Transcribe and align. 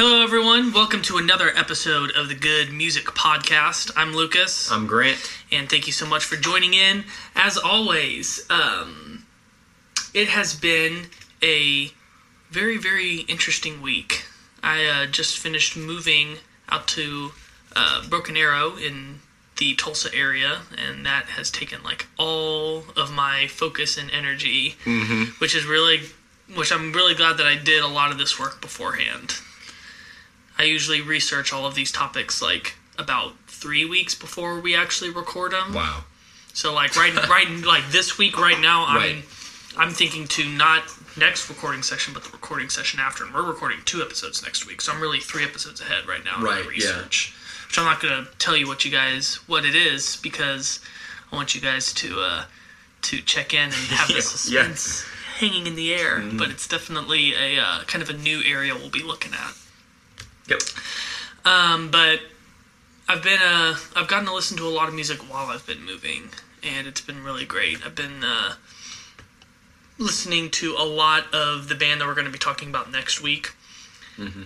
Hello, 0.00 0.22
everyone. 0.22 0.72
Welcome 0.72 1.02
to 1.02 1.16
another 1.16 1.50
episode 1.56 2.12
of 2.12 2.28
the 2.28 2.36
Good 2.36 2.72
Music 2.72 3.06
Podcast. 3.06 3.90
I'm 3.96 4.14
Lucas, 4.14 4.70
I'm 4.70 4.86
Grant. 4.86 5.18
and 5.50 5.68
thank 5.68 5.88
you 5.88 5.92
so 5.92 6.06
much 6.06 6.24
for 6.24 6.36
joining 6.36 6.72
in. 6.72 7.02
As 7.34 7.58
always, 7.58 8.46
um, 8.48 9.26
it 10.14 10.28
has 10.28 10.54
been 10.54 11.08
a 11.42 11.90
very, 12.48 12.76
very 12.76 13.22
interesting 13.22 13.82
week. 13.82 14.24
I 14.62 14.84
uh, 14.84 15.06
just 15.06 15.36
finished 15.36 15.76
moving 15.76 16.36
out 16.68 16.86
to 16.90 17.32
uh, 17.74 18.06
Broken 18.08 18.36
Arrow 18.36 18.76
in 18.76 19.18
the 19.56 19.74
Tulsa 19.74 20.14
area, 20.14 20.60
and 20.76 21.04
that 21.06 21.24
has 21.24 21.50
taken 21.50 21.82
like 21.82 22.06
all 22.16 22.84
of 22.96 23.10
my 23.12 23.48
focus 23.48 23.98
and 23.98 24.12
energy, 24.12 24.76
which 25.40 25.56
is 25.56 25.66
really, 25.66 26.02
which 26.54 26.70
I'm 26.70 26.92
really 26.92 27.16
glad 27.16 27.36
that 27.38 27.46
I 27.46 27.56
did 27.56 27.82
a 27.82 27.88
lot 27.88 28.12
of 28.12 28.18
this 28.18 28.38
work 28.38 28.60
beforehand. 28.60 29.40
I 30.58 30.64
usually 30.64 31.00
research 31.00 31.52
all 31.52 31.66
of 31.66 31.74
these 31.74 31.92
topics 31.92 32.42
like 32.42 32.74
about 32.98 33.34
three 33.46 33.84
weeks 33.84 34.14
before 34.14 34.60
we 34.60 34.74
actually 34.74 35.10
record 35.10 35.52
them. 35.52 35.72
Wow. 35.74 36.04
So 36.52 36.72
like 36.74 36.96
right, 36.96 37.14
right, 37.28 37.48
like 37.64 37.88
this 37.90 38.18
week, 38.18 38.38
right 38.38 38.58
now, 38.60 38.84
I'm, 38.86 38.96
Right. 38.96 39.24
I'm 39.76 39.90
thinking 39.90 40.26
to 40.28 40.44
not 40.48 40.82
next 41.16 41.48
recording 41.48 41.82
session, 41.82 42.12
but 42.14 42.24
the 42.24 42.30
recording 42.30 42.68
session 42.68 42.98
after, 42.98 43.24
and 43.24 43.32
we're 43.32 43.42
recording 43.46 43.78
two 43.84 44.02
episodes 44.02 44.42
next 44.42 44.66
week, 44.66 44.80
so 44.80 44.92
I'm 44.92 45.00
really 45.00 45.20
three 45.20 45.44
episodes 45.44 45.80
ahead 45.80 46.06
right 46.08 46.24
now. 46.24 46.38
in 46.38 46.42
my 46.42 46.50
Right, 46.56 46.64
yeah. 46.64 46.68
research. 46.70 47.34
Which 47.68 47.78
I'm 47.78 47.84
not 47.84 48.00
gonna 48.00 48.26
tell 48.40 48.56
you 48.56 48.66
what 48.66 48.84
you 48.84 48.90
guys 48.90 49.36
what 49.46 49.64
it 49.64 49.76
is 49.76 50.16
because 50.16 50.80
I 51.30 51.36
want 51.36 51.54
you 51.54 51.60
guys 51.60 51.92
to 51.94 52.20
uh, 52.20 52.44
to 53.02 53.18
check 53.20 53.52
in 53.54 53.64
and 53.64 53.72
have 53.74 54.08
the 54.16 54.48
Yeah, 54.50 54.74
hanging 55.36 55.66
in 55.68 55.76
the 55.76 55.94
air. 55.94 56.18
Mm-hmm. 56.18 56.38
But 56.38 56.48
it's 56.50 56.66
definitely 56.66 57.34
a 57.34 57.60
uh, 57.60 57.82
kind 57.84 58.02
of 58.02 58.10
a 58.10 58.14
new 58.14 58.42
area 58.42 58.74
we'll 58.74 58.90
be 58.90 59.02
looking 59.02 59.32
at. 59.34 59.52
Yep. 60.48 60.60
Um, 61.44 61.90
but 61.90 62.20
I've 63.08 63.22
been 63.22 63.40
uh, 63.42 63.76
I've 63.96 64.08
gotten 64.08 64.26
to 64.26 64.34
listen 64.34 64.56
to 64.58 64.66
a 64.66 64.68
lot 64.68 64.88
of 64.88 64.94
music 64.94 65.18
while 65.30 65.46
I've 65.46 65.66
been 65.66 65.84
moving, 65.84 66.30
and 66.62 66.86
it's 66.86 67.00
been 67.00 67.22
really 67.22 67.44
great. 67.44 67.84
I've 67.84 67.94
been 67.94 68.22
uh, 68.22 68.54
listening 69.98 70.50
to 70.50 70.74
a 70.78 70.84
lot 70.84 71.32
of 71.34 71.68
the 71.68 71.74
band 71.74 72.00
that 72.00 72.06
we're 72.06 72.14
going 72.14 72.26
to 72.26 72.32
be 72.32 72.38
talking 72.38 72.68
about 72.68 72.90
next 72.90 73.22
week, 73.22 73.54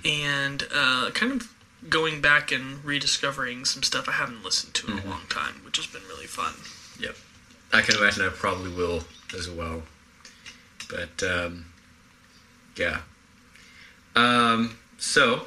and 0.04 0.66
uh, 0.74 1.10
kind 1.14 1.32
of 1.32 1.52
going 1.88 2.20
back 2.20 2.52
and 2.52 2.84
rediscovering 2.84 3.64
some 3.64 3.82
stuff 3.82 4.08
I 4.08 4.12
haven't 4.12 4.44
listened 4.44 4.74
to 4.74 4.92
in 4.92 4.98
a 4.98 5.06
long 5.08 5.22
time, 5.28 5.54
which 5.64 5.76
has 5.78 5.86
been 5.86 6.02
really 6.08 6.26
fun. 6.26 6.54
Yep. 7.00 7.16
I 7.72 7.80
can 7.80 7.96
imagine 7.96 8.24
I 8.24 8.28
probably 8.28 8.70
will 8.70 9.02
as 9.36 9.50
well. 9.50 9.82
But 10.90 11.22
um, 11.22 11.66
yeah. 12.76 13.00
Um, 14.14 14.76
so 14.98 15.46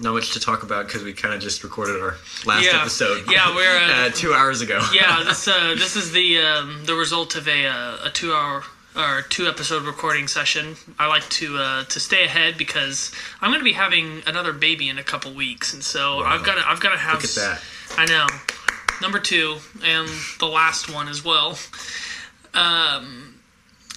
not 0.00 0.12
much 0.14 0.32
to 0.34 0.40
talk 0.40 0.62
about 0.62 0.86
because 0.86 1.02
we 1.02 1.12
kind 1.12 1.34
of 1.34 1.40
just 1.40 1.62
recorded 1.64 2.00
our 2.00 2.16
last 2.44 2.64
Yeah. 2.64 2.80
episode. 2.80 3.24
Yeah, 3.30 3.54
we're, 3.54 3.78
uh, 3.78 3.90
uh, 4.06 4.10
two 4.10 4.34
hours 4.34 4.60
ago. 4.60 4.80
yeah, 4.92 5.22
this 5.26 5.46
uh, 5.48 5.74
this 5.76 5.96
is 5.96 6.12
the 6.12 6.38
um, 6.38 6.84
the 6.84 6.94
result 6.94 7.34
of 7.36 7.48
a 7.48 7.66
uh, 7.66 7.98
a 8.04 8.10
two 8.10 8.32
hour 8.32 8.62
or 8.96 9.22
two 9.28 9.46
episode 9.46 9.82
recording 9.84 10.26
session. 10.28 10.74
I 10.98 11.06
like 11.06 11.28
to 11.30 11.56
uh, 11.58 11.84
to 11.84 12.00
stay 12.00 12.24
ahead 12.24 12.56
because 12.58 13.12
I'm 13.40 13.50
going 13.50 13.60
to 13.60 13.64
be 13.64 13.72
having 13.74 14.22
another 14.26 14.52
baby 14.52 14.88
in 14.88 14.98
a 14.98 15.02
couple 15.04 15.32
weeks, 15.34 15.72
and 15.74 15.82
so 15.82 16.18
Wow. 16.18 16.24
I've 16.24 16.44
got 16.44 16.54
to 16.56 16.68
I've 16.68 16.80
got 16.80 16.90
to 16.92 16.98
have. 16.98 17.14
Look 17.22 17.24
at 17.24 17.34
that. 17.36 17.62
I 17.98 18.04
know, 18.06 18.26
number 19.00 19.18
two 19.18 19.58
and 19.84 20.08
the 20.40 20.46
last 20.46 20.92
one 20.92 21.08
as 21.08 21.24
well. 21.24 21.58
Um, 22.54 23.25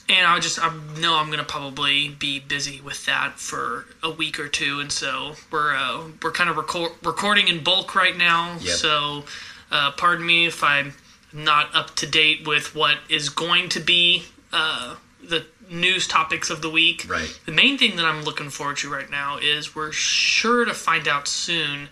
and 0.09 0.25
I 0.25 0.39
just 0.39 0.59
I 0.59 0.73
know 0.99 1.15
I'm 1.15 1.29
gonna 1.29 1.43
probably 1.43 2.09
be 2.09 2.39
busy 2.39 2.81
with 2.81 3.05
that 3.05 3.39
for 3.39 3.85
a 4.01 4.09
week 4.09 4.39
or 4.39 4.47
two, 4.47 4.79
and 4.79 4.91
so 4.91 5.33
we're 5.51 5.75
uh, 5.75 6.05
we're 6.21 6.31
kind 6.31 6.49
of 6.49 6.57
record- 6.57 6.93
recording 7.03 7.47
in 7.47 7.63
bulk 7.63 7.95
right 7.95 8.17
now. 8.17 8.53
Yep. 8.59 8.61
So, 8.61 9.23
uh, 9.71 9.91
pardon 9.91 10.25
me 10.25 10.47
if 10.47 10.63
I'm 10.63 10.93
not 11.31 11.73
up 11.75 11.95
to 11.97 12.07
date 12.07 12.47
with 12.47 12.73
what 12.75 12.97
is 13.07 13.29
going 13.29 13.69
to 13.69 13.79
be 13.79 14.23
uh, 14.51 14.95
the 15.23 15.45
news 15.69 16.07
topics 16.07 16.49
of 16.49 16.61
the 16.61 16.69
week. 16.69 17.05
Right. 17.07 17.39
The 17.45 17.51
main 17.51 17.77
thing 17.77 17.95
that 17.97 18.05
I'm 18.05 18.23
looking 18.23 18.49
forward 18.49 18.77
to 18.77 18.91
right 18.91 19.09
now 19.09 19.37
is 19.37 19.75
we're 19.75 19.91
sure 19.91 20.65
to 20.65 20.73
find 20.73 21.07
out 21.07 21.27
soon 21.27 21.89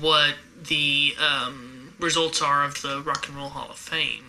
what 0.00 0.34
the 0.68 1.14
um, 1.20 1.92
results 2.00 2.40
are 2.40 2.64
of 2.64 2.80
the 2.80 3.02
Rock 3.02 3.28
and 3.28 3.36
Roll 3.36 3.50
Hall 3.50 3.70
of 3.70 3.76
Fame. 3.76 4.25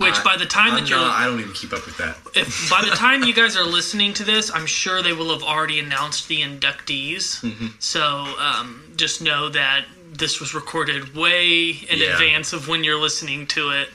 Which, 0.00 0.18
I- 0.18 0.22
by 0.24 0.36
the 0.36 0.46
time 0.46 0.72
I'm 0.72 0.80
that 0.84 0.88
you're, 0.90 0.98
not- 0.98 1.12
I 1.20 1.26
don't 1.26 1.40
even 1.40 1.52
keep 1.52 1.72
up 1.72 1.84
with 1.86 1.96
that. 1.98 2.16
if 2.34 2.68
by 2.70 2.82
the 2.82 2.90
time 2.96 3.22
you 3.22 3.34
guys 3.34 3.56
are 3.56 3.64
listening 3.64 4.14
to 4.14 4.24
this, 4.24 4.50
I'm 4.52 4.66
sure 4.66 5.02
they 5.02 5.12
will 5.12 5.30
have 5.32 5.42
already 5.42 5.78
announced 5.78 6.28
the 6.28 6.40
inductees. 6.42 7.40
Mm-hmm. 7.42 7.66
So 7.78 8.02
um, 8.38 8.92
just 8.96 9.20
know 9.22 9.48
that 9.50 9.84
this 10.12 10.40
was 10.40 10.54
recorded 10.54 11.14
way 11.14 11.70
in 11.70 11.98
Yeah. 11.98 12.12
advance 12.12 12.52
of 12.52 12.66
when 12.68 12.82
you're 12.84 13.00
listening 13.00 13.46
to 13.48 13.70
it. 13.70 13.88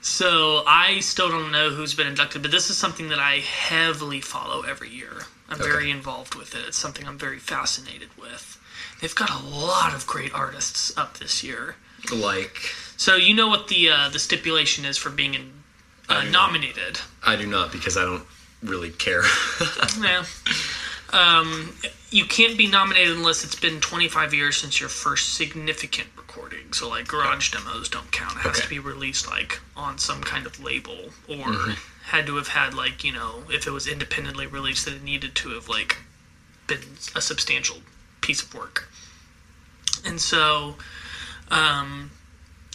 So 0.00 0.64
I 0.66 1.00
still 1.00 1.28
don't 1.28 1.52
know 1.52 1.70
who's 1.70 1.94
been 1.94 2.06
inducted, 2.08 2.42
but 2.42 2.50
this 2.50 2.70
is 2.70 2.76
something 2.76 3.08
that 3.10 3.18
I 3.20 3.36
heavily 3.38 4.20
follow 4.20 4.62
every 4.62 4.90
year. 4.90 5.22
I'm 5.48 5.60
Okay. 5.60 5.70
very 5.70 5.90
involved 5.90 6.34
with 6.34 6.54
it. 6.54 6.62
It's 6.66 6.76
something 6.78 7.06
I'm 7.06 7.18
very 7.18 7.38
fascinated 7.38 8.08
with. 8.20 8.58
They've 9.00 9.14
got 9.14 9.30
a 9.30 9.38
lot 9.44 9.94
of 9.94 10.06
great 10.06 10.32
artists 10.34 10.96
up 10.96 11.18
this 11.18 11.42
year. 11.44 11.76
Like, 12.12 12.72
So 13.02 13.16
you 13.16 13.34
know 13.34 13.48
what 13.48 13.66
the 13.66 13.90
uh, 13.90 14.08
the 14.10 14.20
stipulation 14.20 14.84
is 14.84 14.96
for 14.96 15.10
being 15.10 15.34
in, 15.34 15.50
uh, 16.08 16.22
I 16.22 16.30
nominated. 16.30 17.00
I 17.26 17.34
do 17.34 17.48
not 17.48 17.72
because 17.72 17.96
I 17.96 18.02
don't 18.02 18.22
really 18.62 18.90
care. 18.90 19.22
Yeah. 20.00 20.24
Um, 21.12 21.74
you 22.10 22.24
can't 22.24 22.56
be 22.56 22.68
nominated 22.68 23.16
unless 23.16 23.44
it's 23.44 23.58
been 23.58 23.80
25 23.80 24.32
years 24.32 24.56
since 24.56 24.78
your 24.78 24.88
first 24.88 25.34
significant 25.34 26.08
recording. 26.16 26.72
So, 26.72 26.88
like, 26.88 27.08
garage 27.08 27.50
demos 27.50 27.88
don't 27.88 28.10
count. 28.12 28.36
It 28.36 28.42
has 28.42 28.60
to 28.60 28.68
be 28.68 28.78
released, 28.78 29.28
like, 29.28 29.60
on 29.76 29.98
some 29.98 30.22
kind 30.22 30.46
of 30.46 30.62
label 30.62 31.10
or 31.28 31.74
had 32.04 32.26
to 32.28 32.36
have 32.36 32.48
had, 32.48 32.72
like, 32.72 33.04
you 33.04 33.12
know, 33.12 33.42
if 33.50 33.66
it 33.66 33.72
was 33.72 33.86
independently 33.86 34.46
released, 34.46 34.86
that 34.86 34.94
it 34.94 35.02
needed 35.02 35.34
to 35.34 35.50
have, 35.50 35.68
like, 35.68 35.98
been 36.66 36.80
a 37.14 37.20
substantial 37.20 37.78
piece 38.22 38.42
of 38.42 38.54
work. 38.54 38.88
And 40.06 40.18
so, 40.18 40.76
um, 41.50 42.10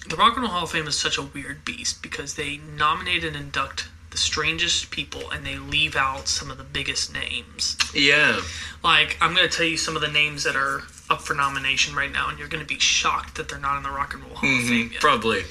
the 0.10 0.16
Rock 0.16 0.36
and 0.36 0.44
Roll 0.44 0.52
Hall 0.52 0.64
of 0.64 0.72
Fame 0.72 0.88
is 0.88 0.98
such 0.98 1.18
a 1.18 1.22
weird 1.22 1.66
beast 1.66 2.02
because 2.02 2.36
they 2.36 2.58
nominate 2.58 3.24
and 3.24 3.36
induct 3.36 3.90
the 4.12 4.18
strangest 4.18 4.90
people 4.90 5.30
and 5.32 5.46
they 5.46 5.58
leave 5.58 5.96
out 5.96 6.28
some 6.28 6.50
of 6.50 6.58
the 6.58 6.64
biggest 6.64 7.14
names. 7.14 7.78
yeah. 7.94 8.40
Like, 8.84 9.18
I'm 9.22 9.36
going 9.36 9.48
to 9.48 9.56
tell 9.56 9.66
you 9.66 9.78
some 9.78 9.96
of 9.96 10.02
the 10.02 10.08
names 10.08 10.44
that 10.44 10.56
are 10.56 10.84
up 11.10 11.22
for 11.22 11.34
nomination 11.34 11.96
right 11.96 12.12
now, 12.12 12.30
and 12.30 12.40
you're 12.40 12.48
going 12.48 12.66
to 12.66 12.68
be 12.68 12.80
shocked 12.80 13.36
that 13.36 13.50
they're 13.50 13.60
not 13.60 13.78
in 13.78 13.84
the 13.84 13.90
Rock 13.90 14.14
and 14.14 14.24
Roll 14.24 14.36
Hall 14.36 14.50
of 14.50 14.56
mm-hmm. 14.56 14.68
Fame 14.68 14.90
yet. 14.92 15.02
Probably. 15.02 15.44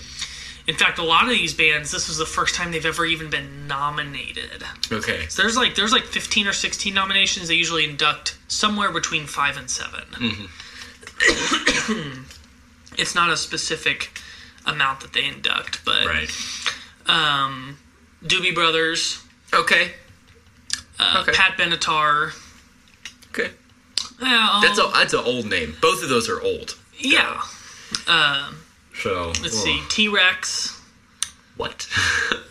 In 0.66 0.74
fact, 0.74 0.98
a 0.98 1.04
lot 1.04 1.22
of 1.24 1.30
these 1.30 1.54
bands, 1.54 1.92
this 1.92 2.08
was 2.08 2.18
the 2.18 2.26
first 2.26 2.56
time 2.56 2.72
they've 2.72 2.84
ever 2.84 3.06
even 3.06 3.30
been 3.30 3.68
nominated. 3.68 4.64
Okay. 4.90 5.26
So 5.28 5.42
there's 5.42 5.56
like 5.56 5.76
there's 5.76 5.92
like 5.92 6.02
15 6.02 6.48
or 6.48 6.52
16 6.52 6.92
nominations. 6.92 7.46
They 7.46 7.54
usually 7.54 7.84
induct 7.84 8.36
somewhere 8.48 8.90
between 8.90 9.26
five 9.26 9.56
and 9.56 9.70
7 9.70 10.00
mm-hmm. 10.00 10.46
it's 12.98 13.14
not 13.14 13.30
a 13.30 13.36
specific 13.36 14.10
amount 14.66 15.00
that 15.00 15.12
they 15.12 15.24
induct, 15.24 15.84
but 15.84 16.06
Right. 16.06 16.30
um, 17.06 17.78
Doobie 18.24 18.54
Brothers, 18.54 19.20
Okay. 19.52 19.94
uh, 20.98 21.18
Okay. 21.22 21.32
Pat 21.32 21.56
Benatar. 21.56 22.32
Okay. 23.30 23.52
Yeah, 24.20 24.60
That's 24.62 24.78
a 24.78 24.90
that's 24.94 25.12
an 25.14 25.20
old 25.24 25.46
name. 25.46 25.76
Both 25.80 26.02
of 26.02 26.08
those 26.08 26.28
are 26.28 26.40
old. 26.40 26.76
yeah. 26.98 27.42
Um, 28.06 28.56
So 29.02 29.32
let's 29.42 29.56
see, 29.62 29.82
T 29.88 30.08
Rex. 30.08 30.72
What? 31.56 31.86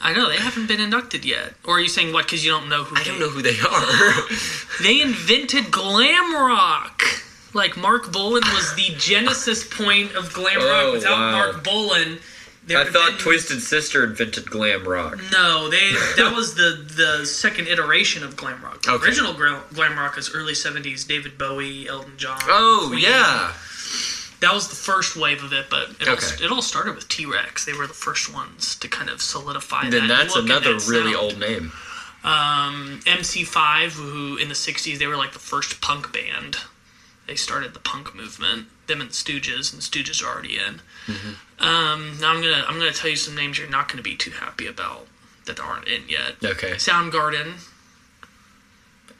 I 0.01 0.13
know 0.13 0.29
they 0.29 0.37
haven't 0.37 0.67
been 0.67 0.79
inducted 0.79 1.25
yet. 1.25 1.53
Or 1.63 1.77
are 1.77 1.79
you 1.79 1.89
saying 1.89 2.11
what? 2.13 2.25
Because 2.25 2.43
you 2.45 2.51
don't 2.51 2.69
know 2.69 2.83
who? 2.83 2.95
I 2.95 3.03
don't 3.03 3.19
know 3.19 3.29
who 3.29 3.41
they 3.41 3.59
are. 3.59 4.27
They 4.81 5.01
invented 5.01 5.69
glam 5.71 6.35
rock. 6.35 7.03
Like 7.55 7.77
Marc 7.77 8.11
Bolan 8.11 8.43
was 8.53 8.75
the 8.75 8.93
genesis 8.99 9.63
point 9.67 10.13
of 10.13 10.31
glam 10.33 10.57
rock. 10.57 10.67
Oh, 10.83 10.91
Without 10.93 11.11
wow. 11.17 11.31
Marc 11.31 11.63
Bolan, 11.63 12.19
I 12.69 12.83
thought 12.83 13.11
been- 13.11 13.17
Twisted 13.17 13.61
Sister 13.61 14.03
invented 14.03 14.49
glam 14.51 14.83
rock. 14.87 15.17
No, 15.31 15.69
they 15.69 15.91
that 16.17 16.33
was 16.35 16.53
the 16.55 16.85
the 16.95 17.25
second 17.25 17.67
iteration 17.69 18.23
of 18.23 18.35
glam 18.35 18.61
rock. 18.61 18.81
The 18.83 18.91
Okay. 18.91 19.05
Original 19.05 19.33
glam, 19.33 19.97
rock 19.97 20.17
is 20.17 20.29
early 20.35 20.53
'70s. 20.53 21.07
David 21.07 21.37
Bowie, 21.37 21.87
Elton 21.87 22.13
John. 22.17 22.39
Oh 22.43 22.87
Queen. 22.89 23.03
yeah. 23.03 23.53
that 24.41 24.53
was 24.53 24.67
the 24.67 24.75
first 24.75 25.15
wave 25.15 25.41
of 25.41 25.53
it. 25.53 25.67
But 25.69 25.91
it, 26.01 26.09
all, 26.09 26.15
it 26.45 26.51
all 26.51 26.61
started 26.61 26.95
with 26.95 27.07
T 27.07 27.25
Rex. 27.25 27.63
They 27.65 27.73
were 27.73 27.87
the 27.87 27.93
first 27.93 28.33
ones 28.33 28.75
to 28.77 28.87
kind 28.89 29.09
of 29.09 29.21
solidify. 29.21 29.89
Then 29.89 30.07
that 30.09 30.23
that's 30.23 30.35
another 30.35 30.73
that 30.73 30.87
really 30.89 31.13
sound. 31.13 31.23
old 31.23 31.39
name. 31.39 31.71
Um, 32.25 32.99
MC5, 33.05 33.91
who 33.91 34.35
in 34.37 34.49
the 34.49 34.55
'60s 34.55 34.97
they 34.97 35.07
were 35.07 35.15
like 35.15 35.31
the 35.33 35.39
first 35.39 35.79
punk 35.79 36.11
band. 36.11 36.57
They 37.27 37.35
started 37.35 37.73
the 37.73 37.79
punk 37.79 38.13
movement. 38.15 38.67
Them 38.87 39.01
and 39.01 39.09
the 39.09 39.13
Stooges, 39.13 39.73
and 39.73 39.81
the 39.81 39.85
Stooges 39.85 40.23
are 40.23 40.27
already 40.31 40.57
in. 40.59 40.81
Um, 41.59 42.17
now 42.21 42.31
I'm 42.31 42.41
gonna 42.41 42.63
I'm 42.67 42.77
gonna 42.77 42.91
tell 42.91 43.09
you 43.09 43.15
some 43.15 43.35
names 43.35 43.57
you're 43.57 43.69
not 43.69 43.87
gonna 43.89 44.03
be 44.03 44.15
too 44.15 44.31
happy 44.31 44.67
about 44.67 45.07
that 45.45 45.59
aren't 45.59 45.87
in 45.87 46.03
yet. 46.07 46.35
Okay. 46.43 46.73
Soundgarden, 46.73 47.53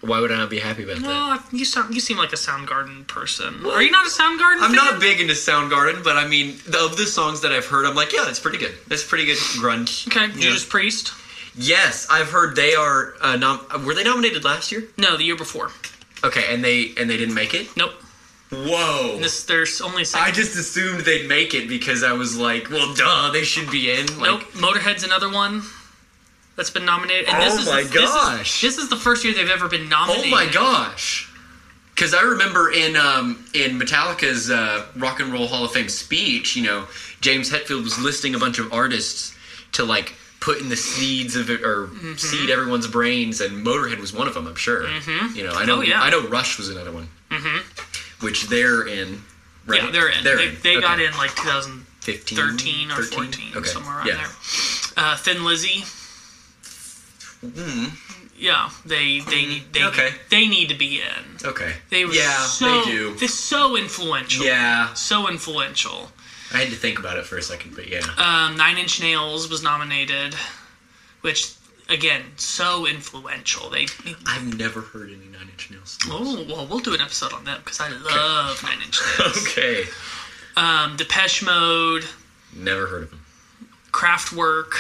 Why 0.02 0.19
would 0.19 0.31
I 0.31 0.38
not 0.38 0.50
be 0.52 0.60
happy 0.60 0.84
about 0.84 0.98
that? 0.98 1.07
Well, 1.07 1.44
you 1.52 1.66
sound 1.66 1.96
you 1.96 2.00
seem 2.00 2.18
like 2.18 2.31
a 2.34 2.36
Soundgarden 2.36 3.07
person. 3.07 3.66
Are 3.66 3.81
you 3.81 3.90
not 3.92 4.06
a 4.06 4.10
Soundgarden? 4.10 4.57
I'm 4.62 4.74
fan? 4.74 4.75
not 4.75 5.00
big 5.00 5.19
into 5.19 5.34
Soundgarden, 5.34 6.04
but 6.04 6.16
I 6.16 6.28
mean, 6.28 6.57
the, 6.68 6.80
of 6.86 6.98
the 6.98 7.06
songs 7.07 7.42
that 7.42 7.52
I've 7.52 7.66
heard, 7.66 7.86
I'm 7.86 7.96
like, 7.96 8.13
yeah, 8.13 8.24
that's 8.25 8.40
pretty 8.40 8.57
good. 8.60 8.74
That's 8.88 9.04
pretty 9.04 9.25
good 9.25 9.38
grunge. 9.38 10.07
Okay, 10.07 10.28
Yeah. 10.36 10.42
Judas 10.42 10.66
Priest. 10.66 11.12
Yes, 11.57 12.06
I've 12.12 12.30
heard 12.30 12.56
they 12.56 12.75
are. 12.75 13.16
Uh, 13.22 13.36
nom- 13.38 13.66
were 13.86 13.96
they 13.96 14.04
nominated 14.04 14.44
last 14.44 14.72
year? 14.72 14.84
No, 14.98 15.16
the 15.18 15.24
year 15.24 15.38
before. 15.38 15.72
Okay, 16.25 16.44
and 16.54 16.63
they 16.63 16.92
and 16.98 17.10
they 17.10 17.18
didn't 17.18 17.36
make 17.36 17.54
it. 17.54 17.68
Nope. 17.77 17.94
Whoa! 18.51 19.18
This 19.19 19.44
there's 19.45 19.81
only 19.81 20.04
a 20.04 20.06
second. 20.06 20.27
I 20.27 20.31
just 20.31 20.56
assumed 20.56 21.01
they'd 21.01 21.27
make 21.27 21.54
it 21.54 21.68
because 21.68 22.04
I 22.04 22.13
was 22.13 22.38
like, 22.38 22.69
well, 22.69 22.94
duh, 22.94 23.31
they 23.31 23.44
should 23.44 23.69
be 23.72 23.92
in. 23.92 24.06
Like, 24.19 24.30
nope. 24.31 24.42
Motorhead's 24.54 25.04
another 25.04 25.31
one 25.31 25.63
that's 26.56 26.69
been 26.69 26.86
nominated. 26.86 27.27
And 27.27 27.38
Oh 27.38 27.45
this 27.45 27.60
is 27.60 27.66
my 27.66 27.83
the, 27.83 27.89
this 27.89 28.10
is- 28.10 28.16
gosh. 28.16 28.62
This 28.62 28.77
is, 28.77 28.89
the 28.89 28.95
first 28.98 29.25
year 29.25 29.33
they've 29.33 29.50
ever 29.50 29.68
been 29.68 29.89
nominated. 29.89 30.27
Oh 30.27 30.36
my 30.36 30.48
gosh! 30.51 31.31
Because 31.94 32.13
I 32.13 32.22
remember 32.22 32.71
in 32.71 32.95
um, 32.95 33.45
in 33.54 33.80
Metallica's 33.80 34.50
uh, 34.51 34.86
Rock 34.95 35.19
and 35.19 35.33
Roll 35.33 35.48
Hall 35.48 35.66
of 35.66 35.71
Fame 35.71 35.89
speech, 35.89 36.56
you 36.56 36.63
know, 36.63 36.88
James 37.21 37.50
Hetfield 37.51 37.83
was 37.83 37.98
listing 38.00 38.36
a 38.36 38.39
bunch 38.39 38.60
of 38.60 38.71
artists 38.71 39.36
to 39.74 39.83
like 39.83 40.13
put 40.45 40.59
in 40.62 40.69
the 40.69 40.77
seeds 40.77 41.36
of 41.36 41.50
it 41.50 41.63
or 41.63 41.88
Mm-hmm. 41.88 42.15
seed 42.18 42.50
everyone's 42.51 42.86
brains, 42.88 43.42
and 43.42 43.65
Motorhead 43.65 44.00
was 44.00 44.13
one 44.13 44.27
of 44.27 44.36
them. 44.36 44.45
I'm 44.47 44.56
sure. 44.56 44.88
You 45.33 45.44
know, 45.44 45.53
I 45.53 45.65
know. 45.65 45.77
Oh, 45.80 45.81
yeah. 45.81 46.01
I 46.01 46.12
know 46.12 46.21
Rush 46.27 46.57
was 46.59 46.69
another 46.69 46.92
one, 46.92 47.07
mm-hmm. 47.31 48.25
which 48.25 48.47
they're 48.47 48.88
in. 48.88 49.21
Right? 49.65 49.81
Yeah, 49.83 49.89
they're 49.92 50.09
in. 50.09 50.24
they 50.24 50.50
they 50.50 50.80
got 50.80 51.00
Okay. 51.00 51.07
in 51.07 51.18
like 51.18 51.33
2013 51.36 51.83
15, 52.01 52.92
or 52.92 52.95
13? 53.03 53.09
14, 53.09 53.57
Okay. 53.57 53.68
somewhere 53.69 53.97
around 53.97 54.07
yeah. 54.07 54.15
there. 54.18 55.03
Uh, 55.03 55.18
Thin 55.18 55.44
Lizzy. 55.44 55.83
Yeah, 58.38 58.69
they 58.86 59.19
they 59.21 59.45
need 59.45 59.63
they 59.74 59.80
Mm-hmm. 59.80 59.88
Okay. 60.00 60.09
they 60.30 60.47
need 60.47 60.69
to 60.69 60.75
be 60.75 61.01
in. 61.01 61.25
Okay. 61.47 61.74
They 61.89 62.06
were 62.06 62.13
yeah, 62.13 62.45
so 62.45 62.65
they 62.65 62.92
do. 62.92 63.15
They're 63.15 63.27
so 63.30 63.75
influential. 63.77 64.45
Yeah, 64.45 64.94
so 64.94 65.27
influential. 65.30 66.12
I 66.53 66.57
had 66.59 66.69
to 66.69 66.75
think 66.75 67.00
about 67.00 67.18
it 67.18 67.25
for 67.25 67.38
a 67.38 67.42
second, 67.42 67.75
but 67.75 67.88
yeah. 67.88 68.01
Um, 68.18 68.56
Nine 68.57 68.77
Inch 68.77 69.01
Nails 69.01 69.50
was 69.50 69.63
nominated, 69.63 70.36
which 71.21 71.53
again 71.89 72.24
so 72.36 72.86
influential. 72.88 73.69
They 73.69 73.88
I've 74.27 74.57
never 74.57 74.81
heard 74.81 75.09
any 75.09 75.25
Nine 75.27 75.50
Inch 75.51 75.71
Nails. 75.71 75.97
oh 76.07 76.45
well, 76.47 76.68
we'll 76.68 76.80
do 76.80 76.94
an 76.94 77.01
episode 77.01 77.33
on 77.33 77.44
them 77.45 77.59
because 77.63 77.80
I 77.81 77.89
love 77.89 78.62
Nine 78.63 78.80
Inch 78.86 79.00
Nails. 79.19 79.47
Okay. 79.47 79.83
Um, 80.57 80.95
Depeche 80.97 81.44
Mode, 81.44 82.06
Never 82.56 82.86
heard 82.88 83.03
of 83.03 83.09
them. 83.09 83.25
Kraftwerk. 83.92 84.71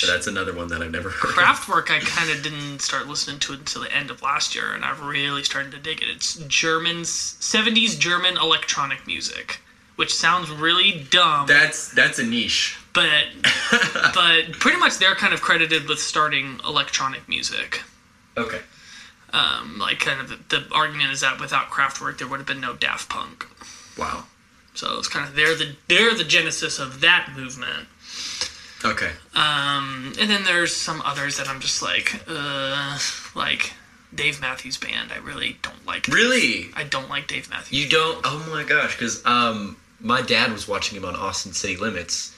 But 0.00 0.06
that's 0.06 0.26
another 0.26 0.54
one 0.54 0.68
that 0.68 0.80
I've 0.80 0.90
never 0.90 1.10
heard. 1.10 1.30
of. 1.30 1.36
Kraftwerk, 1.36 1.90
I 1.90 2.00
kind 2.00 2.30
of 2.30 2.42
didn't 2.42 2.80
start 2.80 3.06
listening 3.08 3.38
to 3.40 3.52
it 3.52 3.58
until 3.58 3.82
the 3.82 3.94
end 3.94 4.10
of 4.10 4.22
last 4.22 4.54
year, 4.54 4.72
and 4.72 4.84
I've 4.84 5.02
really 5.02 5.42
started 5.44 5.70
to 5.72 5.78
dig 5.78 6.00
it. 6.00 6.08
It's 6.08 6.36
German, 6.48 7.02
70s 7.02 7.98
German 7.98 8.38
electronic 8.38 9.06
music, 9.06 9.60
which 9.96 10.14
sounds 10.14 10.50
really 10.50 11.06
dumb, 11.10 11.46
That's 11.46 11.92
that's 11.92 12.18
a 12.18 12.24
niche. 12.24 12.78
but 12.92 13.08
but 14.14 14.52
pretty 14.52 14.78
much 14.78 14.98
they're 14.98 15.14
kind 15.14 15.32
of 15.34 15.40
credited 15.40 15.88
with 15.88 15.98
starting 15.98 16.60
electronic 16.66 17.28
music. 17.28 17.82
Okay. 18.36 18.60
Um, 19.32 19.78
like 19.78 20.00
kind 20.00 20.20
of 20.20 20.28
the, 20.28 20.58
the 20.60 20.74
argument 20.74 21.10
is 21.10 21.20
that 21.22 21.40
without 21.40 21.70
Kraftwerk, 21.70 22.18
there 22.18 22.28
would 22.28 22.38
have 22.38 22.46
been 22.46 22.60
no 22.60 22.74
Daft 22.74 23.08
Punk. 23.08 23.46
Wow. 23.98 24.24
So 24.74 24.98
it's 24.98 25.08
kind 25.08 25.26
of 25.28 25.34
they're 25.34 25.54
the 25.54 25.76
they're 25.88 26.14
the 26.14 26.24
genesis 26.24 26.78
of 26.78 27.00
that 27.00 27.30
movement. 27.36 27.88
Okay. 28.84 29.10
Um, 29.34 30.12
and 30.18 30.28
then 30.28 30.44
there's 30.44 30.74
some 30.74 31.02
others 31.04 31.36
that 31.36 31.48
I'm 31.48 31.60
just 31.60 31.82
like, 31.82 32.20
uh, 32.28 32.98
like 33.34 33.72
Dave 34.14 34.40
Matthews 34.40 34.76
Band. 34.76 35.12
I 35.12 35.18
really 35.18 35.56
don't 35.62 35.86
like. 35.86 36.08
Really? 36.08 36.70
I 36.74 36.82
don't 36.84 37.08
like 37.08 37.28
Dave 37.28 37.48
Matthews. 37.48 37.72
You 37.72 37.88
don't? 37.88 38.20
Oh 38.24 38.44
my 38.50 38.64
gosh! 38.64 38.94
Because 38.98 39.24
um, 39.24 39.76
my 40.02 40.20
dad 40.22 40.52
was 40.52 40.66
watching 40.68 40.98
him 40.98 41.04
on 41.04 41.16
Austin 41.16 41.52
City 41.52 41.76
Limits. 41.76 42.34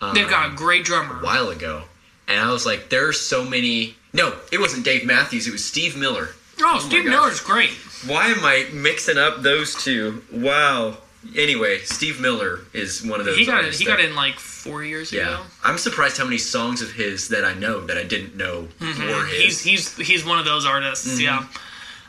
Um, 0.00 0.14
They've 0.14 0.28
got 0.30 0.52
a 0.52 0.54
great 0.56 0.84
drummer. 0.84 1.18
a 1.20 1.24
while 1.24 1.50
ago, 1.50 1.82
and 2.28 2.40
I 2.40 2.50
was 2.52 2.64
like, 2.64 2.88
there 2.88 3.06
are 3.08 3.12
so 3.12 3.44
many. 3.44 3.94
No, 4.12 4.34
it 4.50 4.58
wasn't 4.58 4.84
Dave 4.84 5.04
Matthews. 5.04 5.46
It 5.46 5.52
was 5.52 5.64
Steve 5.64 5.96
Miller. 5.96 6.30
Oh, 6.62 6.78
Steve 6.78 7.04
gosh. 7.04 7.10
Miller's 7.12 7.40
great. 7.40 7.70
Why 8.06 8.26
am 8.28 8.44
I 8.44 8.66
mixing 8.72 9.18
up 9.18 9.42
those 9.42 9.74
two? 9.82 10.22
Wow. 10.32 10.96
Anyway, 11.36 11.80
Steve 11.80 12.18
Miller 12.20 12.60
is 12.72 13.04
one 13.04 13.20
of 13.20 13.26
those. 13.26 13.36
He 13.36 13.44
got 13.44 13.62
he 13.64 13.84
that- 13.84 13.90
got 13.98 14.00
in 14.00 14.14
like 14.16 14.38
four 14.38 14.82
years 14.82 15.12
Yeah, 15.12 15.28
ago. 15.34 15.42
I'm 15.62 15.76
surprised 15.76 16.16
how 16.16 16.24
many 16.24 16.38
songs 16.38 16.80
of 16.80 16.92
his 16.92 17.28
that 17.28 17.44
I 17.44 17.52
know 17.54 17.80
that 17.86 17.98
I 17.98 18.04
didn't 18.04 18.36
know 18.36 18.68
were 18.80 18.86
his. 18.86 18.96
Mm-hmm. 18.96 19.28
He's 19.42 19.62
he's 19.62 19.96
he's 19.98 20.24
one 20.24 20.38
of 20.38 20.44
those 20.46 20.64
artists. 20.64 21.06
Mm-hmm. 21.06 21.20
Yeah. 21.20 21.46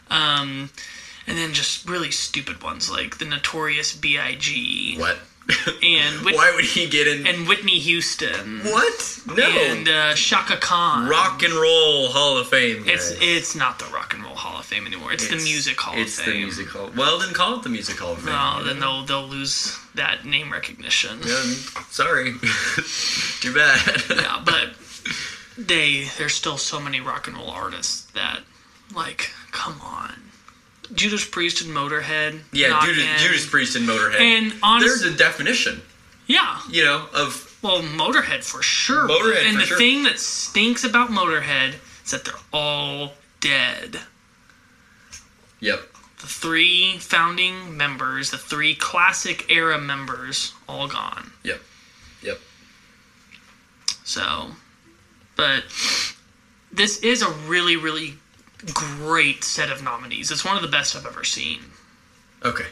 Um, 0.10 0.70
and 1.32 1.40
then 1.40 1.54
just 1.54 1.88
really 1.90 2.12
stupid 2.12 2.62
ones 2.62 2.92
like 2.92 3.18
the 3.18 3.26
Notorious 3.26 3.96
B.I.G. 3.96 4.98
what? 5.00 5.18
and 5.84 6.24
Whit- 6.24 6.36
Why 6.36 6.52
would 6.56 6.66
he 6.66 6.88
get 6.88 7.08
in? 7.08 7.26
and 7.26 7.48
Whitney 7.48 7.80
Houston 7.80 8.60
what? 8.60 9.20
No. 9.36 9.44
and 9.44 9.88
uh, 9.90 10.14
Chaka 10.14 10.58
Khan. 10.58 11.10
Rock 11.10 11.42
and 11.44 11.54
Roll 11.54 12.10
Hall 12.10 12.38
of 12.38 12.48
Fame. 12.48 12.84
It's 12.86 13.12
guys. 13.12 13.20
it's 13.22 13.56
not 13.56 13.80
the 13.80 13.86
Rock 13.86 14.14
and 14.14 14.24
Roll 14.24 14.36
Hall 14.36 14.60
of 14.60 14.66
Fame 14.66 14.86
anymore. 14.86 15.12
It's, 15.12 15.28
the 15.28 15.36
Music 15.38 15.80
Hall 15.80 15.96
It's 15.98 16.20
of 16.20 16.26
the 16.26 16.32
Fame. 16.32 16.42
Music 16.44 16.68
Hall. 16.68 16.92
Well, 16.96 17.18
then 17.20 17.34
call 17.34 17.58
it 17.58 17.64
the 17.64 17.70
Music 17.70 17.98
Hall 17.98 18.14
of 18.14 18.20
Fame. 18.20 18.34
Oh, 18.38 18.64
then 18.64 18.80
they'll 18.80 19.04
they'll 19.04 19.28
lose 19.28 19.78
that 19.96 20.26
name 20.26 20.52
recognition. 20.54 21.20
Yeah, 21.26 21.44
sorry. 21.90 22.34
Too 23.42 23.54
bad. 23.54 24.04
Yeah, 24.10 24.42
but 24.46 24.70
they 25.58 26.06
there's 26.18 26.36
still 26.36 26.58
so 26.58 26.80
many 26.80 27.02
rock 27.02 27.28
and 27.28 27.36
roll 27.36 27.50
artists 27.50 28.04
that 28.12 28.42
like 28.96 29.32
come 29.52 29.82
on. 29.84 30.14
Judas 30.94 31.26
Priest 31.28 31.62
and 31.62 31.76
Motorhead. 31.76 32.40
Yeah, 32.52 32.80
Judas. 32.86 33.22
Judas 33.22 33.50
Priest 33.50 33.76
and 33.76 33.88
Motorhead. 33.88 34.20
And 34.20 34.54
honest, 34.64 35.02
There's 35.02 35.14
a 35.14 35.18
definition, 35.18 35.82
yeah, 36.28 36.60
you 36.70 36.84
know, 36.84 37.08
of 37.14 37.48
well, 37.62 37.82
Motorhead 37.82 38.44
for 38.44 38.62
sure. 38.62 39.08
Motorhead 39.08 39.50
and 39.50 39.58
the 39.58 39.66
sure. 39.66 39.78
thing 39.78 40.04
that 40.04 40.20
stinks 40.20 40.84
about 40.84 41.10
Motorhead 41.10 41.76
is 42.04 42.12
that 42.12 42.26
they're 42.26 42.34
all 42.52 43.14
dead. 43.40 44.00
yep. 45.60 45.82
The 46.20 46.28
three 46.28 46.98
founding 47.00 47.76
members, 47.76 48.30
the 48.30 48.38
three 48.38 48.76
classic 48.76 49.52
era 49.52 49.80
members, 49.80 50.54
all 50.70 50.88
gone. 50.88 51.32
Yep. 51.44 51.62
Yep. 52.22 52.40
So, 54.04 54.52
but 55.36 55.64
this 56.72 57.00
is 57.00 57.24
a 57.24 57.30
really, 57.48 57.76
really 57.76 58.16
great 58.74 59.44
set 59.44 59.70
of 59.72 59.84
nominees. 59.84 60.32
It's 60.32 60.46
one 60.46 60.56
of 60.56 60.62
the 60.62 60.68
best 60.68 60.96
I've 60.96 61.06
ever 61.06 61.24
seen. 61.24 61.60
Okay. 62.44 62.66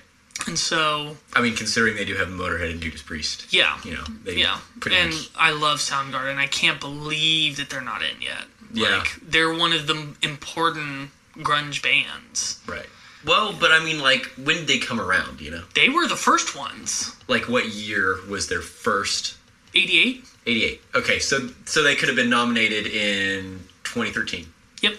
And 0.47 0.57
so, 0.57 1.17
I 1.33 1.41
mean, 1.41 1.55
considering 1.55 1.95
they 1.97 2.05
do 2.05 2.15
have 2.15 2.29
Motorhead 2.29 2.71
and 2.71 2.79
Judas 2.81 3.01
Priest, 3.01 3.51
yeah, 3.53 3.77
you 3.83 3.91
know, 3.93 4.03
they 4.23 4.35
yeah. 4.35 4.59
pretty 4.79 4.95
And 4.97 5.11
much. 5.11 5.29
I 5.35 5.51
love 5.51 5.79
Soundgarden. 5.79 6.37
I 6.37 6.47
can't 6.47 6.79
believe 6.79 7.57
that 7.57 7.69
they're 7.69 7.81
not 7.81 8.01
in 8.01 8.21
yet. 8.21 8.45
Yeah. 8.73 8.99
Like, 8.99 9.15
they're 9.21 9.53
one 9.53 9.73
of 9.73 9.85
the 9.87 10.15
important 10.21 11.09
grunge 11.37 11.83
bands. 11.83 12.61
Right. 12.67 12.85
Well, 13.25 13.53
but 13.59 13.71
I 13.73 13.83
mean, 13.83 13.99
like, 13.99 14.27
when 14.41 14.55
did 14.57 14.67
they 14.67 14.77
come 14.79 15.01
around? 15.01 15.41
You 15.41 15.51
know, 15.51 15.63
They 15.75 15.89
were 15.89 16.07
the 16.07 16.15
first 16.15 16.55
ones. 16.55 17.13
like, 17.27 17.49
what 17.49 17.67
year 17.73 18.19
was 18.29 18.47
their 18.47 18.61
first? 18.61 19.35
88? 19.75 20.23
Eighty-eight. 20.47 20.81
Okay, 20.95 21.19
so 21.19 21.49
so 21.65 21.83
they 21.83 21.95
could 21.95 22.07
have 22.07 22.15
been 22.15 22.29
nominated 22.29 22.87
in 22.87 23.59
2013. 23.83 24.47
Yep. 24.81 24.93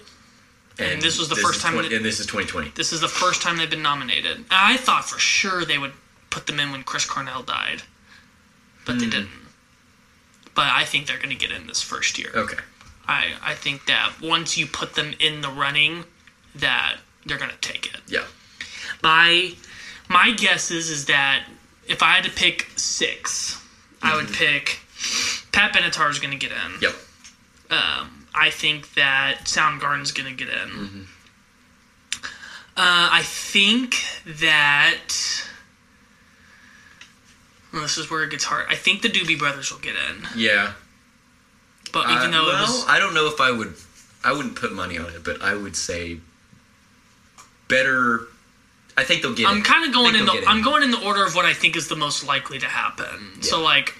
And 0.80 1.02
this 1.02 1.18
was 1.18 1.28
the 1.28 1.36
first 1.36 1.60
time 1.60 1.72
20 1.74 1.88
that- 1.88 1.96
and 1.96 2.04
this 2.04 2.20
is 2.20 2.26
2020. 2.26 2.70
This 2.74 2.92
is 2.92 3.00
the 3.00 3.08
first 3.08 3.42
time 3.42 3.56
they've 3.56 3.68
been 3.70 3.82
nominated. 3.82 4.44
I 4.50 4.76
thought 4.76 5.08
for 5.08 5.18
sure 5.18 5.64
they 5.64 5.78
would 5.78 5.92
put 6.30 6.46
them 6.46 6.58
in 6.60 6.70
when 6.72 6.84
Chris 6.84 7.04
Cornell 7.04 7.42
died, 7.42 7.82
but 8.84 8.98
they 8.98 9.04
Hmm. 9.04 9.10
didn't. 9.10 9.30
But 10.54 10.66
I 10.72 10.84
think 10.84 11.06
they're 11.06 11.16
going 11.16 11.30
to 11.30 11.34
get 11.34 11.50
in 11.50 11.66
this 11.66 11.82
first 11.82 12.18
year. 12.18 12.32
Okay. 12.34 12.58
I 13.08 13.34
I 13.42 13.54
think 13.54 13.86
that 13.86 14.20
once 14.20 14.56
you 14.56 14.66
put 14.66 14.94
them 14.94 15.14
in 15.18 15.40
the 15.40 15.48
running, 15.48 16.04
that 16.54 16.96
they're 17.26 17.38
going 17.38 17.50
to 17.50 17.56
take 17.56 17.86
it. 17.86 18.00
Yeah. 18.06 18.24
My 19.02 19.54
my 20.08 20.32
guess 20.32 20.70
is 20.70 20.90
is 20.90 21.04
that 21.06 21.44
if 21.86 22.02
I 22.02 22.14
had 22.14 22.24
to 22.24 22.30
pick 22.30 22.70
6 22.76 23.56
I 24.02 24.16
would 24.16 24.32
pick 24.32 24.80
Pat 25.52 25.72
Benatar 25.74 26.10
is 26.10 26.18
going 26.18 26.30
to 26.30 26.36
get 26.36 26.52
in. 26.52 26.80
Yep. 26.80 26.96
Um, 27.70 28.19
I 28.34 28.50
think 28.50 28.94
that 28.94 29.40
Soundgarden's 29.44 30.12
going 30.12 30.34
to 30.36 30.44
get 30.44 30.52
in. 30.52 30.68
Mm-hmm. 30.68 31.02
Uh, 32.76 33.08
I 33.12 33.22
think 33.24 33.96
that. 34.40 35.08
Well, 37.72 37.82
this 37.82 37.98
is 37.98 38.10
where 38.10 38.22
it 38.24 38.30
gets 38.30 38.44
hard. 38.44 38.66
I 38.68 38.74
think 38.74 39.02
the 39.02 39.08
Doobie 39.08 39.38
Brothers 39.38 39.70
will 39.72 39.78
get 39.80 39.94
in, 39.94 40.26
Yeah. 40.36 40.72
but 41.92 42.06
Uh, 42.06 42.16
even 42.18 42.30
though 42.32 42.44
well, 42.46 42.58
it 42.64 42.68
was, 42.68 42.84
I 42.88 42.98
don't 42.98 43.14
know 43.14 43.26
if 43.26 43.40
I 43.40 43.50
would. 43.50 43.74
I 44.24 44.32
wouldn't 44.32 44.56
put 44.56 44.72
money 44.72 44.98
on 44.98 45.06
it, 45.10 45.24
but 45.24 45.40
I 45.40 45.54
would 45.54 45.76
say 45.76 46.18
better. 47.68 48.26
I 48.96 49.04
think 49.04 49.22
they'll 49.22 49.34
get 49.34 49.46
I'm 49.48 49.62
kind 49.62 49.86
of 49.86 49.92
going 49.94 50.14
in 50.16 50.26
the 50.26 50.44
I'm 50.46 50.58
in. 50.58 50.64
going 50.64 50.82
in 50.82 50.90
the 50.90 51.00
order 51.04 51.24
of 51.24 51.34
what 51.34 51.44
I 51.46 51.54
think 51.54 51.76
is 51.76 51.88
the 51.88 51.96
most 51.96 52.26
likely 52.26 52.58
to 52.58 52.66
happen. 52.66 53.40
So 53.42 53.62
like, 53.62 53.94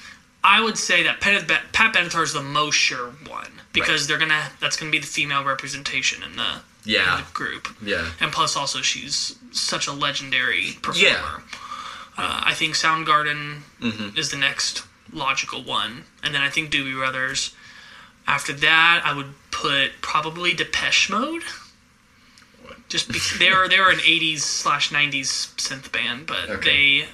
I 0.45 0.61
would 0.61 0.77
say 0.77 1.05
that 1.05 1.21
Pat, 1.21 1.47
Pat 1.73 1.95
Benatar 1.95 2.23
is 2.25 2.33
the 2.33 2.43
most 2.43 2.75
sure 2.75 3.11
one 3.29 3.60
because 3.73 4.07
they're 4.07 4.19
gonna 4.19 4.51
that's 4.61 4.77
gonna 4.77 4.91
be 4.91 4.99
the 4.99 5.07
female 5.07 5.45
representation 5.45 6.23
in 6.23 6.37
the, 6.37 6.61
in 6.87 6.93
the 7.19 7.25
group. 7.33 7.69
Yeah. 7.83 8.11
And 8.21 8.33
plus, 8.33 8.57
also, 8.57 8.81
she's 8.81 9.37
such 9.53 9.87
a 9.87 9.93
legendary 9.93 10.77
performer. 10.83 11.09
Yeah. 11.09 11.41
Uh, 12.19 12.43
I 12.45 12.55
think 12.55 12.75
Soundgarden 12.75 13.61
Mm-hmm. 13.81 14.19
is 14.19 14.31
the 14.31 14.37
next 14.37 14.83
logical 15.13 15.63
one, 15.63 16.05
and 16.23 16.35
then 16.35 16.43
I 16.43 16.51
think 16.51 16.71
Doobie 16.71 16.95
Brothers. 16.97 17.55
After 18.27 18.53
that, 18.53 19.03
I 19.05 19.13
would 19.17 19.33
put 19.51 19.91
probably 20.03 20.53
Depeche 20.53 21.09
Mode. 21.11 21.43
Just 22.89 23.09
because 23.09 23.39
they 23.39 23.49
are 23.49 23.69
they 23.69 23.79
are 23.79 23.91
an 23.91 23.99
'80s 23.99 24.41
slash 24.41 24.91
'90s 24.91 25.55
synth 25.57 25.91
band, 25.93 26.27
but 26.27 26.49
Okay. 26.51 27.05
they 27.05 27.09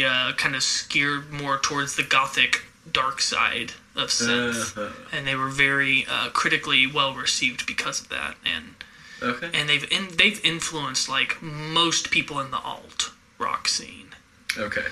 they 0.00 0.04
uh, 0.04 0.32
kind 0.32 0.54
of 0.56 0.62
steered 0.62 1.30
more 1.30 1.56
towards 1.58 1.94
the 1.96 2.02
gothic 2.02 2.62
dark 2.90 3.20
side 3.20 3.72
of 4.00 4.08
synth, 4.08 4.76
Uh, 4.76 4.90
and 5.12 5.26
they 5.26 5.34
were 5.34 5.48
very 5.48 6.06
uh, 6.10 6.30
critically 6.30 6.86
well 6.86 7.14
received 7.14 7.66
because 7.66 8.00
of 8.00 8.08
that. 8.08 8.36
And 8.44 8.74
okay. 9.22 9.50
and 9.52 9.68
they've 9.68 9.90
in, 9.90 10.08
they've 10.16 10.44
influenced 10.44 11.08
like 11.08 11.40
most 11.42 12.10
people 12.10 12.40
in 12.40 12.50
the 12.50 12.58
alt 12.58 13.12
rock 13.38 13.68
scene. 13.68 14.08
Okay. 14.56 14.86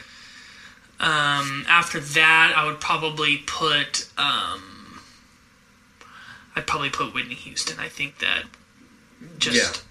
Um, 1.01 1.65
after 1.69 2.01
that, 2.01 2.55
I 2.57 2.67
would 2.67 2.81
probably 2.81 3.39
put 3.47 4.09
um, 4.19 5.01
I'd 6.57 6.67
probably 6.67 6.91
put 6.91 7.15
Whitney 7.15 7.37
Houston. 7.37 7.79
I 7.79 7.89
think 7.89 8.19
that 8.19 8.45
just 9.39 9.85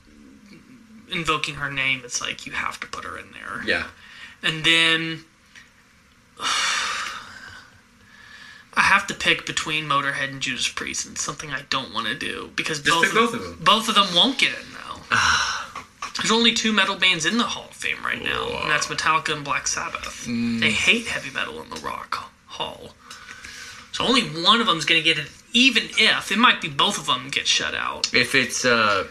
invoking 1.11 1.55
her 1.55 1.71
name, 1.71 2.01
it's 2.03 2.21
like 2.21 2.45
you 2.45 2.51
have 2.51 2.79
to 2.81 2.87
put 2.87 3.05
her 3.05 3.17
in 3.17 3.31
there. 3.31 3.63
Yeah. 3.65 3.87
And 4.43 4.63
then 4.65 5.23
I 8.77 8.81
have 8.81 9.07
to 9.07 9.13
pick 9.15 9.45
between 9.47 9.85
Motorhead 9.85 10.29
and 10.29 10.39
Judas 10.39 10.67
Priest, 10.67 11.05
and 11.07 11.15
it's 11.15 11.23
something 11.23 11.49
I 11.51 11.63
don't 11.69 11.93
want 11.93 12.05
to 12.07 12.15
do 12.15 12.51
because 12.55 12.79
Just 12.79 13.01
both 13.01 13.13
both 13.13 13.33
of 13.33 13.41
them. 13.41 13.57
both 13.61 13.89
of 13.89 13.95
them 13.95 14.07
won't 14.15 14.37
get 14.37 14.51
in 14.51 14.65
though. 14.73 15.17
There's 16.17 16.31
only 16.31 16.53
two 16.53 16.71
metal 16.73 16.95
bands 16.95 17.25
in 17.25 17.37
the 17.37 17.43
Hall 17.43 17.65
of 17.69 17.75
Fame 17.75 17.97
right 18.03 18.21
now, 18.23 18.47
and 18.61 18.71
that's 18.71 18.87
Metallica 18.87 19.33
and 19.35 19.43
Black 19.43 19.67
Sabbath. 19.67 20.25
Mm. 20.27 20.59
They 20.59 20.71
hate 20.71 21.05
heavy 21.07 21.31
metal 21.31 21.61
in 21.61 21.69
the 21.69 21.75
Rock 21.81 22.31
Hall, 22.47 22.89
so 23.91 24.03
only 24.05 24.21
one 24.23 24.61
of 24.61 24.67
them's 24.67 24.85
gonna 24.85 25.01
get 25.01 25.17
it. 25.19 25.27
Even 25.53 25.83
if 25.97 26.31
it 26.31 26.37
might 26.37 26.61
be 26.61 26.69
both 26.69 26.97
of 26.99 27.05
them 27.07 27.29
get 27.29 27.47
shut 27.47 27.73
out, 27.73 28.13
If 28.13 28.35
it's 28.35 28.63
uh, 28.65 29.07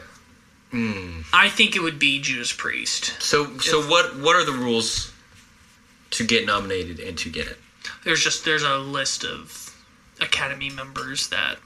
I 1.32 1.49
think 1.49 1.75
it 1.76 1.80
would 1.80 1.99
be 1.99 2.20
Judas 2.20 2.52
Priest. 2.52 3.20
so 3.20 3.58
so 3.58 3.82
what 3.82 4.16
what 4.18 4.37
are 4.37 4.44
the 4.44 4.52
rules 4.52 5.12
to 6.11 6.25
get 6.25 6.44
nominated 6.46 7.00
and 7.00 7.16
to 7.18 7.30
get 7.30 7.46
it? 7.49 7.58
There's 8.06 8.22
just 8.25 8.44
there's 8.46 8.62
a 8.62 8.78
list 8.78 9.22
of 9.25 9.76
academy 10.22 10.70
members 10.70 11.28
that 11.28 11.56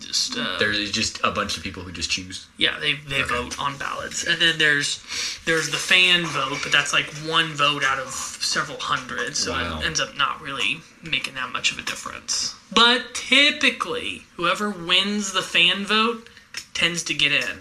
just 0.00 0.36
uh, 0.38 0.56
There's 0.60 0.90
just 0.92 1.20
a 1.24 1.30
bunch 1.32 1.56
of 1.56 1.62
people 1.64 1.82
who 1.82 1.90
just 1.92 2.08
choose. 2.10 2.46
yeah 2.56 2.78
they 2.80 2.94
they 2.94 3.22
Okay. 3.22 3.34
vote 3.34 3.58
on 3.60 3.76
ballots 3.78 4.24
and 4.26 4.40
then 4.40 4.56
there's 4.58 5.00
there's 5.44 5.70
the 5.70 5.76
fan 5.76 6.24
vote 6.24 6.58
but 6.62 6.70
that's 6.72 6.92
like 6.92 7.06
one 7.26 7.48
vote 7.54 7.82
out 7.84 7.98
of 7.98 8.08
several 8.10 8.78
hundred 8.78 9.36
so 9.36 9.52
Wow. 9.52 9.80
it 9.80 9.86
ends 9.86 10.00
up 10.00 10.16
not 10.16 10.40
really 10.40 10.80
making 11.02 11.34
that 11.34 11.50
much 11.52 11.72
of 11.72 11.78
a 11.78 11.82
difference 11.82 12.54
but 12.72 13.12
typically 13.14 14.22
whoever 14.36 14.70
wins 14.70 15.32
the 15.32 15.42
fan 15.42 15.84
vote 15.84 16.28
tends 16.74 17.02
to 17.04 17.14
get 17.14 17.32
in 17.32 17.58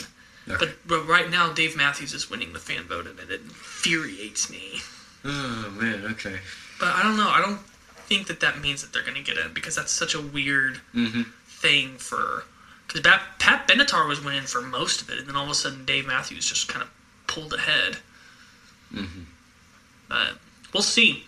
Okay. 0.50 0.58
but, 0.66 0.70
but 0.88 1.06
right 1.08 1.30
now 1.30 1.52
Dave 1.52 1.76
Matthews 1.76 2.14
is 2.14 2.30
winning 2.30 2.54
the 2.54 2.60
fan 2.60 2.84
vote 2.84 3.06
and 3.08 3.20
it 3.20 3.42
infuriates 3.42 4.50
me 4.50 4.80
Oh 5.26 5.70
man. 5.78 6.06
Okay. 6.12 6.38
But 6.80 6.90
I 6.96 7.04
don't 7.04 7.18
know. 7.18 7.30
I 7.30 7.42
don't 7.42 7.60
think 8.08 8.28
that 8.28 8.40
that 8.42 8.62
means 8.62 8.82
that 8.82 8.94
they're 8.94 9.02
going 9.04 9.16
to 9.16 9.24
get 9.24 9.38
in 9.44 9.54
because 9.54 9.76
that's 9.76 9.92
such 9.92 10.14
a 10.16 10.22
weird 10.22 10.80
Mm-hmm. 10.94 11.24
thing 11.48 11.98
for. 11.98 12.44
Because 12.88 13.02
Pat, 13.02 13.22
Pat 13.40 13.68
Benatar 13.68 14.08
was 14.08 14.24
winning 14.24 14.44
for 14.44 14.62
most 14.62 15.02
of 15.02 15.10
it, 15.10 15.18
and 15.20 15.28
then 15.28 15.36
all 15.36 15.44
of 15.44 15.50
a 15.50 15.56
sudden 15.56 15.84
Dave 15.86 16.08
Matthews 16.08 16.48
just 16.48 16.68
kind 16.70 16.82
of 16.84 16.90
pulled 17.28 17.54
ahead. 17.54 17.98
Mm-hmm. 18.94 19.24
But 20.08 20.34
we'll 20.74 20.84
see. 20.84 21.24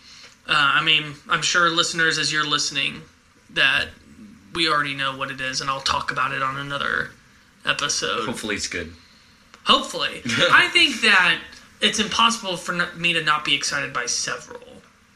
Uh, 0.48 0.54
I 0.56 0.82
mean, 0.82 1.14
I'm 1.28 1.42
sure 1.42 1.68
listeners, 1.68 2.16
as 2.16 2.32
you're 2.32 2.46
listening, 2.46 3.02
that 3.50 3.88
we 4.54 4.68
already 4.68 4.94
know 4.94 5.16
what 5.16 5.30
it 5.30 5.40
is, 5.40 5.60
and 5.60 5.68
I'll 5.68 5.80
talk 5.82 6.10
about 6.10 6.32
it 6.32 6.42
on 6.42 6.56
another 6.56 7.10
episode. 7.66 8.24
Hopefully 8.26 8.54
it's 8.56 8.66
good. 8.68 8.92
Hopefully. 9.64 10.22
I 10.26 10.68
think 10.72 11.02
that 11.02 11.38
it's 11.82 11.98
impossible 12.00 12.56
for 12.56 12.72
me 12.96 13.12
to 13.12 13.22
not 13.22 13.44
be 13.44 13.54
excited 13.54 13.92
by 13.92 14.06
several. 14.06 14.60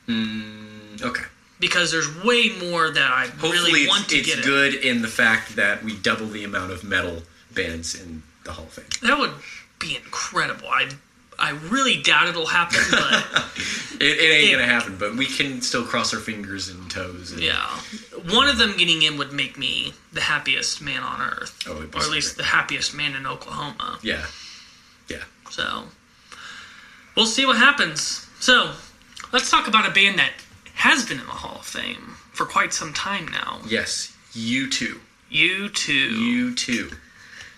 Mm, 0.09 1.03
okay. 1.03 1.25
because 1.61 1.91
there's 1.93 2.09
way 2.25 2.51
more 2.61 2.91
that 2.91 3.11
I 3.11 3.27
Hopefully 3.27 3.53
really 3.73 3.87
want 3.89 4.09
to 4.11 4.17
it's 4.17 4.27
get. 4.27 4.39
in. 4.39 4.45
good 4.45 4.75
in 4.75 5.03
the 5.03 5.09
fact 5.09 5.57
that 5.57 5.83
we 5.83 5.97
double 5.97 6.27
the 6.27 6.45
amount 6.45 6.73
of 6.73 6.85
metal 6.85 7.23
bands 7.55 7.95
in 7.95 8.23
the 8.45 8.53
Hall 8.53 8.65
of 8.65 8.71
Fame. 8.73 8.85
That 9.09 9.19
would 9.19 9.33
be 9.79 9.97
incredible. 9.97 10.69
I 10.69 10.89
I 11.37 11.51
really 11.69 12.01
doubt 12.01 12.29
it'll 12.29 12.47
happen, 12.47 12.81
but 12.91 13.25
It, 13.95 14.03
it 14.03 14.23
ain't 14.23 14.49
It- 14.49 14.53
gonna 14.53 14.67
happen, 14.67 14.97
but 14.99 15.17
we 15.17 15.27
can 15.27 15.63
still 15.63 15.85
cross 15.85 16.13
our 16.15 16.21
fingers 16.21 16.69
and 16.69 16.89
toes. 16.91 17.33
And, 17.33 17.41
yeah, 17.41 17.67
one 18.31 18.49
of 18.49 18.59
them 18.59 18.77
getting 18.77 19.03
in 19.03 19.17
would 19.19 19.33
make 19.33 19.57
me 19.59 19.95
the 20.13 20.21
happiest 20.21 20.81
man 20.83 21.03
on 21.03 21.21
earth, 21.23 21.59
Oh, 21.67 21.77
it'd 21.79 21.91
be 21.91 21.99
or 21.99 22.03
at 22.03 22.11
least 22.11 22.37
the 22.37 22.45
happiest 22.45 22.95
man 22.95 23.15
in 23.17 23.27
Oklahoma. 23.27 23.99
Yeah. 24.03 24.27
Yeah. 25.09 25.23
So 25.51 25.85
we'll 27.17 27.27
see 27.27 27.47
what 27.47 27.57
happens. 27.57 28.27
So 28.41 28.73
let's 29.35 29.51
talk 29.51 29.69
about 29.69 29.87
a 29.87 29.91
band 29.91 30.19
that 30.19 30.31
has 30.75 31.05
been 31.05 31.19
in 31.21 31.27
the 31.27 31.33
Hall 31.33 31.59
of 31.61 31.67
Fame 31.67 32.15
for 32.33 32.47
quite 32.47 32.73
some 32.73 32.93
time 32.95 33.27
now. 33.29 33.61
Yes. 33.69 34.17
U2. 34.35 34.99
You 35.29 35.69
too. 35.69 36.53
U2. 36.55 36.95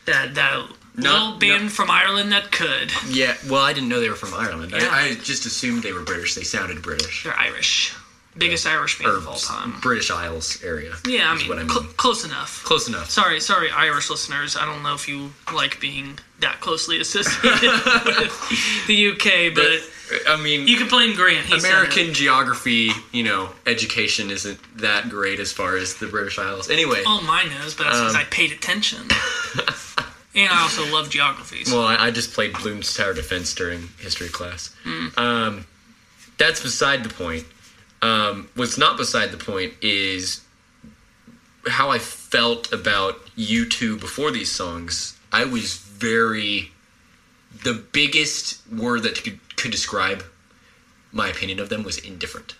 that 0.06 0.35
that 0.35 0.68
No, 0.97 1.12
little 1.12 1.38
band 1.38 1.64
no. 1.64 1.68
from 1.68 1.90
Ireland 1.90 2.33
that 2.33 2.50
could. 2.50 2.90
Yeah. 3.09 3.35
Well, 3.49 3.62
I 3.62 3.73
didn't 3.73 3.88
know 3.90 4.00
they 4.00 4.09
were 4.09 4.16
from 4.16 4.35
Ireland. 4.35 4.73
Yeah. 4.73 4.88
I, 4.90 5.09
I 5.11 5.14
just 5.14 5.47
assumed 5.47 5.83
they 5.83 5.92
were 5.92 6.02
British. 6.02 6.35
They 6.35 6.42
sounded 6.42 6.83
British. 6.83 7.25
They're 7.25 7.38
Irish. 7.38 7.95
Biggest 8.38 8.66
Irish 8.66 8.99
band 8.99 9.11
Or 9.12 9.16
of 9.16 9.28
all 9.28 9.37
time. 9.37 9.78
British 9.80 10.11
Isles 10.11 10.62
area. 10.62 10.92
Yeah, 11.06 11.30
I 11.30 11.37
mean, 11.38 11.52
I 11.52 11.56
mean. 11.56 11.68
cl- 11.71 11.85
close 11.97 12.23
enough. 12.25 12.62
Close 12.64 12.87
enough. 12.87 13.09
Sorry, 13.11 13.40
sorry, 13.40 13.71
Irish 13.71 14.11
listeners. 14.11 14.56
I 14.56 14.66
don't 14.66 14.83
know 14.83 14.95
if 14.95 15.09
you 15.09 15.33
like 15.54 15.80
being 15.80 16.18
that 16.40 16.61
closely 16.61 17.00
associated 17.00 17.62
with 18.04 18.87
the 18.88 19.09
UK, 19.12 19.54
but 19.54 19.80
I 20.28 20.36
mean, 20.40 20.68
you 20.68 20.76
can 20.76 20.88
blame 20.88 21.14
Grant. 21.16 21.46
He 21.46 21.58
said 21.58 21.68
American 21.70 22.14
geography, 22.14 22.90
you 23.12 23.25
know, 23.25 23.50
education 23.66 24.30
isn't 24.30 24.58
that 24.78 25.08
great 25.08 25.40
as 25.40 25.52
far 25.52 25.76
as 25.76 25.94
the 25.96 26.06
British 26.06 26.38
Isles. 26.38 26.70
Anyway, 26.70 27.02
All 27.06 27.22
mine 27.22 27.48
knows, 27.50 27.75
but 27.75 27.84
that's 27.84 27.98
because 27.98 28.14
Um, 28.14 28.20
I 28.20 28.25
paid 28.25 28.52
attention. 28.52 29.00
and 30.34 30.48
I 30.50 30.62
also 30.62 30.84
love 30.92 31.10
geography. 31.10 31.64
so- 31.64 31.76
well, 31.78 31.86
I, 31.86 32.06
I 32.06 32.10
just 32.10 32.32
played 32.32 32.52
Bloons 32.54 32.96
Tower 32.96 33.14
Defense 33.14 33.54
during 33.54 33.88
history 33.98 34.28
class. 34.28 34.75
Hmm. 34.84 35.06
Um, 35.16 35.66
that's 36.38 36.60
beside 36.62 37.02
the 37.02 37.08
point. 37.08 37.44
Um, 38.02 38.48
what's 38.54 38.76
not 38.78 38.96
beside 38.96 39.30
the 39.32 39.38
point 39.38 39.72
is 39.82 40.42
how 41.66 41.90
I 41.90 41.98
felt 41.98 42.72
about 42.72 43.26
U2 43.36 43.98
before 43.98 44.30
these 44.30 44.52
songs. 44.52 45.18
I 45.32 45.44
was 45.44 45.76
very. 45.78 46.70
The 47.64 47.72
biggest 47.92 48.60
word 48.70 49.02
that 49.04 49.22
could, 49.25 49.40
could 49.56 49.70
describe 49.70 50.25
my 51.12 51.28
opinion 51.28 51.58
of 51.60 51.68
them 51.68 51.82
was 51.82 51.98
indifferent. 51.98 52.56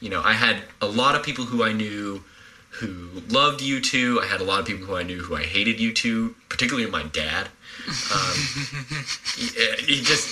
You 0.00 0.10
know, 0.10 0.22
I 0.22 0.32
had 0.32 0.62
a 0.80 0.86
lot 0.86 1.14
of 1.14 1.22
people 1.22 1.44
who 1.44 1.62
I 1.62 1.72
knew 1.72 2.22
who 2.70 3.22
loved 3.28 3.60
U2. 3.60 4.20
I 4.20 4.26
had 4.26 4.40
a 4.40 4.44
lot 4.44 4.60
of 4.60 4.66
people 4.66 4.86
who 4.86 4.96
I 4.96 5.02
knew 5.02 5.20
who 5.20 5.36
I 5.36 5.42
hated 5.42 5.78
U2, 5.78 6.34
particularly 6.48 6.90
my 6.90 7.02
dad. 7.04 7.48
Um, 7.86 8.34
he, 9.36 9.46
he 9.84 10.02
just 10.02 10.28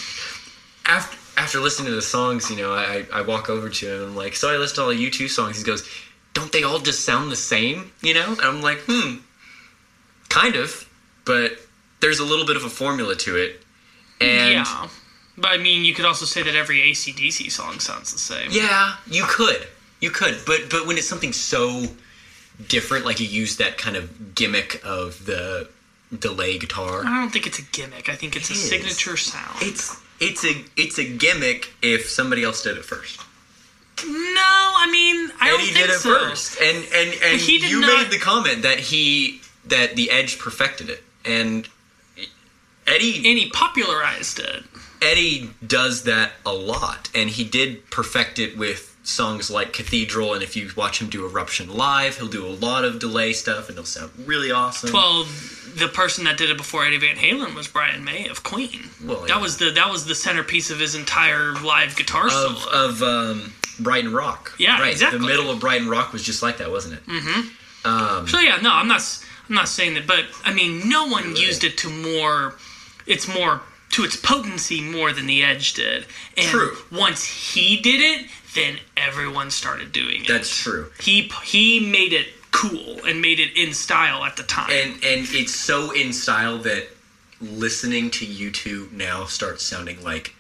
after 0.87 1.17
after 1.37 1.61
listening 1.61 1.89
to 1.89 1.95
the 1.95 2.03
songs, 2.03 2.51
you 2.51 2.57
know, 2.57 2.73
I 2.73 3.07
I 3.13 3.23
walk 3.23 3.49
over 3.49 3.69
to 3.69 3.87
him 3.87 4.01
and 4.01 4.11
I'm 4.11 4.17
like, 4.17 4.37
so 4.37 4.53
I 4.53 4.57
listened 4.57 4.77
to 4.77 4.83
all 4.83 4.89
U2 4.89 5.29
songs. 5.29 5.59
He 5.59 5.65
goes, 5.65 5.89
don't 6.35 6.53
they 6.53 6.63
all 6.63 6.79
just 6.79 7.05
sound 7.05 7.31
the 7.31 7.37
same? 7.37 7.93
You 8.03 8.15
know? 8.15 8.33
And 8.33 8.41
I'm 8.41 8.63
like, 8.63 8.79
hmm, 8.87 9.17
kind 10.29 10.57
of, 10.57 10.89
but 11.25 11.53
there's 12.01 12.19
a 12.19 12.25
little 12.25 12.47
bit 12.47 12.57
of 12.57 12.65
a 12.65 12.71
formula 12.71 13.15
to 13.17 13.37
it. 13.37 13.63
And 14.21 14.53
yeah. 14.53 14.89
But 15.41 15.51
I 15.53 15.57
mean, 15.59 15.85
you 15.85 15.95
could 15.95 16.05
also 16.05 16.25
say 16.27 16.43
that 16.43 16.55
every 16.55 16.79
ACDC 16.91 17.51
song 17.51 17.79
sounds 17.81 18.13
the 18.13 18.19
same. 18.19 18.51
Yeah, 18.51 18.95
you 19.07 19.25
could. 19.27 19.67
You 20.01 20.11
could. 20.11 20.39
But 20.47 20.69
but 20.71 20.87
when 20.87 20.99
it's 20.99 21.09
something 21.09 21.33
so 21.33 21.85
different, 22.69 23.05
like 23.07 23.21
you 23.21 23.27
use 23.27 23.57
that 23.57 23.79
kind 23.79 23.97
of 23.97 24.35
gimmick 24.35 24.81
of 24.85 25.25
the 25.27 25.69
delay 26.19 26.59
guitar. 26.59 27.03
I 27.07 27.21
don't 27.21 27.31
think 27.31 27.47
it's 27.47 27.59
a 27.59 27.63
gimmick. 27.63 28.09
I 28.09 28.17
think 28.17 28.37
it's 28.37 28.51
It 28.51 28.57
a 28.57 28.59
is. 28.59 28.69
signature 28.69 29.17
sound. 29.17 29.57
It's 29.63 29.97
it's 30.21 30.45
a 30.45 30.55
it's 30.77 30.99
a 30.99 31.05
gimmick 31.05 31.71
if 31.83 32.11
somebody 32.11 32.43
else 32.45 32.63
did 32.63 32.77
it 32.77 32.85
first. 32.85 33.21
no, 34.07 34.13
I 34.13 34.89
mean, 34.91 35.31
I 35.41 35.51
don't 35.51 35.61
Eddie 35.61 35.73
did 35.75 35.91
it 35.91 36.01
so. 36.01 36.19
first. 36.19 36.61
And 36.61 36.77
and 36.95 37.15
and 37.23 37.41
he 37.41 37.59
did 37.59 37.71
you 37.71 37.81
not- 37.81 38.03
made 38.03 38.11
the 38.11 38.19
comment 38.19 38.63
that 38.63 38.79
he 38.81 39.41
that 39.67 39.97
the 39.97 40.11
Edge 40.11 40.39
perfected 40.39 40.91
it. 40.91 41.03
And 41.25 41.69
Eddie 42.87 43.17
And 43.17 43.39
he 43.39 43.49
popularized 43.51 44.39
it. 44.41 44.65
Eddie 45.03 45.51
does 45.67 46.05
that 46.05 46.33
a 46.45 46.53
lot, 46.53 47.09
and 47.15 47.31
he 47.31 47.45
did 47.45 47.89
perfect 47.91 48.39
it 48.39 48.57
with 48.57 48.97
songs 49.03 49.51
like 49.51 49.73
Cathedral. 49.73 50.35
And 50.35 50.43
if 50.43 50.57
you 50.57 50.71
watch 50.77 51.01
him 51.01 51.09
do 51.09 51.27
Eruption 51.27 51.75
live, 51.75 52.19
he'll 52.19 52.29
do 52.29 52.47
a 52.47 52.49
lot 52.49 52.85
of 52.85 52.99
delay 52.99 53.33
stuff, 53.33 53.69
and 53.69 53.79
it'll 53.79 53.85
sound 53.85 54.11
really 54.27 54.51
awesome. 54.51 54.93
Well, 54.93 55.25
the 55.75 55.89
person 55.89 56.25
that 56.25 56.37
did 56.37 56.51
it 56.51 56.57
before 56.57 56.85
Eddie 56.85 56.99
Van 56.99 57.17
Halen 57.17 57.55
was 57.55 57.69
Brian 57.69 58.05
May 58.05 58.29
of 58.29 58.43
Queen. 58.43 58.91
Well, 59.05 59.21
yeah. 59.23 59.35
That 59.35 59.41
was 59.41 59.59
the 59.59 59.71
that 59.71 59.91
was 59.91 60.07
the 60.07 60.15
centerpiece 60.15 60.71
of 60.71 60.79
his 60.81 60.95
entire 60.95 61.55
live 61.55 61.97
guitar 61.97 62.27
of 62.27 62.33
solo. 62.33 62.73
of 62.73 63.03
um, 63.03 63.53
Brighton 63.79 64.13
Rock. 64.13 64.55
Yeah, 64.59 64.81
right. 64.81 64.93
exactly. 64.93 65.21
The 65.21 65.27
middle 65.27 65.51
of 65.51 65.61
Brighton 65.61 65.89
Rock 65.89 66.13
was 66.13 66.23
just 66.23 66.43
like 66.43 66.59
that, 66.59 66.71
wasn't 66.71 66.95
it? 66.95 67.07
Mm-hmm. 67.07 67.89
Um, 67.89 68.29
So 68.29 68.39
yeah, 68.39 68.59
no, 68.61 68.73
I'm 68.73 68.89
not. 68.89 69.03
I'm 69.49 69.55
not 69.55 69.69
saying 69.69 69.95
that, 69.95 70.07
but 70.07 70.27
I 70.45 70.53
mean, 70.53 70.89
no 70.89 71.09
one 71.09 71.35
used 71.35 71.65
it 71.65 71.79
to 71.79 71.91
more. 71.91 72.55
It's 73.07 73.27
more 73.27 73.63
to 73.91 74.05
its 74.05 74.17
potency 74.17 74.81
more 74.81 75.13
than 75.13 75.27
the 75.27 75.43
Edge 75.43 75.75
did. 75.75 76.07
And 76.37 76.47
True. 76.47 76.77
Once 76.93 77.25
he 77.25 77.77
did 77.77 78.01
it, 78.01 78.27
then 78.55 78.79
everyone 78.97 79.51
started 79.51 79.93
doing 79.93 80.23
it. 80.23 80.29
that's 80.29 80.57
true. 80.63 80.91
he 81.01 81.31
he 81.45 81.81
made 81.81 82.13
it 82.13 82.29
cool 82.53 82.99
and 83.07 83.23
made 83.23 83.39
it 83.39 83.57
in 83.57 83.73
style 83.73 84.25
at 84.25 84.37
the 84.37 84.43
time. 84.43 84.71
And 84.71 84.93
and 85.05 85.27
it's 85.31 85.55
so 85.55 85.93
in 85.93 86.13
style 86.13 86.59
that 86.59 86.89
listening 87.41 88.11
to 88.11 88.27
U2 88.27 88.93
now 88.93 89.25
starts 89.25 89.63
sounding 89.65 90.03
like 90.03 90.35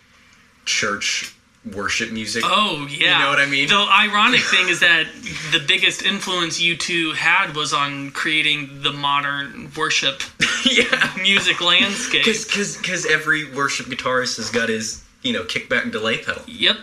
church 0.65 1.35
worship 1.75 2.11
music. 2.11 2.43
Oh 2.47 2.87
yeah, 2.91 3.19
You 3.19 3.25
know 3.25 3.31
what 3.31 3.39
I 3.41 3.47
mean? 3.47 3.69
The 3.69 3.77
ironic 3.77 4.41
thing 4.41 4.69
is 4.69 4.81
that 4.81 5.07
the 5.53 5.63
biggest 5.67 6.03
influence 6.03 6.61
U2 6.61 7.15
had 7.15 7.55
was 7.55 7.73
on 7.73 8.11
creating 8.13 8.83
the 8.83 8.93
modern 8.93 9.71
worship 9.77 10.23
yeah. 10.65 11.13
music 11.21 11.61
landscape. 11.61 12.25
Because 12.25 12.77
because 12.77 13.07
every 13.07 13.53
worship 13.53 13.87
guitarist 13.87 14.37
has 14.39 14.51
got 14.51 14.69
his 14.69 15.05
you 15.23 15.33
know 15.33 15.43
kickback 15.45 15.83
and 15.83 15.93
delay 15.93 16.19
pedal, 16.19 16.43
Yep, 16.47 16.77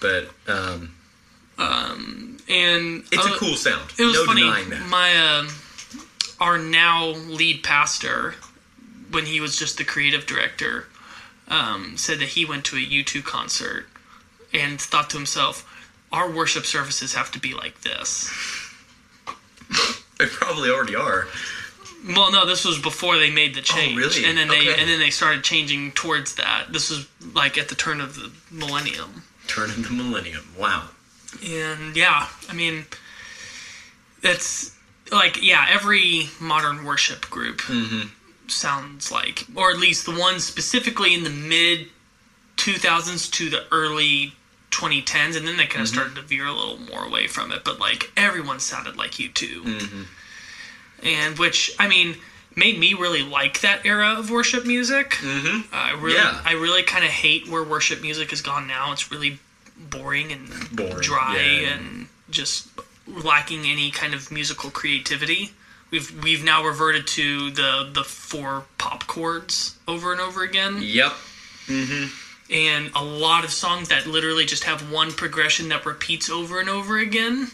but 0.00 0.28
um, 0.48 0.92
and 2.48 3.04
it's 3.12 3.26
uh, 3.26 3.32
a 3.34 3.36
cool 3.38 3.56
sound. 3.56 3.90
It 3.98 4.04
was 4.04 4.14
no 4.14 4.24
funny. 4.26 4.42
denying 4.42 4.70
that. 4.70 4.86
My 4.88 5.14
uh, 5.16 5.48
our 6.40 6.58
now 6.58 7.06
lead 7.08 7.62
pastor, 7.62 8.34
when 9.10 9.26
he 9.26 9.40
was 9.40 9.56
just 9.56 9.78
the 9.78 9.84
creative 9.84 10.26
director, 10.26 10.86
um, 11.48 11.96
said 11.96 12.18
that 12.20 12.28
he 12.30 12.44
went 12.44 12.64
to 12.66 12.76
a 12.76 12.80
U2 12.80 13.24
concert 13.24 13.86
and 14.52 14.80
thought 14.80 15.10
to 15.10 15.16
himself, 15.16 15.64
"Our 16.12 16.30
worship 16.30 16.64
services 16.66 17.14
have 17.14 17.30
to 17.32 17.38
be 17.38 17.54
like 17.54 17.80
this." 17.82 18.30
They 20.18 20.26
probably 20.26 20.70
already 20.70 20.94
are. 20.96 21.26
Well, 22.08 22.30
no, 22.30 22.46
this 22.46 22.64
was 22.64 22.78
before 22.78 23.18
they 23.18 23.30
made 23.30 23.54
the 23.54 23.60
change, 23.60 23.94
Oh, 23.98 24.06
really? 24.08 24.24
and 24.24 24.38
then 24.38 24.48
they 24.48 24.70
Okay. 24.70 24.80
and 24.80 24.88
then 24.88 24.98
they 25.00 25.10
started 25.10 25.42
changing 25.44 25.92
towards 25.92 26.34
that. 26.36 26.72
This 26.72 26.88
was 26.90 27.06
like 27.34 27.58
at 27.58 27.68
the 27.68 27.74
turn 27.74 28.00
of 28.00 28.14
the 28.14 28.30
millennium, 28.50 29.24
Turn 29.48 29.70
of 29.70 29.82
the 29.82 29.90
millennium. 29.92 30.48
Wow. 30.56 30.88
and 31.44 31.96
yeah, 31.96 32.28
I 32.48 32.52
mean, 32.54 32.86
that's 34.22 34.72
like 35.10 35.42
yeah, 35.42 35.66
every 35.68 36.28
modern 36.40 36.84
worship 36.84 37.28
group 37.28 37.60
Mm-hmm. 37.62 38.08
sounds 38.46 39.10
like, 39.10 39.44
or 39.54 39.70
at 39.70 39.78
least 39.78 40.06
the 40.06 40.18
ones 40.18 40.44
specifically 40.44 41.12
in 41.14 41.24
the 41.24 41.30
mid 41.30 41.88
2000s 42.66 43.30
to 43.32 43.50
the 43.50 43.64
early 43.70 44.32
2010s, 44.70 45.36
and 45.36 45.46
then 45.46 45.56
they 45.56 45.66
kind 45.66 45.82
of 45.82 45.88
mm-hmm. 45.88 45.94
started 45.94 46.16
to 46.16 46.22
veer 46.22 46.46
a 46.46 46.52
little 46.52 46.78
more 46.78 47.04
away 47.04 47.26
from 47.26 47.52
it. 47.52 47.64
But 47.64 47.78
like 47.78 48.10
everyone 48.16 48.60
sounded 48.60 48.96
like 48.96 49.12
U2 49.12 49.62
mm-hmm. 49.62 50.02
and 51.06 51.38
which 51.38 51.74
I 51.78 51.88
mean 51.88 52.16
made 52.56 52.78
me 52.78 52.94
really 52.94 53.22
like 53.22 53.60
that 53.60 53.84
era 53.84 54.16
of 54.18 54.30
worship 54.30 54.66
music. 54.66 55.10
Mm-hmm. 55.10 55.74
I 55.74 55.92
really, 55.92 56.16
Yeah. 56.16 56.40
I 56.44 56.52
really 56.52 56.82
kind 56.82 57.04
of 57.04 57.10
hate 57.10 57.48
where 57.48 57.62
worship 57.62 58.02
music 58.02 58.30
has 58.30 58.40
gone 58.40 58.66
now. 58.66 58.92
It's 58.92 59.10
really 59.10 59.38
boring 59.78 60.32
and 60.32 60.48
Boring, 60.74 61.00
dry 61.00 61.36
yeah. 61.36 61.74
and 61.74 62.08
just 62.30 62.68
lacking 63.06 63.66
any 63.66 63.90
kind 63.90 64.14
of 64.14 64.32
musical 64.32 64.70
creativity. 64.70 65.52
We've 65.90 66.22
we've 66.24 66.42
now 66.42 66.64
reverted 66.64 67.06
to 67.08 67.50
the 67.50 67.88
the 67.92 68.02
four 68.02 68.64
pop 68.78 69.06
chords 69.06 69.76
over 69.86 70.12
and 70.12 70.20
over 70.20 70.42
again, 70.42 70.78
Yep. 70.80 71.12
Mm-hmm. 71.66 72.25
And 72.50 72.90
a 72.94 73.02
lot 73.02 73.44
of 73.44 73.50
songs 73.50 73.88
that 73.88 74.06
literally 74.06 74.44
just 74.44 74.64
have 74.64 74.90
one 74.90 75.12
progression 75.12 75.68
that 75.68 75.84
repeats 75.84 76.30
over 76.30 76.60
and 76.60 76.68
over 76.68 76.98
again. 76.98 77.48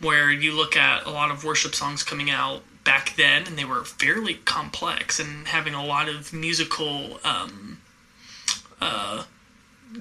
Where 0.00 0.30
you 0.30 0.54
look 0.54 0.76
at 0.76 1.06
a 1.06 1.10
lot 1.10 1.30
of 1.30 1.42
worship 1.42 1.74
songs 1.74 2.02
coming 2.02 2.30
out 2.30 2.62
back 2.84 3.14
then, 3.16 3.46
and 3.46 3.58
they 3.58 3.64
were 3.64 3.84
fairly 3.84 4.34
complex 4.34 5.18
and 5.18 5.48
having 5.48 5.74
a 5.74 5.84
lot 5.84 6.08
of 6.08 6.32
musical 6.32 7.18
um, 7.24 7.80
uh, 8.80 9.24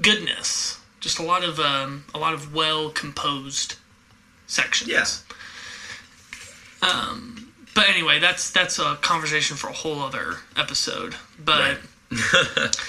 goodness. 0.01 0.79
Just 0.99 1.19
a 1.19 1.23
lot 1.23 1.43
of 1.43 1.59
um, 1.59 2.03
a 2.13 2.17
lot 2.17 2.33
of 2.33 2.53
well 2.53 2.89
composed 2.89 3.75
sections. 4.47 4.89
Yes. 4.89 5.23
But 7.75 7.89
anyway, 7.89 8.19
that's 8.19 8.51
that's 8.51 8.79
a 8.79 8.97
conversation 9.01 9.57
for 9.57 9.67
a 9.67 9.73
whole 9.73 9.99
other 9.99 10.38
episode. 10.55 11.15
But 11.38 11.79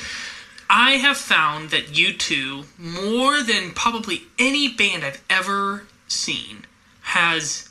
I 0.69 0.93
have 0.93 1.17
found 1.17 1.71
that 1.71 1.89
U2, 1.93 2.65
more 2.79 3.43
than 3.43 3.71
probably 3.73 4.23
any 4.39 4.69
band 4.69 5.05
I've 5.05 5.23
ever 5.31 5.87
seen, 6.09 6.67
has 7.03 7.69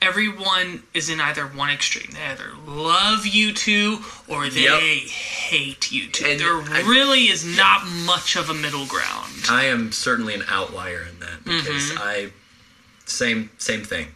everyone 0.00 0.82
is 0.94 1.08
in 1.08 1.20
either 1.20 1.44
one 1.46 1.70
extreme. 1.70 2.10
They 2.12 2.22
either 2.24 2.52
love 2.66 3.20
U2 3.26 4.28
or 4.28 4.48
they 4.48 4.60
Yep. 4.62 4.80
hate 5.10 5.80
U2. 5.90 6.24
And 6.30 6.40
there 6.40 6.60
I- 6.62 6.82
really 6.82 7.28
is 7.28 7.44
not 7.44 7.84
much 7.86 8.36
of 8.36 8.48
a 8.48 8.54
middle 8.54 8.86
ground. 8.86 9.46
I 9.48 9.64
am 9.64 9.90
certainly 9.92 10.34
an 10.34 10.44
outlier 10.48 11.02
in 11.10 11.18
that 11.20 11.44
because 11.44 11.90
Mm-hmm. 11.90 11.98
I 11.98 12.30
same 13.06 13.50
same 13.58 13.82
thing. 13.84 14.14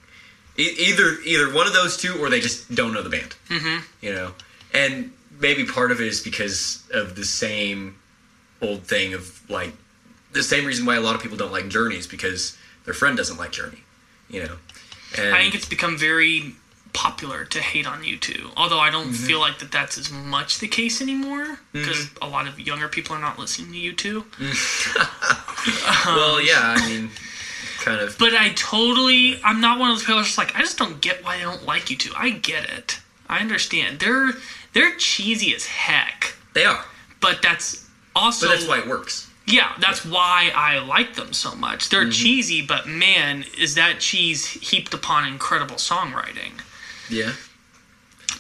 E- 0.59 0.75
either 0.79 1.19
either 1.25 1.51
one 1.53 1.67
of 1.67 1.73
those 1.73 1.97
two, 1.97 2.15
or 2.19 2.29
they 2.31 2.41
just 2.41 2.73
don't 2.75 2.93
know 2.93 3.03
the 3.03 3.09
band. 3.11 3.35
Mm-hmm. 3.49 3.79
You 4.03 4.13
know, 4.13 4.35
and 4.75 5.13
maybe 5.43 5.67
part 5.67 5.91
of 5.91 6.01
it 6.01 6.07
is 6.07 6.23
because 6.23 6.85
of 6.95 7.17
the 7.17 7.25
same 7.25 7.97
old 8.63 8.85
thing 8.85 9.13
of 9.13 9.43
like 9.51 9.73
the 10.33 10.43
same 10.43 10.65
reason 10.65 10.87
why 10.87 10.97
a 10.97 11.01
lot 11.01 11.15
of 11.15 11.21
people 11.21 11.37
don't 11.37 11.53
like 11.53 11.69
Journey 11.69 11.97
is 11.97 12.07
because 12.07 12.57
their 12.87 12.95
friend 12.95 13.17
doesn't 13.17 13.37
like 13.37 13.53
Journey. 13.53 13.81
You 14.31 14.45
know, 14.45 14.57
and 15.19 15.35
I 15.35 15.43
think 15.43 15.55
it's 15.57 15.69
become 15.69 15.99
very 15.99 16.55
popular 16.95 17.45
to 17.45 17.59
hate 17.61 17.87
on 17.87 18.03
U2. 18.03 18.53
Although 18.57 18.79
I 18.79 18.91
don't 18.91 19.09
Mm-hmm. 19.09 19.27
feel 19.27 19.41
like 19.41 19.59
that 19.59 19.71
that's 19.73 19.99
as 19.99 20.11
much 20.11 20.59
the 20.59 20.69
case 20.69 21.03
anymore 21.03 21.45
mm-hmm. 21.45 21.79
because 21.79 22.09
a 22.23 22.29
lot 22.29 22.47
of 22.47 22.59
younger 22.61 22.89
people 22.89 23.17
are 23.17 23.21
not 23.21 23.39
listening 23.39 23.73
to 23.73 23.95
U2. 23.95 24.25
Mm-hmm. 24.25 25.39
Um, 25.63 26.17
well, 26.17 26.43
yeah. 26.43 26.75
I 26.77 26.89
mean, 26.89 27.11
kind 27.79 28.01
of. 28.01 28.19
But 28.19 28.35
I 28.35 28.49
totally, 28.57 29.41
I'm 29.45 29.61
not 29.61 29.79
one 29.79 29.91
of 29.91 29.97
those 29.97 30.03
people 30.03 30.17
that's 30.17 30.29
just 30.29 30.39
like, 30.39 30.57
I 30.57 30.61
just 30.61 30.77
don't 30.77 31.01
get 31.01 31.25
why 31.25 31.37
they 31.37 31.45
don't 31.45 31.65
like 31.65 31.83
U2. 31.83 32.13
I 32.17 32.31
get 32.31 32.69
it. 32.69 32.99
I 33.29 33.39
understand. 33.39 34.01
They're 34.01 34.33
they're 34.73 34.95
cheesy 34.97 35.55
as 35.55 35.67
heck, 35.67 36.35
They 36.55 36.65
are, 36.65 36.85
but 37.21 37.41
that's 37.43 37.89
also 38.15 38.47
but 38.47 38.55
that's 38.55 38.69
why 38.69 38.79
it 38.81 38.87
works. 38.87 39.31
yeah, 39.47 39.73
that's 39.81 40.05
why 40.05 40.51
I 40.55 40.79
like 40.81 41.15
them 41.15 41.33
so 41.33 41.55
much. 41.55 41.89
They're 41.89 42.11
cheesy, 42.11 42.63
but 42.63 42.87
man, 42.87 43.45
is 43.59 43.75
that 43.75 44.01
cheese 44.01 44.47
heaped 44.47 44.95
upon 44.95 45.27
incredible 45.27 45.77
songwriting. 45.77 46.61
Yeah. 47.11 47.33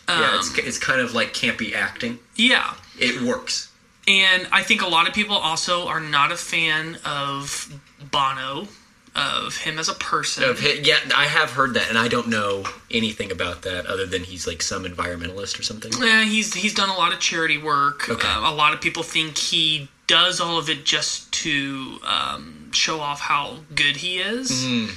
yeah, 0.08 0.38
it's 0.38 0.50
Um, 0.50 0.56
it's 0.64 0.78
kind 0.78 1.00
of 1.00 1.14
like 1.14 1.32
campy 1.34 1.74
acting. 1.74 2.18
Yeah. 2.36 2.74
It 2.98 3.20
works. 3.22 3.70
And 4.08 4.48
I 4.52 4.62
think 4.62 4.82
a 4.82 4.88
lot 4.88 5.06
of 5.08 5.14
people 5.14 5.36
also 5.36 5.86
are 5.86 6.00
not 6.00 6.32
a 6.32 6.36
fan 6.36 6.96
of 7.04 7.72
Bono, 8.10 8.66
of 9.14 9.56
him 9.58 9.78
as 9.78 9.88
a 9.88 9.94
person. 9.94 10.44
Of 10.44 10.62
yeah, 10.62 10.98
I 11.14 11.26
have 11.26 11.50
heard 11.50 11.74
that, 11.74 11.88
and 11.88 11.98
I 11.98 12.08
don't 12.08 12.28
know 12.28 12.64
anything 12.90 13.30
about 13.30 13.62
that 13.62 13.86
other 13.86 14.06
than 14.06 14.24
he's 14.24 14.46
like 14.46 14.62
some 14.62 14.84
environmentalist 14.84 15.58
or 15.58 15.62
something. 15.62 15.92
Yeah, 16.00 16.24
he's 16.24 16.54
he's 16.54 16.74
done 16.74 16.88
a 16.88 16.94
lot 16.94 17.12
of 17.12 17.20
charity 17.20 17.58
work. 17.58 18.08
Okay. 18.08 18.26
Uh, 18.28 18.50
a 18.50 18.54
lot 18.54 18.72
of 18.72 18.80
people 18.80 19.02
think 19.02 19.36
he 19.36 19.88
does 20.06 20.40
all 20.40 20.58
of 20.58 20.68
it 20.70 20.84
just 20.84 21.30
to 21.32 21.98
um, 22.06 22.70
show 22.72 23.00
off 23.00 23.20
how 23.20 23.58
good 23.74 23.96
he 23.96 24.18
is. 24.18 24.50
Mm-hmm. 24.50 24.92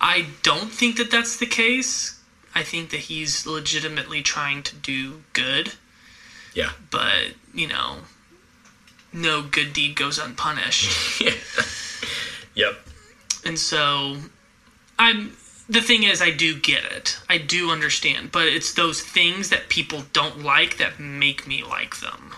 I 0.00 0.26
don't 0.42 0.70
think 0.70 0.96
that 0.96 1.10
that's 1.10 1.36
the 1.36 1.46
case. 1.46 2.18
I 2.54 2.62
think 2.64 2.90
that 2.90 3.00
he's 3.00 3.46
legitimately 3.46 4.22
trying 4.22 4.62
to 4.64 4.74
do 4.76 5.22
good, 5.32 5.72
Yeah. 6.54 6.72
but 6.90 7.28
you 7.54 7.66
know, 7.66 7.98
no 9.12 9.42
good 9.42 9.72
deed 9.72 9.94
goes 9.96 10.18
unpunished. 10.18 11.22
Yep. 12.54 12.74
And 13.44 13.58
so 13.58 14.16
I'm 14.98 15.36
the 15.68 15.80
thing 15.80 16.02
is 16.02 16.20
I 16.20 16.30
do 16.30 16.58
get 16.58 16.84
it. 16.84 17.18
I 17.28 17.38
do 17.38 17.70
understand, 17.70 18.32
but 18.32 18.46
it's 18.46 18.72
those 18.72 19.00
things 19.00 19.50
that 19.50 19.68
people 19.68 20.04
don't 20.12 20.42
like 20.42 20.76
that 20.78 21.00
make 21.00 21.46
me 21.46 21.62
like 21.62 22.00
them. 22.00 22.32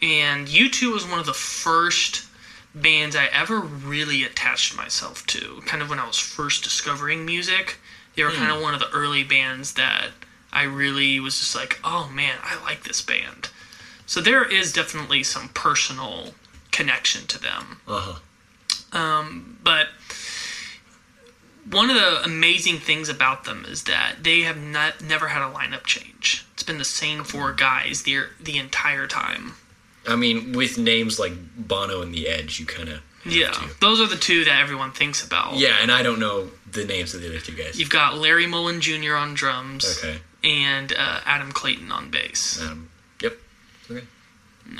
And 0.00 0.46
U2 0.46 0.92
was 0.92 1.08
one 1.08 1.18
of 1.18 1.26
the 1.26 1.34
first 1.34 2.26
bands 2.74 3.16
I 3.16 3.26
ever 3.26 3.60
really 3.60 4.22
attached 4.24 4.76
myself 4.76 5.26
to. 5.28 5.62
Kind 5.66 5.82
of 5.82 5.88
when 5.88 5.98
I 5.98 6.06
was 6.06 6.18
first 6.18 6.62
discovering 6.62 7.24
music, 7.24 7.78
they 8.14 8.22
were 8.22 8.30
kind 8.30 8.52
of 8.52 8.62
one 8.62 8.74
of 8.74 8.80
the 8.80 8.90
early 8.90 9.24
bands 9.24 9.74
that 9.74 10.10
I 10.52 10.64
really 10.64 11.18
was 11.18 11.40
just 11.40 11.54
like, 11.54 11.80
"Oh 11.82 12.08
man, 12.12 12.36
I 12.42 12.62
like 12.62 12.84
this 12.84 13.00
band." 13.00 13.48
So 14.06 14.20
there 14.20 14.44
is 14.44 14.72
definitely 14.72 15.22
some 15.24 15.48
personal 15.48 16.34
connection 16.70 17.26
to 17.28 17.38
them. 17.38 17.80
Uh 17.88 18.18
huh. 18.94 19.24
But 19.62 19.88
one 21.70 21.88
of 21.90 21.96
the 21.96 22.22
amazing 22.24 22.78
things 22.78 23.08
about 23.08 23.44
them 23.44 23.64
is 23.66 23.84
that 23.84 24.16
they 24.22 24.42
have 24.42 24.58
not, 24.58 25.02
never 25.02 25.28
had 25.28 25.42
a 25.42 25.50
lineup 25.52 25.84
change. 25.84 26.46
It's 26.52 26.62
been 26.62 26.78
the 26.78 26.84
same 26.84 27.24
four 27.24 27.52
guys 27.52 28.02
the 28.02 28.24
the 28.40 28.58
entire 28.58 29.06
time. 29.06 29.54
I 30.06 30.16
mean, 30.16 30.52
with 30.52 30.76
names 30.78 31.18
like 31.18 31.32
Bono 31.56 32.02
and 32.02 32.12
The 32.14 32.28
Edge, 32.28 32.60
you 32.60 32.66
kind 32.66 32.90
of 32.90 33.00
Yeah, 33.24 33.54
those 33.80 34.00
are 34.00 34.06
the 34.06 34.16
two 34.20 34.44
that 34.44 34.60
everyone 34.60 34.92
thinks 34.92 35.24
about. 35.24 35.54
Yeah, 35.54 35.78
and 35.80 35.90
I 35.90 36.02
don't 36.02 36.20
know 36.20 36.50
the 36.70 36.84
names 36.84 37.14
of 37.14 37.22
the 37.22 37.28
other 37.28 37.40
two 37.40 37.52
guys. 37.56 37.78
You've 37.80 37.88
got 37.90 38.18
Larry 38.18 38.46
Mullen 38.46 38.80
Jr. 38.82 39.14
on 39.14 39.32
drums 39.34 39.98
Okay. 40.04 40.18
and 40.42 40.92
uh, 40.92 41.20
Adam 41.24 41.52
Clayton 41.52 41.90
on 41.90 42.10
bass. 42.10 42.60
Um. 42.62 42.90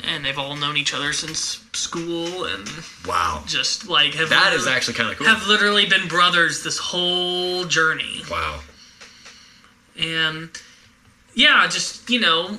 And 0.03 0.25
they've 0.25 0.37
all 0.37 0.55
known 0.55 0.77
each 0.77 0.93
other 0.93 1.13
since 1.13 1.63
school 1.73 2.45
and 2.45 2.67
Wow. 3.05 3.43
just 3.45 3.87
like 3.87 4.13
have 4.15 4.29
That 4.29 4.53
is 4.53 4.65
actually 4.67 4.95
kind 4.95 5.11
of 5.11 5.17
cool. 5.17 5.27
have 5.27 5.45
literally 5.47 5.85
been 5.85 6.07
brothers 6.07 6.63
this 6.63 6.77
whole 6.77 7.65
journey. 7.65 8.23
wow. 8.29 8.61
And 9.97 10.49
yeah, 11.35 11.67
just 11.67 12.09
you 12.09 12.19
know, 12.19 12.57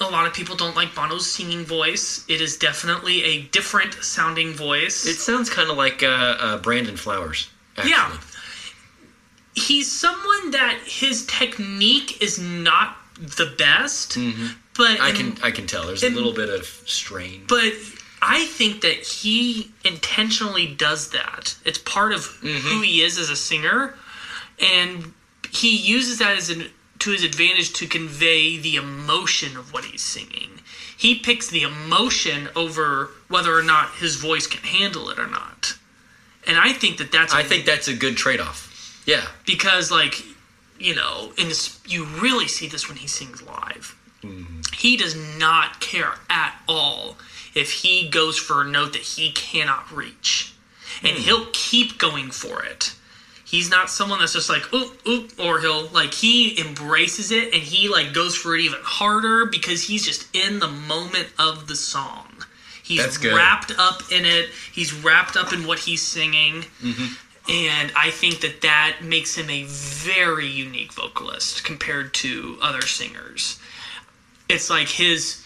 a 0.00 0.04
lot 0.04 0.26
of 0.26 0.34
people 0.34 0.54
don't 0.56 0.76
like 0.76 0.94
Bono's 0.94 1.30
singing 1.30 1.64
voice. 1.64 2.24
It 2.28 2.40
is 2.40 2.56
definitely 2.58 3.22
a 3.24 3.42
different 3.42 3.94
sounding 3.94 4.52
voice. 4.52 5.06
It 5.06 5.16
sounds 5.16 5.48
kind 5.50 5.70
of 5.70 5.76
like 5.76 6.02
uh, 6.02 6.06
uh, 6.06 6.58
Brandon 6.58 6.96
Flowers. 6.96 7.48
Actually. 7.76 7.90
Yeah. 7.92 8.16
He's 9.54 9.90
someone 9.90 10.50
that 10.50 10.78
his 10.84 11.24
technique 11.26 12.20
is 12.22 12.38
not 12.38 12.98
the 13.18 13.54
best, 13.58 14.18
but 14.76 15.00
I 15.00 15.10
in- 15.10 15.32
can 15.32 15.42
I 15.42 15.50
can 15.50 15.66
tell. 15.66 15.86
There's 15.86 16.02
and- 16.02 16.14
a 16.14 16.16
little 16.16 16.32
bit 16.32 16.48
of 16.48 16.64
strain. 16.86 17.44
but 17.48 17.72
I 18.22 18.46
think 18.46 18.80
that 18.80 19.06
he 19.06 19.70
intentionally 19.84 20.66
does 20.66 21.10
that. 21.10 21.56
It's 21.64 21.78
part 21.78 22.12
of 22.12 22.20
mm-hmm. 22.20 22.66
who 22.66 22.80
he 22.82 23.02
is 23.02 23.18
as 23.18 23.30
a 23.30 23.36
singer, 23.36 23.94
and 24.60 25.12
he 25.50 25.76
uses 25.76 26.18
that 26.18 26.36
as 26.36 26.50
an, 26.50 26.70
to 27.00 27.10
his 27.10 27.22
advantage 27.24 27.72
to 27.74 27.86
convey 27.86 28.56
the 28.58 28.76
emotion 28.76 29.56
of 29.56 29.72
what 29.72 29.84
he's 29.84 30.02
singing. 30.02 30.60
He 30.96 31.14
picks 31.16 31.48
the 31.48 31.62
emotion 31.62 32.48
over 32.56 33.10
whether 33.28 33.56
or 33.56 33.62
not 33.62 33.90
his 33.96 34.16
voice 34.16 34.46
can 34.46 34.62
handle 34.62 35.10
it 35.10 35.18
or 35.18 35.26
not. 35.28 35.76
And 36.46 36.56
I 36.58 36.72
think 36.72 36.98
that 36.98 37.12
that's 37.12 37.34
I 37.34 37.42
think 37.42 37.66
that's 37.66 37.88
a 37.88 37.94
good 37.94 38.16
trade-off. 38.16 39.02
Yeah. 39.06 39.24
because 39.46 39.90
like 39.90 40.22
you 40.78 40.94
know 40.94 41.32
in 41.38 41.48
this 41.48 41.80
you 41.86 42.04
really 42.04 42.48
see 42.48 42.66
this 42.66 42.88
when 42.88 42.98
he 42.98 43.06
sings 43.06 43.40
live 43.42 43.96
mm-hmm. 44.22 44.60
He 44.86 44.96
does 44.96 45.16
not 45.36 45.80
care 45.80 46.14
at 46.30 46.54
all 46.68 47.16
if 47.56 47.72
he 47.72 48.08
goes 48.08 48.38
for 48.38 48.62
a 48.62 48.64
note 48.64 48.92
that 48.92 49.02
he 49.02 49.32
cannot 49.32 49.90
reach. 49.90 50.54
And 51.02 51.16
hmm. 51.16 51.22
he'll 51.24 51.46
keep 51.52 51.98
going 51.98 52.30
for 52.30 52.62
it. 52.62 52.94
He's 53.44 53.68
not 53.68 53.90
someone 53.90 54.20
that's 54.20 54.34
just 54.34 54.48
like 54.48 54.72
oop 54.72 55.04
oop 55.04 55.32
or 55.40 55.58
he'll 55.58 55.88
like 55.88 56.14
he 56.14 56.60
embraces 56.60 57.32
it 57.32 57.52
and 57.52 57.62
he 57.62 57.88
like 57.88 58.12
goes 58.12 58.36
for 58.36 58.54
it 58.54 58.60
even 58.60 58.78
harder 58.82 59.46
because 59.46 59.82
he's 59.82 60.04
just 60.06 60.34
in 60.36 60.60
the 60.60 60.68
moment 60.68 61.30
of 61.36 61.66
the 61.66 61.74
song. 61.74 62.28
He's 62.84 63.02
That's 63.02 63.18
good. 63.18 63.34
wrapped 63.34 63.72
up 63.78 64.02
in 64.12 64.24
it. 64.24 64.50
He's 64.72 64.92
wrapped 64.94 65.36
up 65.36 65.52
in 65.52 65.66
what 65.66 65.80
he's 65.80 66.02
singing. 66.02 66.62
Mm-hmm. 66.80 67.50
And 67.50 67.92
I 67.96 68.12
think 68.12 68.40
that 68.42 68.60
that 68.60 68.98
makes 69.02 69.36
him 69.36 69.50
a 69.50 69.64
very 69.64 70.46
unique 70.46 70.92
vocalist 70.92 71.64
compared 71.64 72.14
to 72.14 72.58
other 72.62 72.82
singers. 72.82 73.58
It's 74.48 74.70
like 74.70 74.88
his 74.88 75.42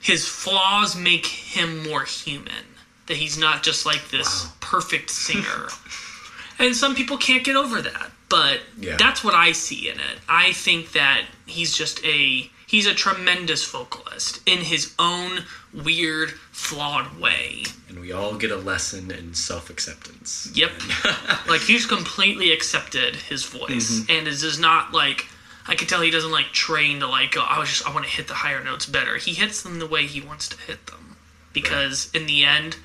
his 0.00 0.26
flaws 0.28 0.96
make 0.96 1.26
him 1.26 1.82
more 1.88 2.04
human. 2.04 2.64
That 3.06 3.16
he's 3.16 3.36
not 3.38 3.62
just 3.62 3.84
like 3.86 4.08
this 4.10 4.44
Wow. 4.44 4.52
perfect 4.60 5.10
singer. 5.10 5.68
and 6.58 6.74
some 6.74 6.94
people 6.94 7.16
can't 7.18 7.44
get 7.44 7.56
over 7.56 7.80
that, 7.82 8.10
but 8.28 8.60
Yeah. 8.78 8.96
that's 8.96 9.22
what 9.22 9.34
I 9.34 9.52
see 9.52 9.88
in 9.88 9.98
it. 10.00 10.18
I 10.28 10.52
think 10.52 10.92
that 10.92 11.22
he's 11.46 11.76
just 11.76 12.02
a 12.04 12.50
he's 12.66 12.86
a 12.86 12.94
tremendous 12.94 13.64
vocalist 13.64 14.40
in 14.46 14.58
his 14.58 14.94
own 14.98 15.44
weird, 15.72 16.30
flawed 16.50 17.18
way. 17.20 17.64
And 17.88 18.00
we 18.00 18.10
all 18.12 18.34
get 18.34 18.50
a 18.50 18.56
lesson 18.56 19.10
in 19.10 19.34
self-acceptance. 19.34 20.50
Yep. 20.54 20.72
like 21.48 21.60
he's 21.60 21.86
completely 21.86 22.52
accepted 22.52 23.16
his 23.16 23.44
voice 23.44 24.00
Mm-hmm. 24.00 24.10
and 24.18 24.28
is 24.28 24.42
is 24.42 24.58
not 24.58 24.92
like 24.92 25.26
I 25.66 25.74
can 25.74 25.86
tell 25.86 26.02
he 26.02 26.10
doesn't 26.10 26.30
like 26.30 26.46
train 26.46 27.00
to 27.00 27.06
like 27.06 27.32
go 27.32 27.42
I 27.42 27.58
was 27.58 27.68
just 27.68 27.88
I 27.88 27.92
want 27.92 28.04
to 28.06 28.10
hit 28.10 28.28
the 28.28 28.34
higher 28.34 28.62
notes 28.62 28.86
better. 28.86 29.16
He 29.16 29.34
hits 29.34 29.62
them 29.62 29.78
the 29.78 29.86
way 29.86 30.06
he 30.06 30.20
wants 30.20 30.48
to 30.50 30.58
hit 30.58 30.86
them. 30.86 31.16
Because 31.52 32.10
in 32.14 32.26
the 32.26 32.44
end 32.44 32.76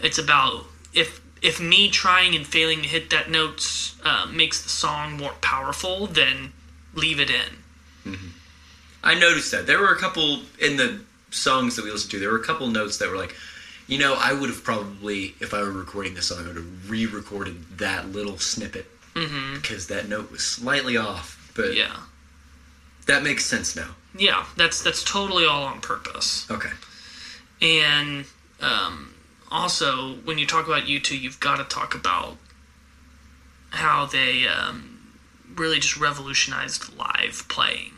it's 0.00 0.18
about 0.18 0.64
if 0.92 1.20
if 1.42 1.60
me 1.60 1.90
trying 1.90 2.34
and 2.34 2.46
failing 2.46 2.82
to 2.82 2.88
hit 2.88 3.10
that 3.10 3.30
notes 3.30 3.96
uh, 4.04 4.26
makes 4.32 4.62
the 4.62 4.68
song 4.68 5.16
more 5.16 5.34
powerful, 5.40 6.06
then 6.06 6.52
leave 6.94 7.20
it 7.20 7.30
in. 7.30 8.14
I 9.04 9.14
noticed 9.14 9.52
that 9.52 9.66
there 9.66 9.78
were 9.78 9.92
a 9.92 9.96
couple 9.98 10.40
in 10.58 10.76
the 10.76 11.00
songs 11.30 11.76
that 11.76 11.84
we 11.84 11.90
listened 11.90 12.10
to. 12.12 12.18
There 12.18 12.30
were 12.30 12.38
a 12.38 12.44
couple 12.44 12.66
notes 12.68 12.98
that 12.98 13.10
were 13.10 13.16
like, 13.16 13.34
you 13.86 13.98
know, 13.98 14.16
I 14.18 14.32
would 14.32 14.48
have 14.48 14.64
probably, 14.64 15.34
if 15.40 15.54
I 15.54 15.60
were 15.60 15.70
recording 15.70 16.14
this 16.14 16.28
song, 16.28 16.44
I 16.44 16.46
would 16.48 16.56
have 16.56 16.90
re-recorded 16.90 17.78
that 17.78 18.08
little 18.08 18.38
snippet 18.38 18.86
because 19.54 19.86
that 19.88 20.08
note 20.08 20.30
was 20.32 20.42
slightly 20.44 20.96
off. 20.96 21.52
But 21.54 21.66
Mm-hmm. 21.66 21.76
Yeah. 21.76 21.96
That 23.06 23.22
makes 23.22 23.44
sense 23.44 23.74
now. 23.76 23.94
Yeah, 24.16 24.46
that's 24.56 24.82
that's 24.82 25.02
totally 25.02 25.46
all 25.46 25.64
on 25.64 25.80
purpose. 25.80 26.50
Okay. 26.50 26.70
And 27.60 28.26
um, 28.60 29.14
also, 29.50 30.14
when 30.24 30.38
you 30.38 30.46
talk 30.46 30.66
about 30.66 30.82
U2, 30.84 31.20
you've 31.20 31.40
got 31.40 31.56
to 31.56 31.64
talk 31.64 31.94
about 31.94 32.36
how 33.70 34.06
they 34.06 34.46
um, 34.46 35.14
really 35.54 35.78
just 35.78 35.96
revolutionized 35.96 36.96
live 36.96 37.44
playing. 37.48 37.92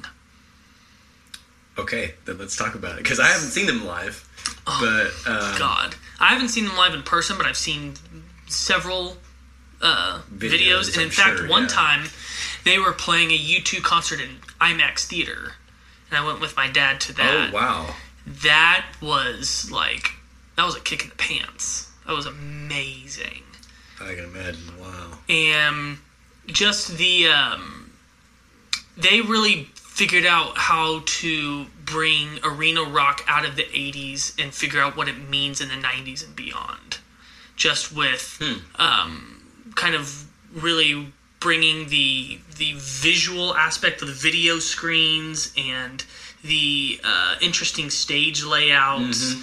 Okay, 1.78 2.14
then 2.24 2.38
let's 2.38 2.56
talk 2.56 2.74
about 2.74 2.98
it 2.98 3.04
because 3.04 3.20
I 3.20 3.28
haven't 3.28 3.50
seen 3.50 3.66
them 3.66 3.84
live. 3.84 4.28
Oh, 4.66 5.12
but 5.24 5.30
um, 5.30 5.58
God, 5.58 5.94
I 6.18 6.28
haven't 6.32 6.48
seen 6.48 6.64
them 6.64 6.76
live 6.76 6.94
in 6.94 7.02
person, 7.02 7.36
but 7.36 7.46
I've 7.46 7.56
seen 7.56 7.94
several 8.48 9.16
uh, 9.80 10.20
videos, 10.32 10.50
Videos, 10.50 10.88
and 10.88 10.96
I'm 10.96 11.02
in 11.04 11.10
fact, 11.10 11.38
sure, 11.38 11.48
one 11.48 11.62
yeah. 11.62 11.68
time 11.68 12.04
they 12.68 12.78
were 12.78 12.92
playing 12.92 13.30
a 13.30 13.38
U2 13.38 13.82
concert 13.82 14.20
in 14.20 14.36
IMAX 14.60 15.06
theater, 15.06 15.54
and 16.10 16.18
I 16.18 16.26
went 16.26 16.40
with 16.40 16.54
my 16.56 16.68
dad 16.68 17.00
to 17.02 17.12
that. 17.14 17.50
oh 17.50 17.54
wow, 17.54 17.94
That 18.26 18.84
was 19.00 19.70
like 19.70 20.10
that 20.56 20.64
was 20.64 20.76
a 20.76 20.80
kick 20.80 21.02
in 21.02 21.08
the 21.08 21.14
pants. 21.16 21.90
That 22.06 22.14
was 22.14 22.26
amazing. 22.26 23.42
I 24.00 24.14
can 24.14 24.24
imagine. 24.24 24.78
Wow. 24.80 25.18
and 25.28 25.98
just 26.46 26.96
the 26.98 27.28
um, 27.28 27.90
they 28.96 29.20
really 29.20 29.68
figured 29.74 30.26
out 30.26 30.56
how 30.56 31.02
to 31.04 31.66
bring 31.84 32.38
arena 32.44 32.82
rock 32.84 33.22
out 33.26 33.44
of 33.44 33.56
the 33.56 33.64
80s 33.64 34.40
and 34.40 34.54
figure 34.54 34.80
out 34.80 34.96
what 34.96 35.08
it 35.08 35.28
means 35.28 35.60
in 35.60 35.68
the 35.68 35.74
90s 35.74 36.24
and 36.24 36.36
beyond 36.36 36.98
just 37.56 37.92
with 37.92 38.40
um, 38.76 39.42
kind 39.74 39.94
of 39.96 40.26
really 40.54 41.12
bringing 41.40 41.88
the 41.88 42.38
the 42.56 42.74
visual 42.76 43.54
aspect 43.54 44.02
of 44.02 44.08
the 44.08 44.14
video 44.14 44.58
screens 44.58 45.52
and 45.56 46.04
the 46.42 47.00
uh, 47.04 47.36
interesting 47.40 47.90
stage 47.90 48.44
layouts 48.44 49.36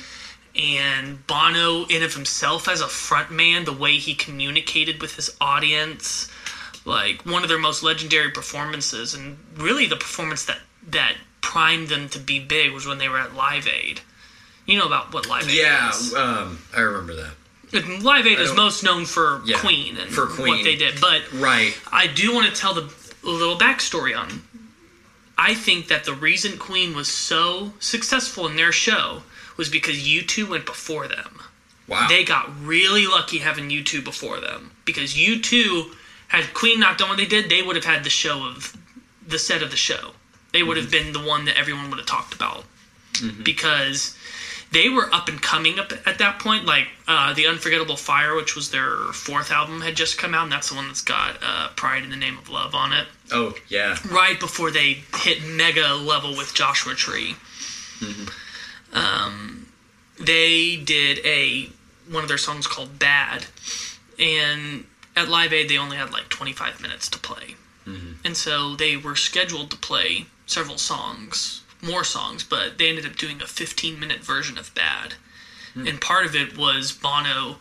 and 0.55 1.25
Bono 1.27 1.85
in 1.87 2.01
of 2.03 2.13
himself 2.13 2.67
as 2.69 2.81
a 2.81 2.85
frontman, 2.85 3.65
the 3.65 3.73
way 3.73 3.97
he 3.97 4.15
communicated 4.15 5.01
with 5.01 5.15
his 5.15 5.35
audience, 5.41 6.31
like 6.85 7.25
one 7.25 7.43
of 7.43 7.49
their 7.49 7.59
most 7.59 7.83
legendary 7.83 8.31
performances, 8.31 9.13
and 9.13 9.37
really 9.57 9.85
the 9.87 9.97
performance 9.97 10.45
that 10.45 10.59
that 10.87 11.15
primed 11.41 11.89
them 11.89 12.07
to 12.09 12.19
be 12.19 12.39
big 12.39 12.71
was 12.73 12.85
when 12.87 12.97
they 12.97 13.09
were 13.09 13.19
at 13.19 13.35
Live 13.35 13.67
Aid. 13.67 14.01
You 14.65 14.77
know 14.79 14.85
about 14.87 15.13
what 15.13 15.27
Live 15.29 15.47
Aid 15.49 15.55
Yeah, 15.57 15.89
is. 15.89 16.13
um, 16.15 16.59
I 16.75 16.79
remember 16.81 17.13
that. 17.15 17.33
Live 17.83 18.25
Aid 18.27 18.39
is 18.39 18.53
most 18.53 18.83
known 18.83 19.05
for 19.05 19.41
Yeah, 19.45 19.59
Queen 19.59 19.97
and 19.97 20.09
for 20.09 20.27
what 20.27 20.63
they 20.63 20.75
did, 20.75 20.99
but 21.01 21.21
Right. 21.33 21.77
I 21.91 22.07
do 22.07 22.33
want 22.33 22.47
to 22.47 22.53
tell 22.59 22.73
the 22.73 22.89
a 23.23 23.29
little 23.29 23.57
backstory 23.57 24.17
on. 24.17 24.43
I 25.37 25.53
think 25.53 25.87
that 25.87 26.05
the 26.05 26.13
reason 26.13 26.57
Queen 26.57 26.95
was 26.95 27.07
so 27.07 27.73
successful 27.79 28.47
in 28.47 28.55
their 28.55 28.71
show 28.71 29.23
was 29.57 29.69
because 29.69 29.97
U2 29.97 30.47
went 30.47 30.65
before 30.65 31.07
them. 31.07 31.41
Wow. 31.87 32.07
They 32.07 32.23
got 32.23 32.49
really 32.63 33.05
lucky 33.05 33.39
having 33.39 33.69
U2 33.69 34.03
before 34.03 34.39
them 34.39 34.71
because 34.85 35.15
U2 35.15 35.91
had 36.29 36.53
Queen 36.53 36.79
not 36.79 36.97
done 36.97 37.09
what 37.09 37.17
they 37.17 37.25
did, 37.25 37.49
they 37.49 37.61
would 37.61 37.75
have 37.75 37.85
had 37.85 38.03
the 38.03 38.09
show 38.09 38.45
of 38.45 38.75
the 39.27 39.39
set 39.39 39.61
of 39.61 39.71
the 39.71 39.77
show. 39.77 40.11
They 40.53 40.63
would 40.63 40.77
have 40.77 40.89
been 40.89 41.11
the 41.13 41.19
one 41.19 41.45
that 41.45 41.57
everyone 41.57 41.89
would 41.89 41.99
have 41.99 42.07
talked 42.07 42.33
about 42.33 42.63
because 43.43 44.14
they 44.75 44.89
were 44.89 45.07
up 45.15 45.29
and 45.29 45.41
coming 45.41 45.79
up 45.79 45.93
at 46.05 46.17
that 46.19 46.37
point. 46.39 46.65
Like 46.65 46.87
uh, 47.07 47.33
the 47.33 47.47
Unforgettable 47.47 47.95
Fire, 47.95 48.35
which 48.35 48.55
was 48.55 48.71
their 48.71 48.91
fourth 49.13 49.49
album, 49.49 49.79
had 49.79 49.95
just 49.95 50.17
come 50.17 50.33
out, 50.35 50.43
and 50.43 50.51
that's 50.51 50.67
the 50.69 50.75
one 50.75 50.87
that's 50.87 51.01
got 51.01 51.37
uh, 51.41 51.69
Pride 51.77 52.03
in 52.03 52.09
the 52.09 52.17
Name 52.17 52.37
of 52.37 52.49
Love 52.49 52.75
on 52.75 52.91
it. 52.91 53.07
oh 53.31 53.55
yeah. 53.69 53.95
Right 54.11 54.37
before 54.39 54.71
they 54.71 54.97
hit 55.15 55.43
mega 55.47 55.93
level 55.95 56.31
with 56.35 56.53
Joshua 56.53 56.93
Tree. 56.93 57.35
Um, 58.93 59.67
they 60.19 60.75
did 60.77 61.19
a 61.25 61.69
one 62.11 62.23
of 62.23 62.27
their 62.29 62.37
songs 62.37 62.67
called 62.67 62.99
"Bad," 62.99 63.45
and 64.19 64.85
at 65.15 65.29
Live 65.29 65.53
Aid 65.53 65.69
they 65.69 65.77
only 65.77 65.97
had 65.97 66.11
like 66.11 66.27
25 66.29 66.81
minutes 66.81 67.09
to 67.09 67.19
play, 67.19 67.55
and 68.25 68.35
so 68.35 68.75
they 68.75 68.97
were 68.97 69.15
scheduled 69.15 69.71
to 69.71 69.77
play 69.77 70.25
several 70.45 70.77
songs, 70.77 71.61
more 71.85 72.03
songs, 72.03 72.43
but 72.43 72.77
they 72.77 72.89
ended 72.89 73.05
up 73.05 73.15
doing 73.15 73.41
a 73.41 73.47
15 73.47 73.99
minute 73.99 74.19
version 74.19 74.57
of 74.57 74.73
"Bad," 74.73 75.15
and 75.75 76.01
part 76.01 76.25
of 76.25 76.35
it 76.35 76.57
was 76.57 76.91
Bono 76.91 77.57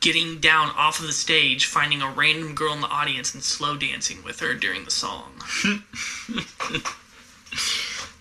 getting 0.00 0.38
down 0.38 0.70
off 0.70 0.98
of 0.98 1.06
the 1.06 1.12
stage, 1.12 1.66
finding 1.66 2.00
a 2.00 2.10
random 2.10 2.54
girl 2.54 2.72
in 2.72 2.80
the 2.80 2.88
audience, 2.88 3.34
and 3.34 3.42
slow 3.42 3.76
dancing 3.76 4.22
with 4.24 4.40
her 4.40 4.54
during 4.54 4.84
the 4.84 4.90
song. 4.90 5.42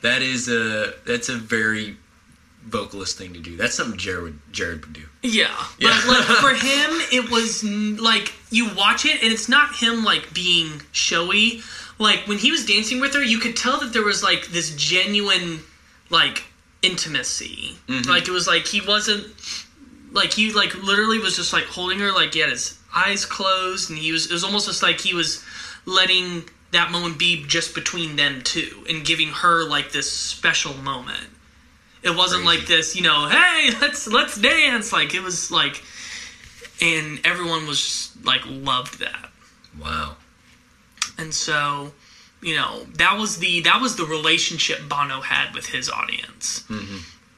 That 0.02 0.22
is 0.22 0.48
a 0.48 0.94
that's 1.06 1.30
a 1.30 1.36
very 1.36 1.98
vocalist 2.66 3.18
thing 3.18 3.34
to 3.34 3.40
do. 3.40 3.58
That's 3.58 3.76
something 3.76 3.98
Jared 3.98 4.24
would, 4.24 4.40
Jared 4.52 4.86
would 4.86 4.94
do. 4.94 5.04
Yeah, 5.24 5.54
but 5.80 6.06
like 6.08 6.24
for 6.42 6.54
him, 6.54 6.90
it 7.12 7.30
was 7.30 7.64
mm, 7.64 8.00
like 8.00 8.34
you 8.50 8.74
watch 8.76 9.06
it, 9.06 9.22
and 9.22 9.34
it's 9.34 9.50
not 9.50 9.76
him 9.76 10.06
like 10.06 10.34
being 10.34 10.82
showy. 10.92 11.62
Like 12.00 12.22
when 12.28 12.38
he 12.38 12.52
was 12.52 12.66
dancing 12.66 13.00
with 13.00 13.14
her, 13.14 13.24
you 13.24 13.40
could 13.40 13.56
tell 13.56 13.80
that 13.82 13.94
there 13.94 14.04
was 14.04 14.24
like 14.24 14.48
this 14.48 14.74
genuine 14.76 15.60
like 16.10 16.44
intimacy. 16.82 17.76
Mm-hmm. 17.88 18.10
Like 18.10 18.28
it 18.28 18.32
was 18.32 18.48
like 18.48 18.66
he 18.66 18.82
wasn't 18.82 19.28
like 20.12 20.34
he 20.34 20.52
like 20.54 20.74
literally 20.82 21.20
was 21.20 21.36
just 21.36 21.54
like 21.54 21.66
holding 21.66 22.00
her 22.00 22.12
like 22.12 22.34
he 22.34 22.40
had 22.40 22.50
his 22.50 22.80
eyes 22.96 23.26
closed, 23.26 23.90
and 23.90 24.00
he 24.00 24.12
was 24.12 24.28
it 24.28 24.34
was 24.34 24.44
almost 24.44 24.68
just 24.68 24.82
like 24.82 25.00
he 25.00 25.14
was 25.14 25.44
letting 25.86 26.44
that 26.72 26.92
moment 26.92 27.18
be 27.18 27.44
just 27.46 27.76
between 27.76 28.16
them 28.16 28.42
two 28.44 28.86
and 28.88 29.06
giving 29.06 29.30
her 29.30 29.68
like 29.68 29.92
this 29.92 30.12
special 30.12 30.74
moment. 30.76 31.28
It 32.02 32.16
wasn't 32.16 32.46
Crazy. 32.46 32.60
like 32.60 32.68
this, 32.68 32.96
you 32.96 33.02
know, 33.02 33.28
hey, 33.28 33.72
let's 33.82 34.08
let's 34.08 34.40
dance. 34.40 34.94
Like 34.94 35.14
it 35.14 35.22
was 35.22 35.52
like 35.52 35.84
and 36.82 37.20
everyone 37.26 37.68
was 37.68 37.82
just 37.82 38.26
like 38.26 38.42
loved 38.46 39.00
that. 39.00 39.30
Wow. 39.80 40.16
And 41.20 41.34
so, 41.34 41.92
you 42.42 42.56
know, 42.56 42.86
that 42.96 43.18
was 43.18 43.38
the 43.38 43.60
that 43.62 43.82
was 43.82 43.96
the 43.98 44.06
relationship 44.06 44.88
Bono 44.88 45.22
had 45.22 45.54
with 45.54 45.68
his 45.68 45.90
audience. 45.90 46.64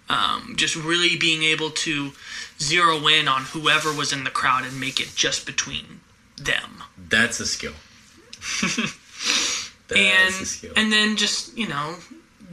Um, 0.10 0.56
just 0.58 0.76
really 0.76 1.17
being 1.17 1.41
able 1.44 1.70
to 1.72 2.12
zero 2.60 3.08
in 3.08 3.28
on 3.28 3.44
whoever 3.44 3.94
was 3.94 4.12
in 4.12 4.24
the 4.24 4.30
crowd 4.30 4.65
and 4.65 4.80
make 4.80 5.00
it 5.00 5.13
just 5.15 5.46
between 5.46 6.02
them. 6.38 6.84
That's 6.98 7.39
a 7.39 7.46
skill. 7.46 7.74
That's 9.88 10.00
and 10.00 10.44
a 10.44 10.46
skill. 10.46 10.74
and 10.76 10.91
then 10.91 11.15
just 11.17 11.58
you 11.58 11.67
know 11.67 11.96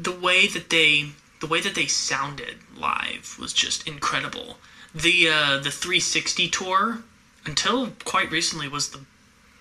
the 0.01 0.13
way 0.13 0.47
that 0.47 0.71
they 0.71 1.11
the 1.41 1.47
way 1.47 1.61
that 1.61 1.75
they 1.75 1.87
sounded 1.87 2.57
live 2.77 3.37
was 3.39 3.53
just 3.53 3.87
incredible. 3.87 4.57
The 4.95 5.29
uh, 5.29 5.59
the 5.59 5.71
360 5.71 6.49
tour 6.49 6.99
until 7.45 7.89
quite 8.05 8.31
recently 8.31 8.69
was 8.69 8.91
the 8.91 9.01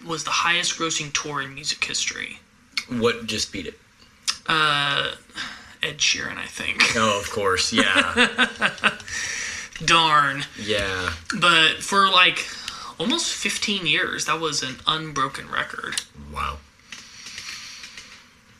was 0.06 0.24
the 0.24 0.30
highest 0.32 0.78
grossing 0.78 1.12
tour 1.14 1.42
in 1.42 1.54
music 1.54 1.84
history. 1.84 2.40
what 2.90 3.26
just 3.26 3.52
beat 3.52 3.66
it? 3.68 3.80
Uh, 4.48 5.12
Ed 5.84 5.98
Sheeran, 5.98 6.38
I 6.38 6.46
think. 6.46 6.84
Oh, 6.96 7.20
of 7.20 7.30
course. 7.30 7.72
Yeah. 7.74 8.48
Darn. 9.86 10.46
yeah. 10.60 11.14
But 11.40 11.84
for 11.84 12.10
like 12.10 12.48
almost 13.00 13.34
15 13.36 13.86
years, 13.86 14.26
that 14.26 14.40
was 14.40 14.64
an 14.64 14.78
unbroken 14.88 15.50
record. 15.50 16.02
Wow. 16.34 16.58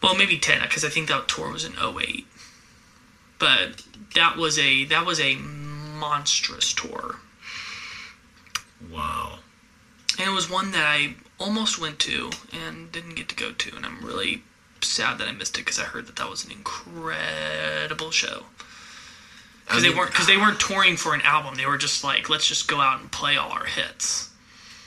Well, 0.04 0.16
maybe 0.16 0.38
10 0.38 0.62
because 0.62 0.86
I 0.86 0.90
think 0.90 1.08
that 1.08 1.28
tour 1.28 1.52
was 1.52 1.66
in 1.66 1.74
08. 1.74 2.26
But 3.40 3.84
that 4.16 4.38
was 4.38 4.58
a 4.60 4.86
that 4.86 5.06
was 5.06 5.20
a 5.20 5.36
monstrous 5.36 6.74
tour. 6.74 7.16
Wow. 8.92 9.40
And 10.20 10.28
it 10.30 10.34
was 10.34 10.50
one 10.50 10.72
that 10.72 10.86
I 10.86 11.16
almost 11.40 11.80
went 11.80 12.00
to 12.00 12.32
and 12.52 12.92
didn't 12.92 13.16
get 13.16 13.30
to 13.30 13.36
go 13.36 13.52
to 13.52 13.76
and 13.76 13.86
I'm 13.86 14.04
really 14.04 14.42
sad 14.82 15.18
that 15.20 15.28
I 15.28 15.32
missed 15.32 15.58
it 15.58 15.66
because 15.66 15.80
I 15.80 15.84
heard 15.84 16.08
that 16.08 16.16
that 16.18 16.30
was 16.30 16.46
an 16.46 16.52
incredible 16.52 18.12
show. 18.12 18.44
Because 19.66 19.82
they 19.84 19.90
mean, 19.90 19.98
weren't 19.98 20.12
because 20.12 20.28
they 20.28 20.38
weren't 20.44 20.60
touring 20.60 20.96
for 20.98 21.14
an 21.14 21.22
album. 21.22 21.56
They 21.56 21.66
were 21.66 21.78
just 21.78 22.04
like, 22.04 22.30
let's 22.30 22.48
just 22.48 22.68
go 22.68 22.80
out 22.80 23.02
and 23.02 23.12
play 23.12 23.36
all 23.38 23.52
our 23.52 23.66
hits. 23.66 24.30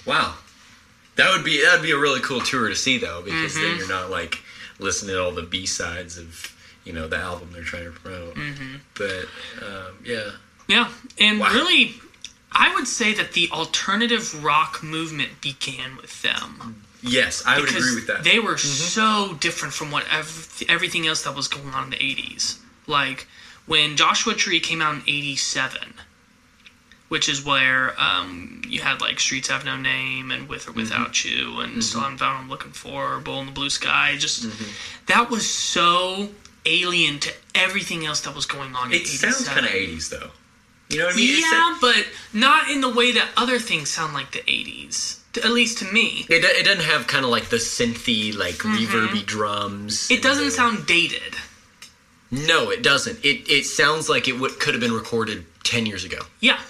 Wow. 0.06 0.34
That 1.16 1.32
would 1.34 1.44
be 1.44 1.62
that 1.62 1.74
would 1.74 1.82
be 1.84 1.90
a 1.92 1.98
really 1.98 2.20
cool 2.20 2.40
tour 2.40 2.68
to 2.68 2.74
see 2.76 2.98
though, 2.98 3.20
because 3.22 3.52
Mm-hmm. 3.54 3.62
then 3.62 3.76
you're 3.78 3.88
not 3.88 4.10
like 4.10 4.38
listening 4.78 5.14
to 5.16 5.22
all 5.22 5.32
the 5.32 5.42
B 5.42 5.66
sides 5.66 6.16
of 6.16 6.56
you 6.84 6.92
know 6.94 7.06
the 7.08 7.16
album 7.18 7.50
they're 7.52 7.62
trying 7.62 7.84
to 7.84 7.90
promote. 7.90 8.34
Mm-hmm. 8.36 8.76
But 8.96 9.26
um, 9.64 9.98
yeah. 10.04 10.30
Yeah, 10.68 10.90
and 11.18 11.40
Wow. 11.40 11.50
really, 11.52 11.94
I 12.52 12.74
would 12.74 12.88
say 12.88 13.14
that 13.14 13.32
the 13.32 13.48
alternative 13.52 14.42
rock 14.42 14.82
movement 14.82 15.40
began 15.40 15.96
with 15.96 16.22
them. 16.22 16.84
Yes, 17.02 17.42
I 17.46 17.58
would 17.58 17.68
agree 17.70 17.94
with 17.94 18.06
that. 18.08 18.24
They 18.24 18.38
were 18.38 18.54
mm-hmm. 18.54 18.58
so 18.58 19.36
different 19.40 19.72
from 19.72 19.90
what 19.90 20.04
ev- 20.10 20.62
everything 20.68 21.06
else 21.06 21.22
that 21.22 21.34
was 21.34 21.48
going 21.48 21.72
on 21.74 21.84
in 21.84 21.90
the 21.90 21.96
80s. 21.96 22.58
Like 22.86 23.26
when 23.66 23.96
Joshua 23.96 24.34
Tree 24.34 24.60
came 24.60 24.82
out 24.82 24.94
in 24.94 25.02
87, 25.02 25.94
which 27.08 27.28
is 27.28 27.44
where 27.44 27.98
um, 28.00 28.62
you 28.66 28.80
had 28.80 29.00
like 29.00 29.18
Streets 29.18 29.48
Have 29.48 29.64
No 29.64 29.76
Name 29.76 30.30
and 30.30 30.48
With 30.48 30.68
or 30.68 30.72
Without 30.72 31.12
mm-hmm. 31.12 31.28
You 31.28 31.60
and 31.60 31.72
mm-hmm. 31.72 31.80
Still 31.80 32.00
Haven't 32.00 32.18
Found 32.18 32.36
What 32.36 32.42
I'm 32.42 32.50
Looking 32.50 32.72
For, 32.72 33.18
Bull 33.20 33.40
in 33.40 33.46
the 33.46 33.52
Blue 33.52 33.70
Sky. 33.70 34.16
Just 34.18 34.46
that 35.06 35.30
was 35.30 35.48
so 35.48 36.28
alien 36.66 37.18
to 37.20 37.32
everything 37.54 38.04
else 38.04 38.20
that 38.20 38.34
was 38.34 38.44
going 38.44 38.74
on 38.74 38.92
in 38.92 39.00
it 39.00 39.06
sounds 39.06 39.48
kind 39.48 39.64
of 39.64 39.72
80s 39.72 40.10
though. 40.10 40.30
You 40.90 40.98
know 40.98 41.07
what 41.07 41.14
I 41.14 41.16
mean? 41.16 41.40
Yeah, 41.40 41.79
but 41.81 42.07
not 42.33 42.68
in 42.70 42.81
the 42.81 42.92
way 42.92 43.12
that 43.12 43.29
other 43.37 43.59
things 43.59 43.88
sound 43.90 44.12
like 44.12 44.33
the 44.33 44.40
80s. 44.40 45.18
t- 45.33 45.40
At 45.42 45.50
least 45.53 45.79
to 45.79 45.85
me. 45.87 46.26
It, 46.29 46.44
it 46.44 46.64
doesn't 46.64 46.85
have 46.85 47.07
kind 47.07 47.24
of 47.24 47.31
like 47.31 47.48
the 47.48 47.57
synthy, 47.57 48.37
like 48.37 48.55
reverby 48.57 49.24
drums. 49.24 50.05
Mm-hmm. 50.05 50.14
It 50.14 50.22
doesn't 50.22 50.44
the- 50.46 50.50
sound 50.50 50.87
dated. 50.87 51.35
No, 52.33 52.70
it 52.70 52.83
doesn't. 52.83 53.24
It 53.24 53.48
it 53.50 53.64
sounds 53.66 54.09
like 54.09 54.29
it 54.29 54.38
would, 54.38 54.61
could 54.61 54.74
have 54.74 54.81
been 54.81 54.92
recorded 54.92 55.44
ten 55.64 55.85
years 55.87 56.05
ago. 56.05 56.18
Yeah. 56.40 56.61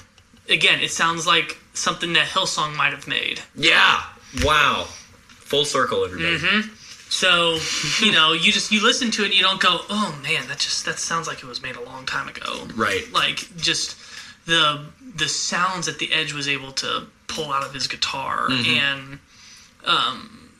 Again, 0.48 0.80
it 0.80 0.90
sounds 0.90 1.26
like 1.26 1.59
something 1.74 2.14
that 2.14 2.26
Hillsong 2.28 2.74
might 2.76 2.92
have 2.92 3.06
made. 3.06 3.40
Yeah. 3.54 4.02
Wow. 4.42 4.85
Full 5.28 5.64
circle, 5.66 6.04
everybody. 6.04 6.38
Mm-hmm. 6.38 6.74
So, 7.11 7.59
you 8.06 8.12
know, 8.12 8.33
you 8.33 8.52
just 8.52 8.70
you 8.72 8.83
listen 8.83 9.11
to 9.11 9.22
it 9.22 9.26
and 9.26 9.35
you 9.35 9.42
don't 9.42 9.61
go, 9.61 9.80
"Oh 9.90 10.18
man, 10.22 10.46
that 10.48 10.59
just 10.61 10.85
that 10.87 10.98
sounds 10.98 11.26
like 11.26 11.38
it 11.42 11.46
was 11.46 11.61
made 11.62 11.76
a 11.76 11.83
long 11.83 12.06
time 12.06 12.28
ago." 12.28 12.66
Right. 12.74 13.04
Like 13.12 13.54
just 13.59 13.96
the 14.50 14.84
the 15.16 15.28
sounds 15.28 15.86
that 15.86 15.98
the 15.98 16.12
Edge 16.12 16.32
was 16.32 16.46
able 16.48 16.72
to 16.72 17.06
pull 17.26 17.52
out 17.52 17.64
of 17.64 17.72
his 17.72 17.86
guitar 17.86 18.48
Mm-hmm. 18.48 18.70
and 18.86 19.18
um 19.86 20.50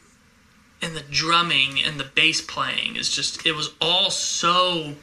and 0.83 0.97
the 0.97 1.05
drumming 1.11 1.79
and 1.85 2.01
the 2.01 2.05
bass 2.05 2.41
playing 2.41 2.97
is 2.97 3.11
just 3.15 3.45
it 3.47 3.53
was 3.53 3.71
all 3.81 4.11
so 4.11 4.95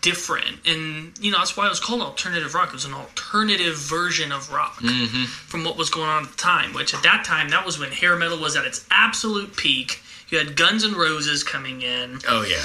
different 0.00 0.56
and 0.66 1.12
you 1.20 1.30
know 1.30 1.38
that's 1.38 1.56
why 1.56 1.66
it 1.66 1.68
was 1.68 1.80
called 1.80 2.00
alternative 2.00 2.54
rock 2.54 2.68
it 2.68 2.72
was 2.72 2.84
an 2.86 2.94
alternative 2.94 3.76
version 3.76 4.32
of 4.32 4.50
rock 4.52 4.76
Mm-hmm. 4.80 5.24
from 5.24 5.64
what 5.64 5.76
was 5.76 5.90
going 5.90 6.08
on 6.08 6.24
at 6.24 6.30
the 6.30 6.36
time 6.38 6.72
which 6.74 6.94
at 6.94 7.02
that 7.02 7.24
time 7.24 7.48
that 7.50 7.64
was 7.66 7.78
when 7.78 7.90
hair 7.92 8.16
metal 8.16 8.38
was 8.38 8.56
at 8.56 8.64
its 8.64 8.86
absolute 8.90 9.56
peak 9.56 10.00
you 10.30 10.38
had 10.38 10.56
Guns 10.56 10.84
N' 10.84 10.94
Roses 10.94 11.44
coming 11.44 11.82
in 11.82 12.18
Oh 12.28 12.42
yeah. 12.48 12.64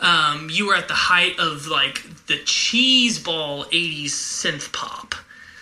Um, 0.00 0.48
you 0.50 0.66
were 0.66 0.74
at 0.74 0.88
the 0.88 0.94
height 0.94 1.38
of 1.38 1.66
like 1.66 2.02
the 2.26 2.38
cheese 2.44 3.18
ball 3.18 3.64
80s 3.66 4.06
synth 4.06 4.72
pop 4.72 5.14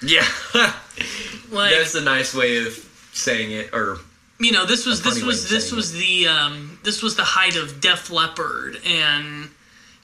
Yeah. 0.03 0.27
like 1.51 1.73
That's 1.75 1.95
a 1.95 2.01
nice 2.01 2.35
way 2.35 2.59
of 2.67 2.73
saying 3.13 3.53
it. 3.53 3.73
Or 3.73 3.99
you 4.41 4.53
know 4.53 4.67
this 4.67 4.87
was 4.87 5.03
this 5.03 5.23
was 5.23 5.49
this 5.49 5.71
was 5.73 5.93
the 5.93 6.27
um, 6.29 6.79
this 6.83 7.03
was 7.03 7.17
the 7.17 7.25
height 7.25 7.57
of 7.57 7.81
Def 7.81 8.11
Leppard 8.11 8.79
and 8.87 9.51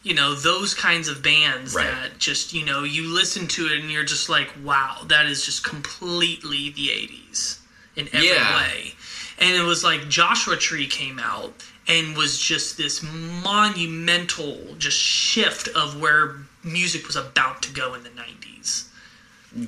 you 0.05 0.15
know 0.15 0.35
those 0.35 0.75
kinds 0.75 1.09
of 1.09 1.23
bands 1.23 1.75
Right. 1.75 1.87
that 1.91 2.19
just 2.19 2.53
you 2.53 2.65
know 2.65 2.85
you 2.85 3.13
listen 3.13 3.49
to 3.49 3.67
it 3.67 3.81
and 3.81 3.91
you're 3.91 4.05
just 4.05 4.29
like 4.29 4.49
wow 4.63 4.99
that 5.09 5.27
is 5.27 5.45
just 5.45 5.65
completely 5.65 6.71
the 6.71 6.89
80s 6.89 7.59
in 7.97 8.07
every 8.13 8.29
Yeah. 8.29 8.57
way 8.57 8.93
and 9.41 9.57
it 9.57 9.63
was 9.63 9.83
like 9.83 10.09
Joshua 10.09 10.57
Tree 10.57 10.87
came 10.87 11.19
out 11.19 11.53
and 11.89 12.17
was 12.17 12.39
just 12.39 12.77
this 12.77 13.03
monumental 13.03 14.59
just 14.79 14.99
shift 14.99 15.69
of 15.69 16.01
where 16.01 16.37
music 16.63 17.07
was 17.07 17.17
about 17.17 17.63
to 17.63 17.73
go 17.73 17.95
in 17.95 18.03
the 18.03 18.11
90s 18.11 18.89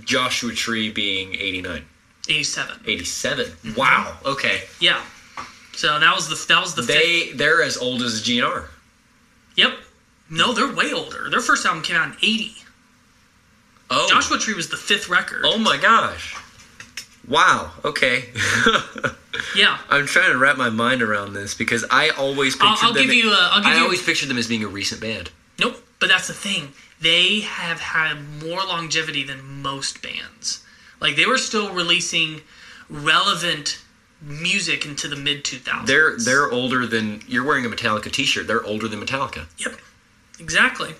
Joshua 0.04 0.52
Tree 0.52 0.90
being 0.90 1.34
89. 1.34 1.84
87 2.28 2.80
87. 2.86 3.46
Mm-hmm. 3.46 3.74
Wow. 3.78 4.18
Okay. 4.24 4.62
yeah 4.80 5.02
so 5.72 5.98
that 5.98 6.14
was 6.14 6.28
the 6.28 6.46
that 6.48 6.60
was 6.60 6.74
the 6.74 6.82
fifth 6.82 6.98
They 6.98 7.32
they're 7.32 7.62
as 7.62 7.78
old 7.78 8.02
as 8.02 8.22
GNR. 8.22 8.66
Yep. 9.56 9.72
No, 10.28 10.52
they're 10.52 10.72
way 10.72 10.92
older. 10.92 11.30
Their 11.30 11.40
first 11.40 11.64
album 11.64 11.82
came 11.82 11.96
out 11.96 12.08
in 12.08 12.16
80. 12.16 12.54
Oh. 13.90 14.06
Joshua 14.08 14.38
Tree 14.38 14.54
was 14.54 14.68
the 14.68 14.76
fifth 14.76 15.08
record. 15.08 15.42
Oh 15.44 15.58
my 15.58 15.76
gosh. 15.76 16.36
Wow. 17.28 17.72
Okay. 17.84 18.24
Yeah. 19.56 19.78
I'm 19.88 20.06
trying 20.06 20.32
to 20.32 20.38
wrap 20.38 20.56
my 20.58 20.68
mind 20.70 21.02
around 21.02 21.32
this 21.32 21.54
because 21.54 21.84
I 21.90 22.10
always 22.10 22.56
I'll, 22.60 22.76
I'll 22.82 22.92
them. 22.92 23.04
give 23.06 23.14
you. 23.14 23.30
I'll 23.34 23.60
give 23.62 23.72
I 23.72 23.76
you. 23.76 23.82
always 23.82 24.02
pictured 24.02 24.28
them 24.28 24.36
as 24.38 24.46
being 24.48 24.62
a 24.64 24.68
recent 24.68 25.00
band. 25.00 25.30
nope. 25.58 25.82
But 25.98 26.08
that's 26.08 26.26
the 26.28 26.34
thing. 26.34 26.72
They 27.00 27.40
have 27.40 27.80
had 27.80 28.16
more 28.44 28.58
longevity 28.64 29.22
than 29.24 29.62
most 29.62 30.02
bands. 30.02 30.62
Like 31.00 31.16
they 31.16 31.26
were 31.26 31.38
still 31.38 31.72
releasing 31.72 32.42
relevant 32.88 33.80
music 34.20 34.84
into 34.84 35.08
the 35.08 35.16
mid 35.16 35.44
2000s. 35.44 35.86
They're 35.86 36.16
they're 36.18 36.50
older 36.50 36.86
than 36.86 37.22
you're 37.26 37.44
wearing 37.44 37.64
a 37.64 37.68
Metallica 37.68 38.10
T-shirt. 38.12 38.46
They're 38.46 38.64
older 38.64 38.88
than 38.88 39.00
Metallica. 39.00 39.46
Yep, 39.58 39.78
exactly. 40.38 40.94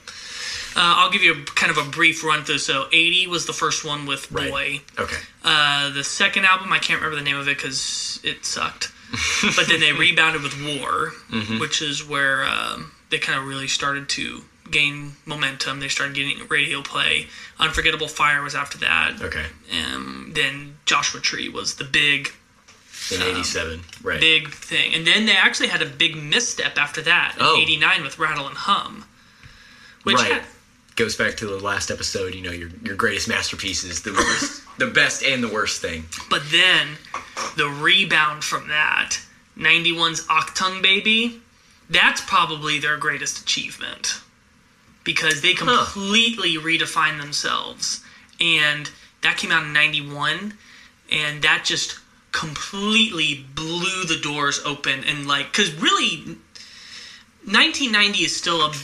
Uh, 0.76 0.94
I'll 0.98 1.11
give 1.11 1.22
you 1.22 1.33
a 1.33 1.44
kind 1.44 1.70
of 1.70 1.78
a 1.78 1.88
brief 1.90 2.22
run 2.24 2.44
through. 2.44 2.59
So, 2.59 2.87
80 2.92 3.26
was 3.26 3.46
the 3.46 3.52
first 3.52 3.85
one 3.85 4.06
with 4.06 4.30
Right. 4.30 4.50
Boy. 4.50 4.80
Okay. 4.98 5.16
Uh, 5.42 5.90
the 5.90 6.04
second 6.04 6.44
album, 6.44 6.72
I 6.72 6.78
can't 6.78 7.00
remember 7.00 7.16
the 7.16 7.28
name 7.28 7.37
of 7.37 7.48
it 7.48 7.56
because 7.56 8.20
it 8.22 8.44
sucked. 8.44 8.92
but 9.56 9.66
then 9.68 9.80
they 9.80 9.92
rebounded 9.92 10.42
with 10.42 10.54
War, 10.78 11.12
which 11.59 11.83
is 11.83 12.06
where 12.06 12.44
um, 12.44 12.92
they 13.11 13.18
kind 13.18 13.37
of 13.38 13.44
really 13.46 13.66
started 13.66 14.09
to 14.11 14.42
gain 14.70 15.12
momentum. 15.26 15.80
They 15.80 15.88
started 15.88 16.14
getting 16.14 16.46
radio 16.46 16.80
play. 16.80 17.26
Unforgettable 17.59 18.06
Fire 18.06 18.40
was 18.42 18.54
after 18.54 18.78
that. 18.78 19.16
Okay. 19.20 19.46
And 19.72 20.33
then 20.37 20.76
Joshua 20.87 21.20
Tree 21.20 21.48
was 21.48 21.74
the 21.74 21.85
big, 21.85 22.30
In 23.12 23.20
'87. 23.20 23.80
Right. 24.04 24.20
big 24.20 24.50
thing. 24.52 24.94
And 24.94 25.04
then 25.04 25.26
they 25.26 25.35
actually 25.37 25.68
had 25.70 25.83
a 25.83 25.87
big 25.87 26.14
misstep 26.14 26.78
after 26.78 27.02
that 27.02 27.35
in 27.37 27.42
Oh. 27.42 27.59
89 27.61 28.02
with 28.04 28.16
Rattle 28.20 28.46
and 28.46 28.56
Hum. 28.56 29.06
Which 30.04 30.18
right. 30.18 30.35
had, 30.35 30.42
Goes 31.00 31.16
back 31.16 31.38
to 31.38 31.46
the 31.46 31.58
last 31.58 31.90
episode. 31.90 32.34
You 32.34 32.42
know, 32.42 32.50
your 32.50 32.68
your 32.82 32.94
greatest 32.94 33.26
masterpieces, 33.26 34.02
the 34.02 34.12
worst, 34.12 34.62
the 34.76 34.86
best 34.86 35.22
and 35.22 35.42
the 35.42 35.48
worst 35.48 35.80
thing. 35.80 36.04
But 36.28 36.42
then 36.50 36.98
the 37.56 37.70
rebound 37.70 38.44
from 38.44 38.68
that, 38.68 39.16
91's 39.56 40.26
Achtung 40.26 40.82
Baby, 40.82 41.40
that's 41.88 42.20
probably 42.20 42.78
their 42.80 42.98
greatest 42.98 43.40
achievement. 43.40 44.20
Because 45.02 45.40
they 45.40 45.54
completely 45.54 46.56
redefined 46.56 47.18
themselves. 47.18 48.04
And 48.38 48.90
that 49.22 49.38
came 49.38 49.50
out 49.50 49.64
in 49.64 49.72
91, 49.72 50.52
and 51.10 51.40
that 51.40 51.64
just 51.64 51.98
completely 52.32 53.46
blew 53.54 54.04
the 54.04 54.20
doors 54.22 54.60
open. 54.66 55.02
And, 55.04 55.26
like, 55.26 55.50
because 55.50 55.72
really, 55.76 56.36
1990 57.46 58.18
is 58.22 58.36
still 58.36 58.60
a 58.60 58.74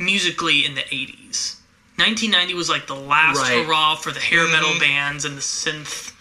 musically 0.00 0.64
in 0.64 0.74
the 0.74 0.82
80s. 0.82 1.56
1990 1.96 2.54
was 2.54 2.68
like 2.70 2.86
the 2.86 2.96
last 2.96 3.38
Right. 3.38 3.64
hurrah 3.64 3.94
for 3.94 4.10
the 4.10 4.20
hair 4.20 4.46
metal 4.48 4.70
mm-hmm. 4.70 4.80
bands 4.80 5.24
and 5.24 5.36
the 5.36 5.42
synth. 5.42 6.12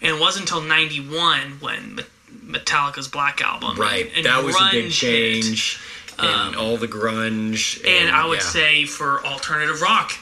And 0.00 0.14
it 0.16 0.20
wasn't 0.20 0.50
until 0.50 0.60
91 0.60 1.60
when 1.60 2.04
Metallica's 2.44 3.08
Black 3.08 3.40
Album. 3.40 3.76
Right. 3.78 4.10
And 4.14 4.26
that 4.26 4.44
was 4.44 4.54
a 4.54 4.68
big 4.70 4.86
grunge 4.86 5.00
hit. 5.00 5.42
change. 5.42 5.80
And 6.18 6.54
um, 6.54 6.60
all 6.62 6.76
the 6.76 6.86
grunge. 6.86 7.84
And 7.86 8.14
I 8.14 8.26
would 8.26 8.40
yeah. 8.40 8.44
say 8.44 8.84
for 8.84 9.24
alternative 9.24 9.80
rock, 9.80 10.12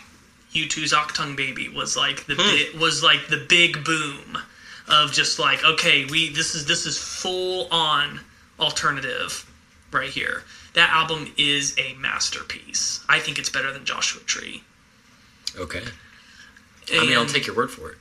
U2's 0.55 0.93
Achtung 0.93 1.37
Baby 1.37 1.69
was 1.69 1.97
like 1.97 2.25
the 2.27 2.35
hmm. 2.38 2.79
bi- 2.79 2.81
was 2.81 3.03
like 3.03 3.27
the 3.29 3.45
big 3.49 3.85
boom 3.85 4.38
of 4.88 5.12
just 5.12 5.38
like 5.38 5.65
okay, 5.65 6.05
we 6.05 6.31
this 6.31 6.55
is 6.55 6.67
this 6.67 6.87
is 6.87 6.99
full 6.99 7.69
on 7.71 8.21
alternative 8.61 9.51
right 9.91 10.11
here. 10.11 10.45
That 10.75 10.91
album 10.91 11.33
is 11.37 11.77
a 11.79 11.95
masterpiece. 11.95 13.05
I 13.09 13.19
think 13.19 13.39
it's 13.39 13.51
better 13.51 13.73
than 13.73 13.85
Joshua 13.85 14.23
Tree. 14.23 14.63
Okay. 15.57 15.83
I 16.93 17.07
mean, 17.07 17.17
I'll 17.17 17.27
take 17.27 17.47
your 17.47 17.57
word 17.57 17.71
for 17.71 17.91
it. 17.91 17.99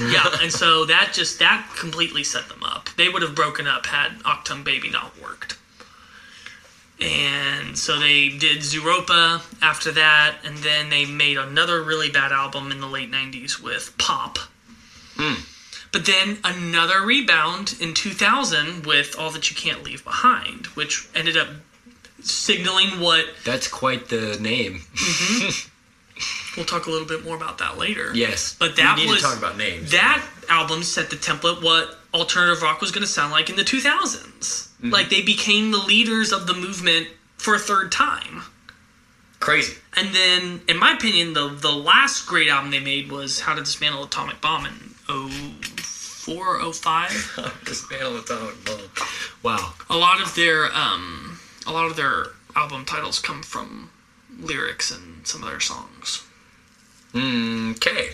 yeah, 0.00 0.24
and 0.42 0.52
so 0.52 0.84
that 0.86 1.12
just 1.12 1.38
that 1.38 1.66
completely 1.76 2.24
set 2.24 2.48
them 2.48 2.62
up. 2.62 2.90
They 2.96 3.08
would 3.08 3.22
have 3.22 3.34
broken 3.34 3.66
up 3.66 3.86
had 3.86 4.12
Achtung 4.20 4.64
Baby 4.64 4.90
not 4.90 5.20
worked. 5.20 5.58
And 7.00 7.76
so 7.76 7.98
they 7.98 8.28
did 8.28 8.58
Zooropa 8.58 9.42
after 9.60 9.90
that, 9.92 10.36
and 10.44 10.58
then 10.58 10.90
they 10.90 11.04
made 11.04 11.36
another 11.36 11.82
really 11.82 12.08
bad 12.08 12.30
album 12.30 12.70
in 12.70 12.80
the 12.80 12.86
late 12.86 13.10
'90s 13.10 13.60
with 13.60 13.96
Pop. 13.98 14.38
Hmm. 15.16 15.42
But 15.92 16.06
then 16.06 16.38
another 16.42 17.02
rebound 17.02 17.76
in 17.80 17.94
2000 17.94 18.84
with 18.84 19.16
All 19.18 19.30
That 19.30 19.48
You 19.48 19.56
Can't 19.56 19.84
Leave 19.84 20.02
Behind, 20.02 20.66
which 20.68 21.08
ended 21.14 21.36
up 21.36 21.48
signaling 22.24 23.00
what 23.00 23.26
That's 23.44 23.68
quite 23.68 24.08
the 24.08 24.38
name. 24.40 24.82
we'll 26.56 26.66
talk 26.66 26.86
a 26.86 26.90
little 26.90 27.06
bit 27.06 27.24
more 27.24 27.36
about 27.36 27.58
that 27.58 27.78
later. 27.78 28.14
Yes. 28.14 28.56
But 28.58 28.76
that 28.76 28.98
was 29.06 29.18
to 29.18 29.22
talk 29.22 29.38
about 29.38 29.56
names. 29.56 29.90
That 29.92 30.24
album 30.48 30.82
set 30.82 31.10
the 31.10 31.16
template 31.16 31.62
what 31.62 31.98
alternative 32.12 32.62
rock 32.62 32.80
was 32.80 32.92
going 32.92 33.02
to 33.02 33.10
sound 33.10 33.32
like 33.32 33.50
in 33.50 33.56
the 33.56 33.62
2000s. 33.62 33.82
Mm-hmm. 34.38 34.90
Like 34.90 35.08
they 35.08 35.22
became 35.22 35.70
the 35.70 35.78
leaders 35.78 36.32
of 36.32 36.46
the 36.46 36.54
movement 36.54 37.08
for 37.36 37.54
a 37.54 37.58
third 37.58 37.92
time. 37.92 38.42
Crazy. 39.40 39.76
And 39.96 40.14
then, 40.14 40.62
in 40.68 40.78
my 40.78 40.92
opinion, 40.94 41.34
the 41.34 41.48
the 41.48 41.70
last 41.70 42.26
great 42.26 42.48
album 42.48 42.70
they 42.70 42.80
made 42.80 43.12
was 43.12 43.40
How 43.40 43.54
to 43.54 43.60
Dismantle 43.60 44.00
an 44.00 44.06
Atomic 44.06 44.40
Bomb 44.40 44.64
in 44.64 44.72
04, 45.06 46.72
05. 46.72 47.60
Dismantle 47.66 48.16
atomic 48.16 48.64
bomb. 48.64 48.80
Wow. 49.42 49.74
a 49.90 49.96
lot 49.98 50.22
of 50.22 50.34
their 50.34 50.72
um, 50.72 51.33
a 51.66 51.72
lot 51.72 51.86
of 51.86 51.96
their 51.96 52.26
album 52.56 52.84
titles 52.84 53.18
come 53.18 53.42
from 53.42 53.90
lyrics 54.38 54.90
in 54.90 55.20
some 55.24 55.42
of 55.42 55.48
their 55.48 55.60
songs. 55.60 56.24
Okay. 57.14 58.10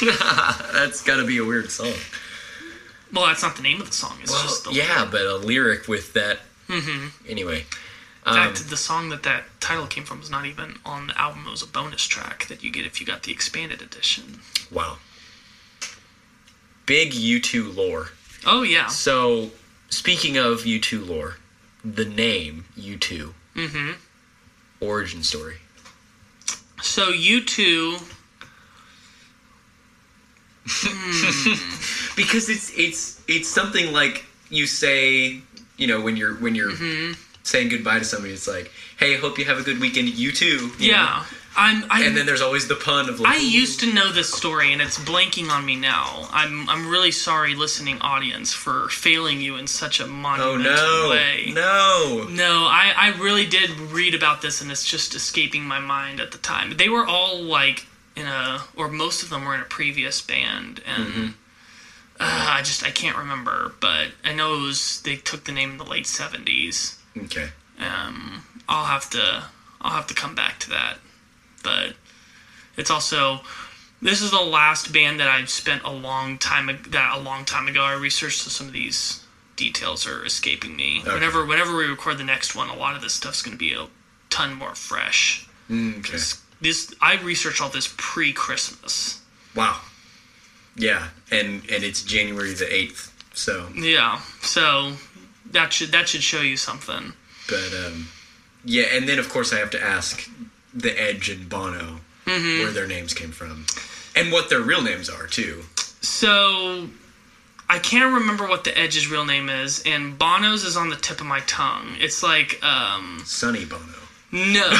That's 0.72 1.02
got 1.02 1.16
to 1.18 1.26
be 1.26 1.38
a 1.38 1.44
weird 1.44 1.70
song. 1.70 1.92
Well, 3.12 3.26
that's 3.26 3.42
not 3.42 3.56
the 3.56 3.62
name 3.62 3.78
of 3.80 3.86
the 3.88 3.92
song. 3.92 4.16
It's 4.22 4.32
Well, 4.32 4.42
just 4.42 4.64
the 4.64 4.72
yeah, 4.72 5.06
but 5.08 5.20
a 5.26 5.36
lyric 5.36 5.86
with 5.86 6.14
that. 6.14 6.38
Mm-hmm. 6.68 7.08
Anyway. 7.28 7.66
In 8.26 8.32
Um, 8.32 8.54
the 8.68 8.76
song 8.76 9.10
that 9.10 9.22
that 9.24 9.44
title 9.60 9.86
came 9.86 10.04
from 10.04 10.20
was 10.20 10.30
not 10.30 10.46
even 10.46 10.78
on 10.84 11.08
the 11.08 11.20
album. 11.20 11.44
It 11.46 11.50
was 11.50 11.62
a 11.62 11.66
bonus 11.66 12.04
track 12.04 12.46
that 12.46 12.62
you 12.64 12.70
get 12.72 12.86
if 12.86 13.00
you 13.00 13.06
got 13.06 13.24
the 13.24 13.30
expanded 13.32 13.82
edition. 13.82 14.40
wow. 14.70 14.96
Big 16.86 17.12
U2 17.12 17.76
lore. 17.76 18.08
Oh 18.44 18.62
yeah, 18.62 18.88
So, 18.88 19.50
speaking 19.88 20.36
of 20.36 20.62
U2 20.62 21.06
lore, 21.06 21.36
the 21.84 22.04
name 22.04 22.64
U2. 22.78 23.32
Mm-hmm. 23.56 23.90
Origin 24.80 25.22
story. 25.22 25.56
so 26.80 27.08
you 27.10 27.44
two, 27.44 27.98
Because 32.16 32.48
it's 32.48 32.70
it's 32.76 33.20
it's 33.26 33.48
something 33.48 33.92
like 33.92 34.24
you 34.50 34.66
say, 34.66 35.40
you 35.76 35.86
know, 35.86 36.00
when 36.00 36.16
you're 36.16 36.34
when 36.34 36.54
you're 36.54 36.70
Mm-hmm. 36.72 37.12
saying 37.42 37.68
goodbye 37.70 37.98
to 37.98 38.04
somebody, 38.04 38.32
it's 38.34 38.46
like, 38.46 38.70
"Hey, 38.98 39.16
hope 39.16 39.38
you 39.38 39.44
have 39.46 39.58
a 39.58 39.62
good 39.62 39.80
weekend. 39.80 40.08
You 40.10 40.30
too." 40.30 40.70
you 40.78 40.92
know? 40.92 41.22
I'm. 41.56 41.84
I, 41.90 42.04
And 42.04 42.16
then 42.16 42.24
there's 42.26 42.40
always 42.40 42.68
the 42.68 42.74
pun 42.76 43.08
of 43.08 43.20
like, 43.20 43.34
I 43.34 43.36
used 43.38 43.80
to 43.80 43.92
know 43.92 44.10
this 44.10 44.32
story, 44.32 44.72
and 44.72 44.80
it's 44.80 44.98
blanking 44.98 45.50
on 45.50 45.64
me 45.66 45.76
now. 45.76 46.28
I'm 46.32 46.68
I'm 46.68 46.88
really 46.88 47.10
sorry, 47.12 47.54
listening 47.54 48.00
audience, 48.00 48.52
for 48.52 48.88
failing 48.88 49.40
you 49.40 49.56
in 49.56 49.66
such 49.66 50.00
a 50.00 50.04
"Oh 50.04 50.08
monumental 50.08 50.62
no, 50.62 51.08
way. 51.10 51.52
no." 51.54 52.26
No, 52.30 52.66
I, 52.70 52.92
I 52.96 53.08
really 53.20 53.46
did 53.46 53.70
read 53.78 54.14
about 54.14 54.40
this 54.42 54.60
and 54.62 54.70
it's 54.70 54.84
just 54.84 55.14
escaping 55.14 55.64
my 55.64 55.78
mind 55.78 56.20
at 56.20 56.32
the 56.32 56.38
time. 56.38 56.76
They 56.76 56.88
were 56.88 57.04
all 57.06 57.40
like 57.42 57.86
in 58.16 58.26
a, 58.26 58.62
or 58.76 58.88
most 58.88 59.22
of 59.22 59.30
them 59.30 59.44
were 59.44 59.54
in 59.54 59.60
a 59.60 59.64
previous 59.64 60.20
band, 60.22 60.82
and 60.86 61.34
uh, 62.20 62.46
I 62.50 62.62
just 62.62 62.84
I 62.84 62.90
can't 62.90 63.16
remember, 63.16 63.74
but 63.80 64.08
I 64.24 64.32
know 64.34 64.54
it 64.56 64.60
was 64.62 65.00
they 65.02 65.16
took 65.16 65.44
the 65.44 65.52
name 65.52 65.72
in 65.72 65.76
the 65.78 65.84
late 65.84 66.06
seventies. 66.06 66.98
Okay. 67.16 67.48
Um, 67.78 68.44
I'll 68.68 68.86
have 68.86 69.10
to 69.10 69.44
I'll 69.80 69.92
have 69.92 70.06
to 70.06 70.14
come 70.14 70.34
back 70.34 70.58
to 70.60 70.70
that, 70.70 70.98
but 71.62 71.94
it's 72.76 72.90
also 72.90 73.40
this 74.00 74.20
is 74.20 74.30
the 74.30 74.40
last 74.40 74.92
band 74.92 75.20
that 75.20 75.28
I've 75.28 75.50
spent 75.50 75.82
a 75.84 75.90
long 75.92 76.38
time 76.38 76.66
that 76.88 77.16
a 77.16 77.20
long 77.20 77.44
time 77.44 77.68
ago 77.68 77.82
I 77.82 77.92
researched 77.94 78.40
so 78.42 78.50
some 78.50 78.66
of 78.66 78.72
these 78.72 79.24
details 79.56 80.06
are 80.06 80.24
escaping 80.24 80.74
me. 80.76 81.00
Okay. 81.02 81.12
Whenever 81.14 81.44
whenever 81.46 81.76
we 81.76 81.84
record 81.86 82.18
the 82.18 82.24
next 82.24 82.54
one, 82.54 82.68
a 82.68 82.76
lot 82.76 82.96
of 82.96 83.02
this 83.02 83.14
stuff's 83.14 83.42
going 83.42 83.56
to 83.56 83.58
be 83.58 83.74
a 83.74 83.86
ton 84.30 84.54
more 84.54 84.74
fresh. 84.74 85.46
Okay. 85.70 86.18
This 86.60 86.94
I 87.00 87.16
researched 87.22 87.60
all 87.60 87.68
this 87.68 87.92
pre 87.96 88.32
Christmas. 88.32 89.20
Wow. 89.54 89.80
Yeah, 90.76 91.08
and 91.30 91.62
and 91.70 91.84
it's 91.84 92.02
January 92.02 92.54
the 92.54 92.72
eighth. 92.72 93.12
So, 93.34 93.68
Yeah, 93.74 94.20
so 94.40 94.92
that 95.50 95.72
should 95.72 95.92
that 95.92 96.08
should 96.08 96.22
show 96.22 96.40
you 96.40 96.56
something. 96.56 97.12
but 97.48 97.72
um, 97.86 98.08
yeah, 98.64 98.84
and 98.92 99.08
then 99.08 99.18
of 99.18 99.28
course 99.28 99.52
I 99.52 99.58
have 99.58 99.70
to 99.70 99.82
ask 99.82 100.28
the 100.74 100.98
Edge 101.00 101.28
and 101.28 101.48
Bono 101.48 102.00
Mm-hmm. 102.24 102.62
where 102.62 102.70
their 102.70 102.86
names 102.86 103.14
came 103.14 103.32
from, 103.32 103.66
and 104.14 104.30
what 104.30 104.48
their 104.48 104.60
real 104.60 104.80
names 104.80 105.10
are 105.10 105.26
too. 105.26 105.64
So 106.02 106.88
I 107.68 107.80
can't 107.80 108.14
remember 108.14 108.46
what 108.46 108.62
the 108.62 108.78
Edge's 108.78 109.10
real 109.10 109.24
name 109.24 109.48
is, 109.48 109.82
and 109.84 110.16
Bono's 110.16 110.62
is 110.62 110.76
on 110.76 110.88
the 110.88 110.94
tip 110.94 111.20
of 111.20 111.26
my 111.26 111.40
tongue. 111.40 111.96
It's 111.98 112.22
like 112.22 112.62
um 112.62 113.22
Sonny 113.24 113.64
Bono. 113.64 113.82
no. 114.30 114.70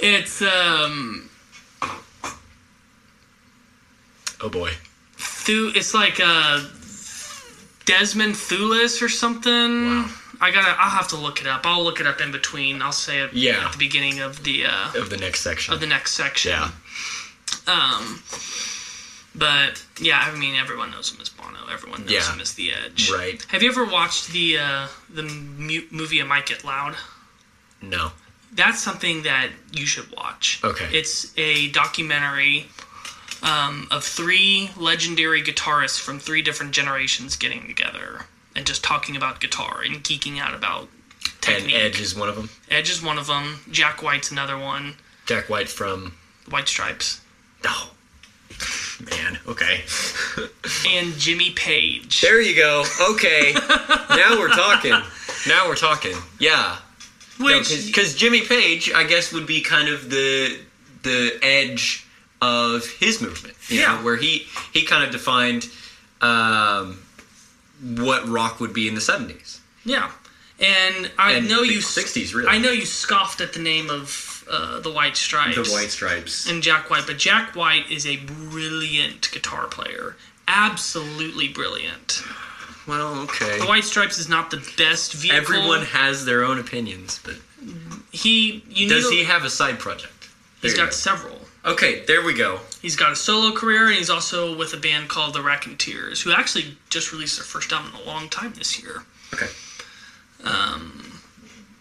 it's 0.00 0.42
um 0.42 1.30
Oh 4.42 4.48
boy. 4.50 4.72
Thu- 5.16 5.72
it's 5.74 5.94
like 5.94 6.20
uh 6.22 6.60
Desmond 7.86 8.34
Thulis 8.34 9.00
or 9.02 9.08
something. 9.08 9.86
Wow. 9.86 10.10
I 10.44 10.50
gotta. 10.50 10.74
I'll 10.78 10.90
have 10.90 11.08
to 11.08 11.16
look 11.16 11.40
it 11.40 11.46
up. 11.46 11.62
I'll 11.64 11.82
look 11.82 12.00
it 12.00 12.06
up 12.06 12.20
in 12.20 12.30
between. 12.32 12.82
I'll 12.82 12.92
say 12.92 13.20
it 13.20 13.32
Yeah. 13.32 13.64
at 13.66 13.72
the 13.72 13.78
beginning 13.78 14.20
of 14.20 14.44
the 14.44 14.66
uh, 14.66 14.92
Of 14.94 15.10
the 15.10 15.16
next 15.16 15.40
section. 15.40 15.72
of 15.74 15.80
the 15.80 15.86
next 15.86 16.12
section. 16.14 16.52
yeah. 16.52 16.70
Um, 17.66 18.22
but 19.34 19.82
yeah, 20.00 20.20
I 20.20 20.36
mean, 20.36 20.54
everyone 20.54 20.90
knows 20.90 21.12
him 21.12 21.20
as 21.20 21.28
Bono. 21.28 21.66
Everyone 21.72 22.02
knows 22.02 22.10
Yeah. 22.12 22.32
him 22.32 22.40
as 22.40 22.54
the 22.54 22.72
Edge. 22.72 23.10
Right. 23.10 23.44
Have 23.48 23.62
you 23.62 23.70
ever 23.70 23.84
watched 23.84 24.28
the 24.32 24.58
uh, 24.58 24.86
the 25.08 25.22
mu- 25.22 25.86
movie 25.90 26.20
"It 26.20 26.26
Might 26.26 26.46
Get 26.46 26.64
Loud"? 26.64 26.96
No. 27.82 28.12
That's 28.52 28.80
something 28.80 29.22
that 29.24 29.48
you 29.72 29.84
should 29.86 30.10
watch. 30.12 30.60
Okay. 30.62 30.88
It's 30.92 31.32
a 31.36 31.68
documentary 31.70 32.68
um, 33.42 33.88
of 33.90 34.04
three 34.04 34.70
legendary 34.76 35.42
guitarists 35.42 35.98
from 36.00 36.18
three 36.20 36.40
different 36.40 36.72
generations 36.72 37.34
getting 37.36 37.66
together 37.66 38.26
and 38.56 38.66
just 38.66 38.82
talking 38.84 39.16
about 39.16 39.40
guitar 39.40 39.82
and 39.84 40.02
geeking 40.02 40.38
out 40.38 40.54
about 40.54 40.82
And 40.82 41.40
technique. 41.40 41.74
Edge 41.76 42.00
is 42.00 42.14
one 42.16 42.28
of 42.28 42.36
them. 42.36 42.50
Edge 42.70 42.90
is 42.90 43.02
one 43.02 43.18
of 43.18 43.26
them. 43.26 43.60
Jack 43.70 44.02
White's 44.02 44.30
another 44.30 44.58
one. 44.58 44.94
Jack 45.26 45.48
White 45.48 45.68
from. 45.68 46.14
White 46.48 46.68
Stripes. 46.68 47.20
Oh. 47.64 47.90
Man. 49.10 49.38
Okay. 49.48 49.82
And 50.88 51.14
Jimmy 51.14 51.50
Page. 51.50 52.20
There 52.20 52.40
you 52.40 52.54
go. 52.54 52.84
Okay. 53.12 53.52
now 54.10 54.38
we're 54.38 54.48
talking. 54.50 54.94
Now 55.48 55.66
we're 55.68 55.74
talking. 55.76 56.16
Yeah. 56.38 56.76
which 57.40 57.86
Because 57.86 58.14
Jimmy 58.14 58.42
Page, 58.42 58.92
I 58.94 59.04
guess, 59.04 59.32
would 59.32 59.46
be 59.46 59.60
kind 59.60 59.88
of 59.88 60.10
the 60.10 60.58
the 61.02 61.38
edge 61.42 62.06
of 62.40 62.86
his 62.86 63.20
movement. 63.20 63.56
You 63.68 63.80
Yeah. 63.80 63.96
Know, 63.96 64.04
where 64.04 64.16
he 64.16 64.46
he 64.72 64.84
kind 64.84 65.04
of 65.04 65.10
defined 65.10 65.68
um, 66.20 67.02
what 67.84 68.26
rock 68.28 68.60
would 68.60 68.72
be 68.72 68.88
in 68.88 68.94
the 68.94 69.00
seventies. 69.00 69.60
Yeah, 69.84 70.10
and 70.58 71.10
I 71.18 71.32
And 71.32 71.48
know 71.48 71.60
the 71.64 71.72
you 71.74 71.78
60s, 71.80 72.34
really. 72.34 72.48
I 72.48 72.58
know 72.58 72.70
you 72.70 72.86
scoffed 72.86 73.40
at 73.40 73.52
the 73.52 73.60
name 73.60 73.90
of 73.90 74.44
uh, 74.50 74.80
the 74.80 74.90
White 74.90 75.16
Stripes, 75.16 75.56
The 75.56 75.72
White 75.74 75.90
Stripes. 75.90 76.48
and 76.48 76.62
Jack 76.62 76.90
White, 76.90 77.06
but 77.06 77.18
Jack 77.18 77.54
White 77.54 77.90
is 77.90 78.06
a 78.06 78.16
brilliant 78.16 79.30
guitar 79.32 79.66
player, 79.66 80.16
absolutely 80.48 81.48
brilliant. 81.48 82.22
Well, 82.86 83.20
okay. 83.22 83.58
The 83.58 83.66
White 83.66 83.84
Stripes 83.84 84.18
is 84.18 84.28
not 84.28 84.50
the 84.50 84.58
best 84.76 85.14
vehicle. 85.14 85.38
Everyone 85.38 85.82
has 85.86 86.24
their 86.26 86.44
own 86.44 86.58
opinions, 86.58 87.18
but 87.24 87.36
he 88.12 88.62
you 88.68 88.88
does 88.88 89.08
he 89.10 89.24
have 89.24 89.44
a 89.44 89.50
side 89.50 89.78
project? 89.78 90.28
There 90.60 90.70
He's 90.70 90.74
got 90.78 90.86
go. 90.86 90.90
several. 90.92 91.38
Okay, 91.64 92.04
there 92.06 92.22
we 92.22 92.34
go. 92.34 92.60
He's 92.82 92.94
got 92.96 93.12
a 93.12 93.16
solo 93.16 93.54
career, 93.56 93.86
and 93.86 93.94
he's 93.96 94.10
also 94.10 94.54
with 94.56 94.74
a 94.74 94.76
band 94.76 95.08
called 95.08 95.34
the 95.34 95.40
Raconteurs, 95.40 96.20
who 96.20 96.32
actually 96.32 96.76
just 96.90 97.10
released 97.12 97.38
their 97.38 97.44
first 97.44 97.72
album 97.72 97.92
in 97.94 98.02
a 98.02 98.04
long 98.04 98.28
time 98.28 98.52
this 98.54 98.82
year. 98.82 99.02
Okay. 99.32 99.46
Um, 100.44 101.20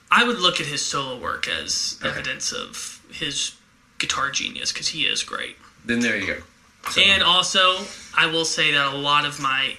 I 0.10 0.24
would 0.24 0.40
look 0.40 0.62
at 0.62 0.68
his 0.68 0.84
solo 0.86 1.20
work 1.20 1.48
as 1.50 1.98
Okay. 2.02 2.10
evidence 2.10 2.54
of 2.54 3.02
his 3.12 3.54
guitar 3.98 4.32
genius 4.32 4.72
because 4.72 4.88
he 4.90 5.06
is 5.06 5.22
great. 5.24 5.58
Then 5.84 6.00
there 6.00 6.18
you 6.18 6.28
go. 6.28 6.44
So- 6.90 7.02
And 7.02 7.22
also, 7.22 7.86
I 8.16 8.26
will 8.28 8.46
say 8.46 8.72
that 8.72 8.94
a 8.94 8.98
lot 8.98 9.26
of 9.26 9.40
my 9.40 9.78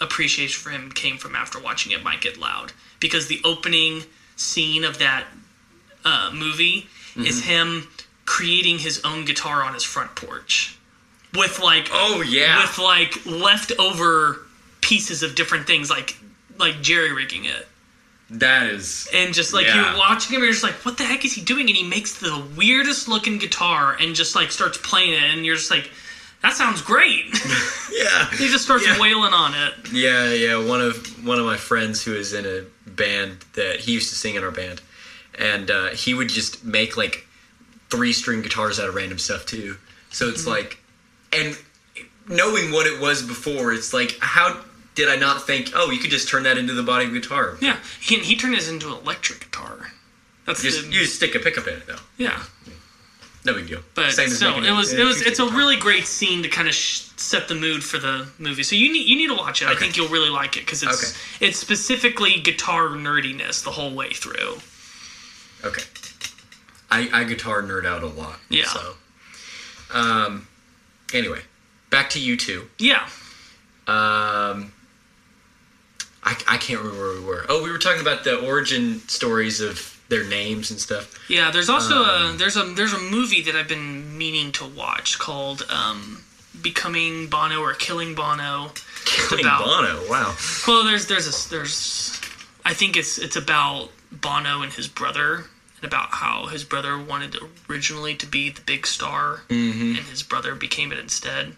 appreciation 0.00 0.60
for 0.62 0.70
him 0.70 0.92
came 0.92 1.18
from 1.18 1.34
after 1.34 1.58
watching 1.58 1.92
It 1.92 2.02
Might 2.04 2.20
Get 2.20 2.38
Loud 2.38 2.72
because 3.00 3.26
the 3.26 3.40
opening 3.44 4.04
scene 4.36 4.84
of 4.84 4.98
that 4.98 5.24
uh, 6.04 6.30
movie 6.32 6.88
Mm-hmm. 7.16 7.26
is 7.26 7.42
him 7.42 7.88
creating 8.36 8.78
his 8.78 9.00
own 9.04 9.24
guitar 9.24 9.62
on 9.64 9.74
his 9.74 9.82
front 9.82 10.14
porch 10.14 10.78
with 11.34 11.58
like 11.58 11.88
oh 11.92 12.22
yeah. 12.22 12.60
with 12.62 12.78
like 12.78 13.12
leftover 13.26 14.38
pieces 14.80 15.22
of 15.24 15.34
different 15.34 15.66
things 15.66 15.90
like 15.90 16.16
like 16.58 16.80
jerry 16.80 17.12
rigging 17.12 17.44
it 17.44 17.66
that 18.30 18.68
is 18.68 19.08
and 19.12 19.34
just 19.34 19.52
like 19.52 19.66
Yeah. 19.66 19.90
you're 19.90 19.98
watching 19.98 20.36
him, 20.36 20.42
you're 20.44 20.52
just 20.52 20.62
like, 20.62 20.74
what 20.84 20.96
the 20.96 21.02
heck 21.02 21.24
is 21.24 21.32
he 21.32 21.42
doing? 21.42 21.66
And 21.66 21.76
he 21.76 21.82
makes 21.82 22.20
the 22.20 22.40
weirdest 22.56 23.08
looking 23.08 23.38
guitar 23.38 23.96
and 24.00 24.14
just 24.14 24.36
like 24.36 24.52
starts 24.52 24.78
playing 24.78 25.14
it, 25.14 25.22
and 25.34 25.44
you're 25.44 25.56
just 25.56 25.72
like, 25.72 25.90
that 26.42 26.52
sounds 26.52 26.80
great. 26.80 27.24
yeah. 27.92 28.30
he 28.38 28.46
just 28.48 28.62
starts 28.64 28.86
Yeah. 28.86 29.00
wailing 29.00 29.32
on 29.34 29.54
it. 29.54 29.74
Yeah, 29.92 30.32
yeah. 30.32 30.64
One 30.64 30.80
of 30.80 30.94
one 31.26 31.40
of 31.40 31.44
my 31.44 31.56
friends 31.56 32.04
who 32.04 32.14
is 32.14 32.32
in 32.32 32.46
a 32.46 32.62
band 32.88 33.38
that 33.54 33.80
he 33.80 33.94
used 33.94 34.10
to 34.10 34.14
sing 34.14 34.36
in 34.36 34.44
our 34.44 34.52
band, 34.52 34.80
and 35.36 35.68
uh, 35.68 35.88
he 35.88 36.14
would 36.14 36.28
just 36.28 36.64
make 36.64 36.96
like 36.96 37.26
three 37.90 38.12
string 38.12 38.42
guitars 38.42 38.78
out 38.80 38.88
of 38.88 38.94
random 38.94 39.18
stuff 39.18 39.46
too. 39.46 39.76
So 40.10 40.28
it's 40.28 40.42
Mm-hmm. 40.42 40.50
like, 40.50 40.78
and 41.32 41.56
knowing 42.28 42.72
what 42.72 42.86
it 42.86 43.00
was 43.00 43.22
before, 43.22 43.72
it's 43.72 43.92
like, 43.92 44.16
how 44.20 44.60
did 44.94 45.08
I 45.08 45.16
not 45.16 45.46
think? 45.46 45.70
Oh, 45.74 45.90
you 45.90 45.98
could 45.98 46.10
just 46.10 46.28
turn 46.28 46.42
that 46.44 46.58
into 46.58 46.72
the 46.74 46.82
body 46.82 47.04
of 47.06 47.10
a 47.14 47.14
guitar. 47.20 47.56
Yeah, 47.60 47.76
he 48.00 48.18
he 48.20 48.36
turned 48.36 48.54
his 48.54 48.68
into 48.68 48.88
an 48.88 48.94
electric 49.02 49.40
guitar. 49.40 49.92
That's 50.46 50.62
Just 50.62 50.82
the, 50.86 50.92
you 50.92 51.00
just 51.00 51.14
stick 51.16 51.34
a 51.34 51.38
pickup 51.38 51.66
in 51.68 51.74
it 51.74 51.86
though. 51.86 51.98
yeah, 52.16 52.42
No 53.44 53.54
big 53.54 53.68
deal. 53.68 53.82
but 53.94 54.10
Same 54.10 54.26
as 54.26 54.36
still, 54.36 54.50
making 54.50 54.64
it 54.64 54.72
was 54.76 54.92
it 54.92 55.04
was 55.04 55.22
it's 55.22 55.38
a 55.38 55.46
really 55.46 55.76
great 55.76 56.06
scene 56.06 56.42
to 56.42 56.48
kind 56.48 56.66
of 56.66 56.74
sh- 56.74 57.02
set 57.16 57.46
the 57.46 57.54
mood 57.54 57.84
for 57.84 57.98
the 57.98 58.26
movie. 58.38 58.64
So 58.64 58.74
you 58.74 58.92
need 58.92 59.06
you 59.08 59.14
need 59.16 59.28
to 59.28 59.34
watch 59.36 59.62
it. 59.62 59.68
I 59.68 59.76
think 59.76 59.96
you'll 59.96 60.08
really 60.08 60.30
like 60.30 60.56
it 60.56 60.66
because 60.66 60.82
it's 60.82 61.16
it's 61.40 61.56
specifically 61.58 62.40
guitar 62.40 62.88
nerdiness 62.88 63.62
the 63.62 63.70
whole 63.70 63.94
way 63.94 64.10
through. 64.10 64.58
Okay. 65.64 65.82
I, 66.90 67.08
I 67.12 67.24
guitar 67.24 67.62
nerd 67.62 67.84
out 67.86 68.02
a 68.02 68.06
lot. 68.06 68.38
Yeah. 68.48 68.64
So, 68.66 68.94
um, 69.92 70.46
anyway, 71.14 71.40
back 71.90 72.10
to 72.10 72.18
U2. 72.18 72.66
Yeah, 72.78 73.04
Um, 73.86 74.72
I, 76.22 76.36
I 76.48 76.56
can't 76.58 76.80
remember 76.80 77.00
where 77.00 77.20
we 77.20 77.24
were. 77.24 77.46
Oh, 77.48 77.62
we 77.62 77.70
were 77.70 77.78
talking 77.78 78.00
about 78.00 78.24
the 78.24 78.38
origin 78.46 79.00
stories 79.08 79.60
of 79.60 79.98
their 80.08 80.24
names 80.24 80.70
and 80.70 80.78
stuff. 80.80 81.14
Yeah, 81.30 81.50
there's 81.50 81.68
also 81.68 82.02
Um, 82.04 82.34
a 82.34 82.36
there's 82.36 82.56
a 82.56 82.64
there's 82.74 82.92
a 82.92 82.98
movie 82.98 83.42
that 83.42 83.54
I've 83.54 83.68
been 83.68 84.18
meaning 84.18 84.52
to 84.52 84.64
watch 84.66 85.18
called 85.18 85.64
um, 85.70 86.22
"Becoming 86.60 87.28
Bono" 87.28 87.60
or 87.60 87.72
"Killing 87.74 88.14
Bono." 88.14 88.72
Killing 89.06 89.44
about- 89.46 89.64
Bono. 89.64 90.08
Wow. 90.10 90.34
Well, 90.66 90.84
there's 90.84 91.06
there's 91.06 91.26
a 91.28 91.48
there's 91.50 92.20
I 92.64 92.74
think 92.74 92.96
it's 92.96 93.18
it's 93.18 93.36
about 93.36 93.90
Bono 94.12 94.62
and 94.62 94.72
his 94.72 94.88
brother 94.88 95.44
and 95.82 95.90
about 95.92 96.10
how 96.10 96.46
his 96.46 96.64
brother 96.64 96.98
wanted 96.98 97.36
originally 97.68 98.14
to 98.16 98.26
be 98.26 98.50
the 98.50 98.60
big 98.62 98.86
star 98.86 99.42
Mm-hmm. 99.48 99.96
and 99.96 100.06
his 100.08 100.22
brother 100.22 100.54
became 100.54 100.92
it 100.92 100.98
instead. 100.98 101.54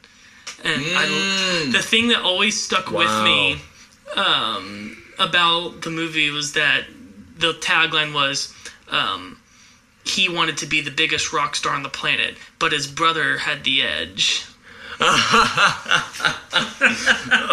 And 0.65 0.83
I, 0.97 1.69
the 1.73 1.83
thing 1.83 2.09
that 2.09 2.21
always 2.23 2.61
stuck 2.63 2.91
with 2.91 3.09
Mm. 3.09 3.25
Me 3.25 3.57
um, 4.17 5.03
about 5.19 5.83
the 5.83 5.91
movie 5.91 6.31
was 6.31 6.53
that 6.53 6.85
the 7.39 7.53
tagline 7.55 8.13
was 8.15 8.55
um, 8.91 9.39
he 10.05 10.29
wanted 10.29 10.59
to 10.59 10.67
be 10.67 10.81
the 10.81 10.91
biggest 10.91 11.33
rock 11.33 11.57
star 11.57 11.75
on 11.75 11.83
the 11.83 11.89
planet, 11.89 12.37
but 12.59 12.73
his 12.73 12.87
brother 12.87 13.39
had 13.39 13.65
the 13.65 13.83
edge. 13.83 14.45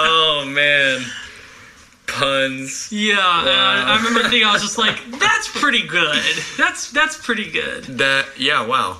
Oh 0.01 0.43
man. 0.47 1.01
Puns. 2.11 2.89
Yeah, 2.91 3.15
I, 3.19 3.85
I 3.87 3.97
remember 3.97 4.21
thinking 4.29 4.43
I 4.47 4.53
was 4.53 4.61
just 4.61 4.77
like, 4.77 4.97
"That's 5.19 5.47
pretty 5.59 5.85
good. 5.87 6.21
That's 6.57 6.91
that's 6.91 7.17
pretty 7.17 7.49
good." 7.51 7.83
That. 7.99 8.25
Yeah. 8.37 8.65
Wow. 8.65 8.97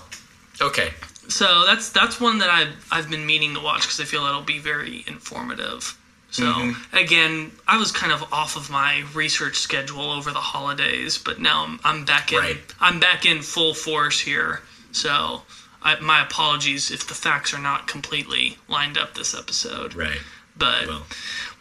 Okay. 0.62 0.89
So 1.28 1.64
that's 1.66 1.89
that's 1.91 2.20
one 2.20 2.39
that 2.39 2.49
I've 2.49 2.88
I've 2.91 3.10
been 3.10 3.26
meaning 3.26 3.53
to 3.55 3.62
watch 3.62 3.82
because 3.84 3.99
I 3.99 4.05
feel 4.05 4.26
it'll 4.26 4.41
be 4.41 4.60
very 4.60 5.03
informative. 5.07 5.95
So 6.32 6.43
Mm-hmm. 6.43 6.95
again, 6.97 7.51
I 7.68 7.78
was 7.78 7.91
kind 7.91 8.12
of 8.12 8.22
off 8.32 8.55
of 8.55 8.70
my 8.70 9.03
research 9.16 9.57
schedule 9.57 10.12
over 10.12 10.32
the 10.32 10.39
holidays, 10.39 11.18
but 11.18 11.39
now 11.39 11.64
I'm 11.66 11.80
I'm 11.84 12.05
back 12.05 12.32
in 12.32 12.39
Right. 12.39 12.57
I'm 12.80 12.99
back 12.99 13.26
in 13.26 13.41
full 13.41 13.74
force 13.74 14.20
here. 14.20 14.62
So 14.91 15.43
I, 15.82 15.99
my 15.99 16.22
apologies 16.24 16.91
if 16.91 17.07
the 17.07 17.14
facts 17.14 17.53
are 17.53 17.60
not 17.62 17.88
completely 17.88 18.57
lined 18.68 18.97
up 18.97 19.14
this 19.16 19.34
episode. 19.36 19.95
Right. 19.95 20.20
But 20.57 20.88
Well. 20.88 21.05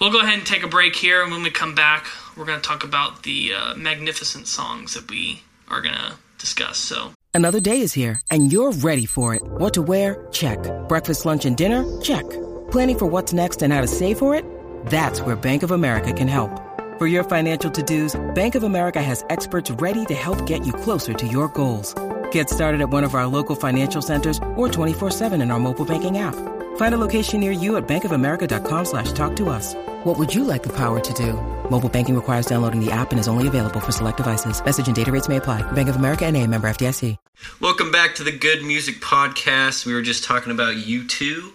We'll 0.01 0.13
go 0.13 0.21
ahead 0.21 0.39
and 0.39 0.47
take 0.47 0.63
a 0.63 0.69
break 0.69 0.97
here, 0.97 1.23
and 1.23 1.31
when 1.31 1.43
we 1.43 1.51
come 1.51 1.75
back, 1.75 2.07
we're 2.37 2.45
going 2.45 2.61
to 2.61 2.67
talk 2.67 2.85
about 2.85 3.23
the 3.23 3.53
uh, 3.55 3.75
magnificent 3.75 4.47
songs 4.47 4.95
that 4.95 5.11
we 5.11 5.43
are 5.69 5.81
going 5.81 5.95
to 5.95 6.15
discuss. 6.39 6.79
So 6.79 7.13
Another 7.35 7.61
day 7.61 7.83
is 7.83 7.93
here, 7.93 8.21
and 8.31 8.53
you're 8.53 8.73
ready 8.73 9.07
for 9.07 9.35
it. 9.35 9.43
What 9.43 9.75
to 9.75 9.83
wear? 9.83 10.27
Check. 10.33 10.59
Breakfast, 10.89 11.25
lunch, 11.25 11.45
and 11.47 11.57
dinner? 11.57 11.85
Check. 12.01 12.29
Planning 12.73 12.99
for 12.99 13.07
what's 13.07 13.33
next 13.33 13.63
and 13.63 13.73
how 13.73 13.81
to 13.81 13.87
save 13.87 14.19
for 14.19 14.35
it? 14.35 14.45
That's 14.87 15.21
where 15.21 15.37
Bank 15.37 15.63
of 15.63 15.71
America 15.71 16.13
can 16.13 16.27
help. 16.27 16.51
For 16.99 17.07
your 17.07 17.23
financial 17.23 17.71
to-dos, 17.71 18.17
Bank 18.35 18.57
of 18.57 18.65
America 18.65 19.01
has 19.01 19.25
experts 19.31 19.71
ready 19.71 20.05
to 20.07 20.15
help 20.15 20.47
get 20.47 20.67
you 20.67 20.73
closer 20.73 21.15
to 21.15 21.27
your 21.29 21.47
goals. 21.49 21.95
Get 22.33 22.51
started 22.51 22.81
at 22.81 22.91
one 22.91 23.05
of 23.05 23.15
our 23.15 23.29
local 23.29 23.55
financial 23.55 24.03
centers 24.03 24.39
or 24.57 24.67
24-7 24.69 25.41
in 25.41 25.53
our 25.53 25.61
mobile 25.61 25.85
banking 25.85 26.19
app. 26.19 26.35
Find 26.79 26.95
a 26.95 26.99
location 26.99 27.41
near 27.41 27.51
you 27.51 27.77
at 27.77 27.89
bankofamerica.com 27.89 28.85
slash 28.85 29.11
talk 29.11 29.35
to 29.37 29.49
us. 29.49 29.75
What 30.05 30.17
would 30.17 30.33
you 30.33 30.45
like 30.45 30.63
the 30.63 30.73
power 30.73 31.01
to 31.01 31.13
do? 31.13 31.33
Mobile 31.71 31.89
banking 31.89 32.15
requires 32.15 32.47
downloading 32.47 32.79
the 32.79 32.93
app 32.93 33.11
and 33.11 33.19
is 33.19 33.27
only 33.27 33.49
available 33.49 33.81
for 33.81 33.91
select 33.91 34.17
devices. 34.17 34.65
Message 34.65 34.87
and 34.87 34.95
data 34.95 35.11
rates 35.11 35.29
may 35.29 35.37
apply. 35.39 35.63
Bank 35.73 35.89
of 35.89 35.97
America 35.97 36.25
and 36.25 36.37
a 36.37 36.47
member 36.47 36.69
FDIC. 36.69 37.17
Welcome 37.61 37.91
back 37.91 38.15
to 38.17 38.23
the 38.23 38.31
Good 38.31 38.63
Music 38.63 39.01
Podcast. 39.01 39.87
We 39.87 39.95
were 39.95 40.03
just 40.03 40.23
talking 40.23 40.53
about 40.53 40.77
U2, 40.77 41.51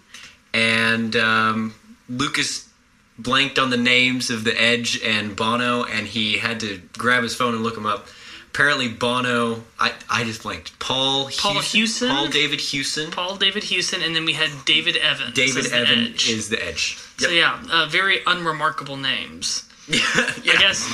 and 0.54 1.16
um, 1.16 1.74
Lucas 2.10 2.70
blanked 3.18 3.58
on 3.60 3.70
the 3.70 3.78
names 3.78 4.30
of 4.30 4.44
the 4.44 4.62
Edge 4.62 5.02
and 5.04 5.38
Bono, 5.38 5.86
and 5.86 6.06
he 6.06 6.38
had 6.38 6.60
to 6.60 6.82
grab 6.98 7.24
his 7.24 7.34
phone 7.34 7.54
and 7.54 7.64
look 7.64 7.76
them 7.76 7.86
up. 7.86 8.08
Apparently, 8.54 8.88
Bono, 8.88 9.64
I, 9.80 9.94
I 10.12 10.24
just 10.26 10.44
blanked. 10.44 10.78
Paul 10.78 11.28
Paul 11.40 11.60
Hewson? 11.60 12.10
Paul 12.10 12.28
David 12.28 12.62
Hewson. 12.62 13.10
Paul 13.10 13.36
David 13.36 13.64
Hewson, 13.64 14.04
and 14.04 14.16
then 14.16 14.26
we 14.26 14.34
had 14.34 14.52
David 14.64 14.96
Evans. 14.96 15.34
David 15.34 15.66
as 15.66 15.72
the 15.72 15.76
Evan 15.76 16.14
is 16.14 16.50
the 16.50 16.64
Edge. 16.64 16.98
So 17.18 17.30
yeah, 17.30 17.60
uh, 17.72 17.88
very 17.90 18.20
unremarkable 18.28 18.96
names. 18.96 19.68
yeah. 19.88 20.00
I 20.06 20.56
guess 20.60 20.88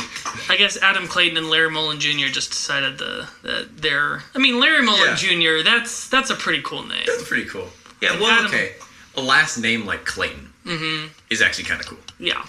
I 0.50 0.56
guess 0.56 0.78
Adam 0.82 1.06
Clayton 1.08 1.38
and 1.38 1.50
Larry 1.50 1.70
Mullen 1.70 2.00
Jr. 2.00 2.28
just 2.32 2.52
decided 2.52 2.98
the 2.98 3.28
that 3.44 3.68
they're. 3.76 4.24
I 4.34 4.40
mean, 4.40 4.60
Larry 4.62 4.82
Mullen 4.82 5.10
Yeah. 5.10 5.16
Jr. 5.16 5.64
That's 5.64 6.08
that's 6.08 6.30
a 6.30 6.36
pretty 6.36 6.62
cool 6.62 6.84
name. 6.86 7.04
That's 7.06 7.28
pretty 7.28 7.46
cool. 7.50 7.68
Yeah, 8.02 8.14
And 8.14 8.22
well, 8.22 8.32
Adam- 8.32 8.46
okay. 8.46 8.72
A 9.18 9.22
last 9.22 9.58
name 9.58 9.86
like 9.86 10.06
Clayton 10.06 10.54
mm-hmm. 10.66 11.08
is 11.30 11.42
actually 11.42 11.66
kind 11.66 11.82
of 11.82 11.88
cool. 11.88 12.00
Yeah. 12.20 12.46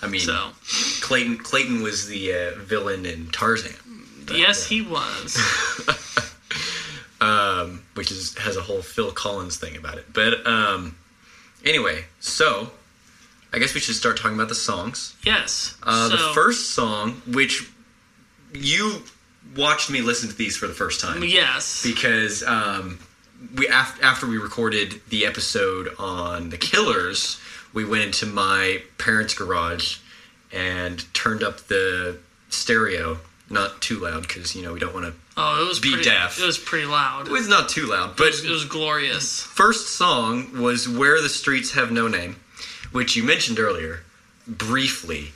I 0.00 0.06
mean, 0.06 0.20
So 0.22 0.50
Clayton 1.02 1.38
Clayton 1.38 1.82
was 1.82 2.06
the 2.06 2.32
uh, 2.32 2.50
villain 2.60 3.04
in 3.04 3.26
Tarzan. 3.30 3.74
Yes, 4.32 4.66
he 4.66 4.82
was. 4.82 5.36
um, 7.20 7.82
which 7.94 8.10
is 8.10 8.36
has 8.38 8.56
a 8.56 8.62
whole 8.62 8.82
Phil 8.82 9.10
Collins 9.12 9.56
thing 9.56 9.76
about 9.76 9.98
it. 9.98 10.06
But 10.12 10.46
um, 10.46 10.96
anyway, 11.64 12.04
so 12.20 12.70
I 13.52 13.58
guess 13.58 13.74
we 13.74 13.80
should 13.80 13.94
start 13.94 14.16
talking 14.16 14.36
about 14.36 14.48
the 14.48 14.54
songs. 14.54 15.16
Yes. 15.24 15.76
Uh, 15.82 16.08
so, 16.08 16.16
the 16.16 16.32
first 16.34 16.70
song, 16.70 17.22
which 17.26 17.70
you 18.54 19.02
watched 19.56 19.90
me 19.90 20.00
listen 20.02 20.28
to 20.28 20.34
these 20.36 20.56
for 20.56 20.66
the 20.66 20.74
first 20.74 21.00
time, 21.00 21.22
Yes. 21.24 21.82
because 21.82 22.42
um, 22.42 22.98
we 23.56 23.66
af- 23.68 23.98
after 24.02 24.26
we 24.26 24.36
recorded 24.38 25.00
the 25.08 25.24
episode 25.26 25.88
on 25.98 26.50
the 26.50 26.58
Killers, 26.58 27.40
we 27.72 27.84
went 27.84 28.04
into 28.04 28.26
my 28.26 28.82
parents' 28.98 29.34
garage 29.34 29.98
and 30.52 31.12
turned 31.14 31.42
up 31.42 31.58
the 31.68 32.18
stereo. 32.50 33.18
Not 33.50 33.80
too 33.80 33.98
loud 33.98 34.22
because 34.28 34.54
you 34.54 34.62
know 34.62 34.72
we 34.74 34.80
don't 34.80 34.92
want 34.92 35.06
to. 35.06 35.14
oh, 35.36 35.64
it 35.64 35.68
was 35.68 35.80
be 35.80 35.92
pretty, 35.92 36.04
deaf. 36.04 36.38
It 36.38 36.44
was 36.44 36.58
pretty 36.58 36.86
loud. 36.86 37.28
It 37.28 37.32
was 37.32 37.48
not 37.48 37.68
too 37.70 37.86
loud, 37.86 38.10
It 38.10 38.16
but 38.18 38.26
was, 38.26 38.44
it 38.44 38.50
was 38.50 38.64
glorious. 38.66 39.40
first 39.42 39.88
song 39.96 40.60
was 40.60 40.86
Where 40.88 41.20
the 41.22 41.28
Streets 41.30 41.72
Have 41.72 41.90
No 41.90 42.08
Name, 42.08 42.36
which 42.92 43.16
you 43.16 43.22
mentioned 43.24 43.58
earlier 43.58 44.00
briefly. 44.46 45.32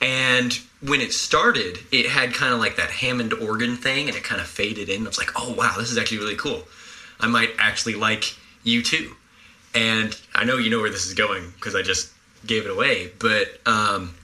And 0.00 0.58
when 0.80 1.00
it 1.00 1.12
started, 1.12 1.78
it 1.90 2.06
had 2.06 2.34
kind 2.34 2.52
of 2.52 2.60
like 2.60 2.76
that 2.76 2.90
Hammond 2.90 3.32
organ 3.32 3.76
thing 3.76 4.08
and 4.08 4.16
it 4.16 4.22
kind 4.22 4.40
of 4.40 4.46
faded 4.46 4.88
in. 4.88 5.04
I 5.04 5.08
was 5.08 5.18
like, 5.18 5.30
oh 5.36 5.52
wow, 5.54 5.74
this 5.78 5.90
is 5.90 5.98
actually 5.98 6.18
really 6.18 6.36
cool. 6.36 6.64
I 7.18 7.26
might 7.26 7.50
actually 7.58 7.94
like 7.94 8.34
U2. 8.64 9.10
And 9.74 10.16
I 10.34 10.44
know 10.44 10.56
you 10.58 10.70
know 10.70 10.80
where 10.80 10.90
this 10.90 11.06
is 11.06 11.14
going 11.14 11.50
because 11.56 11.74
I 11.74 11.82
just 11.82 12.12
gave 12.46 12.64
it 12.66 12.70
away, 12.70 13.10
but 13.18 13.58
um, 13.66 14.14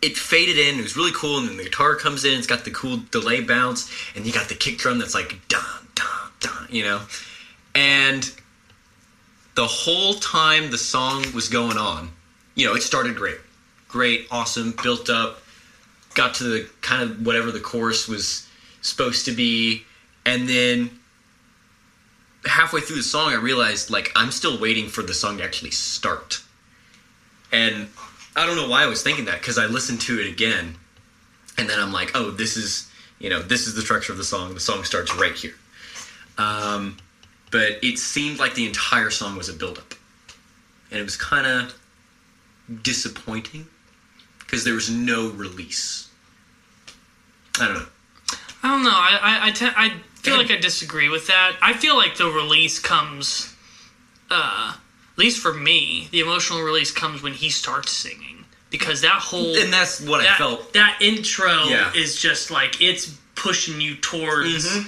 it 0.00 0.16
faded 0.16 0.58
in. 0.58 0.78
It 0.78 0.82
was 0.82 0.96
really 0.96 1.12
cool, 1.12 1.38
and 1.38 1.48
then 1.48 1.56
the 1.56 1.64
guitar 1.64 1.96
comes 1.96 2.24
in. 2.24 2.38
It's 2.38 2.46
got 2.46 2.64
the 2.64 2.70
cool 2.70 3.00
delay 3.10 3.40
bounce, 3.40 3.90
and 4.14 4.24
you 4.26 4.32
got 4.32 4.48
the 4.48 4.54
kick 4.54 4.78
drum 4.78 4.98
that's 4.98 5.14
like 5.14 5.36
dun 5.48 5.62
dun 5.94 6.30
dun, 6.40 6.68
you 6.70 6.84
know. 6.84 7.00
And 7.74 8.30
the 9.54 9.66
whole 9.66 10.14
time 10.14 10.70
the 10.70 10.78
song 10.78 11.24
was 11.34 11.48
going 11.48 11.76
on, 11.76 12.10
you 12.54 12.66
know, 12.66 12.74
it 12.74 12.82
started 12.82 13.16
great, 13.16 13.38
great, 13.88 14.26
awesome, 14.30 14.74
built 14.82 15.10
up, 15.10 15.42
got 16.14 16.34
to 16.34 16.44
the 16.44 16.70
kind 16.80 17.02
of 17.02 17.26
whatever 17.26 17.50
the 17.50 17.60
chorus 17.60 18.08
was 18.08 18.48
supposed 18.82 19.24
to 19.24 19.32
be, 19.32 19.84
and 20.24 20.48
then 20.48 20.90
halfway 22.44 22.80
through 22.80 22.96
the 22.96 23.02
song, 23.02 23.32
I 23.32 23.36
realized 23.36 23.90
like 23.90 24.12
I'm 24.14 24.30
still 24.30 24.58
waiting 24.58 24.88
for 24.88 25.02
the 25.02 25.14
song 25.14 25.38
to 25.38 25.44
actually 25.44 25.72
start. 25.72 26.42
And 27.50 27.88
I 28.38 28.46
don't 28.46 28.56
know 28.56 28.68
why 28.68 28.84
I 28.84 28.86
was 28.86 29.02
thinking 29.02 29.24
that 29.26 29.40
because 29.40 29.58
I 29.58 29.66
listened 29.66 30.00
to 30.02 30.20
it 30.20 30.28
again, 30.30 30.76
and 31.56 31.68
then 31.68 31.78
I'm 31.78 31.92
like, 31.92 32.12
oh, 32.14 32.30
this 32.30 32.56
is 32.56 32.90
you 33.18 33.30
know 33.30 33.42
this 33.42 33.66
is 33.66 33.74
the 33.74 33.82
structure 33.82 34.12
of 34.12 34.18
the 34.18 34.24
song. 34.24 34.54
The 34.54 34.60
song 34.60 34.84
starts 34.84 35.14
right 35.16 35.34
here. 35.34 35.54
Um, 36.38 36.96
but 37.50 37.82
it 37.82 37.98
seemed 37.98 38.38
like 38.38 38.54
the 38.54 38.66
entire 38.66 39.10
song 39.10 39.36
was 39.36 39.48
a 39.48 39.52
buildup, 39.52 39.94
and 40.90 41.00
it 41.00 41.02
was 41.02 41.16
kind 41.16 41.46
of 41.46 41.74
disappointing 42.82 43.66
because 44.38 44.64
there 44.64 44.74
was 44.74 44.90
no 44.90 45.30
release. 45.30 46.08
I 47.60 47.66
don't 47.66 47.74
know. 47.74 47.86
I 48.62 48.68
don't 48.70 48.84
know. 48.84 48.90
I 48.90 49.18
I, 49.20 49.46
I, 49.48 49.50
te- 49.50 49.66
I 49.76 49.92
feel 50.14 50.36
like 50.36 50.50
I 50.50 50.56
disagree 50.56 51.08
with 51.08 51.26
that. 51.26 51.56
I 51.60 51.72
feel 51.72 51.96
like 51.96 52.16
the 52.16 52.26
release 52.26 52.78
comes, 52.78 53.54
uh, 54.30 54.76
at 55.18 55.24
least 55.24 55.40
for 55.40 55.52
me, 55.52 56.06
the 56.12 56.20
emotional 56.20 56.62
release 56.62 56.92
comes 56.92 57.22
when 57.22 57.32
he 57.32 57.50
starts 57.50 57.90
singing 57.90 58.44
because 58.70 59.00
that 59.00 59.20
whole 59.20 59.56
And 59.56 59.72
that's 59.72 60.00
what 60.00 60.20
I 60.24 60.36
felt. 60.36 60.72
that 60.74 60.98
intro 61.02 61.64
Yeah. 61.64 61.92
is 61.92 62.14
just 62.20 62.52
like 62.52 62.80
it's 62.80 63.10
pushing 63.34 63.80
you 63.80 63.96
towards 63.96 64.64
Mhm. 64.64 64.86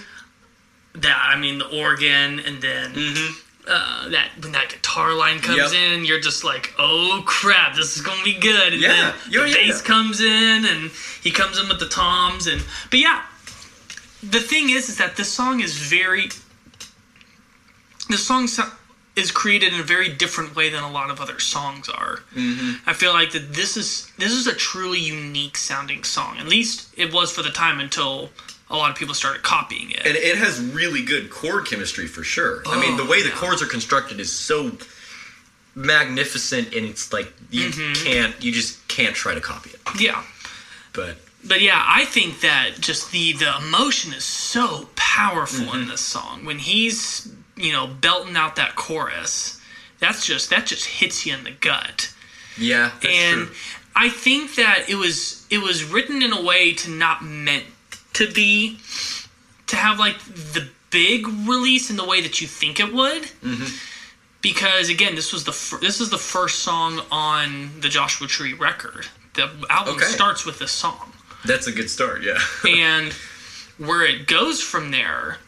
that. 0.94 1.18
I 1.20 1.34
mean, 1.36 1.58
the 1.58 1.66
organ 1.66 2.38
and 2.38 2.62
then. 2.62 2.94
Mm-hmm. 2.94 3.34
Uh, 3.68 4.08
that 4.08 4.30
when 4.40 4.52
that 4.52 4.70
guitar 4.70 5.12
line 5.12 5.38
comes 5.40 5.72
Yep. 5.72 5.72
in, 5.74 6.04
you're 6.04 6.18
just 6.18 6.42
like, 6.44 6.72
"Oh 6.78 7.22
crap, 7.26 7.76
this 7.76 7.94
is 7.94 8.02
gonna 8.02 8.22
be 8.24 8.32
good." 8.32 8.72
And 8.72 8.80
Yeah. 8.82 8.88
then 8.88 9.14
Yeah, 9.30 9.40
the 9.42 9.48
yeah. 9.50 9.54
bass 9.54 9.82
comes 9.82 10.20
in, 10.20 10.64
and 10.64 10.90
he 11.22 11.30
comes 11.30 11.58
in 11.58 11.68
with 11.68 11.78
the 11.78 11.88
toms, 11.88 12.46
and 12.46 12.62
but 12.88 12.98
yeah, 12.98 13.20
the 14.22 14.40
thing 14.40 14.70
is, 14.70 14.88
is 14.88 14.96
that 14.96 15.16
this 15.16 15.30
song 15.32 15.60
is 15.60 15.74
very. 15.76 16.30
The 18.08 18.16
song 18.18 18.48
so- 18.48 18.72
is 19.16 19.30
created 19.32 19.72
in 19.74 19.80
a 19.80 19.82
very 19.82 20.08
different 20.08 20.54
way 20.54 20.68
than 20.70 20.82
a 20.84 20.90
lot 20.90 21.10
of 21.10 21.20
other 21.20 21.38
songs 21.40 21.88
are. 21.88 22.20
Mm-hmm. 22.34 22.88
I 22.88 22.92
feel 22.92 23.12
like 23.12 23.32
that 23.32 23.52
this 23.54 23.76
is 23.76 24.10
this 24.18 24.32
is 24.32 24.46
a 24.46 24.54
truly 24.54 25.00
unique 25.00 25.56
sounding 25.56 26.04
song. 26.04 26.38
At 26.38 26.46
least 26.48 26.88
it 26.96 27.12
was 27.12 27.32
for 27.32 27.42
the 27.42 27.50
time 27.50 27.80
until 27.80 28.30
a 28.70 28.76
lot 28.76 28.88
of 28.90 28.96
people 28.96 29.14
started 29.14 29.42
copying 29.42 29.90
it. 29.90 30.06
And 30.06 30.14
it 30.16 30.36
has 30.38 30.60
really 30.60 31.02
good 31.02 31.28
chord 31.28 31.66
chemistry 31.66 32.06
for 32.06 32.22
sure. 32.22 32.62
I 32.66 32.80
mean, 32.80 32.96
the 32.96 33.02
Oh, 33.02 33.10
way 33.10 33.20
the 33.22 33.30
chords 33.30 33.60
are 33.62 33.66
constructed 33.66 34.20
is 34.20 34.32
so 34.32 34.70
magnificent, 35.74 36.74
and 36.74 36.86
it's 36.86 37.12
like 37.12 37.32
you 37.50 37.68
Mm-hmm. 37.70 38.04
can't, 38.04 38.44
you 38.44 38.52
just 38.52 38.86
can't 38.88 39.14
try 39.14 39.34
to 39.34 39.40
copy 39.40 39.70
it. 39.70 39.80
yeah. 40.00 40.22
But 40.92 41.16
but 41.44 41.60
yeah, 41.62 41.82
I 41.86 42.04
think 42.04 42.40
that 42.40 42.72
just 42.80 43.12
the 43.12 43.32
the 43.34 43.56
emotion 43.58 44.12
is 44.12 44.24
so 44.24 44.88
powerful 44.96 45.66
Mm-hmm. 45.66 45.82
in 45.82 45.88
this 45.88 46.00
song. 46.00 46.44
When 46.44 46.58
he's 46.58 47.28
you 47.60 47.72
know 47.72 47.86
belting 47.86 48.36
out 48.36 48.56
that 48.56 48.74
chorus, 48.76 49.60
that's 49.98 50.24
just 50.26 50.50
that 50.50 50.66
just 50.66 50.84
hits 50.86 51.26
you 51.26 51.34
in 51.34 51.44
the 51.44 51.50
gut. 51.52 52.12
yeah, 52.58 52.90
that's 53.02 53.06
and 53.14 53.46
true. 53.46 53.54
I 53.94 54.08
think 54.08 54.54
that 54.56 54.84
it 54.88 54.94
was 54.96 55.46
it 55.50 55.58
was 55.58 55.84
written 55.84 56.22
in 56.22 56.32
a 56.32 56.42
way 56.42 56.72
to 56.74 56.90
not 56.90 57.22
meant 57.24 57.64
to 58.14 58.30
be 58.32 58.78
to 59.66 59.76
have 59.76 59.98
like 59.98 60.18
the 60.24 60.68
big 60.90 61.26
release 61.26 61.90
in 61.90 61.96
the 61.96 62.04
way 62.04 62.20
that 62.20 62.40
you 62.40 62.46
think 62.46 62.80
it 62.80 62.92
would. 62.92 63.22
Mm-hmm. 63.22 63.86
Because 64.42 64.88
again, 64.88 65.14
this 65.14 65.32
was 65.32 65.44
the 65.44 65.52
fir- 65.52 65.78
this 65.80 66.00
is 66.00 66.08
the 66.10 66.18
first 66.18 66.60
song 66.60 67.00
on 67.12 67.80
the 67.80 67.88
Joshua 67.88 68.26
Tree 68.26 68.54
record. 68.54 69.06
The 69.34 69.48
album 69.68 69.94
Okay. 69.96 70.06
starts 70.06 70.44
with 70.44 70.58
this 70.58 70.72
song 70.72 71.12
That's 71.44 71.66
a 71.68 71.72
good 71.72 71.88
start. 71.90 72.22
Yeah. 72.22 72.38
and 72.68 73.12
where 73.78 74.02
it 74.02 74.26
goes 74.26 74.60
from 74.60 74.90
there 74.90 75.38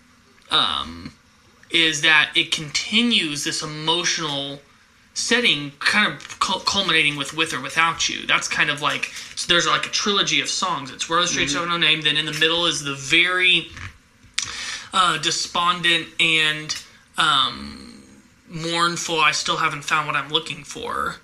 um, 0.50 1.12
is 1.74 2.02
that 2.02 2.30
it 2.34 2.50
continues 2.50 3.44
this 3.44 3.62
emotional 3.62 4.60
setting 5.14 5.72
kind 5.78 6.12
of 6.12 6.40
culminating 6.40 7.16
with 7.16 7.34
with 7.36 7.52
or 7.52 7.60
without 7.60 8.08
you. 8.08 8.26
That's 8.26 8.48
kind 8.48 8.70
of 8.70 8.80
like 8.80 9.06
so 9.36 9.52
there's 9.52 9.66
like 9.66 9.86
a 9.86 9.90
trilogy 9.90 10.40
of 10.40 10.48
songs. 10.48 10.90
It's 10.90 11.08
where 11.08 11.20
the 11.20 11.28
streets 11.28 11.54
have 11.54 11.68
no 11.68 11.76
name 11.76 12.02
then 12.02 12.16
in 12.16 12.26
the 12.26 12.32
middle 12.32 12.66
is 12.66 12.82
the 12.82 12.94
very 12.94 13.68
uh, 14.92 15.18
despondent 15.18 16.08
and 16.20 16.76
um, 17.18 18.02
mournful 18.48 19.18
i 19.18 19.32
still 19.32 19.56
haven't 19.56 19.82
found 19.82 20.06
what 20.06 20.14
i'm 20.14 20.28
looking 20.28 20.62
for 20.62 21.16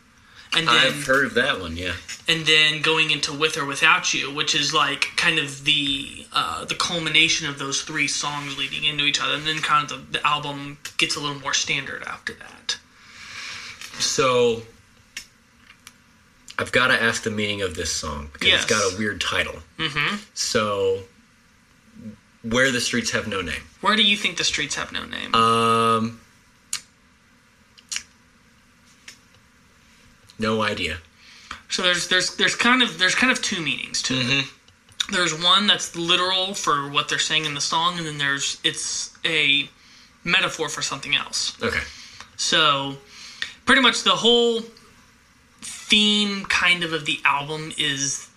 and 0.57 0.67
then 0.67 0.75
I've 0.77 1.05
heard 1.05 1.27
of 1.27 1.35
that 1.35 1.61
one. 1.61 1.77
Yeah. 1.77 1.93
and 2.27 2.47
then 2.47 2.81
going 2.83 3.11
into 3.11 3.33
with 3.33 3.57
or 3.59 3.67
without 3.67 4.13
you 4.15 4.33
which 4.35 4.55
is 4.55 4.73
like 4.75 5.09
kind 5.17 5.39
of 5.39 5.65
the 5.65 6.27
uh, 6.33 6.65
the 6.65 6.75
culmination 6.75 7.49
of 7.49 7.59
those 7.59 7.83
three 7.83 8.09
songs 8.09 8.57
leading 8.59 8.85
into 8.85 9.05
each 9.05 9.21
other 9.23 9.35
and 9.35 9.47
then 9.47 9.59
kind 9.59 9.91
of 9.91 10.13
the, 10.13 10.19
the 10.19 10.27
album 10.27 10.79
gets 10.97 11.17
a 11.17 11.21
little 11.21 11.39
more 11.41 11.55
standard 11.55 12.03
after 12.05 12.33
that 12.35 12.79
So 13.99 14.63
I've 16.59 16.73
got 16.73 16.89
to 16.89 17.01
ask 17.01 17.23
the 17.23 17.31
meaning 17.31 17.63
of 17.63 17.75
this 17.77 17.93
song 17.93 18.31
because 18.33 18.49
Yes. 18.49 18.63
it's 18.65 18.71
got 18.71 18.93
a 18.93 18.99
weird 18.99 19.21
title. 19.21 19.57
Mm-hmm. 19.79 20.17
So, 20.35 21.03
where 22.43 22.73
the 22.73 22.81
streets 22.81 23.11
have 23.13 23.29
no 23.29 23.41
name. 23.41 23.63
where 23.81 23.95
do 23.97 24.03
you 24.03 24.17
think 24.17 24.39
the 24.39 24.45
streets 24.45 24.75
have 24.75 24.91
no 24.93 25.05
name 25.05 25.35
Um, 25.35 26.21
no 30.39 30.63
idea. 30.63 30.99
so 31.69 31.83
there's 31.83 32.09
there's 32.09 32.37
there's 32.37 32.55
kind 32.55 32.83
of 32.83 32.99
there's 32.99 33.15
kind 33.15 33.33
of 33.33 33.41
two 33.43 33.61
meanings 33.63 34.03
to 34.03 34.15
it 34.15 34.45
there's 35.11 35.33
one 35.43 35.67
that's 35.67 35.97
literal 35.97 36.53
for 36.55 36.89
what 36.91 37.09
they're 37.09 37.19
saying 37.19 37.45
in 37.47 37.55
the 37.55 37.61
song 37.61 37.97
and 37.99 38.07
then 38.07 38.19
there's 38.19 38.59
it's 38.65 39.17
a 39.25 39.69
metaphor 40.25 40.69
for 40.69 40.83
something 40.83 41.15
else 41.15 41.57
Okay. 41.63 41.81
So, 42.37 42.97
pretty 43.67 43.83
much 43.83 44.05
the 44.05 44.11
whole 44.11 44.63
theme 45.61 46.45
kind 46.45 46.85
of 46.85 46.93
of 46.93 47.05
the 47.05 47.19
album 47.25 47.73
is 47.77 48.29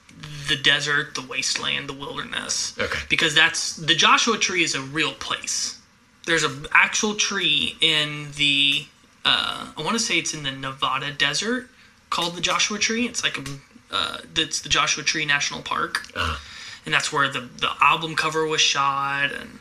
the 0.49 0.55
desert, 0.55 1.13
the 1.15 1.21
wasteland, 1.21 1.87
the 1.87 1.93
wilderness. 1.93 2.73
Okay. 2.79 2.99
Because 3.09 3.35
that's 3.35 3.75
the 3.75 3.93
Joshua 3.95 4.37
tree 4.37 4.63
is 4.63 4.73
a 4.75 4.81
real 4.81 5.13
place. 5.13 5.79
There's 6.25 6.43
an 6.43 6.65
actual 6.71 7.13
tree 7.15 7.77
in 7.81 8.27
the 8.37 8.85
uh, 9.23 9.67
I 9.77 9.81
want 9.83 9.93
to 9.93 9.99
say 10.03 10.17
it's 10.17 10.33
in 10.33 10.41
the 10.43 10.51
Nevada 10.51 11.11
desert 11.13 11.69
called 12.12 12.36
the 12.36 12.41
Joshua 12.41 12.78
tree. 12.78 13.05
It's 13.07 13.24
like 13.24 13.38
a 13.39 13.43
uh, 13.91 14.18
it's 14.38 14.62
the 14.62 14.70
Joshua 14.70 15.03
Tree 15.03 15.26
National 15.26 15.62
Park, 15.64 16.05
Uh-huh. 16.16 16.38
and 16.86 16.93
that's 16.93 17.12
where 17.12 17.28
the 17.28 17.41
the 17.57 17.70
album 17.82 18.16
cover 18.16 18.45
was 18.45 18.62
shot, 18.62 19.32
and 19.32 19.59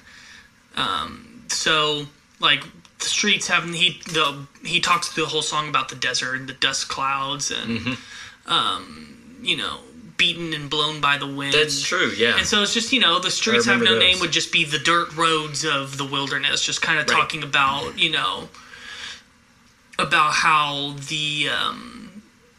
um, 0.77 1.45
so 1.49 2.05
like 2.41 2.63
the 2.99 3.07
streets 3.07 3.49
have 3.49 3.65
he 3.73 4.01
the 4.13 4.47
he 4.63 4.79
talks 4.81 5.09
through 5.09 5.25
the 5.25 5.31
whole 5.31 5.43
song 5.43 5.69
about 5.71 5.89
the 5.89 5.97
desert 5.97 6.35
and 6.35 6.49
the 6.49 6.53
dust 6.53 6.89
clouds 6.89 7.51
and 7.51 7.97
um, 8.47 9.39
you 9.43 9.57
know 9.57 9.79
beaten 10.17 10.53
and 10.53 10.69
blown 10.69 11.01
by 11.01 11.17
the 11.17 11.27
wind. 11.27 11.55
That's 11.55 11.81
true. 11.83 12.13
Yeah. 12.15 12.37
And 12.37 12.47
so 12.47 12.63
it's 12.63 12.75
just, 12.75 12.93
you 12.93 13.01
know, 13.01 13.19
the 13.21 13.31
streets 13.31 13.65
have 13.65 13.81
no 13.81 13.99
name 13.99 14.21
would 14.21 14.33
just 14.33 14.53
be 14.53 14.67
the 14.67 14.79
dirt 14.79 15.17
roads 15.17 15.65
of 15.65 15.97
the 15.97 16.05
wilderness, 16.05 16.63
just 16.63 16.83
kind 16.83 16.99
of 17.01 17.09
Right. 17.09 17.17
talking 17.17 17.43
about, 17.43 17.99
you 17.99 18.11
know, 18.11 18.51
about 19.99 20.33
how 20.33 20.95
the, 21.09 21.49
um, 21.49 22.00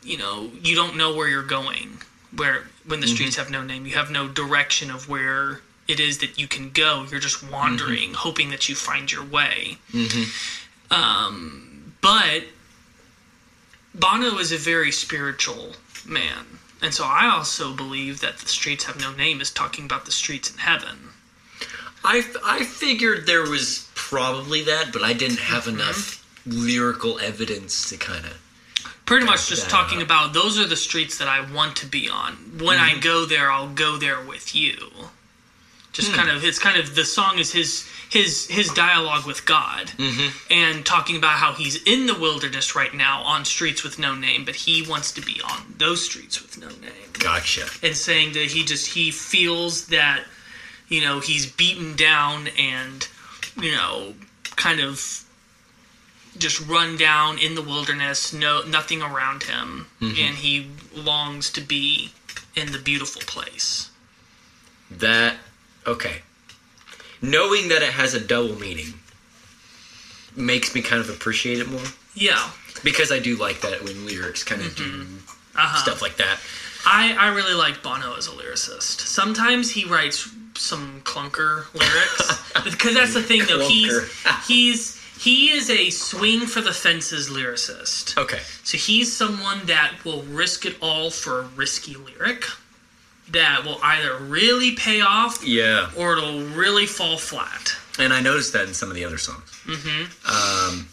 you 0.03 0.17
know, 0.17 0.49
you 0.61 0.75
don't 0.75 0.97
know 0.97 1.15
where 1.15 1.27
you're 1.27 1.43
going, 1.43 1.99
where 2.35 2.63
when 2.85 2.99
the 2.99 3.07
streets 3.07 3.35
have 3.35 3.49
no 3.49 3.63
name, 3.63 3.85
you 3.85 3.95
have 3.95 4.09
no 4.11 4.27
direction 4.27 4.89
of 4.89 5.07
where 5.09 5.61
it 5.87 5.99
is 5.99 6.17
that 6.19 6.39
you 6.39 6.47
can 6.47 6.71
go. 6.71 7.05
You're 7.09 7.19
just 7.19 7.49
wandering, 7.51 8.13
hoping 8.13 8.49
that 8.51 8.67
you 8.69 8.75
find 8.75 9.11
your 9.11 9.23
way. 9.23 9.77
Um, 10.89 11.93
but 12.01 12.43
Bono 13.93 14.37
is 14.39 14.51
a 14.51 14.57
very 14.57 14.91
spiritual 14.91 15.73
man. 16.05 16.45
And 16.81 16.93
so 16.93 17.03
I 17.05 17.29
also 17.29 17.73
believe 17.75 18.21
that 18.21 18.39
the 18.39 18.47
streets 18.47 18.85
have 18.85 18.99
no 18.99 19.13
name 19.13 19.39
is 19.41 19.51
talking 19.51 19.85
about 19.85 20.05
the 20.05 20.11
streets 20.11 20.51
in 20.51 20.57
heaven. 20.57 20.97
I, 22.03 22.23
I 22.43 22.63
figured 22.63 23.27
there 23.27 23.43
was 23.47 23.87
probably 23.93 24.63
that, 24.63 24.91
but 24.91 25.03
I 25.03 25.13
didn't 25.13 25.39
have 25.39 25.65
Mm-hmm. 25.65 25.79
enough 25.79 26.17
lyrical 26.47 27.19
evidence 27.19 27.87
to 27.89 27.97
kind 27.97 28.25
of. 28.25 28.40
Pretty 29.11 29.25
much 29.25 29.49
just 29.49 29.69
talking 29.69 30.01
about 30.01 30.31
those 30.31 30.57
are 30.57 30.65
the 30.65 30.77
streets 30.77 31.17
that 31.17 31.27
I 31.27 31.41
want 31.53 31.75
to 31.77 31.85
be 31.85 32.07
on. 32.07 32.31
When 32.63 32.77
I 32.77 32.91
mm-hmm. 32.91 33.01
go 33.01 33.25
there, 33.25 33.51
I'll 33.51 33.67
go 33.67 33.97
there 33.97 34.23
with 34.23 34.55
you. 34.55 34.77
Just 35.91 36.11
hmm. 36.11 36.15
kind 36.15 36.29
of 36.29 36.45
it's 36.45 36.57
kind 36.57 36.79
of 36.79 36.95
the 36.95 37.03
song 37.03 37.37
is 37.37 37.51
his 37.51 37.85
his 38.09 38.47
his 38.47 38.69
dialogue 38.69 39.25
with 39.27 39.45
God 39.45 39.87
mm-hmm. 39.87 40.53
and 40.53 40.85
talking 40.85 41.17
about 41.17 41.33
how 41.33 41.51
he's 41.51 41.83
in 41.83 42.05
the 42.05 42.17
wilderness 42.17 42.73
right 42.73 42.93
now 42.93 43.21
on 43.23 43.43
streets 43.43 43.83
with 43.83 43.99
no 43.99 44.15
name, 44.15 44.45
but 44.45 44.55
he 44.55 44.81
wants 44.87 45.11
to 45.11 45.21
be 45.21 45.41
on 45.43 45.75
those 45.77 46.05
streets 46.05 46.41
with 46.41 46.57
no 46.57 46.69
name. 46.69 47.11
Gotcha. 47.19 47.67
and 47.83 47.97
saying 47.97 48.31
that 48.31 48.45
he 48.45 48.63
just 48.63 48.87
he 48.87 49.11
feels 49.11 49.87
that 49.87 50.23
you 50.87 51.01
know 51.01 51.19
he's 51.19 51.51
beaten 51.51 51.97
down 51.97 52.47
and 52.57 53.09
you 53.61 53.73
know 53.73 54.13
kind 54.55 54.79
of 54.79 55.25
just 56.37 56.65
run 56.67 56.97
down 56.97 57.37
in 57.37 57.55
the 57.55 57.61
wilderness 57.61 58.31
no 58.33 58.61
nothing 58.63 59.01
around 59.01 59.43
him 59.43 59.87
and 59.99 60.37
he 60.37 60.67
longs 60.95 61.49
to 61.51 61.61
be 61.61 62.11
in 62.55 62.71
the 62.71 62.79
beautiful 62.79 63.21
place 63.25 63.89
That. 64.89 65.37
Okay. 65.87 66.21
Knowing 67.21 67.69
that 67.69 67.81
it 67.81 67.93
has 67.93 68.13
a 68.13 68.19
double 68.19 68.55
meaning 68.59 68.93
makes 70.35 70.73
me 70.75 70.81
kind 70.81 71.01
of 71.01 71.09
appreciate 71.09 71.59
it 71.59 71.69
more. 71.69 71.81
yeah 72.13 72.49
Because 72.83 73.11
I 73.11 73.19
do 73.19 73.35
like 73.35 73.61
that 73.61 73.83
when 73.83 74.05
lyrics 74.05 74.43
kind 74.43 74.61
of 74.61 74.75
do 74.75 75.05
uh-huh. 75.55 75.77
stuff 75.77 76.01
like 76.01 76.17
that. 76.17 76.39
I, 76.85 77.13
I 77.13 77.33
really 77.33 77.53
like 77.53 77.83
Bono 77.83 78.15
as 78.15 78.27
a 78.27 78.31
lyricist. 78.31 79.01
Sometimes 79.01 79.71
he 79.71 79.85
writes 79.85 80.29
some 80.55 81.01
clunker 81.01 81.71
lyrics 81.73 82.53
because 82.63 82.95
that's 82.95 83.13
the 83.13 83.21
thing 83.21 83.43
though. 83.47 83.67
He's 83.67 84.23
he's 84.47 85.00
he 85.21 85.51
is 85.51 85.69
a 85.69 85.89
swing 85.91 86.41
for 86.47 86.61
the 86.61 86.73
fences 86.73 87.29
lyricist. 87.29 88.17
Okay. 88.17 88.39
So 88.63 88.77
he's 88.77 89.15
someone 89.15 89.65
that 89.67 89.93
will 90.03 90.23
risk 90.23 90.65
it 90.65 90.75
all 90.81 91.11
for 91.11 91.41
a 91.41 91.43
risky 91.43 91.95
lyric 91.95 92.45
that 93.29 93.63
will 93.63 93.77
either 93.83 94.17
really 94.17 94.71
pay 94.75 95.01
off 95.01 95.45
Yeah. 95.45 95.89
or 95.95 96.17
it'll 96.17 96.41
really 96.47 96.85
fall 96.87 97.17
flat. 97.17 97.73
And 97.99 98.11
I 98.13 98.19
noticed 98.21 98.53
that 98.53 98.67
in 98.67 98.73
some 98.73 98.89
of 98.89 98.95
the 98.95 99.05
other 99.05 99.17
songs. 99.19 99.49
Mm-hmm. 99.65 100.73
Um, 100.75 100.87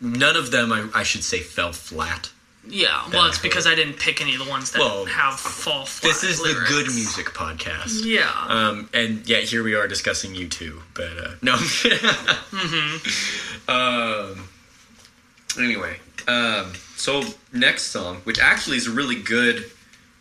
none 0.00 0.36
of 0.36 0.50
them, 0.50 0.72
I, 0.72 0.88
I 0.94 1.02
should 1.02 1.22
say, 1.22 1.40
fell 1.40 1.72
flat. 1.72 2.30
Yeah, 2.68 3.08
well, 3.12 3.26
it's 3.26 3.38
because 3.38 3.66
I 3.66 3.74
didn't 3.74 3.98
pick 3.98 4.20
any 4.20 4.34
of 4.34 4.44
the 4.44 4.50
ones 4.50 4.72
that 4.72 4.80
Well, 4.80 5.04
have 5.06 5.34
fall 5.38 5.84
flat. 5.86 6.08
This 6.08 6.24
is 6.24 6.40
lyrics. 6.40 6.68
the 6.68 6.74
good 6.74 6.86
music 6.94 7.26
podcast. 7.26 8.04
Yeah. 8.04 8.30
Um, 8.48 8.88
and 8.92 9.28
yet 9.28 9.44
here 9.44 9.62
we 9.62 9.74
are 9.74 9.86
discussing 9.86 10.34
U2. 10.34 10.80
But 10.94 11.18
uh, 11.18 11.34
no. 11.42 11.54
um, 13.68 14.48
anyway, 15.58 15.96
um, 16.28 16.72
so 16.96 17.22
next 17.52 17.84
song, 17.84 18.16
which 18.24 18.38
actually 18.38 18.76
is 18.76 18.86
a 18.86 18.90
really 18.90 19.16
good 19.20 19.70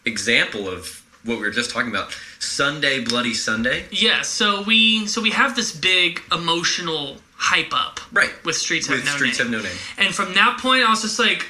example 0.05 0.67
of 0.69 1.01
what 1.23 1.37
we 1.37 1.43
were 1.43 1.49
just 1.51 1.71
talking 1.71 1.89
about, 1.89 2.15
Sunday 2.39 3.03
Bloody 3.03 3.33
Sunday. 3.33 3.85
Yeah, 3.91 4.21
so 4.21 4.61
we 4.63 5.07
so 5.07 5.21
we 5.21 5.31
have 5.31 5.55
this 5.55 5.71
big 5.75 6.21
emotional 6.31 7.17
hype 7.37 7.73
up, 7.73 7.99
Right. 8.13 8.31
With 8.45 8.55
Streets 8.55 8.87
With 8.87 8.99
Have 8.99 9.07
No 9.07 9.15
Streets 9.15 9.39
Name. 9.39 9.51
Have 9.53 9.63
No 9.63 9.67
Name. 9.67 9.77
And 9.97 10.13
from 10.15 10.33
that 10.35 10.59
point, 10.61 10.83
I 10.83 10.89
was 10.89 11.01
just 11.01 11.19
like, 11.19 11.45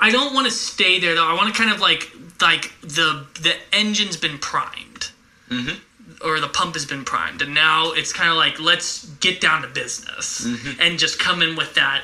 I 0.00 0.10
don't 0.10 0.32
want 0.34 0.46
to 0.46 0.50
stay 0.52 0.98
there 0.98 1.14
though. 1.14 1.26
I 1.26 1.34
want 1.34 1.54
to 1.54 1.60
kind 1.62 1.72
of 1.72 1.80
like 1.80 2.10
like 2.40 2.72
the 2.80 3.26
the 3.40 3.54
engine's 3.72 4.16
been 4.16 4.38
primed, 4.38 5.10
Mm-hmm. 5.50 6.26
or 6.26 6.40
the 6.40 6.48
pump 6.48 6.74
has 6.74 6.86
been 6.86 7.04
primed, 7.04 7.42
and 7.42 7.52
now 7.54 7.92
it's 7.92 8.12
kind 8.12 8.30
of 8.30 8.36
like 8.36 8.58
let's 8.60 9.06
get 9.20 9.40
down 9.40 9.62
to 9.62 9.68
business 9.68 10.46
Mm-hmm. 10.46 10.80
and 10.80 10.98
just 10.98 11.18
come 11.18 11.42
in 11.42 11.54
with 11.56 11.74
that 11.74 12.02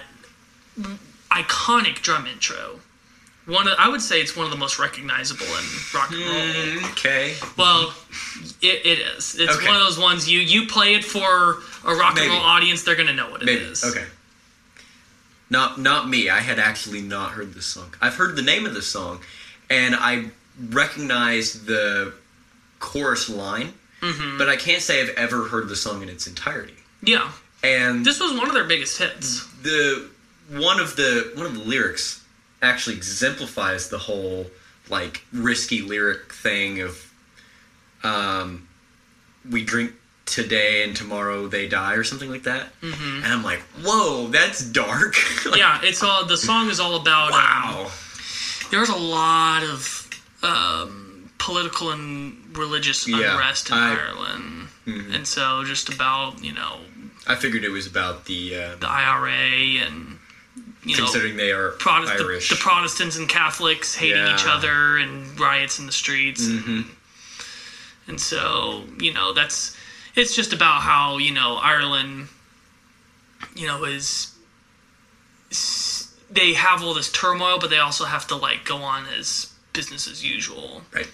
iconic 1.30 1.96
drum 2.02 2.26
intro. 2.26 2.80
One, 3.46 3.68
of, 3.68 3.74
I 3.78 3.88
would 3.88 4.02
say 4.02 4.20
it's 4.20 4.34
one 4.36 4.44
of 4.44 4.50
the 4.50 4.58
most 4.58 4.80
recognizable 4.80 5.46
in 5.46 5.64
rock 5.94 6.10
and 6.10 6.20
roll. 6.82 6.90
Okay. 6.90 7.36
Well, 7.56 7.94
it, 8.60 8.84
it 8.84 8.98
is. 8.98 9.36
It's 9.38 9.56
Okay. 9.56 9.66
one 9.68 9.76
of 9.76 9.82
those 9.82 9.98
ones 10.00 10.28
you 10.28 10.40
you 10.40 10.66
play 10.66 10.94
it 10.96 11.04
for 11.04 11.58
a 11.84 11.94
rock 11.94 12.16
Maybe. 12.16 12.26
and 12.26 12.34
roll 12.34 12.42
audience, 12.42 12.82
they're 12.82 12.96
gonna 12.96 13.12
know 13.14 13.30
what 13.30 13.42
it 13.42 13.48
is. 13.48 13.84
Maybe. 13.84 13.98
Okay. 13.98 14.06
Not 15.50 15.78
not 15.78 16.08
me. 16.08 16.28
I 16.28 16.40
had 16.40 16.58
actually 16.58 17.00
not 17.02 17.32
heard 17.32 17.54
this 17.54 17.66
song. 17.66 17.94
I've 18.00 18.14
heard 18.16 18.34
the 18.36 18.42
name 18.42 18.66
of 18.66 18.74
the 18.74 18.82
song, 18.82 19.20
and 19.70 19.94
I 19.94 20.26
recognize 20.70 21.64
the 21.64 22.12
chorus 22.78 23.28
line, 23.28 23.72
Mm-hmm. 24.02 24.36
but 24.38 24.48
I 24.48 24.56
can't 24.56 24.82
say 24.82 25.00
I've 25.00 25.14
ever 25.16 25.44
heard 25.48 25.68
the 25.70 25.74
song 25.76 26.02
in 26.02 26.08
its 26.10 26.26
entirety. 26.26 26.74
Yeah, 27.02 27.30
And 27.64 28.04
this 28.04 28.20
was 28.20 28.36
one 28.38 28.46
of 28.46 28.52
their 28.54 28.64
biggest 28.64 28.98
hits. 28.98 29.46
the 29.62 30.08
one 30.50 30.78
of 30.80 30.96
the 30.96 31.32
one 31.34 31.46
of 31.46 31.54
the 31.54 31.64
lyrics 31.64 32.22
actually 32.62 32.96
exemplifies 32.96 33.88
the 33.88 33.98
whole 33.98 34.46
like 34.90 35.22
risky 35.32 35.80
lyric 35.82 36.32
thing 36.32 36.80
of 36.82 37.12
um 38.04 38.68
we 39.50 39.64
drink 39.64 39.92
today 40.26 40.82
and 40.84 40.96
tomorrow 40.96 41.46
they 41.46 41.68
die 41.68 41.94
or 41.94 42.02
something 42.04 42.28
like 42.30 42.42
that 42.42 42.66
mm-hmm. 42.80 43.24
and 43.24 43.32
i'm 43.32 43.42
like 43.44 43.60
whoa 43.84 44.26
that's 44.28 44.60
dark 44.70 45.14
Like, 45.46 45.58
Yeah, 45.60 45.78
it's 45.82 46.02
all 46.02 46.26
the 46.26 46.36
song 46.36 46.68
is 46.68 46.80
all 46.80 46.96
about. 46.96 47.32
um, 47.32 47.38
wow 47.38 47.90
there 48.70 48.80
was 48.80 48.88
a 48.88 48.96
lot 48.96 49.62
of 49.62 50.10
um, 50.42 51.30
political 51.38 51.92
and 51.92 52.36
religious 52.58 53.06
Yeah, 53.06 53.34
unrest 53.34 53.70
in 53.70 53.76
I- 53.76 53.96
Mm-hmm. 53.96 54.90
Ireland, 55.00 55.14
and 55.14 55.26
so 55.26 55.62
just 55.64 55.88
about 55.88 56.42
you 56.44 56.52
know 56.52 56.78
i 57.28 57.34
figured 57.36 57.64
it 57.64 57.70
was 57.70 57.86
about 57.86 58.24
the 58.26 58.56
uh, 58.56 58.76
the 58.76 58.88
IRA 58.88 59.84
and 59.86 60.18
you 60.84 60.96
know 60.96 61.04
considering 61.04 61.36
they 61.36 61.50
are 61.52 61.70
Protest- 61.72 62.18
the, 62.18 62.24
irish 62.24 62.48
the 62.50 62.56
Protestants 62.56 63.16
and 63.16 63.28
Catholics 63.28 63.94
hating 63.94 64.26
each 64.34 64.44
other 64.46 64.96
and 64.98 65.38
riots 65.38 65.78
in 65.78 65.86
the 65.86 65.92
streets. 65.92 66.46
Mhm. 66.46 66.86
And 68.08 68.20
so, 68.20 68.84
you 69.00 69.12
know, 69.12 69.32
that's 69.32 69.75
it's 70.16 70.34
just 70.34 70.52
about 70.52 70.80
how, 70.80 71.18
you 71.18 71.32
know, 71.32 71.58
Ireland, 71.62 72.28
you 73.54 73.66
know, 73.66 73.84
is 73.84 74.32
they 76.30 76.54
have 76.54 76.82
all 76.82 76.94
this 76.94 77.12
turmoil, 77.12 77.58
but 77.58 77.70
they 77.70 77.78
also 77.78 78.04
have 78.04 78.26
to 78.28 78.36
like 78.36 78.64
go 78.64 78.78
on 78.78 79.06
as 79.06 79.52
business 79.72 80.08
as 80.10 80.24
usual. 80.24 80.82
right 80.92 81.08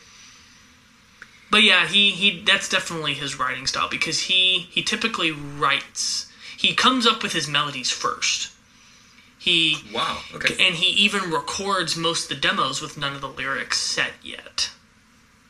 But 1.50 1.64
yeah, 1.64 1.86
he 1.86 2.10
he 2.10 2.40
that's 2.40 2.68
definitely 2.68 3.14
his 3.14 3.38
writing 3.38 3.66
style 3.66 3.88
because 3.90 4.20
he 4.20 4.60
he 4.70 4.82
typically 4.82 5.32
writes. 5.32 6.28
He 6.56 6.74
comes 6.74 7.06
up 7.06 7.22
with 7.24 7.32
his 7.32 7.48
melodies 7.48 7.90
first. 7.90 8.52
He 9.38 9.78
wow 9.92 10.20
okay 10.32 10.54
and 10.64 10.76
he 10.76 10.90
even 11.04 11.32
records 11.32 11.96
most 11.96 12.30
of 12.30 12.36
the 12.36 12.40
demos 12.40 12.80
with 12.80 12.96
none 12.96 13.14
of 13.14 13.20
the 13.20 13.28
lyrics 13.28 13.80
set 13.80 14.12
yet. 14.22 14.70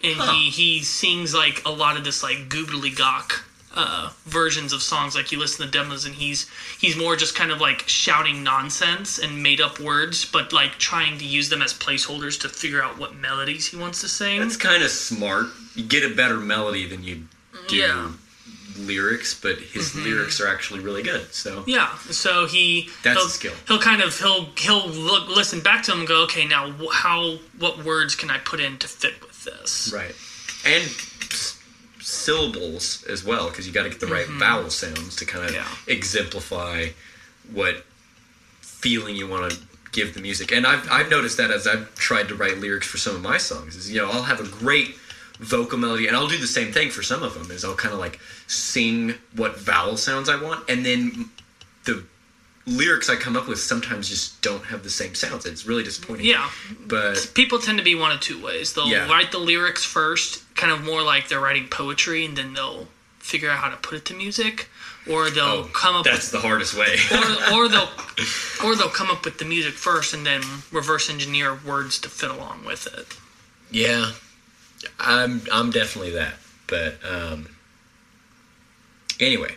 And 0.04 0.14
Huh. 0.16 0.32
he 0.32 0.50
he 0.50 0.80
sings 0.82 1.32
like 1.34 1.62
a 1.64 1.70
lot 1.70 1.96
of 1.96 2.04
this 2.04 2.22
like 2.22 2.48
googly 2.48 2.90
gawk 2.90 3.44
uh, 3.74 4.10
versions 4.26 4.72
of 4.74 4.82
songs. 4.82 5.14
Like 5.14 5.32
you 5.32 5.38
listen 5.38 5.64
to 5.64 5.70
demos, 5.70 6.04
and 6.04 6.14
he's 6.14 6.46
he's 6.78 6.96
more 6.96 7.16
just 7.16 7.34
kind 7.34 7.50
of 7.50 7.60
like 7.60 7.84
shouting 7.88 8.42
nonsense 8.42 9.18
and 9.18 9.42
made 9.42 9.60
up 9.60 9.78
words, 9.80 10.24
but 10.24 10.52
like 10.52 10.72
trying 10.78 11.18
to 11.18 11.24
use 11.24 11.48
them 11.48 11.62
as 11.62 11.72
placeholders 11.72 12.38
to 12.40 12.48
figure 12.48 12.82
out 12.82 12.98
what 12.98 13.14
melodies 13.16 13.68
he 13.68 13.76
wants 13.76 14.00
to 14.02 14.08
sing. 14.08 14.40
That's 14.40 14.56
kind 14.56 14.82
of 14.82 14.90
smart. 14.90 15.46
You 15.74 15.84
get 15.84 16.04
a 16.04 16.14
better 16.14 16.36
melody 16.38 16.86
than 16.86 17.02
you 17.04 17.22
do 17.68 17.76
Yeah. 17.76 18.08
lyrics, 18.76 19.34
but 19.34 19.58
his 19.58 19.94
lyrics 19.94 20.40
are 20.40 20.48
actually 20.48 20.80
really 20.80 21.02
good. 21.02 21.32
So 21.32 21.62
Yeah, 21.66 21.96
so 22.10 22.46
he 22.46 22.90
That's 23.02 23.18
he'll, 23.18 23.26
a 23.28 23.30
skill. 23.30 23.52
He'll 23.68 23.78
kind 23.78 24.02
of 24.02 24.18
he'll 24.18 24.46
he'll 24.56 24.88
look 24.88 25.28
listen 25.28 25.60
back 25.60 25.82
to 25.84 25.92
him 25.92 26.00
and 26.00 26.08
go, 26.08 26.22
okay, 26.24 26.46
now 26.46 26.72
how 26.92 27.36
what 27.58 27.84
words 27.84 28.14
can 28.16 28.30
I 28.30 28.38
put 28.38 28.60
in 28.60 28.78
to 28.78 28.88
fit 28.88 29.14
with 29.22 29.31
this? 29.44 29.92
right, 29.94 30.14
and 30.66 30.82
s- 30.84 31.58
syllables 32.00 33.04
as 33.08 33.24
well, 33.24 33.48
because 33.48 33.66
you 33.66 33.72
got 33.72 33.84
to 33.84 33.90
get 33.90 34.00
the 34.00 34.06
right 34.06 34.26
mm-hmm. 34.26 34.38
vowel 34.38 34.70
sounds 34.70 35.16
to 35.16 35.24
kind 35.24 35.44
of 35.44 35.54
Yeah. 35.54 35.66
exemplify 35.86 36.88
what 37.52 37.84
feeling 38.60 39.14
you 39.16 39.28
want 39.28 39.52
to 39.52 39.58
give 39.92 40.14
the 40.14 40.20
music. 40.20 40.52
And 40.52 40.66
I've 40.66 40.90
I've 40.90 41.10
noticed 41.10 41.36
that 41.36 41.50
as 41.50 41.66
I've 41.66 41.94
tried 41.94 42.28
to 42.28 42.34
write 42.34 42.58
lyrics 42.58 42.86
for 42.86 42.98
some 42.98 43.14
of 43.14 43.22
my 43.22 43.38
songs, 43.38 43.76
is 43.76 43.90
you 43.90 44.00
know 44.00 44.10
I'll 44.10 44.22
have 44.24 44.40
a 44.40 44.48
great 44.48 44.96
vocal 45.38 45.78
melody 45.78 46.06
and 46.06 46.16
I'll 46.16 46.28
do 46.28 46.38
the 46.38 46.46
same 46.46 46.72
thing 46.72 46.90
for 46.90 47.02
some 47.02 47.22
of 47.22 47.34
them 47.34 47.50
is 47.50 47.64
I'll 47.64 47.74
kind 47.74 47.92
of 47.92 47.98
like 47.98 48.20
sing 48.46 49.14
what 49.34 49.58
vowel 49.58 49.96
sounds 49.96 50.28
I 50.28 50.40
want 50.40 50.68
and 50.70 50.86
then 50.86 51.30
the 51.84 52.04
lyrics 52.66 53.08
I 53.10 53.16
come 53.16 53.36
up 53.36 53.48
with 53.48 53.58
sometimes 53.58 54.08
just 54.08 54.40
don't 54.42 54.64
have 54.66 54.82
the 54.84 54.90
same 54.90 55.14
sounds. 55.14 55.46
It's 55.46 55.66
really 55.66 55.82
disappointing. 55.82 56.26
Yeah, 56.26 56.48
But 56.86 57.30
people 57.34 57.58
tend 57.58 57.78
to 57.78 57.84
be 57.84 57.94
one 57.94 58.12
of 58.12 58.20
two 58.20 58.40
ways. 58.42 58.72
They'll 58.74 58.88
Yeah. 58.88 59.08
write 59.10 59.32
the 59.32 59.38
lyrics 59.38 59.84
first, 59.84 60.42
kind 60.54 60.72
of 60.72 60.82
more 60.84 61.02
like 61.02 61.28
they're 61.28 61.40
writing 61.40 61.68
poetry, 61.68 62.24
and 62.24 62.36
then 62.36 62.54
they'll 62.54 62.88
figure 63.18 63.50
out 63.50 63.58
how 63.58 63.68
to 63.68 63.76
put 63.76 63.94
it 63.96 64.04
to 64.06 64.14
music, 64.14 64.68
or 65.08 65.28
they'll 65.30 65.44
oh, 65.44 65.70
come 65.72 65.96
up 65.96 66.04
that's 66.04 66.30
the 66.30 66.40
hardest 66.40 66.74
way. 66.74 66.96
or, 67.12 67.52
or 67.64 67.68
they'll 67.68 67.88
or 68.64 68.76
they'll 68.76 68.88
come 68.88 69.10
up 69.10 69.24
with 69.24 69.38
the 69.38 69.44
music 69.44 69.74
first 69.74 70.14
and 70.14 70.24
then 70.24 70.42
reverse 70.70 71.10
engineer 71.10 71.54
words 71.66 71.98
to 72.00 72.08
fit 72.08 72.30
along 72.30 72.64
with 72.64 72.86
it. 72.86 73.16
yeah. 73.70 74.12
I'm 74.98 75.42
I'm 75.52 75.70
definitely 75.70 76.10
that. 76.12 76.34
But 76.66 76.98
um 77.08 77.48
anyway, 79.20 79.56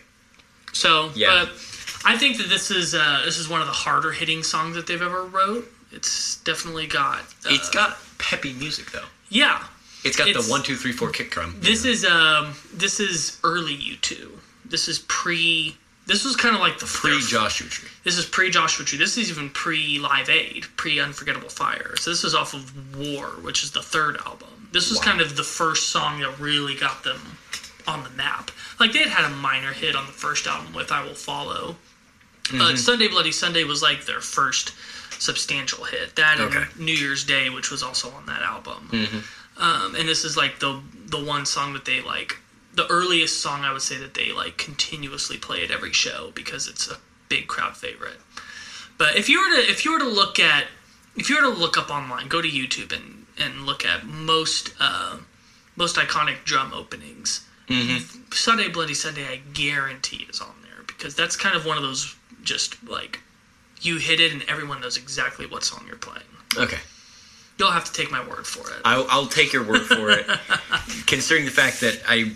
So, 0.72 1.10
Yeah. 1.14 1.44
but 1.46 1.56
I 2.06 2.16
think 2.16 2.38
that 2.38 2.48
this 2.48 2.70
is 2.70 2.94
uh, 2.94 3.22
this 3.24 3.38
is 3.38 3.48
one 3.48 3.60
of 3.60 3.66
the 3.66 3.72
harder 3.72 4.12
hitting 4.12 4.42
songs 4.42 4.76
that 4.76 4.86
they've 4.86 5.02
ever 5.02 5.24
wrote. 5.24 5.70
It's 5.92 6.36
definitely 6.42 6.86
got. 6.86 7.20
Uh, 7.44 7.50
it's 7.50 7.68
got 7.70 7.98
peppy 8.18 8.52
music 8.54 8.90
though. 8.92 9.04
yeah. 9.28 9.64
It's 10.04 10.16
got 10.16 10.28
It's- 10.28 10.44
the 10.46 10.50
one 10.50 10.62
two 10.62 10.76
three 10.76 10.92
four 10.92 11.10
kick 11.10 11.30
drum. 11.32 11.56
This 11.58 11.84
is 11.84 12.04
um 12.04 12.54
this 12.72 13.00
is 13.00 13.38
early 13.42 13.76
U2. 13.76 14.30
This 14.64 14.88
is 14.88 15.00
pre. 15.08 15.76
This 16.06 16.24
was 16.24 16.36
kind 16.36 16.54
of 16.54 16.60
like 16.60 16.78
the 16.78 16.86
pre 16.86 17.20
Joshua 17.20 17.66
Tree. 17.68 17.88
This 18.04 18.16
is 18.16 18.24
pre 18.24 18.48
Joshua 18.50 18.84
Tree. 18.84 18.98
This 18.98 19.18
is 19.18 19.28
even 19.30 19.50
pre 19.50 19.98
Live 19.98 20.28
Aid, 20.30 20.66
pre 20.76 21.00
Unforgettable 21.00 21.48
Fire. 21.48 21.96
So 21.96 22.10
this 22.10 22.22
is 22.22 22.36
off 22.36 22.54
of 22.54 22.96
War, 22.96 23.26
which 23.42 23.64
is 23.64 23.72
the 23.72 23.82
third 23.82 24.16
album. 24.18 24.68
This 24.70 24.90
was 24.90 24.98
Wow. 24.98 25.04
kind 25.06 25.20
of 25.20 25.36
the 25.36 25.42
first 25.42 25.88
song 25.88 26.20
that 26.20 26.38
really 26.38 26.76
got 26.76 27.02
them 27.02 27.38
on 27.88 28.04
the 28.04 28.10
map. 28.10 28.52
Like 28.78 28.92
they 28.92 29.00
had 29.00 29.08
had 29.08 29.24
a 29.24 29.34
minor 29.34 29.72
hit 29.72 29.96
on 29.96 30.06
the 30.06 30.12
first 30.12 30.46
album 30.46 30.72
with 30.72 30.92
"I 30.92 31.02
Will 31.02 31.14
Follow," 31.14 31.74
Mm-hmm. 32.46 32.58
but 32.58 32.78
Sunday 32.78 33.08
Bloody 33.08 33.32
Sunday 33.32 33.64
was 33.64 33.82
like 33.82 34.04
their 34.06 34.20
first 34.20 34.72
substantial 35.18 35.84
hit. 35.84 36.14
That 36.16 36.38
Okay. 36.40 36.64
New 36.78 36.92
Year's 36.92 37.24
Day, 37.24 37.50
which 37.50 37.70
was 37.70 37.82
also 37.82 38.10
on 38.10 38.26
that 38.26 38.42
album. 38.42 38.88
Um, 39.58 39.94
and 39.96 40.08
this 40.08 40.24
is 40.24 40.36
like 40.36 40.58
the 40.60 40.80
the 41.06 41.22
one 41.22 41.46
song 41.46 41.72
that 41.72 41.84
they 41.84 42.00
like 42.02 42.36
the 42.74 42.86
earliest 42.88 43.40
song 43.40 43.64
I 43.64 43.72
would 43.72 43.82
say 43.82 43.96
that 43.98 44.14
they 44.14 44.32
like 44.32 44.58
continuously 44.58 45.38
play 45.38 45.64
at 45.64 45.70
every 45.70 45.92
show 45.92 46.30
because 46.34 46.68
it's 46.68 46.90
a 46.90 46.98
big 47.28 47.46
crowd 47.48 47.76
favorite. 47.76 48.18
But 48.98 49.16
if 49.16 49.28
you 49.28 49.40
were 49.40 49.56
to 49.56 49.70
if 49.70 49.84
you 49.84 49.92
were 49.92 49.98
to 50.00 50.08
look 50.08 50.38
at 50.38 50.64
if 51.16 51.30
you 51.30 51.36
were 51.36 51.42
to 51.52 51.58
look 51.58 51.76
up 51.78 51.90
online, 51.90 52.28
go 52.28 52.42
to 52.42 52.48
YouTube 52.48 52.92
and 52.94 53.26
and 53.38 53.64
look 53.66 53.84
at 53.84 54.04
most 54.04 54.74
uh, 54.78 55.16
most 55.74 55.96
iconic 55.96 56.44
drum 56.44 56.72
openings. 56.74 57.44
Sunday 58.32 58.68
Bloody 58.68 58.94
Sunday, 58.94 59.26
I 59.26 59.40
guarantee 59.54 60.26
is 60.30 60.40
on 60.40 60.54
there 60.62 60.84
because 60.86 61.14
that's 61.16 61.34
kind 61.36 61.56
of 61.56 61.64
one 61.66 61.76
of 61.76 61.82
those 61.82 62.14
just 62.46 62.82
like 62.88 63.20
you 63.82 63.98
hit 63.98 64.20
it 64.20 64.32
and 64.32 64.42
everyone 64.48 64.80
knows 64.80 64.96
exactly 64.96 65.46
what 65.46 65.64
song 65.64 65.84
you're 65.86 65.96
playing. 65.96 66.22
Okay. 66.56 66.78
You'll 67.58 67.70
have 67.70 67.84
to 67.84 67.92
take 67.92 68.10
my 68.10 68.26
word 68.26 68.46
for 68.46 68.70
it. 68.70 68.80
I'll, 68.84 69.06
I'll 69.10 69.26
take 69.26 69.52
your 69.52 69.62
word 69.62 69.82
for 69.82 70.10
it. 70.10 70.26
Considering 71.06 71.44
the 71.44 71.50
fact 71.50 71.80
that 71.80 72.00
I, 72.08 72.32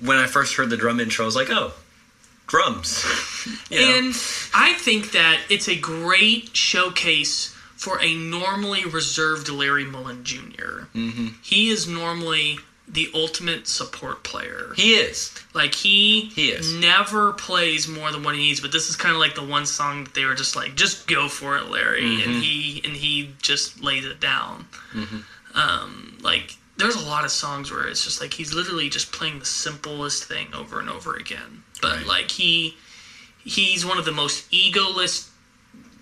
when 0.00 0.18
I 0.18 0.26
first 0.26 0.56
heard 0.56 0.70
the 0.70 0.76
drum 0.76 1.00
intro, 1.00 1.24
I 1.24 1.26
was 1.26 1.36
like, 1.36 1.50
oh, 1.50 1.72
drums. 2.46 3.04
You 3.70 3.80
know? 3.80 3.98
And 3.98 4.08
I 4.54 4.74
think 4.78 5.12
that 5.12 5.40
it's 5.48 5.68
a 5.68 5.76
great 5.76 6.54
showcase 6.56 7.54
for 7.76 8.00
a 8.00 8.14
normally 8.14 8.84
reserved 8.84 9.48
Larry 9.48 9.84
Mullen 9.84 10.24
junior 10.24 10.88
Mm-hmm. 10.94 11.28
He 11.42 11.70
is 11.70 11.88
normally 11.88 12.58
the 12.88 13.08
ultimate 13.14 13.66
support 13.68 14.22
player. 14.24 14.72
he 14.76 14.94
is. 14.94 15.32
Like 15.54 15.74
he, 15.74 16.26
He 16.34 16.48
is. 16.50 16.72
never 16.74 17.32
plays 17.32 17.86
more 17.88 18.10
than 18.12 18.22
what 18.22 18.34
he 18.34 18.42
needs. 18.42 18.60
But 18.60 18.72
this 18.72 18.90
is 18.90 18.96
kind 18.96 19.14
of 19.14 19.20
like 19.20 19.34
the 19.34 19.42
one 19.44 19.64
song 19.66 20.04
that 20.04 20.14
they 20.14 20.24
were 20.24 20.34
just 20.34 20.56
like, 20.56 20.74
just 20.74 21.06
go 21.06 21.28
for 21.28 21.56
it, 21.56 21.68
Larry, 21.70 22.02
Mm-hmm. 22.02 22.30
and 22.30 22.42
he 22.42 22.80
and 22.84 22.92
he 22.96 23.30
just 23.40 23.82
lays 23.82 24.04
it 24.04 24.20
down. 24.20 24.66
Um, 25.54 26.18
like 26.22 26.56
there's 26.76 26.96
a 26.96 27.04
lot 27.06 27.24
of 27.24 27.30
songs 27.30 27.70
where 27.70 27.86
it's 27.86 28.04
just 28.04 28.20
like 28.20 28.32
he's 28.34 28.54
literally 28.54 28.88
just 28.88 29.12
playing 29.12 29.38
the 29.38 29.44
simplest 29.44 30.24
thing 30.24 30.48
over 30.54 30.80
and 30.80 30.88
over 30.88 31.14
again. 31.14 31.62
But 31.80 31.98
Right. 31.98 32.06
like 32.06 32.30
he 32.30 32.76
he's 33.44 33.84
one 33.84 33.98
of 33.98 34.04
the 34.04 34.12
most 34.12 34.50
egoless 34.50 35.28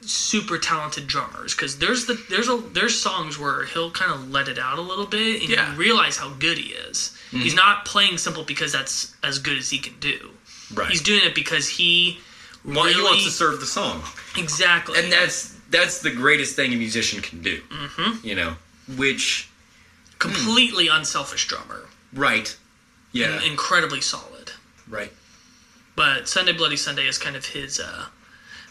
super 0.03 0.57
talented 0.59 1.07
drummers 1.07 1.55
because 1.55 1.79
there's 1.79 2.07
the 2.07 2.15
there's 2.31 2.49
a 2.49 2.57
there's 2.73 2.99
songs 2.99 3.39
where 3.39 3.65
he'll 3.67 3.91
kind 3.91 4.11
of 4.11 4.31
let 4.31 4.49
it 4.49 4.59
out 4.59 4.79
a 4.79 4.83
little 4.83 5.07
bit 5.07 5.41
and 5.43 5.51
Yeah. 5.51 5.59
Mm-hmm. 5.67 5.73
you 5.75 5.79
realize 5.79 6.17
how 6.17 6.31
good 6.31 6.57
he 6.59 6.71
is 6.73 7.15
he's 7.31 7.55
not 7.55 7.85
playing 7.85 8.17
simple 8.19 8.43
because 8.43 8.73
that's 8.73 9.15
as 9.23 9.39
good 9.39 9.59
as 9.59 9.69
he 9.71 9.79
can 9.79 9.95
do 10.01 10.31
Right. 10.75 10.89
he's 10.91 11.03
doing 11.03 11.21
it 11.25 11.35
because 11.35 11.69
he 11.69 12.19
Well, 12.65 12.85
really 12.85 12.95
he 12.95 13.03
wants 13.03 13.25
to 13.25 13.31
serve 13.31 13.61
the 13.61 13.67
song. 13.67 14.03
exactly 14.39 14.99
And 14.99 15.13
that's 15.13 15.55
that's 15.71 16.01
the 16.01 16.11
greatest 16.11 16.57
thing 16.57 16.73
a 16.73 16.77
musician 16.77 17.21
can 17.21 17.43
do. 17.43 17.61
Mm-hmm. 17.61 18.27
You 18.27 18.35
know, 18.37 18.55
which 18.97 19.49
completely 20.19 20.89
unselfish 20.89 21.47
drummer 21.47 21.87
right, 22.15 22.57
yeah, 23.13 23.35
and 23.37 23.45
incredibly 23.45 24.01
solid 24.01 24.53
right. 24.89 25.13
but 25.95 26.29
Sunday 26.29 26.53
Bloody 26.53 26.77
Sunday 26.77 27.07
is 27.07 27.19
kind 27.19 27.37
of 27.37 27.45
his. 27.45 27.79
uh 27.81 28.07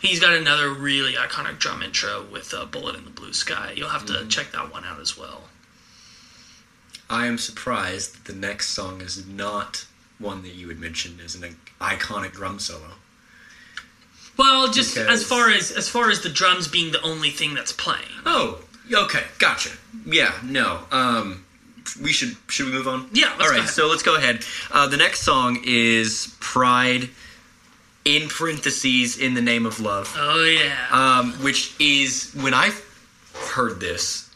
He's 0.02 0.20
got 0.20 0.34
another 0.34 0.70
really 0.72 1.14
iconic 1.14 1.60
drum 1.60 1.84
intro 1.84 2.24
with 2.32 2.54
uh, 2.54 2.66
"Bullet 2.66 2.96
in 2.96 3.04
the 3.06 3.10
Blue 3.12 3.34
Sky." 3.34 3.74
You'll 3.76 3.90
have 3.90 4.06
to 4.08 4.14
Mm-hmm. 4.14 4.30
check 4.30 4.52
that 4.54 4.72
one 4.72 4.86
out 4.86 5.00
as 5.00 5.18
well. 5.18 5.44
I 7.10 7.26
am 7.26 7.38
surprised 7.38 8.14
that 8.16 8.26
the 8.34 8.40
next 8.40 8.70
song 8.70 9.02
is 9.02 9.26
not 9.28 9.86
one 10.20 10.42
that 10.44 10.54
you 10.54 10.68
would 10.68 10.80
mention 10.80 11.20
as 11.24 11.36
an 11.36 11.56
iconic 11.82 12.34
drum 12.34 12.60
solo. 12.60 12.92
Well, 14.38 14.72
just 14.72 14.96
Because- 14.96 15.22
as 15.22 15.28
far 15.28 15.50
as 15.50 15.72
as 15.72 15.90
far 15.90 16.10
as 16.10 16.22
the 16.22 16.30
drums 16.30 16.68
being 16.68 16.92
the 16.92 17.02
only 17.02 17.30
thing 17.32 17.54
that's 17.54 17.74
playing. 17.74 18.06
Oh, 18.26 18.60
okay, 18.92 19.24
gotcha. 19.38 19.72
Yeah, 20.06 20.34
no. 20.44 20.82
Um, 20.92 21.44
we 22.02 22.14
should 22.14 22.38
should 22.48 22.68
we 22.68 22.72
move 22.72 22.88
on? 22.88 23.10
Yeah, 23.12 23.34
let's 23.38 23.52
All 23.52 23.58
ahead. 23.58 23.70
so 23.70 23.88
let's 23.88 24.04
go 24.04 24.16
ahead. 24.16 24.46
Uh, 24.72 24.88
the 24.88 24.98
next 24.98 25.22
song 25.24 25.60
is 25.66 26.34
"Pride," 26.40 27.10
in 28.06 28.30
parentheses, 28.30 29.18
in 29.18 29.34
the 29.34 29.42
name 29.42 29.66
of 29.66 29.80
love, 29.80 30.14
Oh 30.18 30.44
yeah. 30.44 30.76
um, 30.92 31.34
which 31.44 31.74
is 31.80 32.32
when 32.34 32.54
I 32.54 32.72
heard 33.54 33.80
this, 33.80 34.30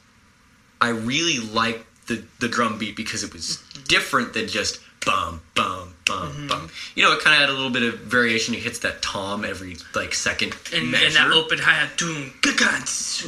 I 0.81 0.89
really 0.89 1.39
liked 1.39 1.85
the 2.07 2.23
the 2.39 2.47
drum 2.49 2.77
beat 2.77 2.95
because 2.95 3.23
it 3.23 3.33
was 3.33 3.57
different 3.87 4.33
than 4.33 4.47
just 4.47 4.79
bum 5.05 5.41
bum 5.55 5.93
bum 6.05 6.29
Mm-hmm. 6.31 6.47
bum. 6.47 6.69
You 6.95 7.03
know, 7.03 7.13
it 7.13 7.21
kind 7.21 7.33
of 7.35 7.39
had 7.41 7.49
a 7.49 7.53
little 7.53 7.69
bit 7.69 7.83
of 7.83 7.99
variation. 8.01 8.53
It 8.53 8.61
hits 8.63 8.79
that 8.79 9.01
tom 9.01 9.45
every 9.45 9.77
like 9.95 10.13
second 10.13 10.55
and, 10.73 10.91
measure. 10.91 11.05
and 11.07 11.15
that 11.15 11.31
open 11.31 11.57
hi 11.59 11.71
hat, 11.73 11.97
doom, 11.97 12.33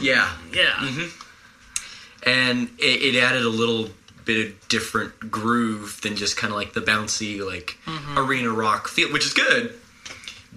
yeah, 0.01 0.31
Yeah. 0.53 1.07
and 2.23 2.69
it, 2.79 3.15
it 3.15 3.19
added 3.23 3.43
a 3.43 3.49
little 3.49 3.89
bit 4.25 4.47
of 4.47 4.67
different 4.69 5.31
groove 5.31 5.99
than 6.01 6.15
just 6.15 6.36
kind 6.36 6.51
of 6.51 6.57
like 6.57 6.73
the 6.73 6.81
bouncy 6.81 7.45
like 7.45 7.77
Mm-hmm. 7.86 8.17
arena 8.17 8.49
rock 8.49 8.88
feel, 8.88 9.11
which 9.13 9.25
is 9.25 9.33
good, 9.33 9.73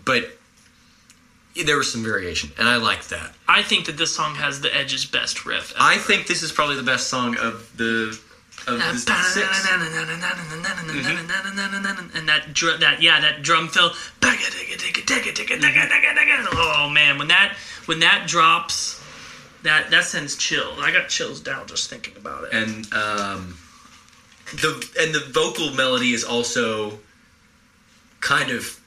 but 0.05 0.31
there 1.65 1.77
was 1.77 1.91
some 1.91 2.05
variation, 2.05 2.51
and 2.59 2.69
I 2.69 2.77
liked 2.77 3.11
that. 3.11 3.35
I 3.49 3.63
think 3.63 3.87
that 3.87 3.97
this 3.97 4.15
song 4.15 4.37
has 4.37 4.61
the 4.61 4.75
Edge's 4.75 5.05
best 5.05 5.45
riff. 5.45 5.73
Ever. 5.73 5.81
I 5.81 5.97
think 5.97 6.27
this 6.27 6.43
is 6.43 6.53
probably 6.53 6.77
the 6.77 6.83
best 6.83 7.09
song 7.09 7.37
of 7.37 7.77
the 7.77 8.19
of 8.67 8.79
the 8.79 8.95
six. 8.97 9.69
And 12.15 12.29
that 12.29 12.53
drum, 12.53 12.81
that 12.81 13.03
yeah, 13.03 13.21
that 13.21 13.43
drum 13.43 13.69
fill. 13.69 13.91
Oh 16.53 16.91
man, 16.93 17.19
when 17.19 17.29
that 17.29 17.57
when 17.87 18.01
that 18.01 18.27
drops, 18.27 19.03
that 19.63 19.91
that 19.91 20.05
sends 20.05 20.37
chills. 20.37 20.79
I 20.81 20.93
got 20.93 21.09
chills 21.09 21.41
down 21.41 21.67
just 21.67 21.91
thinking 21.91 22.17
about 22.17 22.45
it. 22.45 22.53
and 22.53 22.93
um, 22.93 23.59
the 24.55 24.71
and 25.01 25.15
the 25.15 25.21
vocal 25.33 25.73
melody 25.75 26.13
is 26.13 26.25
also 26.25 26.99
kind 28.21 28.51
of 28.51 28.81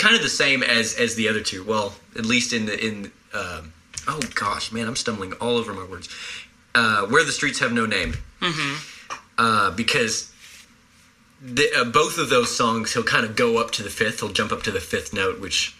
kind 0.00 0.16
of 0.16 0.22
the 0.22 0.28
same 0.28 0.62
as 0.62 0.94
as 0.94 1.14
the 1.14 1.28
other 1.28 1.40
two. 1.40 1.62
Well, 1.62 1.94
at 2.16 2.26
least 2.26 2.52
in 2.52 2.66
the 2.66 2.86
in 2.86 3.12
um, 3.32 3.72
oh 4.08 4.20
gosh, 4.34 4.72
man, 4.72 4.88
I'm 4.88 4.96
stumbling 4.96 5.32
all 5.34 5.56
over 5.56 5.72
my 5.72 5.84
words. 5.84 6.08
Uh, 6.74 7.06
Where 7.06 7.24
the 7.24 7.32
streets 7.32 7.58
have 7.58 7.72
no 7.72 7.86
name, 7.86 8.14
mm-hmm. 8.40 9.14
uh, 9.38 9.70
because 9.72 10.32
the, 11.42 11.68
uh, 11.76 11.84
both 11.84 12.18
of 12.18 12.28
those 12.28 12.54
songs, 12.54 12.92
he'll 12.92 13.02
kind 13.02 13.24
of 13.24 13.34
go 13.34 13.58
up 13.58 13.72
to 13.72 13.82
the 13.82 13.90
fifth. 13.90 14.20
He'll 14.20 14.32
jump 14.32 14.52
up 14.52 14.62
to 14.64 14.70
the 14.70 14.80
fifth 14.80 15.12
note, 15.12 15.40
which 15.40 15.74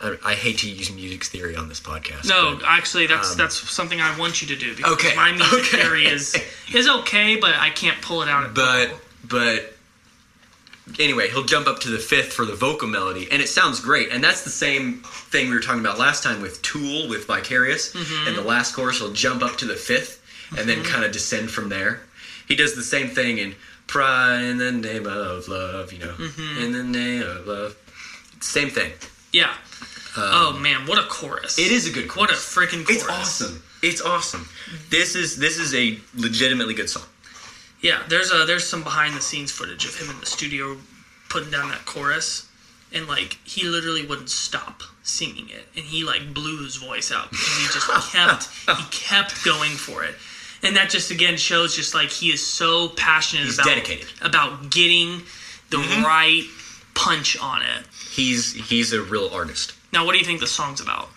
I, 0.00 0.16
I 0.24 0.34
hate 0.34 0.58
to 0.58 0.70
use 0.70 0.92
music 0.92 1.24
theory 1.24 1.56
on 1.56 1.68
this 1.68 1.80
podcast. 1.80 2.28
No, 2.28 2.56
but- 2.56 2.64
actually, 2.66 3.06
that's 3.06 3.34
that's 3.34 3.56
something 3.70 4.00
I 4.00 4.18
want 4.18 4.42
you 4.42 4.48
to 4.48 4.56
do 4.56 4.76
because 4.76 4.92
Okay, 4.92 5.16
my 5.16 5.32
music 5.32 5.60
okay. 5.60 5.82
theory 5.82 6.06
is 6.06 6.36
is 6.72 6.88
okay, 6.88 7.36
but 7.36 7.54
I 7.54 7.70
can't 7.70 8.00
pull 8.02 8.22
it 8.22 8.28
out. 8.28 8.54
But 8.54 8.94
but 9.26 9.73
anyway 10.98 11.28
he'll 11.30 11.44
jump 11.44 11.66
up 11.66 11.80
to 11.80 11.88
the 11.88 11.98
fifth 11.98 12.32
for 12.32 12.44
the 12.44 12.54
vocal 12.54 12.88
melody 12.88 13.28
and 13.30 13.40
it 13.40 13.48
sounds 13.48 13.80
great. 13.80 14.10
And 14.10 14.22
that's 14.22 14.44
the 14.44 14.50
same 14.50 15.02
thing 15.02 15.48
we 15.48 15.54
were 15.54 15.60
talking 15.60 15.80
about 15.80 15.98
last 15.98 16.22
time 16.22 16.42
with 16.42 16.60
tool 16.62 17.08
with 17.08 17.26
vicarious. 17.26 17.94
Mm-hmm. 17.94 18.28
And 18.28 18.36
the 18.36 18.42
last 18.42 18.74
chorus 18.74 18.98
he'll 18.98 19.12
jump 19.12 19.42
up 19.42 19.56
to 19.58 19.64
the 19.64 19.76
fifth 19.76 20.22
and 20.56 20.68
then 20.68 20.78
mm-hmm. 20.78 20.92
kind 20.92 21.04
of 21.04 21.12
descend 21.12 21.50
from 21.50 21.68
there. 21.68 22.00
He 22.46 22.56
does 22.56 22.74
the 22.74 22.82
same 22.82 23.08
thing 23.08 23.38
in 23.38 23.54
pride 23.86 24.44
in 24.44 24.58
the 24.58 24.72
name 24.72 25.06
of 25.06 25.48
love 25.48 25.92
you 25.92 26.00
know. 26.00 26.12
Mm-hmm. 26.12 26.64
In 26.64 26.72
the 26.72 26.84
name 26.84 27.22
of 27.22 27.46
love. 27.46 27.76
Same 28.40 28.68
thing. 28.68 28.92
Yeah. 29.32 29.54
Um, 30.16 30.22
oh 30.22 30.58
man, 30.60 30.86
what 30.86 30.98
a 30.98 31.08
chorus! 31.08 31.58
it 31.58 31.72
is 31.72 31.88
a 31.88 31.90
good 31.90 32.14
What 32.14 32.30
a 32.30 32.34
freaking 32.34 32.86
chorus! 32.86 33.02
it's 33.02 33.08
awesome. 33.08 33.62
It's 33.82 34.00
awesome. 34.00 34.48
This 34.88 35.16
is 35.16 35.38
this 35.38 35.58
is 35.58 35.74
a 35.74 35.98
legitimately 36.14 36.74
good 36.74 36.88
song 36.88 37.02
Yeah, 37.84 38.02
there's 38.08 38.32
a 38.32 38.46
there's 38.46 38.66
some 38.66 38.82
behind 38.82 39.14
the 39.14 39.20
scenes 39.20 39.52
footage 39.52 39.84
of 39.84 39.94
him 39.94 40.08
in 40.08 40.18
the 40.18 40.24
studio 40.24 40.78
putting 41.28 41.50
down 41.50 41.68
that 41.68 41.84
chorus, 41.84 42.48
and 42.94 43.06
like 43.06 43.36
he 43.44 43.64
literally 43.68 44.06
wouldn't 44.06 44.30
stop 44.30 44.82
singing 45.02 45.50
it, 45.50 45.66
and 45.76 45.84
he 45.84 46.02
like 46.02 46.32
blew 46.32 46.64
his 46.64 46.76
voice 46.76 47.12
out 47.12 47.30
because 47.30 47.56
he 47.58 47.64
just 47.74 48.12
kept 48.12 48.48
he 48.78 48.84
kept 48.90 49.44
going 49.44 49.72
for 49.72 50.02
it, 50.02 50.14
and 50.62 50.74
that 50.76 50.88
just 50.88 51.10
again 51.10 51.36
shows 51.36 51.76
just 51.76 51.94
like 51.94 52.08
he 52.08 52.32
is 52.32 52.44
so 52.44 52.88
passionate 52.88 53.44
He's 53.44 53.58
about 53.58 53.66
dedicated. 53.66 54.08
about 54.22 54.70
getting 54.70 55.20
the 55.68 55.76
mm-hmm. 55.76 56.04
right 56.04 56.44
punch 56.94 57.36
on 57.38 57.60
it. 57.60 57.84
he's 58.12 58.54
he's 58.54 58.94
a 58.94 59.02
real 59.02 59.28
artist 59.30 59.74
Now, 59.92 60.06
what 60.06 60.12
do 60.12 60.18
you 60.20 60.24
think 60.24 60.40
the 60.40 60.46
song's 60.46 60.80
about? 60.80 61.10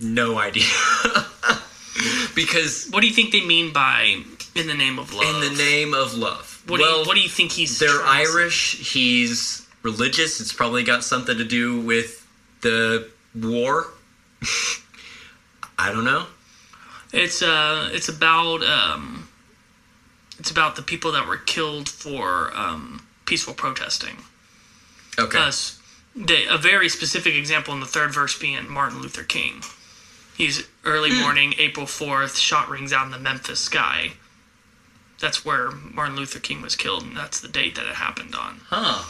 No 0.00 0.38
idea. 0.38 0.64
because 2.34 2.88
What 2.90 3.02
do 3.02 3.06
you 3.06 3.12
think 3.12 3.32
they 3.32 3.44
mean 3.44 3.72
by 3.72 4.22
"in 4.54 4.66
the 4.66 4.74
name 4.74 4.98
of 4.98 5.12
love"? 5.12 5.34
in 5.34 5.40
the 5.40 5.56
name 5.62 5.94
of 5.94 6.14
love. 6.14 6.62
what 6.66 6.78
do 6.78 6.82
well, 6.82 7.00
you 7.02 7.06
what 7.06 7.14
do 7.14 7.20
you 7.22 7.28
think 7.28 7.52
he's? 7.52 7.78
they're 7.78 7.88
trying 8.00 8.24
to? 8.24 8.30
Irish. 8.32 8.92
He's 8.92 9.66
religious. 9.82 10.40
It's 10.40 10.52
probably 10.52 10.82
got 10.84 11.04
something 11.04 11.36
to 11.36 11.44
do 11.44 11.80
with 11.80 12.26
the 12.60 13.08
war. 13.34 13.88
I 15.78 15.90
don't 15.90 16.04
know. 16.04 16.26
It's 17.12 17.42
uh, 17.42 17.90
it's 17.92 18.08
about 18.08 18.62
um, 18.62 19.28
it's 20.38 20.50
about 20.50 20.76
the 20.76 20.82
people 20.82 21.12
that 21.12 21.26
were 21.26 21.36
killed 21.36 21.88
for 21.88 22.50
um, 22.56 23.06
peaceful 23.26 23.54
protesting. 23.54 24.16
Okay. 25.18 25.38
Uh, 25.38 25.52
they, 26.14 26.46
a 26.46 26.58
very 26.58 26.88
specific 26.88 27.34
example 27.34 27.72
in 27.74 27.80
the 27.80 27.86
third 27.86 28.12
verse 28.14 28.38
being 28.38 28.68
Martin 28.68 29.00
Luther 29.00 29.24
King. 29.24 29.62
He's 30.36 30.66
early 30.84 31.10
Hmm. 31.10 31.20
morning, 31.20 31.54
April 31.58 31.86
fourth. 31.86 32.38
Shot 32.38 32.68
rings 32.68 32.92
out 32.92 33.06
in 33.06 33.12
the 33.12 33.18
Memphis 33.18 33.60
sky. 33.60 34.12
That's 35.22 35.42
where 35.44 35.70
Martin 35.70 36.16
Luther 36.16 36.38
King 36.40 36.60
was 36.60 36.76
killed, 36.76 37.04
and 37.04 37.16
that's 37.16 37.40
the 37.40 37.48
date 37.48 37.76
that 37.76 37.86
it 37.86 37.94
happened 37.94 38.34
on. 38.34 38.60
huh. 38.68 39.02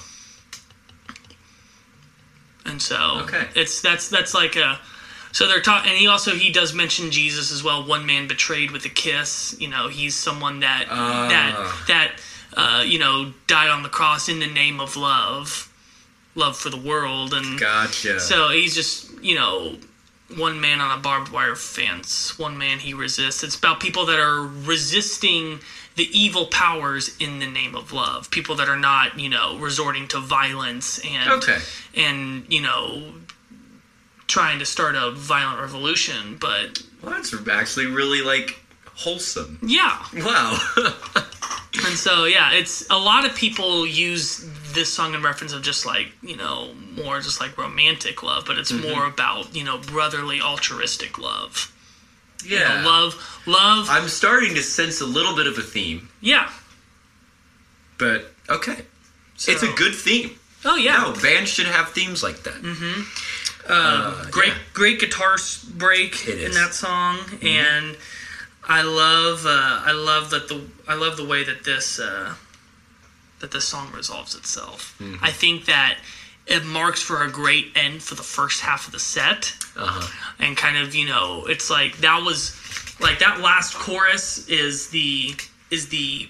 And 2.64 2.80
so 2.80 3.20
Okay. 3.22 3.48
it's 3.56 3.80
that's 3.80 4.08
that's 4.08 4.34
like 4.34 4.54
a 4.56 4.78
so 5.32 5.48
they're 5.48 5.60
taught, 5.62 5.86
and 5.86 5.96
he 5.96 6.06
also 6.06 6.32
he 6.34 6.52
does 6.52 6.74
mention 6.74 7.10
Jesus 7.10 7.50
as 7.50 7.64
well 7.64 7.82
one 7.84 8.06
man 8.06 8.28
betrayed 8.28 8.70
with 8.70 8.84
a 8.84 8.88
kiss 8.88 9.56
you 9.58 9.66
know 9.68 9.88
he's 9.88 10.14
someone 10.14 10.60
that 10.60 10.86
Ah. 10.88 11.28
that 11.28 11.86
that 11.88 12.12
uh, 12.56 12.82
you 12.84 12.98
know 13.00 13.32
died 13.48 13.70
on 13.70 13.82
the 13.82 13.88
cross 13.88 14.28
in 14.28 14.38
the 14.38 14.46
name 14.46 14.78
of 14.80 14.96
love 14.96 15.68
love 16.36 16.56
for 16.56 16.70
the 16.70 16.76
world 16.76 17.34
and 17.34 17.58
Gotcha. 17.58 18.20
so 18.20 18.50
he's 18.50 18.74
just 18.74 19.10
you 19.22 19.34
know 19.34 19.76
one 20.36 20.60
man 20.60 20.80
on 20.80 20.96
a 20.98 21.02
barbed 21.02 21.30
wire 21.32 21.56
fence 21.56 22.38
one 22.38 22.56
man 22.56 22.78
he 22.78 22.94
resists 22.94 23.42
it's 23.42 23.56
about 23.56 23.80
people 23.80 24.06
that 24.06 24.18
are 24.20 24.42
resisting 24.42 25.58
the 25.96 26.08
evil 26.18 26.46
powers 26.46 27.16
in 27.18 27.38
the 27.38 27.46
name 27.46 27.74
of 27.74 27.92
love 27.92 28.30
people 28.30 28.54
that 28.56 28.68
are 28.68 28.78
not 28.78 29.18
you 29.18 29.28
know 29.28 29.56
resorting 29.58 30.08
to 30.08 30.18
violence 30.18 31.00
and 31.04 31.30
Okay. 31.30 31.58
and 31.94 32.44
you 32.52 32.60
know 32.60 33.12
trying 34.26 34.58
to 34.58 34.64
start 34.66 34.94
a 34.94 35.10
violent 35.10 35.60
revolution 35.60 36.36
but 36.40 36.82
well, 37.02 37.12
that's 37.12 37.34
actually 37.48 37.86
really 37.86 38.22
like 38.22 38.58
wholesome. 38.94 39.58
yeah 39.62 40.02
Wow. 40.14 40.58
and 41.86 41.96
so 41.96 42.24
yeah 42.24 42.52
it's 42.52 42.88
a 42.90 42.98
lot 42.98 43.24
of 43.24 43.34
people 43.34 43.86
use 43.86 44.46
this 44.72 44.92
song 44.92 45.14
in 45.14 45.22
reference 45.22 45.52
of 45.52 45.62
just 45.62 45.84
like 45.86 46.12
you 46.22 46.36
know 46.36 46.72
more 47.02 47.20
just 47.20 47.40
like 47.40 47.56
romantic 47.58 48.22
love 48.22 48.44
but 48.46 48.58
it's 48.58 48.72
mm-hmm. 48.72 48.90
more 48.90 49.06
about 49.06 49.54
you 49.54 49.64
know 49.64 49.78
brotherly 49.78 50.40
altruistic 50.40 51.18
love 51.18 51.71
You 52.44 52.58
know, 52.58 52.64
yeah. 52.64 52.84
love 52.84 53.40
love 53.46 53.86
I'm 53.90 54.08
starting 54.08 54.54
to 54.54 54.62
sense 54.62 55.00
a 55.00 55.06
little 55.06 55.34
bit 55.36 55.46
of 55.46 55.58
a 55.58 55.62
theme, 55.62 56.08
yeah 56.20 56.50
but 58.02 58.32
okay. 58.50 58.82
it's 59.36 59.62
a 59.62 59.72
good 59.74 59.94
theme. 59.94 60.32
oh 60.64 60.76
yeah 60.76 60.96
No, 60.96 61.14
bands 61.22 61.50
should 61.50 61.66
have 61.66 61.90
themes 61.90 62.22
like 62.22 62.42
that. 62.42 62.54
Mm-hmm. 62.54 63.02
Uh, 63.68 63.72
uh, 63.72 64.30
great 64.30 64.48
yeah. 64.48 64.54
great 64.74 64.98
great 64.98 65.00
guitar 65.00 65.36
break 65.74 66.26
in 66.26 66.50
that 66.50 66.74
song 66.74 67.18
mm-hmm. 67.18 67.46
and 67.46 67.96
i 68.64 68.82
love 68.82 69.46
uh, 69.46 69.82
i 69.86 69.92
love 69.92 70.30
that 70.30 70.48
the 70.48 70.60
i 70.88 70.96
love 70.96 71.16
the 71.16 71.24
way 71.24 71.44
that 71.44 71.62
this 71.62 72.00
uh, 72.00 72.34
that 73.38 73.52
this 73.52 73.64
song 73.64 73.88
resolves 73.94 74.34
itself 74.34 74.96
mm-hmm. 74.98 75.24
i 75.24 75.30
think 75.30 75.66
that 75.66 75.96
it 76.46 76.64
marks 76.64 77.00
for 77.00 77.22
a 77.22 77.30
great 77.30 77.72
end 77.76 78.02
for 78.02 78.14
the 78.14 78.22
first 78.22 78.60
half 78.60 78.86
of 78.86 78.92
the 78.92 78.98
set 78.98 79.54
Uh-huh. 79.76 80.08
and 80.38 80.56
kind 80.56 80.76
of 80.76 80.94
you 80.94 81.06
know 81.06 81.44
it's 81.46 81.70
like 81.70 81.96
that 81.98 82.22
was 82.22 82.54
like 83.00 83.18
that 83.20 83.40
last 83.40 83.74
chorus 83.74 84.46
is 84.48 84.88
the 84.88 85.34
is 85.70 85.88
the 85.88 86.28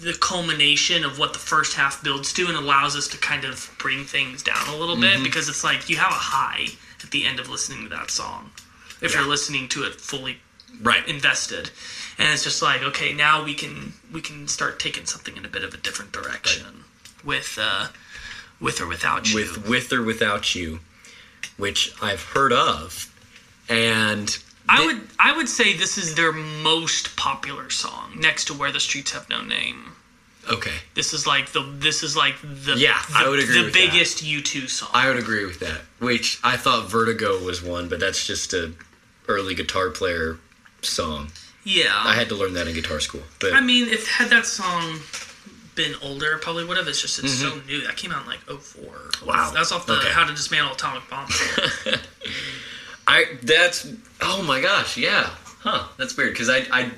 the 0.00 0.12
culmination 0.20 1.04
of 1.04 1.18
what 1.18 1.32
the 1.32 1.38
first 1.38 1.74
half 1.74 2.02
builds 2.04 2.32
to 2.34 2.46
and 2.46 2.56
allows 2.56 2.94
us 2.96 3.08
to 3.08 3.16
kind 3.18 3.44
of 3.44 3.74
bring 3.78 4.04
things 4.04 4.42
down 4.42 4.68
a 4.68 4.76
little 4.76 4.96
bit 5.00 5.22
because 5.22 5.48
it's 5.48 5.64
like 5.64 5.88
you 5.88 5.96
have 5.96 6.10
a 6.10 6.14
high 6.14 6.66
at 7.02 7.10
the 7.10 7.24
end 7.24 7.40
of 7.40 7.48
listening 7.48 7.82
to 7.84 7.88
that 7.88 8.10
song 8.10 8.50
if 9.00 9.12
Yeah. 9.12 9.20
you're 9.20 9.28
listening 9.28 9.68
to 9.68 9.84
it 9.84 10.00
fully 10.00 10.38
Right. 10.82 11.06
invested 11.08 11.70
and 12.18 12.28
it's 12.32 12.42
just 12.44 12.60
like 12.60 12.82
okay 12.82 13.12
now 13.12 13.42
we 13.44 13.54
can 13.54 13.94
we 14.12 14.20
can 14.20 14.46
start 14.48 14.78
taking 14.78 15.06
something 15.06 15.36
in 15.36 15.44
a 15.44 15.48
bit 15.48 15.64
of 15.64 15.72
a 15.72 15.76
different 15.78 16.12
direction 16.12 16.84
with 17.24 17.58
uh 17.60 17.86
with 18.64 18.80
or 18.80 18.86
without 18.88 19.30
you 19.30 19.36
with 19.36 19.68
with 19.68 19.92
or 19.92 20.02
without 20.02 20.54
you, 20.54 20.80
which 21.56 21.92
I've 22.02 22.22
heard 22.34 22.52
of, 22.52 23.12
and 23.68 24.36
I 24.68 24.78
thi- 24.80 24.86
would 24.86 25.08
I 25.18 25.36
would 25.36 25.48
say 25.48 25.76
this 25.76 25.98
is 25.98 26.14
their 26.14 26.32
most 26.32 27.16
popular 27.16 27.70
song 27.70 28.16
next 28.18 28.46
to 28.46 28.54
Where 28.54 28.72
the 28.72 28.80
Streets 28.80 29.12
Have 29.12 29.28
No 29.28 29.42
Name. 29.42 29.92
okay, 30.50 30.76
This 30.94 31.12
is 31.12 31.26
like 31.26 31.52
the 31.52 31.62
this 31.78 32.02
is 32.02 32.16
like 32.16 32.36
the 32.42 32.74
Yeah, 32.76 32.98
the, 33.08 33.14
I 33.18 33.28
would 33.28 33.38
agree 33.40 33.58
the 33.58 33.64
with 33.64 33.74
biggest 33.74 34.24
U2 34.24 34.68
song. 34.68 34.88
I 34.92 35.08
would 35.08 35.18
agree 35.18 35.44
with 35.44 35.60
that. 35.60 35.82
Which 36.00 36.40
I 36.42 36.56
thought 36.56 36.88
Vertigo 36.90 37.42
was 37.44 37.62
one, 37.62 37.88
but 37.88 38.00
that's 38.00 38.26
just 38.26 38.52
a 38.54 38.72
early 39.28 39.54
guitar 39.54 39.88
player 39.90 40.38
song. 40.82 41.28
yeah. 41.64 41.92
I 41.94 42.14
had 42.14 42.28
to 42.28 42.34
learn 42.34 42.52
that 42.54 42.66
in 42.68 42.74
guitar 42.74 43.00
school. 43.00 43.22
But 43.40 43.54
I 43.54 43.60
mean, 43.62 43.88
if 43.88 44.06
had 44.08 44.28
that 44.30 44.44
song 44.46 45.00
been 45.74 45.94
older, 46.02 46.38
probably 46.38 46.64
would 46.64 46.76
have. 46.76 46.88
It's 46.88 47.00
just 47.00 47.18
it's 47.22 47.34
so 47.34 47.60
new. 47.66 47.82
That 47.86 47.96
came 47.96 48.12
out 48.12 48.22
in 48.22 48.28
like 48.28 48.40
04. 48.40 48.82
Mm-hmm. 48.84 49.26
Wow. 49.26 49.50
That's 49.54 49.72
off 49.72 49.86
the 49.86 49.94
Okay. 49.94 50.08
How 50.10 50.24
to 50.24 50.32
Dismantle 50.32 50.74
Atomic 50.74 51.08
Bomb. 51.08 51.28
I 53.06 53.26
that's 53.42 53.86
oh 54.22 54.42
my 54.42 54.60
gosh, 54.60 54.96
yeah, 54.96 55.30
huh? 55.60 55.86
That's 55.98 56.16
weird 56.16 56.32
because 56.32 56.48
I 56.48 56.66
I 56.72 56.90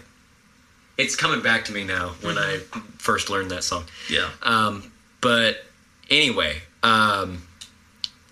it's 0.97 1.17
coming 1.17 1.43
back 1.43 1.65
to 1.67 1.73
me 1.73 1.85
now 1.85 2.11
when 2.23 2.39
I 2.39 2.59
first 2.99 3.29
learned 3.29 3.51
that 3.51 3.65
song. 3.65 3.85
yeah. 4.09 4.31
Um, 4.43 4.93
but 5.21 5.65
anyway, 6.09 6.63
um, 6.83 7.43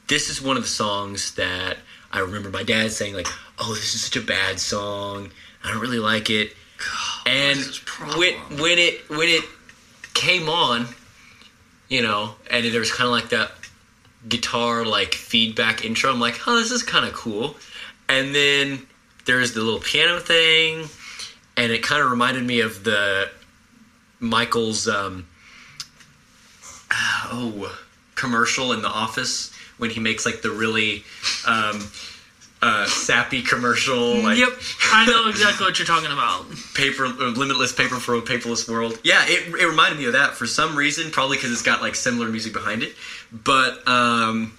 this 0.08 0.30
is 0.30 0.40
one 0.40 0.56
of 0.56 0.62
the 0.62 0.68
songs 0.68 1.34
that 1.34 1.78
I 2.12 2.20
remember 2.20 2.50
my 2.50 2.62
dad 2.62 2.92
saying 2.92 3.14
like, 3.14 3.28
"Oh, 3.58 3.74
this 3.74 3.94
is 3.94 4.02
such 4.02 4.16
a 4.16 4.20
bad 4.24 4.60
song. 4.60 5.30
I 5.64 5.72
don't 5.72 5.80
really 5.80 5.98
like 5.98 6.30
it." 6.30 6.52
God, 6.78 7.28
and 7.28 7.58
when 8.16 8.34
when 8.60 8.78
it 8.78 9.08
when 9.10 9.28
it 9.28 9.44
came 10.14 10.48
on, 10.48 10.86
you 11.88 12.02
know, 12.02 12.34
and 12.50 12.64
there 12.64 12.80
was 12.80 12.92
kind 12.92 13.06
of 13.06 13.12
like 13.12 13.28
that 13.30 13.52
guitar 14.28 14.84
like 14.84 15.14
feedback 15.14 15.84
intro. 15.84 16.10
I'm 16.10 16.20
like, 16.20 16.40
"Oh, 16.46 16.56
this 16.56 16.70
is 16.70 16.82
kind 16.82 17.04
of 17.04 17.12
cool." 17.12 17.56
And 18.08 18.34
then 18.34 18.86
there's 19.26 19.52
the 19.54 19.60
little 19.60 19.80
piano 19.80 20.20
thing, 20.20 20.88
and 21.56 21.72
it 21.72 21.82
kind 21.82 22.02
of 22.02 22.10
reminded 22.10 22.44
me 22.44 22.60
of 22.60 22.84
the 22.84 23.30
Michael's 24.20 24.88
um, 24.88 25.26
oh 26.90 27.78
commercial 28.14 28.72
in 28.72 28.82
The 28.82 28.88
Office 28.88 29.52
when 29.78 29.90
he 29.90 30.00
makes 30.00 30.24
like 30.24 30.42
the 30.42 30.50
really 30.50 31.04
um, 31.46 31.86
uh, 32.66 32.86
sappy 32.86 33.42
commercial, 33.42 34.22
like 34.22 34.38
yep, 34.38 34.48
I 34.90 35.04
know 35.06 35.28
exactly 35.28 35.66
what 35.66 35.78
you're 35.78 35.86
talking 35.86 36.10
about. 36.10 36.46
paper, 36.74 37.04
uh, 37.04 37.30
limitless 37.36 37.72
paper 37.72 37.96
for 37.96 38.14
a 38.14 38.22
paperless 38.22 38.68
world. 38.68 38.98
Yeah, 39.04 39.22
it, 39.26 39.54
it 39.54 39.66
reminded 39.66 39.98
me 39.98 40.06
of 40.06 40.14
that 40.14 40.32
for 40.32 40.46
some 40.46 40.74
reason, 40.74 41.10
probably 41.10 41.36
because 41.36 41.52
it's 41.52 41.62
got 41.62 41.82
like 41.82 41.94
similar 41.94 42.28
music 42.28 42.52
behind 42.54 42.82
it. 42.82 42.94
But 43.30 43.86
um, 43.86 44.56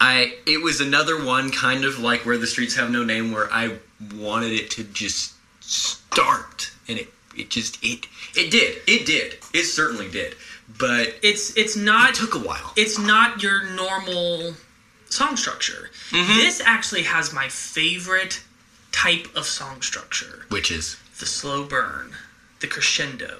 I, 0.00 0.36
it 0.46 0.62
was 0.62 0.80
another 0.80 1.24
one 1.24 1.50
kind 1.50 1.84
of 1.84 1.98
like 1.98 2.24
where 2.24 2.38
the 2.38 2.46
streets 2.46 2.76
have 2.76 2.90
no 2.90 3.02
name, 3.02 3.32
where 3.32 3.52
I 3.52 3.78
wanted 4.14 4.52
it 4.52 4.70
to 4.72 4.84
just 4.84 5.34
start, 5.60 6.70
and 6.86 6.98
it, 6.98 7.08
it 7.36 7.50
just 7.50 7.82
it, 7.82 8.06
it 8.36 8.50
did, 8.50 8.78
it 8.86 9.06
did, 9.06 9.38
it 9.52 9.64
certainly 9.64 10.08
did. 10.10 10.36
But 10.78 11.16
It's 11.22 11.56
it's 11.56 11.74
not 11.76 12.10
it 12.10 12.14
took 12.16 12.34
a 12.34 12.38
while. 12.38 12.72
it's 12.76 12.98
not 12.98 13.42
your 13.42 13.64
normal 13.70 14.54
song 15.10 15.36
structure. 15.36 15.90
Mm-hmm. 16.10 16.38
This 16.38 16.60
actually 16.64 17.02
has 17.02 17.32
my 17.32 17.48
favorite 17.48 18.42
type 18.92 19.26
of 19.36 19.44
song 19.46 19.82
structure. 19.82 20.44
Which 20.50 20.70
is 20.70 20.96
the 21.18 21.26
slow 21.26 21.64
burn, 21.64 22.12
the 22.60 22.66
crescendo, 22.66 23.38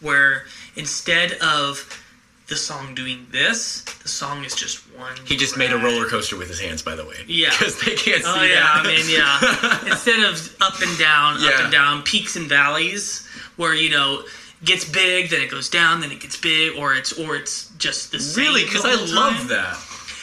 where 0.00 0.44
instead 0.76 1.32
of 1.34 2.02
the 2.48 2.56
song 2.56 2.94
doing 2.94 3.26
this, 3.32 3.82
the 4.02 4.08
song 4.08 4.44
is 4.44 4.54
just 4.54 4.78
one. 4.96 5.16
he 5.24 5.36
just 5.36 5.56
made 5.56 5.72
a 5.72 5.76
roller 5.78 6.06
coaster 6.06 6.36
with 6.36 6.46
his 6.48 6.60
hands, 6.60 6.80
by 6.80 6.94
the 6.94 7.04
way. 7.04 7.16
Yeah. 7.26 7.50
because 7.58 7.80
they 7.80 7.96
can't 7.96 8.22
see 8.22 8.30
Oh 8.32 8.42
yeah, 8.42 8.60
that. 8.60 8.82
I 8.84 8.86
mean 8.86 9.06
yeah. 9.10 9.90
Instead 9.92 10.22
of 10.24 10.56
up 10.60 10.80
and 10.80 10.98
down, 10.98 11.42
up 11.44 11.60
and 11.60 11.72
down, 11.72 12.02
peaks 12.02 12.36
and 12.36 12.46
valleys, 12.48 13.26
where 13.56 13.74
you 13.74 13.90
know 13.90 14.22
gets 14.64 14.84
big, 14.84 15.30
then 15.30 15.42
it 15.42 15.50
goes 15.50 15.68
down, 15.68 16.00
then 16.00 16.12
it 16.12 16.20
gets 16.20 16.36
big, 16.36 16.76
or 16.78 16.94
it's 16.94 17.12
or 17.18 17.34
it's 17.36 17.68
just 17.78 18.12
the 18.12 18.20
same. 18.20 18.44
really, 18.44 18.64
because 18.64 18.84
I 18.84 18.92
whole 18.92 19.14
love 19.14 19.36
time. 19.38 19.48
that. 19.48 19.76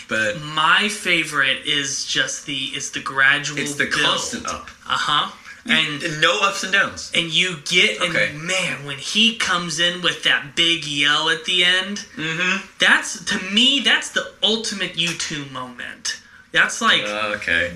But 0.08 0.42
My 0.42 0.90
favorite 0.90 1.66
is 1.66 2.06
just 2.06 2.46
the 2.46 2.62
is 2.76 2.92
the 2.92 3.00
gradual. 3.00 3.58
it's 3.60 3.76
the 3.76 3.86
build. 3.86 4.02
constant 4.02 4.48
up, 4.48 4.70
Uh 4.88 4.98
huh. 4.98 5.32
And 5.66 6.04
and 6.04 6.20
no 6.20 6.40
ups 6.42 6.64
and 6.66 6.74
downs. 6.74 7.10
and 7.16 7.32
you 7.32 7.58
get 7.66 8.02
Okay. 8.02 8.32
and 8.32 8.42
man 8.44 8.84
when 8.86 8.98
he 8.98 9.38
comes 9.38 9.80
in 9.80 10.02
with 10.02 10.24
that 10.24 10.56
big 10.58 10.84
yell 10.86 11.30
at 11.30 11.46
the 11.46 11.64
end 11.64 12.00
Mm-hmm. 12.18 12.66
that's 12.80 13.24
to 13.26 13.38
me 13.52 13.80
that's 13.80 14.10
the 14.10 14.26
ultimate 14.44 14.94
u2 14.98 15.50
moment 15.52 16.20
that's 16.52 16.82
like 16.82 17.04
Okay. 17.04 17.72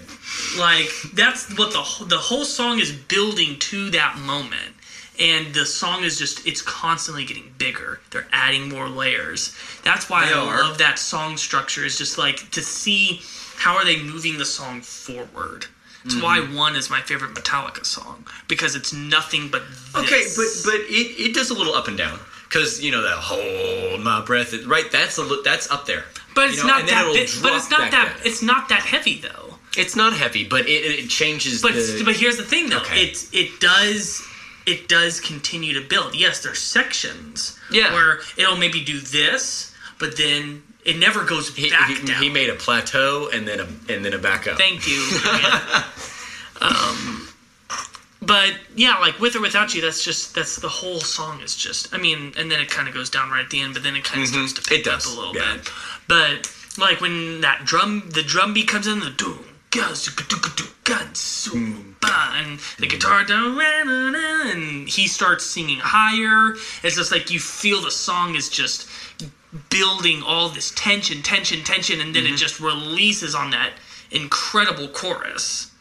like 0.59 0.91
that's 1.13 1.41
what 1.57 1.71
the 1.71 2.05
the 2.07 2.17
whole 2.17 2.43
song 2.43 2.79
is 2.79 2.91
building 2.91 3.57
to 3.71 3.89
that 3.91 4.17
moment 4.19 4.75
and 5.19 5.53
the 5.53 5.65
song 5.65 6.03
is 6.03 6.17
just 6.17 6.45
it's 6.47 6.61
constantly 6.61 7.25
getting 7.25 7.53
bigger 7.57 7.99
they're 8.11 8.27
adding 8.31 8.69
more 8.69 8.87
layers 8.89 9.55
that's 9.83 10.09
why 10.09 10.25
They 10.25 10.33
i 10.33 10.37
are. 10.37 10.63
love 10.63 10.77
that 10.79 10.99
song 10.99 11.37
structure 11.37 11.85
is 11.85 11.97
just 11.97 12.17
like 12.17 12.49
to 12.51 12.61
see 12.61 13.21
how 13.55 13.75
are 13.75 13.85
they 13.85 14.01
moving 14.01 14.37
the 14.37 14.45
song 14.45 14.81
forward 14.81 15.65
it's 16.05 16.21
why 16.21 16.39
Mm-hmm. 16.39 16.55
one 16.55 16.75
is 16.75 16.89
my 16.89 17.01
favorite 17.01 17.33
metallica 17.33 17.85
song 17.85 18.25
because 18.47 18.75
it's 18.75 18.93
nothing 18.93 19.49
but 19.49 19.63
Okay, 19.95 20.23
but 20.35 20.45
but 20.63 20.75
it, 20.87 21.29
it 21.29 21.33
does 21.33 21.49
a 21.49 21.53
little 21.53 21.73
up 21.73 21.87
and 21.89 21.97
down 21.97 22.17
because 22.47 22.81
you 22.81 22.91
know 22.91 23.01
that 23.01 23.17
hold 23.17 24.01
my 24.01 24.21
breath, 24.23 24.53
right? 24.65 24.89
That's 24.89 25.17
a 25.17 25.23
that's 25.43 25.69
up 25.69 25.85
there. 25.85 26.05
But 26.33 26.43
You 26.43 26.49
it's 26.53 26.61
know, 26.63 26.67
not 26.69 26.87
that. 26.87 27.05
but 27.41 27.51
it's 27.53 27.69
not 27.69 27.91
that. 27.91 27.91
down. 27.91 28.21
It's 28.23 28.41
not 28.41 28.69
that 28.69 28.81
heavy 28.83 29.19
though. 29.19 29.55
It's 29.75 29.95
not 29.97 30.13
heavy, 30.13 30.45
but 30.47 30.61
it, 30.61 31.03
it 31.03 31.09
changes. 31.09 31.61
But 31.61 31.73
the, 31.73 32.03
but 32.05 32.15
here's 32.15 32.37
the 32.37 32.43
thing 32.43 32.69
though. 32.69 32.77
Okay. 32.79 33.01
It 33.01 33.27
it 33.33 33.59
does 33.59 34.21
it 34.67 34.87
does 34.87 35.19
continue 35.19 35.73
to 35.73 35.87
build. 35.87 36.13
Yes, 36.13 36.43
there's 36.43 36.59
sections. 36.59 37.59
Yeah. 37.71 37.93
Where 37.93 38.19
it'll 38.37 38.57
maybe 38.57 38.83
do 38.83 38.99
this, 38.99 39.73
but 39.99 40.17
then 40.17 40.61
it 40.85 40.97
never 40.99 41.23
goes 41.23 41.55
he, 41.55 41.69
back 41.69 41.89
he, 41.89 42.05
down. 42.05 42.21
he 42.21 42.29
made 42.29 42.49
a 42.49 42.55
plateau 42.55 43.29
and 43.33 43.47
then 43.47 43.59
a 43.59 43.67
and 43.91 44.05
then 44.05 44.13
a 44.13 44.19
back 44.19 44.47
up. 44.47 44.57
Thank 44.57 44.87
you. 44.87 45.07
Um, 46.59 47.27
but 48.19 48.55
yeah, 48.75 48.97
like 48.97 49.19
with 49.19 49.35
or 49.35 49.41
without 49.41 49.75
you, 49.75 49.81
that's 49.81 50.03
just 50.03 50.33
that's 50.33 50.55
the 50.55 50.69
whole 50.69 50.99
song 50.99 51.41
is 51.41 51.55
just. 51.55 51.93
I 51.93 51.97
mean, 51.97 52.33
and 52.37 52.51
then 52.51 52.59
it 52.59 52.69
kind 52.69 52.87
of 52.87 52.93
goes 52.93 53.09
down 53.09 53.29
right 53.29 53.43
at 53.43 53.51
the 53.51 53.61
end, 53.61 53.73
but 53.75 53.83
then 53.83 53.95
it 53.95 54.03
kind 54.03 54.23
of 54.23 54.27
starts 54.29 54.53
to 54.53 54.61
It 54.61 54.67
pick 54.67 54.83
does, 54.85 55.05
up 55.05 55.13
a 55.13 55.19
little 55.19 55.35
yeah. 55.35 55.57
bit. 55.57 55.71
But 56.07 56.51
like 56.77 56.99
when 56.99 57.41
that 57.41 57.63
drum, 57.65 58.09
the 58.13 58.23
drum 58.23 58.53
beat 58.53 58.67
comes 58.67 58.87
in, 58.87 58.99
the 58.99 59.11
doom, 59.11 59.37
guns, 59.37 59.45
guns, 59.45 59.45
and 59.45 59.46
the 62.79 62.87
guitar 62.87 63.23
down, 63.23 63.59
and 63.59 64.87
he 64.87 65.07
starts 65.07 65.45
singing 65.45 65.79
higher. 65.79 66.55
It's 66.83 66.95
just 66.95 67.11
like 67.11 67.31
you 67.31 67.39
feel 67.39 67.81
the 67.81 67.91
song 67.91 68.35
is 68.35 68.49
just 68.49 68.89
building 69.69 70.23
all 70.23 70.49
this 70.49 70.71
tension, 70.71 71.21
tension, 71.21 71.63
tension, 71.63 72.01
and 72.01 72.15
then 72.15 72.25
it 72.25 72.35
just 72.37 72.59
releases 72.59 73.35
on 73.35 73.51
that 73.51 73.73
incredible 74.11 74.87
chorus. 74.89 75.71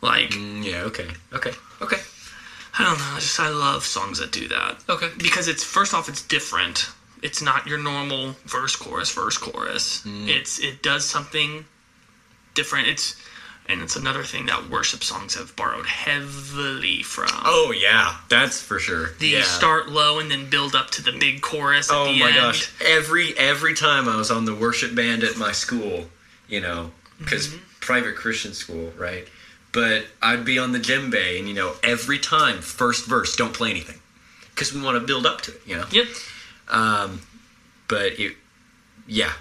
Like 0.00 0.30
Mm, 0.30 0.64
yeah. 0.64 0.82
Okay. 0.82 1.08
Okay. 1.32 1.52
Okay. 1.80 1.98
I 2.78 2.84
don't 2.84 2.98
know, 2.98 3.04
I 3.12 3.20
just 3.20 3.38
I 3.38 3.50
love 3.50 3.84
songs 3.84 4.18
that 4.18 4.32
do 4.32 4.48
that. 4.48 4.78
Okay. 4.88 5.10
Because 5.18 5.46
it's 5.48 5.62
first 5.62 5.94
off 5.94 6.08
it's 6.08 6.22
different. 6.22 6.88
It's 7.22 7.40
not 7.40 7.66
your 7.66 7.78
normal 7.78 8.34
verse 8.46 8.74
chorus 8.74 9.12
verse 9.12 9.38
chorus. 9.38 10.02
It's 10.06 10.58
it 10.58 10.82
does 10.82 11.04
something 11.04 11.64
different. 12.54 12.88
It's 12.88 13.16
and 13.68 13.80
it's 13.80 13.94
another 13.94 14.24
thing 14.24 14.46
that 14.46 14.68
worship 14.68 15.04
songs 15.04 15.34
have 15.36 15.54
borrowed 15.54 15.86
heavily 15.86 17.02
from. 17.02 17.28
Oh 17.44 17.72
yeah, 17.76 18.16
that's 18.28 18.60
for 18.60 18.78
sure. 18.78 19.10
the 19.20 19.28
yeah. 19.28 19.42
start 19.42 19.88
low 19.88 20.18
and 20.18 20.30
then 20.30 20.50
build 20.50 20.74
up 20.74 20.90
to 20.92 21.02
the 21.02 21.12
big 21.12 21.40
chorus 21.42 21.90
at 21.90 21.96
Oh 21.96 22.12
the 22.12 22.18
my 22.18 22.26
end. 22.28 22.36
gosh! 22.36 22.72
Every 22.84 23.36
every 23.38 23.74
time 23.74 24.08
I 24.08 24.16
was 24.16 24.30
on 24.30 24.44
the 24.44 24.54
worship 24.54 24.94
band 24.94 25.22
at 25.22 25.36
my 25.36 25.52
school, 25.52 26.06
you 26.48 26.60
know, 26.60 26.90
because 27.18 27.48
Mm-hmm. 27.48 27.64
private 27.80 28.16
Christian 28.16 28.52
school, 28.52 28.92
right? 28.98 29.26
But 29.72 30.06
I'd 30.20 30.44
be 30.44 30.58
on 30.58 30.72
the 30.72 30.78
djembe, 30.80 31.38
and 31.38 31.48
you 31.48 31.54
know, 31.54 31.74
every 31.82 32.18
time 32.18 32.60
first 32.60 33.06
verse, 33.06 33.36
don't 33.36 33.54
play 33.54 33.70
anything, 33.70 34.00
because 34.54 34.74
we 34.74 34.82
want 34.82 35.00
to 35.00 35.06
build 35.06 35.24
up 35.24 35.40
to 35.42 35.52
it, 35.52 35.62
you 35.64 35.76
know. 35.76 35.86
Yep. 35.90 36.06
Um, 36.68 37.22
but 37.88 38.18
it, 38.20 38.36
yeah, 39.06 39.32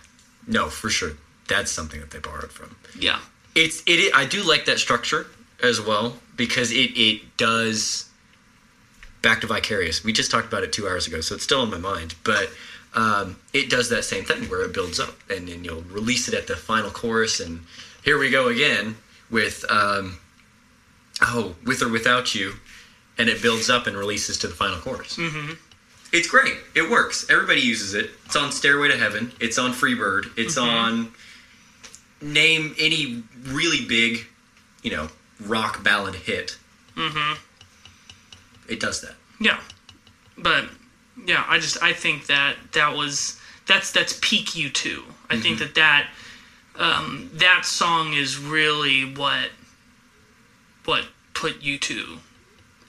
no, 0.48 0.70
for 0.70 0.90
sure, 0.90 1.12
that's 1.50 1.70
something 1.72 2.00
that 2.00 2.12
they 2.12 2.20
borrowed 2.20 2.52
from. 2.52 2.76
Yeah. 2.98 3.20
It's 3.56 3.84
it. 3.86 4.14
I 4.16 4.26
do 4.26 4.44
like 4.44 4.66
that 4.66 4.80
structure 4.80 5.28
as 5.62 5.82
well 5.82 6.16
because 6.36 6.72
it 6.72 6.92
it 6.96 7.38
does 7.38 8.10
back 9.22 9.42
to 9.42 9.48
vicarious. 9.48 10.04
We 10.04 10.14
just 10.14 10.32
talked 10.32 10.48
about 10.48 10.64
it 10.64 10.74
two 10.74 10.88
hours 10.88 11.08
ago, 11.08 11.22
so 11.22 11.36
it's 11.36 11.44
still 11.44 11.64
in 11.64 11.70
my 11.70 11.78
mind. 11.78 12.16
But 12.24 12.50
um, 12.94 13.38
it 13.54 13.70
does 13.70 13.90
that 13.90 14.04
same 14.04 14.24
thing 14.24 14.50
where 14.50 14.64
it 14.64 14.74
builds 14.74 15.00
up, 15.00 15.16
and 15.30 15.48
then 15.48 15.64
you'll 15.64 15.84
release 15.84 16.28
it 16.28 16.34
at 16.34 16.48
the 16.48 16.56
final 16.56 16.90
chorus, 16.90 17.40
and 17.40 17.62
here 18.04 18.18
we 18.18 18.30
go 18.30 18.48
again 18.48 18.96
with 19.30 19.66
um, 19.70 20.18
oh, 21.22 21.56
with 21.66 21.82
or 21.82 21.90
without 21.90 22.36
you, 22.36 22.54
and 23.18 23.30
it 23.30 23.42
builds 23.42 23.70
up 23.70 23.88
and 23.88 23.96
releases 23.96 24.38
to 24.40 24.48
the 24.48 24.56
final 24.56 24.78
chorus. 24.78 25.18
Mm-hmm. 25.18 25.54
It's 26.14 26.28
great. 26.28 26.56
It 26.76 26.90
works. 26.90 27.26
Everybody 27.30 27.62
uses 27.62 27.94
it. 27.94 28.10
It's 28.26 28.36
on 28.36 28.52
Stairway 28.52 28.90
to 28.90 28.98
Heaven. 28.98 29.32
It's 29.40 29.58
on 29.58 29.72
Freebird. 29.72 30.38
It's 30.38 30.58
on 30.58 31.14
name 32.22 32.76
any 32.80 33.24
really 33.44 33.86
big, 33.86 34.26
you 34.84 34.92
know, 34.92 35.10
rock 35.40 35.84
ballad 35.84 36.16
hit. 36.16 36.58
Mm-hmm. 36.96 37.40
It 38.70 38.80
does 38.80 39.02
that. 39.02 39.16
Yeah, 39.40 39.60
but 40.38 40.66
yeah, 41.26 41.44
I 41.48 41.60
just 41.60 41.82
I 41.82 41.94
think 41.94 42.28
that 42.28 42.56
that 42.74 42.96
was 42.96 43.40
that's 43.68 43.92
that's 43.92 44.18
peak 44.22 44.48
U2. 44.48 45.04
I 45.30 45.38
think 45.38 45.60
that 45.60 45.76
that 45.76 46.08
um, 46.78 47.30
that 47.34 47.66
song 47.66 48.14
is 48.14 48.38
really 48.38 49.04
what 49.04 49.50
what 50.86 51.06
put 51.34 51.62
U2 51.62 52.20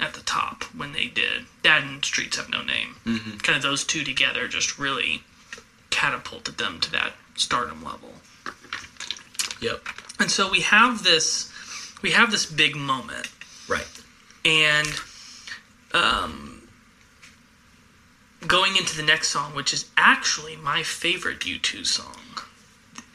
at 0.01 0.15
the 0.15 0.21
top 0.21 0.65
when 0.75 0.93
they 0.93 1.07
did 1.07 1.45
that 1.63 1.83
and 1.85 2.05
Streets 2.05 2.37
Have 2.37 2.51
No 2.51 2.63
Name. 2.63 2.97
Mm-hmm. 3.07 3.39
Kind 3.39 3.57
of 3.57 3.63
those 3.63 3.85
two 3.85 4.05
together 4.05 4.49
just 4.49 4.79
really 4.79 5.23
catapulted 5.91 6.59
them 6.59 6.81
to 6.81 6.91
that 6.93 7.13
stardom 7.37 7.85
level. 7.85 8.11
Yep. 9.63 9.87
And 10.19 10.31
so 10.31 10.51
we 10.51 10.61
have 10.61 11.03
this 11.03 11.51
we 12.03 12.11
have 12.11 12.31
this 12.31 12.45
big 12.47 12.77
moment 12.77 13.29
Right. 13.69 13.87
and 14.45 14.89
um, 15.95 16.63
going 18.47 18.77
into 18.77 18.97
the 18.97 19.03
next 19.03 19.29
song, 19.29 19.55
which 19.55 19.73
is 19.73 19.89
actually 19.97 20.57
my 20.57 20.83
favorite 20.83 21.41
U2 21.41 21.87
song. 21.87 22.17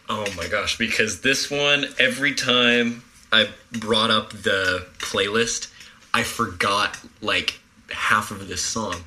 Oh 0.09 0.25
my 0.37 0.47
gosh, 0.47 0.77
because 0.77 1.19
this 1.21 1.51
one, 1.51 1.87
every 1.99 2.33
time 2.33 3.03
I 3.31 3.49
brought 3.73 4.09
up 4.09 4.31
the 4.31 4.85
playlist, 4.99 5.69
I 6.13 6.23
forgot 6.23 6.97
like 7.21 7.59
half 7.91 8.31
of 8.31 8.47
this 8.47 8.61
song. 8.61 9.03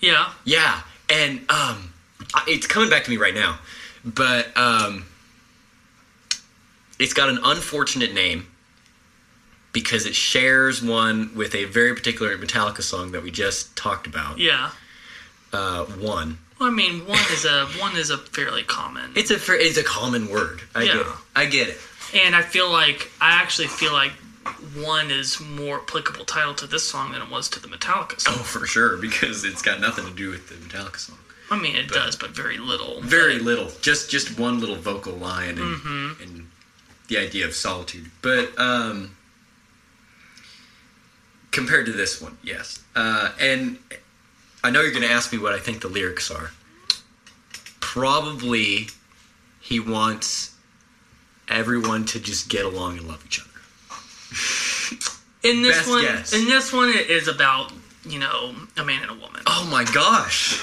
Yeah, 0.00 0.32
Yeah, 0.44 0.80
and 1.10 1.40
um, 1.50 1.92
it's 2.46 2.66
coming 2.66 2.88
back 2.88 3.04
to 3.04 3.10
me 3.10 3.16
right 3.18 3.34
now, 3.34 3.58
but 4.04 4.56
um, 4.56 5.04
it's 6.98 7.12
got 7.12 7.28
an 7.28 7.38
unfortunate 7.44 8.12
name 8.12 8.46
because 9.72 10.06
it 10.06 10.14
shares 10.14 10.82
one 10.82 11.34
with 11.34 11.54
a 11.54 11.64
very 11.66 11.94
particular 11.94 12.36
Metallica 12.38 12.82
song 12.82 13.12
that 13.12 13.22
we 13.22 13.30
just 13.30 13.76
talked 13.76 14.06
about. 14.06 14.38
yeah, 14.38 14.70
Uh, 15.52 15.84
one, 15.84 16.38
Well, 16.58 16.68
I 16.68 16.72
mean, 16.72 17.06
one 17.06 17.20
is 17.32 17.44
a 17.44 17.66
one 17.80 17.96
is 17.96 18.10
a 18.10 18.18
fairly 18.18 18.62
common, 18.62 19.12
It's 19.14 19.30
a 19.30 19.38
it's 19.54 19.78
a 19.78 19.84
common 19.84 20.28
word. 20.28 20.62
I 20.74 20.84
get 20.84 20.96
Yeah. 20.96 21.00
it. 21.02 21.06
I 21.36 21.44
get 21.46 21.68
it. 21.68 21.80
and 22.14 22.34
I 22.34 22.42
feel 22.42 22.70
like 22.70 23.10
I 23.20 23.32
actually 23.42 23.68
feel 23.68 23.92
like 23.92 24.12
one 24.74 25.10
is 25.10 25.38
more 25.40 25.80
applicable 25.82 26.24
title 26.24 26.54
to 26.54 26.66
this 26.66 26.88
song 26.88 27.12
than 27.12 27.20
it 27.22 27.30
was 27.30 27.48
to 27.50 27.60
the 27.60 27.68
Metallica 27.68 28.18
song. 28.18 28.34
Oh, 28.38 28.42
for 28.42 28.66
sure, 28.66 28.96
because 28.96 29.44
it's 29.44 29.60
got 29.62 29.78
nothing 29.80 30.06
to 30.06 30.10
do 30.12 30.30
with 30.30 30.48
the 30.48 30.54
Metallica 30.54 30.98
song. 30.98 31.18
I 31.50 31.58
mean, 31.58 31.76
it 31.76 31.88
does, 31.88 32.16
but 32.16 32.30
very 32.30 32.56
little. 32.58 33.00
Very 33.02 33.34
But- 33.36 33.44
little. 33.44 33.72
Just 33.82 34.10
just 34.10 34.38
one 34.38 34.58
little 34.60 34.76
vocal 34.76 35.14
line 35.14 35.58
and 35.58 35.76
Mm-hmm. 35.76 36.22
and 36.22 36.48
the 37.08 37.18
idea 37.18 37.46
of 37.46 37.54
solitude. 37.54 38.10
But 38.22 38.58
um 38.58 39.16
compared 41.50 41.86
to 41.86 41.92
this 41.92 42.20
one, 42.20 42.38
yes. 42.42 42.82
Uh 42.94 43.32
and 43.40 43.78
I 44.62 44.70
know 44.70 44.80
you're 44.82 44.90
going 44.90 45.02
to 45.02 45.10
ask 45.10 45.32
me 45.32 45.38
what 45.38 45.52
I 45.52 45.58
think 45.58 45.82
the 45.82 45.88
lyrics 45.88 46.30
are. 46.30 46.50
Probably 47.80 48.88
he 49.60 49.78
wants 49.80 50.54
everyone 51.48 52.04
to 52.06 52.20
just 52.20 52.48
get 52.48 52.64
along 52.64 52.98
and 52.98 53.06
love 53.06 53.22
each 53.24 53.40
other. 53.40 53.48
In 55.42 55.62
this 55.62 55.78
Best 55.78 55.88
one, 55.88 56.02
guess. 56.02 56.32
in 56.32 56.46
this 56.46 56.72
one, 56.72 56.88
it 56.88 57.08
is 57.08 57.28
about 57.28 57.72
you 58.04 58.18
know 58.18 58.54
a 58.76 58.84
man 58.84 59.02
and 59.02 59.10
a 59.10 59.14
woman. 59.14 59.42
Oh 59.46 59.66
my 59.70 59.84
gosh. 59.84 60.60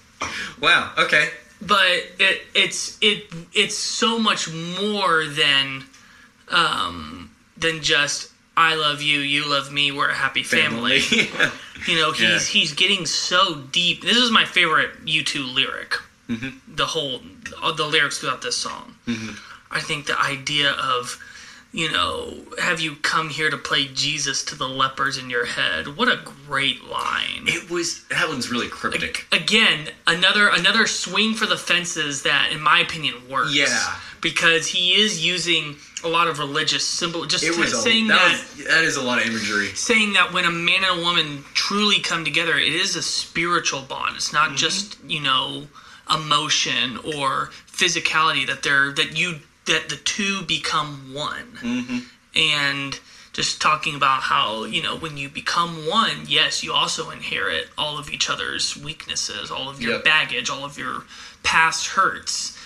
wow. 0.60 0.92
Okay. 0.96 1.30
But 1.62 1.86
it 2.18 2.42
it's 2.54 2.98
it 3.00 3.26
it's 3.52 3.76
so 3.76 4.18
much 4.18 4.52
more 4.52 5.24
than 5.26 5.84
um 6.50 7.30
than 7.56 7.82
just 7.82 8.30
I 8.56 8.76
love 8.76 9.02
you, 9.02 9.18
you 9.18 9.48
love 9.50 9.72
me, 9.72 9.90
we're 9.90 10.10
a 10.10 10.14
happy 10.14 10.44
family. 10.44 11.00
yeah. 11.10 11.50
You 11.88 11.96
know, 11.98 12.12
he's 12.12 12.20
Yeah. 12.54 12.60
he's 12.60 12.72
getting 12.72 13.04
so 13.04 13.56
deep. 13.72 14.02
This 14.02 14.16
is 14.16 14.30
my 14.30 14.44
favorite 14.44 15.04
U2 15.04 15.52
lyric. 15.54 15.94
Mm-hmm. 16.28 16.76
The 16.76 16.86
whole 16.86 17.20
the 17.76 17.84
lyrics 17.84 18.18
throughout 18.18 18.42
this 18.42 18.56
song. 18.56 18.94
I 19.70 19.80
think 19.80 20.06
the 20.06 20.18
idea 20.20 20.70
of 20.72 21.18
you 21.74 21.90
know, 21.90 22.32
have 22.62 22.80
you 22.80 22.94
come 23.02 23.28
here 23.28 23.50
to 23.50 23.58
play 23.58 23.86
Jesus 23.88 24.44
to 24.44 24.54
the 24.54 24.68
lepers 24.68 25.18
in 25.18 25.28
your 25.28 25.44
head? 25.44 25.96
What 25.96 26.06
a 26.08 26.20
great 26.46 26.84
line 26.84 27.42
It 27.46 27.68
was 27.68 28.04
that 28.08 28.28
one's 28.28 28.48
really 28.50 28.68
cryptic. 28.68 29.26
again 29.32 29.88
another 30.06 30.48
another 30.48 30.86
swing 30.86 31.34
for 31.34 31.46
the 31.46 31.56
fences 31.56 32.22
that 32.22 32.50
in 32.52 32.60
my 32.60 32.78
opinion 32.80 33.14
works 33.28 33.54
Yeah. 33.56 33.96
because 34.20 34.68
he 34.68 34.92
is 35.02 35.24
using 35.26 35.74
a 36.04 36.08
lot 36.08 36.28
of 36.28 36.38
religious 36.38 36.86
symbol 36.86 37.24
just 37.26 37.42
It 37.44 37.56
was 37.58 37.72
a, 37.72 37.76
saying 37.78 38.06
that, 38.08 38.18
that, 38.18 38.56
was, 38.56 38.66
that 38.66 38.84
is 38.84 38.96
a 38.96 39.02
lot 39.02 39.18
of 39.20 39.26
imagery. 39.26 39.68
saying 39.74 40.12
that 40.12 40.32
when 40.32 40.44
a 40.44 40.50
man 40.52 40.84
and 40.84 41.00
a 41.00 41.02
woman 41.02 41.42
truly 41.54 41.98
come 42.00 42.24
together 42.24 42.56
it 42.56 42.72
is 42.72 42.94
a 42.94 43.02
spiritual 43.02 43.82
bond 43.82 44.14
it's 44.16 44.28
Mm-hmm. 44.30 44.50
not 44.50 44.56
just 44.56 44.96
you 45.08 45.20
know 45.20 45.66
emotion 46.14 46.98
or 47.16 47.50
physicality 47.66 48.46
that 48.46 48.62
they're 48.62 48.92
that 48.92 49.18
you 49.18 49.40
that 49.66 49.88
the 49.88 49.96
two 49.96 50.42
become 50.42 51.12
one. 51.14 51.58
Mm-hmm. 51.62 51.98
and 52.36 53.00
just 53.32 53.60
talking 53.60 53.96
about 53.96 54.22
how 54.22 54.62
you 54.64 54.80
know 54.82 54.96
when 54.96 55.16
you 55.16 55.28
become 55.28 55.88
one 55.88 56.18
yes 56.28 56.62
you 56.62 56.72
also 56.72 57.10
inherit 57.10 57.66
all 57.76 57.98
of 57.98 58.08
each 58.08 58.30
other's 58.30 58.76
weaknesses 58.76 59.50
all 59.50 59.68
of 59.68 59.82
your 59.82 59.94
Yep. 59.94 60.04
baggage 60.04 60.50
all 60.50 60.64
of 60.64 60.78
your 60.78 61.02
past 61.42 61.88
hurts. 61.88 62.56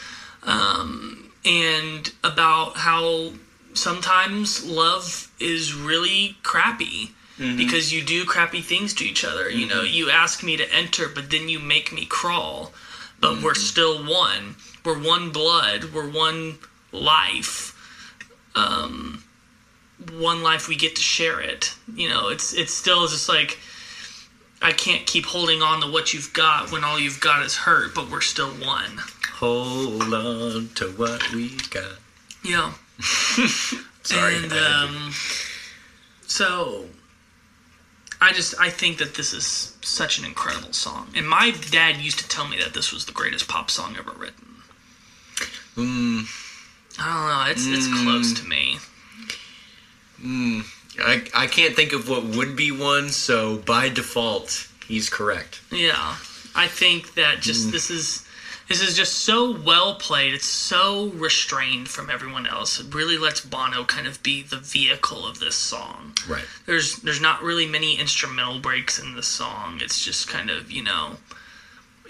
Um, 0.42 1.30
and 1.44 2.12
about 2.24 2.76
how 2.76 3.32
sometimes 3.74 4.64
love 4.66 5.30
is 5.40 5.74
really 5.74 6.36
crappy 6.42 7.12
because 7.56 7.92
you 7.92 8.02
do 8.02 8.24
crappy 8.24 8.60
things 8.60 8.92
to 8.94 9.04
each 9.04 9.24
other. 9.24 9.48
You 9.48 9.66
know 9.68 9.82
you 9.82 10.10
ask 10.10 10.42
me 10.42 10.56
to 10.56 10.74
enter 10.74 11.08
but 11.08 11.30
then 11.30 11.48
you 11.48 11.58
make 11.60 11.92
me 11.92 12.04
crawl. 12.04 12.72
But 13.20 13.42
we're 13.42 13.54
still 13.54 13.98
one. 14.04 14.56
We're 14.84 14.98
one 15.00 15.30
blood. 15.30 15.92
We're 15.94 16.10
one 16.10 16.58
life 16.92 17.74
um, 18.54 19.22
one 20.12 20.42
life 20.42 20.68
we 20.68 20.76
get 20.76 20.96
to 20.96 21.02
share 21.02 21.40
it. 21.40 21.74
You 21.94 22.08
know 22.08 22.28
it's 22.28 22.52
it's 22.54 22.72
still 22.72 23.06
just 23.08 23.28
like 23.28 23.58
i 24.60 24.72
can't 24.72 25.06
keep 25.06 25.24
holding 25.24 25.62
on 25.62 25.80
to 25.80 25.86
what 25.90 26.12
you've 26.12 26.32
got 26.32 26.72
when 26.72 26.82
all 26.82 26.98
you've 26.98 27.20
got 27.20 27.44
is 27.44 27.54
hurt 27.56 27.94
but 27.94 28.10
we're 28.10 28.20
still 28.20 28.50
one. 28.50 28.98
Hold 29.34 30.02
on 30.14 30.68
to 30.76 30.86
what 30.96 31.32
we 31.32 31.50
got. 31.70 31.98
yeah. 32.44 32.72
Sorry. 34.02 34.36
and 34.36 34.52
I 34.52 34.56
had 34.56 34.88
to- 34.88 34.96
um, 34.96 35.12
so 36.26 36.86
i 38.20 38.32
just 38.32 38.54
i 38.60 38.68
think 38.68 38.98
that 38.98 39.14
this 39.14 39.32
is 39.32 39.76
such 39.82 40.18
an 40.18 40.24
incredible 40.24 40.72
song. 40.72 41.08
And 41.14 41.28
my 41.28 41.52
dad 41.70 41.96
used 41.98 42.18
to 42.18 42.28
tell 42.28 42.48
me 42.48 42.58
that 42.58 42.74
this 42.74 42.92
was 42.92 43.04
the 43.06 43.12
greatest 43.12 43.46
pop 43.48 43.70
song 43.70 43.94
ever 43.98 44.12
written. 44.18 44.46
Mm, 45.76 46.26
i 46.98 47.04
don't 47.14 47.46
know 47.46 47.50
it's 47.50 47.66
it's 47.66 48.02
close 48.02 48.32
to 48.40 48.46
me 48.46 48.76
hmm. 50.20 50.60
I, 51.00 51.22
I 51.34 51.46
can't 51.46 51.76
think 51.76 51.92
of 51.92 52.08
what 52.08 52.24
would 52.24 52.56
be 52.56 52.72
one, 52.72 53.10
so 53.10 53.58
by 53.58 53.88
default, 53.88 54.68
he's 54.86 55.08
correct. 55.08 55.60
Yeah, 55.70 56.16
I 56.54 56.66
think 56.66 57.14
that 57.14 57.40
just 57.40 57.66
hmm. 57.66 57.70
this 57.70 57.90
is 57.90 58.26
this 58.68 58.82
is 58.82 58.96
just 58.96 59.18
so 59.18 59.58
well 59.60 59.94
played. 59.94 60.34
It's 60.34 60.44
so 60.44 61.08
restrained 61.14 61.88
from 61.88 62.10
everyone 62.10 62.46
else. 62.46 62.80
It 62.80 62.94
really 62.94 63.16
lets 63.16 63.40
Bono 63.40 63.84
kind 63.84 64.06
of 64.06 64.22
be 64.22 64.42
the 64.42 64.58
vehicle 64.58 65.26
of 65.26 65.40
this 65.40 65.54
song. 65.54 66.14
Right. 66.28 66.44
There's 66.66 66.96
there's 66.96 67.20
not 67.20 67.42
really 67.42 67.66
many 67.66 67.98
instrumental 67.98 68.58
breaks 68.58 68.98
in 68.98 69.14
the 69.14 69.22
song. 69.22 69.78
It's 69.80 70.04
just 70.04 70.28
kind 70.28 70.50
of 70.50 70.70
you 70.70 70.82
know. 70.82 71.16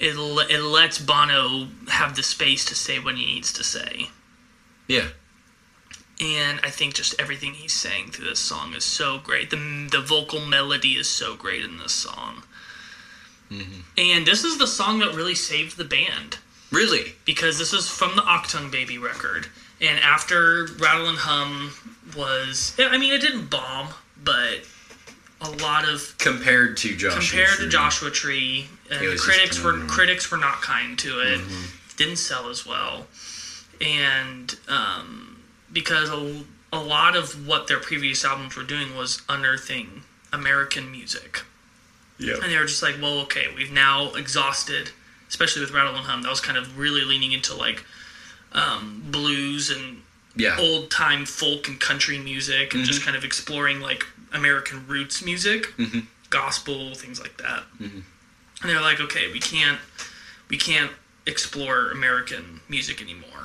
It, 0.00 0.14
it 0.48 0.62
lets 0.62 1.00
Bono 1.00 1.66
have 1.88 2.14
the 2.14 2.22
space 2.22 2.64
to 2.66 2.76
say 2.76 3.00
what 3.00 3.16
he 3.16 3.26
needs 3.26 3.52
to 3.54 3.64
say. 3.64 4.10
Yeah. 4.88 5.08
And 6.20 6.58
I 6.64 6.70
think 6.70 6.94
just 6.94 7.14
everything 7.20 7.54
he's 7.54 7.72
saying 7.72 8.10
through 8.10 8.24
this 8.28 8.40
song 8.40 8.74
is 8.74 8.84
so 8.84 9.18
great. 9.22 9.50
The, 9.50 9.88
the 9.90 10.00
vocal 10.00 10.40
melody 10.44 10.94
is 10.94 11.08
so 11.08 11.36
great 11.36 11.62
in 11.64 11.78
this 11.78 11.92
song. 11.92 12.42
And 13.96 14.26
this 14.26 14.44
is 14.44 14.58
the 14.58 14.66
song 14.66 14.98
that 14.98 15.14
really 15.14 15.34
saved 15.34 15.76
the 15.78 15.84
band 15.84 16.38
Really? 16.70 17.14
because 17.24 17.58
this 17.58 17.72
is 17.72 17.88
from 17.88 18.14
the 18.14 18.20
Achtung 18.22 18.70
Baby 18.70 18.98
record. 18.98 19.46
And 19.80 19.98
after 20.00 20.66
Rattle 20.78 21.08
and 21.08 21.16
Hum 21.18 21.72
was, 22.16 22.74
I 22.78 22.98
mean, 22.98 23.12
it 23.14 23.20
didn't 23.22 23.48
bomb, 23.48 23.88
but 24.22 24.60
a 25.40 25.50
lot 25.62 25.88
of 25.88 26.14
Compared 26.18 26.76
to 26.78 26.94
Joshua. 26.96 27.20
compared 27.20 27.50
to 27.50 27.56
Tree. 27.62 27.68
Joshua 27.70 28.10
Tree, 28.10 28.66
and 28.90 29.00
the 29.00 29.16
critics 29.16 29.62
were 29.62 29.78
critics 29.86 30.30
were 30.30 30.36
not 30.36 30.60
kind 30.60 30.98
to 30.98 31.20
it. 31.20 31.38
Mm-hmm. 31.38 31.96
Didn't 31.96 32.16
sell 32.16 32.50
as 32.50 32.66
well, 32.66 33.06
and 33.80 34.56
um, 34.68 35.42
because 35.72 36.08
a, 36.10 36.44
a 36.72 36.80
lot 36.82 37.16
of 37.16 37.46
what 37.46 37.66
their 37.68 37.78
previous 37.80 38.24
albums 38.24 38.56
were 38.56 38.62
doing 38.64 38.96
was 38.96 39.22
unearthing 39.28 40.02
American 40.32 40.90
music, 40.90 41.42
Yeah. 42.18 42.34
and 42.42 42.50
they 42.52 42.58
were 42.58 42.66
just 42.66 42.82
like, 42.82 42.96
well, 43.00 43.20
okay, 43.20 43.46
we've 43.56 43.72
now 43.72 44.12
exhausted, 44.14 44.90
especially 45.28 45.62
with 45.62 45.70
Rattle 45.72 45.94
and 45.94 46.04
Hum. 46.04 46.22
That 46.22 46.30
was 46.30 46.40
kind 46.40 46.58
of 46.58 46.78
really 46.78 47.02
leaning 47.02 47.32
into 47.32 47.54
like 47.54 47.84
um, 48.52 49.04
blues 49.10 49.70
and 49.70 50.02
Yeah. 50.36 50.56
old 50.58 50.90
time 50.90 51.24
folk 51.26 51.68
and 51.68 51.78
country 51.80 52.18
music 52.18 52.74
and 52.74 52.84
just 52.84 53.02
kind 53.02 53.16
of 53.16 53.24
exploring 53.24 53.80
like 53.80 54.06
American 54.32 54.86
roots 54.86 55.24
music, 55.24 55.66
gospel 56.30 56.94
things 56.94 57.18
like 57.20 57.36
that. 57.38 57.62
And 57.80 58.04
they're 58.64 58.80
like, 58.80 59.00
okay, 59.00 59.30
we 59.32 59.38
can't 59.40 59.78
we 60.50 60.56
can't 60.58 60.90
explore 61.26 61.90
American 61.90 62.60
music 62.68 63.00
anymore. 63.02 63.37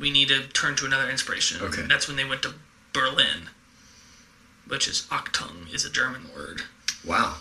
We 0.00 0.10
need 0.10 0.28
to 0.28 0.46
turn 0.48 0.76
to 0.76 0.86
another 0.86 1.10
inspiration. 1.10 1.60
Okay. 1.62 1.82
That's 1.82 2.08
when 2.08 2.16
they 2.16 2.24
went 2.24 2.42
to 2.42 2.54
Berlin, 2.94 3.50
which 4.66 4.88
is 4.88 5.02
Achtung 5.10 5.72
is 5.72 5.84
a 5.84 5.90
German 5.90 6.22
word, 6.34 6.62
Wow. 7.04 7.36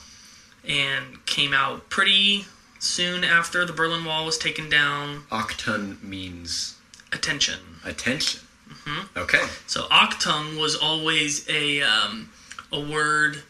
and 0.67 1.25
came 1.25 1.53
out 1.53 1.89
pretty 1.89 2.45
soon 2.79 3.23
after 3.23 3.65
the 3.65 3.73
Berlin 3.73 4.03
Wall 4.05 4.25
was 4.25 4.37
taken 4.37 4.69
down. 4.69 5.23
Achtung 5.31 6.01
means 6.03 6.75
Attention. 7.11 7.59
attention. 7.85 8.41
Mm-hmm. 8.69 9.17
Okay. 9.17 9.45
So 9.65 9.87
Achtung 9.89 10.59
was 10.59 10.75
always 10.75 11.47
a 11.49 11.81
um, 11.81 12.29
a 12.71 12.79
word 12.79 13.41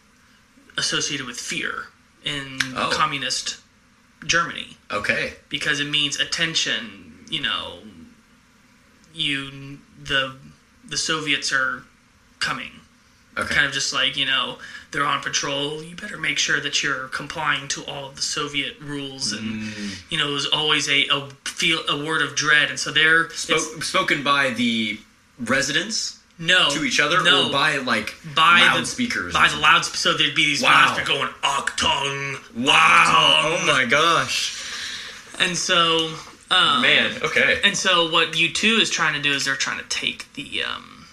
associated 0.78 1.26
with 1.26 1.38
fear 1.38 1.86
in 2.24 2.58
Oh. 2.74 2.90
communist 2.92 3.58
Germany 4.24 4.76
Okay. 4.90 5.34
because 5.50 5.78
it 5.80 5.88
means 5.90 6.18
attention. 6.18 7.26
You 7.28 7.42
know, 7.42 7.80
you 9.14 9.78
the 10.02 10.36
the 10.88 10.96
Soviets 10.96 11.52
are 11.52 11.84
coming. 12.40 12.70
Okay. 13.38 13.54
Kind 13.54 13.66
of 13.66 13.72
just 13.72 13.92
like 13.92 14.16
you 14.16 14.26
know 14.26 14.58
they're 14.90 15.04
on 15.06 15.22
patrol. 15.22 15.82
You 15.82 15.94
better 15.94 16.18
make 16.18 16.36
sure 16.38 16.60
that 16.60 16.82
you're 16.82 17.06
complying 17.08 17.68
to 17.68 17.84
all 17.86 18.08
of 18.08 18.16
the 18.16 18.22
Soviet 18.22 18.76
rules, 18.80 19.32
and 19.32 19.62
Mm. 19.62 19.98
you 20.10 20.18
know 20.18 20.28
it 20.28 20.32
was 20.32 20.46
always 20.46 20.88
a, 20.88 21.06
a 21.08 21.28
feel 21.44 21.80
a 21.88 22.04
word 22.04 22.22
of 22.22 22.34
dread. 22.34 22.70
And 22.70 22.78
so 22.78 22.90
they're 22.90 23.30
Spoke, 23.30 23.82
spoken 23.84 24.22
by 24.24 24.50
the 24.50 24.98
residents 25.38 26.18
no 26.38 26.70
to 26.70 26.84
each 26.84 26.98
other 27.00 27.22
no, 27.22 27.48
or 27.48 27.52
by 27.52 27.76
like 27.78 28.14
by 28.34 28.60
loudspeakers? 28.60 29.32
the 29.32 29.38
by 29.38 29.48
the 29.48 29.56
loudspeakers. 29.58 30.00
So 30.00 30.16
there'd 30.16 30.34
be 30.34 30.46
these 30.46 30.62
Wow. 30.62 30.70
loudspeakers 30.70 31.08
going 31.08 31.28
Achtung, 31.42 32.38
Wow. 32.56 33.56
Oh 33.60 33.66
my 33.66 33.84
gosh. 33.84 34.56
And 35.38 35.56
so, 35.56 36.12
um, 36.50 36.82
Man, 36.82 37.12
okay. 37.22 37.60
and 37.64 37.76
so 37.76 38.10
what 38.10 38.32
U2 38.32 38.80
is 38.80 38.90
trying 38.90 39.14
to 39.14 39.22
do 39.22 39.32
is 39.32 39.44
they're 39.44 39.54
trying 39.54 39.78
to 39.78 39.88
take 39.88 40.32
the 40.34 40.62
um, 40.64 41.06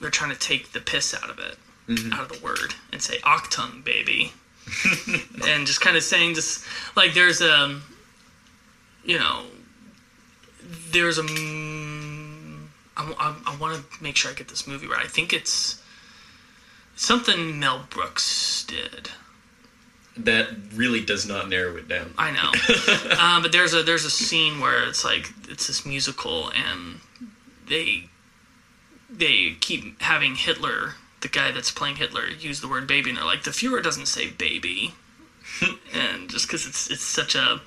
they're 0.00 0.10
trying 0.10 0.30
to 0.32 0.38
take 0.38 0.72
the 0.72 0.80
piss 0.80 1.14
out 1.14 1.30
of 1.30 1.38
it, 1.38 1.56
Mm-hmm. 1.88 2.12
out 2.12 2.30
of 2.30 2.38
the 2.38 2.44
word, 2.44 2.74
and 2.92 3.02
say 3.02 3.18
Achtung 3.18 3.82
baby, 3.84 4.32
and 5.48 5.66
just 5.66 5.80
kind 5.80 5.96
of 5.96 6.02
saying 6.04 6.34
just 6.34 6.64
like 6.96 7.12
there's 7.12 7.40
a, 7.40 7.80
you 9.04 9.18
know, 9.18 9.42
there's 10.92 11.18
a. 11.18 11.22
mm, 11.22 12.60
I, 12.96 13.02
I, 13.18 13.52
I 13.52 13.56
want 13.56 13.76
to 13.90 14.02
make 14.02 14.14
sure 14.16 14.30
I 14.30 14.34
get 14.34 14.46
this 14.48 14.66
movie 14.68 14.86
right. 14.86 15.04
I 15.04 15.08
think 15.08 15.32
it's 15.32 15.82
something 16.94 17.58
Mel 17.58 17.84
Brooks 17.90 18.64
did. 18.64 19.10
That 20.16 20.48
really 20.74 21.00
does 21.00 21.26
not 21.26 21.48
narrow 21.48 21.76
it 21.76 21.88
down. 21.88 22.12
I 22.18 22.30
know, 22.32 23.16
um, 23.18 23.42
but 23.42 23.50
there's 23.50 23.72
a 23.72 23.82
there's 23.82 24.04
a 24.04 24.10
scene 24.10 24.60
where 24.60 24.86
it's 24.86 25.04
like 25.04 25.32
it's 25.48 25.68
this 25.68 25.86
musical, 25.86 26.50
and 26.50 27.00
they 27.66 28.10
they 29.08 29.56
keep 29.60 30.02
having 30.02 30.34
Hitler, 30.34 30.94
the 31.20 31.28
guy 31.28 31.50
that's 31.50 31.70
playing 31.70 31.96
Hitler, 31.96 32.26
use 32.28 32.60
the 32.60 32.68
word 32.68 32.86
baby, 32.86 33.10
and 33.10 33.18
they're 33.18 33.24
like, 33.24 33.44
the 33.44 33.50
Fuhrer 33.50 33.82
doesn't 33.82 34.06
say 34.06 34.30
baby, 34.30 34.94
and 35.94 36.28
just 36.28 36.46
because 36.46 36.66
it's 36.66 36.90
it's 36.90 37.02
such 37.02 37.34
a 37.34 37.60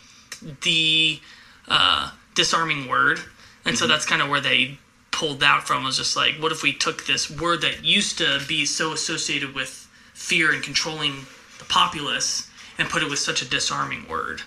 de 0.61 1.21
uh, 1.67 2.11
disarming 2.35 2.87
word, 2.87 3.19
and 3.65 3.77
so 3.77 3.87
that's 3.87 4.05
kind 4.05 4.21
of 4.21 4.29
where 4.29 4.41
they 4.41 4.77
pulled 5.11 5.39
that 5.39 5.63
from. 5.63 5.83
Was 5.83 5.97
just 5.97 6.15
like, 6.15 6.35
what 6.35 6.51
if 6.51 6.61
we 6.61 6.73
took 6.73 7.05
this 7.05 7.29
word 7.29 7.61
that 7.61 7.83
used 7.83 8.17
to 8.19 8.39
be 8.47 8.65
so 8.65 8.93
associated 8.93 9.55
with 9.55 9.89
fear 10.13 10.51
and 10.51 10.63
controlling 10.63 11.25
the 11.67 11.73
populace 11.73 12.49
and 12.77 12.89
put 12.89 13.01
it 13.03 13.09
with 13.09 13.19
such 13.19 13.41
a 13.41 13.45
disarming 13.49 14.07
word 14.07 14.41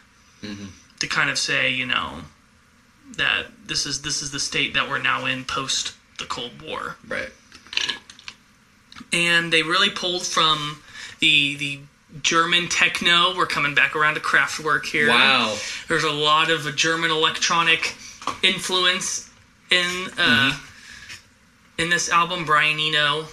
to 1.01 1.07
kind 1.07 1.31
of 1.31 1.39
say, 1.39 1.71
you 1.71 1.87
know, 1.87 2.21
that 3.17 3.47
this 3.67 3.87
is 3.87 4.03
this 4.03 4.23
is 4.23 4.31
the 4.31 4.41
state 4.41 4.75
that 4.75 4.89
we're 4.89 4.99
now 4.99 5.25
in 5.27 5.45
post 5.45 5.95
the 6.19 6.25
Cold 6.25 6.61
War 6.63 6.97
Right. 7.07 7.31
and 9.13 9.53
they 9.53 9.63
really 9.63 9.91
pulled 9.91 10.25
from 10.27 10.83
the 11.21 11.57
the 11.57 11.81
German 12.23 12.69
techno. 12.69 13.37
We're 13.37 13.47
coming 13.47 13.75
back 13.75 13.95
around 13.95 14.15
to 14.15 14.21
Kraftwerk 14.21 14.87
here. 14.87 15.09
Wow. 15.09 15.57
There's 15.89 16.05
a 16.05 16.11
lot 16.13 16.51
of 16.51 16.75
German 16.77 17.11
electronic 17.11 17.95
influence 18.43 19.31
in 19.71 20.09
uh, 20.19 20.57
in 21.79 21.91
this 21.91 22.11
album. 22.11 22.45
Brian 22.45 22.79
Eno 22.79 23.27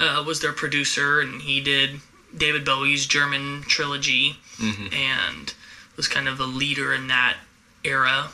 uh, 0.00 0.22
was 0.26 0.40
their 0.40 0.52
producer, 0.52 1.20
and 1.20 1.40
he 1.40 1.60
did 1.60 2.00
David 2.36 2.64
Bowie's 2.64 3.06
German 3.06 3.62
trilogy, 3.62 4.36
mm-hmm. 4.58 4.94
and 4.94 5.54
was 5.96 6.08
kind 6.08 6.28
of 6.28 6.40
a 6.40 6.44
leader 6.44 6.94
in 6.94 7.08
that 7.08 7.36
era 7.84 8.28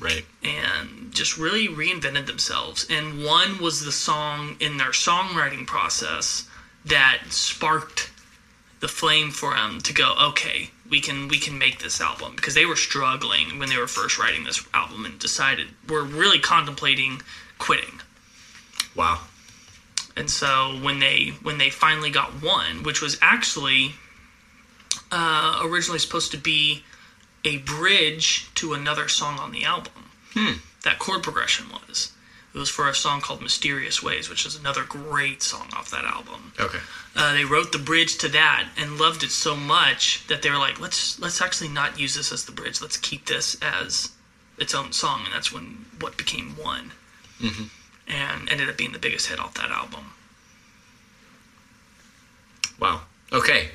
Right. 0.00 0.24
and 0.42 1.12
just 1.12 1.36
really 1.36 1.68
reinvented 1.68 2.26
themselves. 2.26 2.86
And 2.88 3.22
one 3.22 3.60
was 3.60 3.84
the 3.84 3.92
song 3.92 4.56
in 4.58 4.78
their 4.78 4.92
songwriting 4.92 5.66
process 5.66 6.48
that 6.86 7.18
sparked 7.28 8.10
the 8.80 8.88
flame 8.88 9.30
for 9.30 9.52
them 9.54 9.80
to 9.82 9.92
go, 9.92 10.14
okay, 10.18 10.70
we 10.88 11.00
can 11.00 11.28
we 11.28 11.38
can 11.38 11.58
make 11.58 11.80
this 11.80 12.00
album 12.00 12.34
because 12.34 12.54
they 12.54 12.64
were 12.64 12.76
struggling 12.76 13.58
when 13.58 13.68
they 13.68 13.76
were 13.76 13.86
first 13.86 14.18
writing 14.18 14.44
this 14.44 14.66
album 14.72 15.04
and 15.04 15.18
decided 15.18 15.68
we're 15.86 16.02
really 16.02 16.38
contemplating 16.38 17.20
quitting. 17.58 18.00
Wow. 18.96 19.20
And 20.16 20.30
so 20.30 20.78
when 20.82 20.98
they 20.98 21.34
when 21.42 21.58
they 21.58 21.70
finally 21.70 22.10
got 22.10 22.42
one, 22.42 22.82
which 22.82 23.00
was 23.00 23.18
actually 23.22 23.94
uh, 25.10 25.60
originally 25.64 25.98
supposed 25.98 26.30
to 26.32 26.38
be 26.38 26.84
a 27.44 27.58
bridge 27.58 28.52
to 28.56 28.74
another 28.74 29.08
song 29.08 29.38
on 29.38 29.52
the 29.52 29.64
album, 29.64 30.10
that 30.84 30.98
chord 30.98 31.22
progression 31.22 31.66
was. 31.70 32.12
It 32.52 32.58
was 32.58 32.68
for 32.68 32.88
a 32.88 32.94
song 32.94 33.20
called 33.20 33.42
"Mysterious 33.42 34.02
Ways," 34.02 34.28
which 34.28 34.44
is 34.44 34.56
another 34.56 34.82
great 34.82 35.40
song 35.42 35.70
off 35.72 35.90
that 35.90 36.04
album. 36.04 36.52
Okay. 36.58 36.80
Uh, 37.14 37.32
they 37.34 37.44
wrote 37.44 37.70
the 37.70 37.78
bridge 37.78 38.18
to 38.18 38.28
that 38.28 38.68
and 38.76 38.98
loved 38.98 39.22
it 39.22 39.30
so 39.30 39.54
much 39.54 40.26
that 40.26 40.42
they 40.42 40.50
were 40.50 40.58
like, 40.58 40.80
"Let's 40.80 41.18
let's 41.20 41.40
actually 41.40 41.68
not 41.68 41.98
use 42.00 42.14
this 42.16 42.32
as 42.32 42.44
the 42.44 42.52
bridge. 42.52 42.80
Let's 42.80 42.96
keep 42.96 43.26
this 43.26 43.56
as 43.62 44.10
its 44.58 44.74
own 44.74 44.92
song." 44.92 45.22
And 45.24 45.32
that's 45.32 45.52
when 45.52 45.86
what 46.00 46.16
became 46.16 46.56
one, 46.56 46.90
and 48.10 48.50
ended 48.50 48.68
up 48.68 48.76
being 48.76 48.92
the 48.92 48.98
biggest 48.98 49.28
hit 49.28 49.38
off 49.38 49.54
that 49.54 49.70
album. 49.70 50.12
Wow. 52.78 53.02
Okay. 53.32 53.68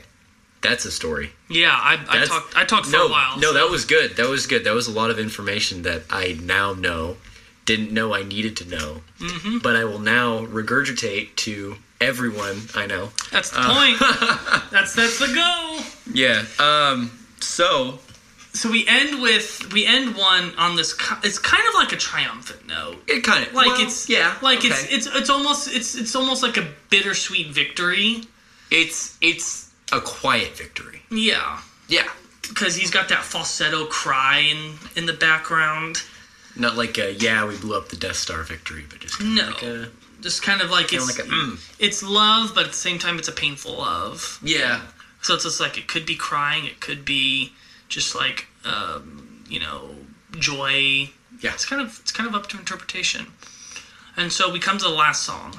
That's 0.62 0.84
a 0.86 0.92
story. 0.92 1.30
Yeah, 1.48 1.70
I, 1.72 2.00
I 2.10 2.26
talked. 2.26 2.58
I 2.58 2.66
talked 2.66 2.88
for 2.88 2.94
no, 2.94 3.06
a 3.06 3.12
while. 3.12 3.38
No, 3.38 3.50
so- 3.50 3.54
that 3.54 3.70
was 3.70 3.86
good. 3.86 4.18
That 4.18 4.28
was 4.28 4.48
good. 4.48 4.64
That 4.64 4.74
was 4.74 4.88
a 4.88 4.92
lot 4.92 5.12
of 5.12 5.20
information 5.20 5.84
that 5.84 6.04
I 6.10 6.40
now 6.42 6.74
know, 6.74 7.18
didn't 7.66 7.92
know 7.92 8.16
I 8.16 8.24
needed 8.24 8.58
to 8.58 8.68
know, 8.68 9.02
mm-hmm. 9.20 9.60
but 9.60 9.76
I 9.76 9.84
will 9.84 10.00
now 10.00 10.44
regurgitate 10.46 11.36
to 11.38 11.76
everyone 12.02 12.64
I 12.74 12.88
know. 12.88 13.10
That's 13.32 13.52
the 13.52 13.60
uh, 13.60 13.74
point. 13.76 14.00
that's 14.72 14.96
that's 14.96 15.20
the 15.20 15.28
goal. 15.36 15.86
Yeah. 16.14 16.46
Um. 16.60 17.12
So. 17.40 18.00
So 18.56 18.72
we 18.72 18.88
end 18.88 19.22
with 19.22 19.72
we 19.74 19.86
end 19.86 20.16
one 20.16 20.54
on 20.58 20.76
this. 20.78 20.96
It's 21.24 21.38
kind 21.40 21.64
of 21.68 21.74
like 21.76 21.92
a 21.92 21.98
triumphant 21.98 22.66
note. 22.68 23.04
It 23.08 23.24
kind 23.24 23.46
of 23.46 23.54
Like 23.54 23.80
it's 23.82 24.08
yeah. 24.10 24.36
Like 24.42 24.64
it's 24.64 24.86
okay. 24.86 24.96
it's 24.96 25.08
it's 25.08 25.30
almost 25.30 25.68
it's 25.74 25.94
it's 25.96 26.16
almost 26.16 26.42
like 26.42 26.56
a 26.58 26.66
bittersweet 26.90 27.48
victory. 27.48 28.24
it's 28.72 29.18
it's 29.22 29.72
a 29.92 30.00
quiet 30.02 30.58
victory. 30.58 31.02
Yeah, 31.12 31.60
Yeah. 31.90 32.08
because 32.42 32.76
he's 32.76 32.90
got 32.92 33.10
that 33.10 33.24
falsetto 33.24 33.86
cry 33.86 34.40
in 34.40 34.76
in 34.96 35.06
the 35.06 35.14
background. 35.14 36.02
Not 36.56 36.78
like 36.78 36.98
a 36.98 37.14
yeah 37.14 37.46
we 37.46 37.58
blew 37.58 37.78
up 37.78 37.90
the 37.90 37.98
Death 37.98 38.16
Star 38.16 38.42
victory, 38.44 38.86
but 38.90 39.00
just 39.00 39.20
No. 39.22 39.48
like 39.48 39.64
a 39.64 39.90
Just 40.22 40.42
kind 40.44 40.62
of 40.62 40.72
like 40.72 40.94
it's 40.94 41.08
like 41.08 41.28
a 41.28 41.30
mm. 41.30 41.60
it's 41.78 42.02
love, 42.02 42.54
but 42.56 42.64
at 42.66 42.72
the 42.72 42.78
same 42.78 43.00
time 43.00 43.20
it's 43.20 43.28
a 43.28 43.34
painful 43.34 43.74
love. 43.74 44.40
yeah. 44.42 44.82
So 45.22 45.34
it's 45.34 45.44
just 45.44 45.60
like 45.60 45.78
it 45.78 45.88
could 45.88 46.06
be 46.06 46.16
crying, 46.16 46.66
it 46.66 46.80
could 46.80 47.04
be 47.04 47.52
just 47.90 48.16
like 48.16 48.48
um, 48.66 49.44
you 49.50 49.60
know 49.60 49.96
joy. 50.40 51.10
Yeah. 51.42 51.54
It's 51.54 51.66
kind 51.66 51.82
of 51.82 52.00
it's 52.02 52.12
kind 52.12 52.28
of 52.28 52.36
up 52.36 52.48
to 52.50 52.58
interpretation. 52.58 53.28
And 54.18 54.32
so 54.32 54.50
we 54.52 54.60
come 54.60 54.78
to 54.78 54.84
the 54.86 54.90
last 54.92 55.24
song, 55.24 55.56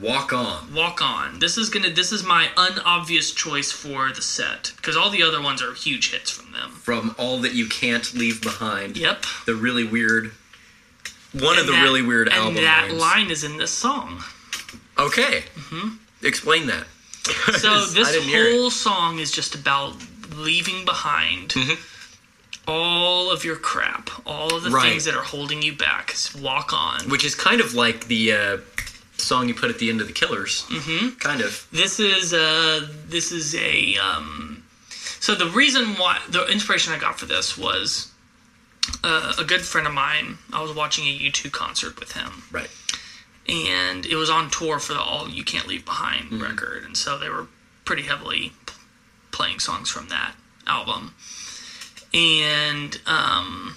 Walk 0.00 0.32
on. 0.32 0.72
"Walk 0.74 1.00
On." 1.02 1.38
This 1.38 1.58
is 1.58 1.68
gonna 1.68 1.90
this 1.90 2.10
is 2.12 2.24
my 2.24 2.48
unobvious 2.56 3.30
choice 3.32 3.70
for 3.70 4.10
the 4.12 4.22
set 4.22 4.72
because 4.76 4.96
all 4.96 5.10
the 5.10 5.22
other 5.22 5.40
ones 5.42 5.62
are 5.62 5.74
huge 5.74 6.10
hits 6.12 6.30
from 6.30 6.52
them. 6.52 6.70
From 6.70 7.14
all 7.18 7.38
that 7.42 7.52
you 7.52 7.66
can't 7.68 8.12
leave 8.14 8.40
behind. 8.42 8.96
Yep. 8.96 9.24
The 9.46 9.54
really 9.54 9.84
weird. 9.84 10.32
One 11.32 11.58
of 11.58 11.66
the 11.66 11.72
that- 11.72 11.82
really 11.82 12.02
weird 12.02 12.28
and 12.28 12.36
album 12.36 12.54
that 12.56 12.88
lines. 12.88 13.00
line 13.00 13.30
is 13.30 13.44
in 13.44 13.58
this 13.58 13.70
song. 13.70 14.22
Okay. 14.98 15.44
Mm-hmm. 15.54 15.96
Explain 16.26 16.66
that. 16.68 16.86
So 17.58 17.84
this 17.86 18.10
didn't 18.12 18.28
hear 18.28 18.46
it. 18.46 18.52
whole 18.56 18.70
song 18.70 19.18
is 19.18 19.30
just 19.30 19.54
about 19.54 19.94
leaving 20.34 20.84
behind 20.84 21.54
all 22.68 23.30
of 23.30 23.44
your 23.44 23.56
crap, 23.56 24.10
all 24.26 24.54
of 24.54 24.62
the 24.64 24.70
Right. 24.70 24.90
things 24.90 25.04
that 25.04 25.14
are 25.14 25.22
holding 25.22 25.62
you 25.62 25.72
back. 25.72 26.14
Walk 26.40 26.72
on. 26.72 27.08
which 27.08 27.24
is 27.24 27.34
kind 27.34 27.60
of 27.60 27.74
like 27.74 28.08
the 28.08 28.32
uh, 28.32 28.56
song 29.16 29.48
you 29.48 29.54
put 29.54 29.70
at 29.70 29.78
the 29.78 29.88
end 29.88 30.00
of 30.00 30.06
the 30.08 30.12
Killers. 30.12 30.64
Mm-hmm. 30.68 31.16
Kind 31.18 31.40
of. 31.40 31.66
This 31.72 32.00
is 32.00 32.32
uh 32.34 32.88
this 33.06 33.32
is 33.32 33.54
a 33.54 33.96
um 33.98 34.62
so 35.20 35.34
the 35.34 35.46
reason 35.46 35.94
why 35.94 36.18
the 36.28 36.46
inspiration 36.46 36.92
I 36.92 36.98
got 36.98 37.18
for 37.18 37.26
this 37.26 37.56
was 37.56 38.12
uh, 39.02 39.32
a 39.38 39.44
good 39.44 39.62
friend 39.62 39.86
of 39.86 39.94
mine. 39.94 40.38
I 40.52 40.62
was 40.62 40.72
watching 40.74 41.06
a 41.06 41.18
U2 41.18 41.50
concert 41.52 41.98
with 41.98 42.12
him. 42.12 42.42
Right. 42.50 42.70
and 43.48 44.04
it 44.06 44.16
was 44.16 44.28
on 44.28 44.50
tour 44.50 44.78
for 44.80 44.92
the 44.92 45.00
All 45.00 45.28
You 45.28 45.44
Can't 45.44 45.66
Leave 45.68 45.84
Behind 45.84 46.24
Mm-hmm. 46.30 46.42
record, 46.42 46.84
and 46.84 46.96
so 46.96 47.16
they 47.16 47.28
were 47.28 47.46
pretty 47.84 48.02
heavily 48.02 48.52
playing 49.36 49.60
songs 49.60 49.90
from 49.90 50.08
that 50.08 50.34
album. 50.66 51.14
And 52.14 52.98
um, 53.06 53.76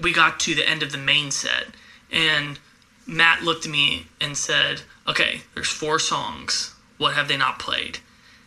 we 0.00 0.12
got 0.12 0.40
to 0.40 0.54
the 0.54 0.68
end 0.68 0.82
of 0.82 0.92
the 0.92 0.98
main 0.98 1.30
set, 1.30 1.66
and 2.10 2.58
Matt 3.06 3.42
looked 3.42 3.66
at 3.66 3.70
me 3.72 4.06
and 4.20 4.36
said, 4.36 4.82
"Okay, 5.06 5.42
there's 5.54 5.68
four 5.68 5.98
songs. 5.98 6.74
What 6.96 7.14
have 7.14 7.28
they 7.28 7.36
not 7.36 7.58
played?" 7.58 7.98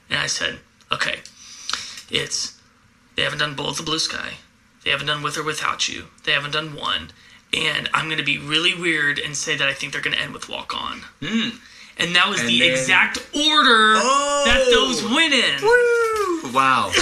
And 0.09 0.19
I 0.19 0.27
said, 0.27 0.59
"Okay, 0.91 1.19
it's 2.09 2.59
they 3.15 3.21
haven't 3.21 3.39
done 3.39 3.55
Bullet 3.55 3.77
the 3.77 3.83
Blue 3.83 3.99
Sky. 3.99 4.33
They 4.83 4.89
haven't 4.89 5.07
done 5.07 5.21
With 5.21 5.37
or 5.37 5.43
Without 5.43 5.87
You. 5.87 6.05
They 6.23 6.31
haven't 6.31 6.53
done 6.53 6.75
one. 6.75 7.11
And 7.53 7.89
I'm 7.93 8.05
going 8.05 8.17
to 8.17 8.23
be 8.23 8.37
really 8.37 8.73
weird 8.73 9.19
and 9.19 9.35
say 9.35 9.55
that 9.57 9.67
I 9.67 9.73
think 9.73 9.91
they're 9.91 10.01
going 10.01 10.15
to 10.15 10.21
end 10.21 10.33
with 10.33 10.49
Walk 10.49 10.73
On. 10.75 11.01
And 12.01 12.15
that 12.15 12.27
was 12.29 12.39
And 12.39 12.49
the 12.49 12.59
then- 12.59 12.71
exact 12.71 13.17
order 13.35 13.93
that 13.95 14.61
oh! 14.67 14.71
those 14.71 15.03
went 15.13 15.33
in. 15.33 15.61
Woo! 15.61 16.51
Wow. 16.53 16.91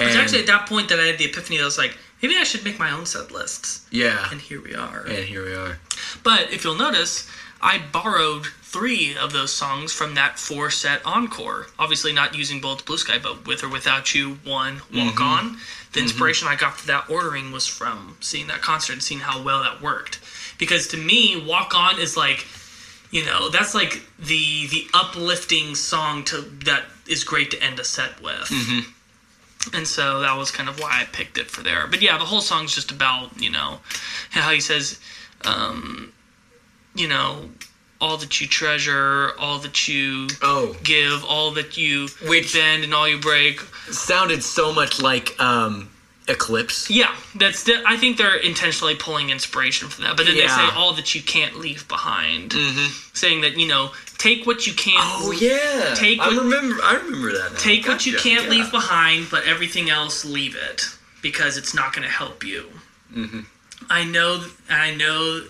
It 0.00 0.06
was 0.06 0.14
actually 0.14 0.40
at 0.40 0.46
that 0.46 0.68
point 0.68 0.88
that 0.90 1.00
I 1.00 1.06
had 1.06 1.18
the 1.18 1.24
epiphany 1.24 1.56
that 1.56 1.64
I 1.64 1.66
was 1.66 1.76
like, 1.76 1.96
maybe 2.22 2.36
I 2.36 2.44
should 2.44 2.64
make 2.64 2.78
my 2.78 2.92
own 2.92 3.04
set 3.04 3.32
lists. 3.32 3.84
yeah. 3.90 4.28
And 4.30 4.40
here 4.40 4.62
we 4.62 4.72
are. 4.74 5.00
And 5.00 5.24
here 5.24 5.44
we 5.44 5.52
are. 5.52 5.78
But 6.22 6.52
if 6.52 6.62
you'll 6.62 6.76
notice, 6.76 7.28
I 7.60 7.80
borrowed 7.92 8.46
three 8.62 9.16
of 9.16 9.32
those 9.32 9.52
songs 9.52 9.92
from 9.92 10.14
that 10.14 10.38
four 10.38 10.70
set 10.70 11.04
encore. 11.04 11.66
Obviously, 11.78 12.12
not 12.12 12.36
using 12.36 12.60
Bullet 12.60 12.84
Blue 12.84 12.98
Sky, 12.98 13.18
but 13.20 13.46
With 13.46 13.64
or 13.64 13.68
Without 13.68 14.14
You, 14.14 14.38
One, 14.44 14.76
Walk 14.94 15.14
mm-hmm. 15.14 15.22
On. 15.22 15.44
The 15.52 15.56
mm-hmm. 15.56 16.00
inspiration 16.00 16.46
I 16.46 16.54
got 16.54 16.78
for 16.78 16.86
that 16.86 17.10
ordering 17.10 17.50
was 17.50 17.66
from 17.66 18.18
seeing 18.20 18.46
that 18.48 18.62
concert 18.62 18.92
and 18.92 19.02
seeing 19.02 19.20
how 19.20 19.42
well 19.42 19.62
that 19.62 19.82
worked. 19.82 20.20
Because 20.58 20.86
to 20.88 20.96
me, 20.96 21.42
Walk 21.44 21.74
On 21.74 21.98
is 21.98 22.16
like, 22.16 22.46
you 23.10 23.24
know, 23.24 23.48
that's 23.50 23.74
like 23.74 24.02
the 24.18 24.66
the 24.68 24.86
uplifting 24.94 25.74
song 25.74 26.24
to 26.24 26.42
that 26.64 26.84
is 27.06 27.24
great 27.24 27.50
to 27.52 27.62
end 27.62 27.78
a 27.80 27.84
set 27.84 28.20
with. 28.22 28.50
And 29.74 29.86
so 29.86 30.20
that 30.20 30.36
was 30.36 30.50
kind 30.50 30.68
of 30.68 30.78
why 30.80 31.00
I 31.02 31.04
picked 31.04 31.36
it 31.36 31.50
for 31.50 31.62
there. 31.62 31.86
But 31.88 32.00
yeah, 32.00 32.16
the 32.16 32.24
whole 32.24 32.40
song's 32.40 32.74
just 32.74 32.90
about, 32.90 33.40
you 33.40 33.50
know, 33.50 33.80
how 34.30 34.50
he 34.52 34.60
says, 34.60 34.98
um, 35.44 36.12
you 36.94 37.08
know, 37.08 37.50
all 38.00 38.16
that 38.18 38.40
you 38.40 38.46
treasure, 38.46 39.32
all 39.38 39.58
that 39.58 39.88
you 39.88 40.28
Oh, 40.42 40.76
give, 40.84 41.24
all 41.24 41.50
that 41.52 41.76
you 41.76 42.08
Which- 42.26 42.54
bend 42.54 42.84
and 42.84 42.94
all 42.94 43.08
you 43.08 43.18
break. 43.18 43.60
sounded 43.90 44.42
so 44.44 44.72
much 44.72 45.00
like 45.02 45.38
um, 45.40 45.90
Eclipse. 46.28 46.90
Yeah, 46.90 47.14
that's. 47.34 47.64
The, 47.64 47.82
I 47.86 47.96
think 47.96 48.18
they're 48.18 48.36
intentionally 48.36 48.94
pulling 48.94 49.30
inspiration 49.30 49.88
from 49.88 50.04
that. 50.04 50.16
But 50.16 50.26
then 50.26 50.36
they 50.36 50.46
say 50.46 50.68
all 50.74 50.92
that 50.94 51.14
you 51.14 51.22
can't 51.22 51.58
leave 51.58 51.88
behind, 51.88 52.52
saying 53.14 53.40
that 53.40 53.56
you 53.56 53.66
know, 53.66 53.92
take 54.18 54.46
what 54.46 54.66
you 54.66 54.74
can't. 54.74 54.96
Oh 54.98 55.32
yeah, 55.32 55.94
Take 55.94 56.18
What, 56.18 56.32
I 56.32 56.36
remember. 56.36 56.76
I 56.82 56.96
remember 56.96 57.32
that. 57.32 57.52
Now. 57.52 57.58
Take 57.58 57.86
what 57.88 58.04
you 58.04 58.16
can't 58.18 58.44
yeah. 58.44 58.50
leave 58.50 58.70
behind, 58.70 59.28
but 59.30 59.44
everything 59.46 59.88
else 59.90 60.24
leave 60.24 60.54
it 60.54 60.82
because 61.22 61.56
it's 61.56 61.74
not 61.74 61.92
going 61.94 62.04
to 62.06 62.12
help 62.12 62.44
you. 62.44 62.66
Mm-hmm. 63.14 63.40
I 63.90 64.04
know, 64.04 64.44
I 64.68 64.94
know 64.94 65.44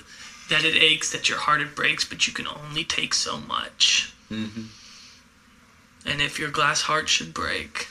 that 0.50 0.64
it 0.64 0.76
aches, 0.76 1.12
that 1.12 1.28
your 1.28 1.38
heart 1.38 1.60
it 1.60 1.74
breaks, 1.74 2.05
but 2.05 2.26
you 2.26 2.32
can 2.32 2.46
only 2.46 2.84
take 2.84 3.14
so 3.14 3.38
much. 3.38 4.12
Mm-hmm. 4.30 4.62
And 6.06 6.22
if 6.22 6.38
your 6.38 6.50
glass 6.50 6.82
heart 6.82 7.09
should 7.09 7.34
break, 7.34 7.88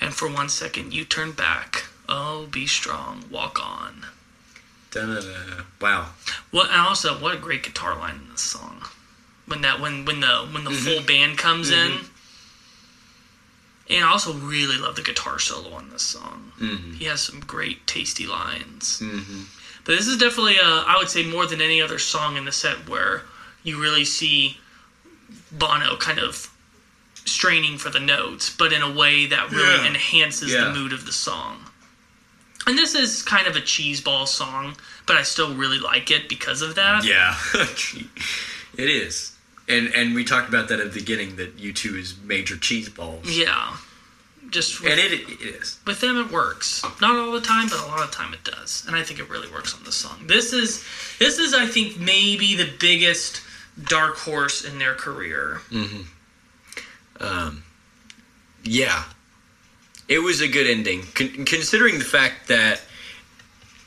and 0.00 0.12
for 0.12 0.28
one 0.28 0.48
second 0.48 0.92
you 0.92 1.04
turn 1.04 1.32
back, 1.32 1.84
oh, 2.10 2.46
be 2.50 2.66
strong, 2.66 3.24
walk 3.30 3.64
on. 3.64 4.06
Dun-dun-dun. 4.90 5.64
Wow. 5.80 6.10
What 6.50 6.70
and 6.70 6.80
also 6.80 7.14
what 7.14 7.34
a 7.34 7.38
great 7.38 7.62
guitar 7.62 7.96
line 7.96 8.16
in 8.16 8.30
this 8.32 8.42
song. 8.42 8.82
When 9.46 9.62
that 9.62 9.80
when 9.80 10.04
when 10.04 10.20
the 10.20 10.48
when 10.50 10.64
the 10.64 10.70
full 10.70 10.94
mm-hmm. 10.94 11.06
band 11.06 11.38
comes 11.38 11.70
mm-hmm. 11.70 12.00
in. 12.00 12.04
And 13.88 14.04
I 14.04 14.10
also 14.10 14.32
really 14.32 14.76
love 14.76 14.94
the 14.94 15.02
guitar 15.02 15.40
solo 15.40 15.74
on 15.74 15.90
this 15.90 16.02
song. 16.02 16.52
Mm-hmm. 16.60 16.94
He 16.94 17.06
has 17.06 17.22
some 17.22 17.40
great 17.40 17.88
tasty 17.88 18.24
lines. 18.24 19.02
But 19.84 19.96
this 19.96 20.06
is 20.06 20.16
definitely 20.16 20.58
a, 20.58 20.84
I 20.86 20.94
would 20.96 21.08
say 21.08 21.24
more 21.28 21.44
than 21.46 21.60
any 21.60 21.82
other 21.82 21.98
song 21.98 22.36
in 22.36 22.44
the 22.44 22.52
set 22.52 22.88
where 22.88 23.22
you 23.64 23.80
really 23.80 24.04
see 24.04 24.58
Bono 25.50 25.96
kind 25.96 26.20
of 26.20 26.54
straining 27.24 27.78
for 27.78 27.90
the 27.90 27.98
notes, 27.98 28.54
but 28.54 28.72
in 28.72 28.82
a 28.82 28.92
way 28.92 29.26
that 29.26 29.50
really 29.50 29.82
Yeah. 29.82 29.86
enhances 29.86 30.52
Yeah. 30.52 30.64
the 30.64 30.74
mood 30.74 30.92
of 30.92 31.04
the 31.04 31.12
song. 31.12 31.69
And 32.70 32.78
this 32.78 32.94
is 32.94 33.22
kind 33.22 33.48
of 33.48 33.56
a 33.56 33.60
cheeseball 33.60 34.28
song, 34.28 34.76
but 35.04 35.16
I 35.16 35.24
still 35.24 35.52
really 35.56 35.80
like 35.80 36.12
it 36.12 36.28
because 36.28 36.62
of 36.62 36.76
that. 36.76 37.04
Yeah, 37.04 37.34
it 38.78 38.88
is. 38.88 39.36
And 39.68 39.92
and 39.92 40.14
we 40.14 40.24
talked 40.24 40.48
about 40.48 40.68
that 40.68 40.78
at 40.78 40.92
the 40.92 41.00
beginning 41.00 41.34
that 41.36 41.56
U2 41.56 41.98
is 41.98 42.14
major 42.22 42.54
cheeseballs. 42.54 43.22
Yeah. 43.26 43.76
Just 44.50 44.80
with, 44.80 44.92
And 44.92 45.00
it, 45.00 45.12
it 45.28 45.40
is. 45.42 45.78
with 45.84 46.00
them 46.00 46.16
it 46.16 46.30
works. 46.30 46.82
Not 47.00 47.16
all 47.16 47.32
the 47.32 47.40
time, 47.40 47.68
but 47.68 47.80
a 47.80 47.86
lot 47.86 48.02
of 48.04 48.12
time 48.12 48.32
it 48.34 48.44
does. 48.44 48.84
And 48.86 48.94
I 48.94 49.02
think 49.02 49.18
it 49.18 49.28
really 49.28 49.50
works 49.50 49.74
on 49.74 49.82
this 49.82 49.96
song. 49.96 50.26
This 50.28 50.52
is 50.52 50.84
this 51.18 51.38
is 51.40 51.52
I 51.54 51.66
think 51.66 51.98
maybe 51.98 52.54
the 52.54 52.68
biggest 52.78 53.42
dark 53.84 54.16
horse 54.16 54.64
in 54.64 54.78
their 54.78 54.94
career. 54.94 55.60
Mhm. 55.72 56.04
Um 57.20 57.64
Yeah. 58.62 59.04
It 60.10 60.18
was 60.18 60.40
a 60.42 60.48
good 60.48 60.66
ending, 60.66 61.04
Con- 61.14 61.44
considering 61.46 61.98
the 61.98 62.04
fact 62.04 62.48
that 62.48 62.82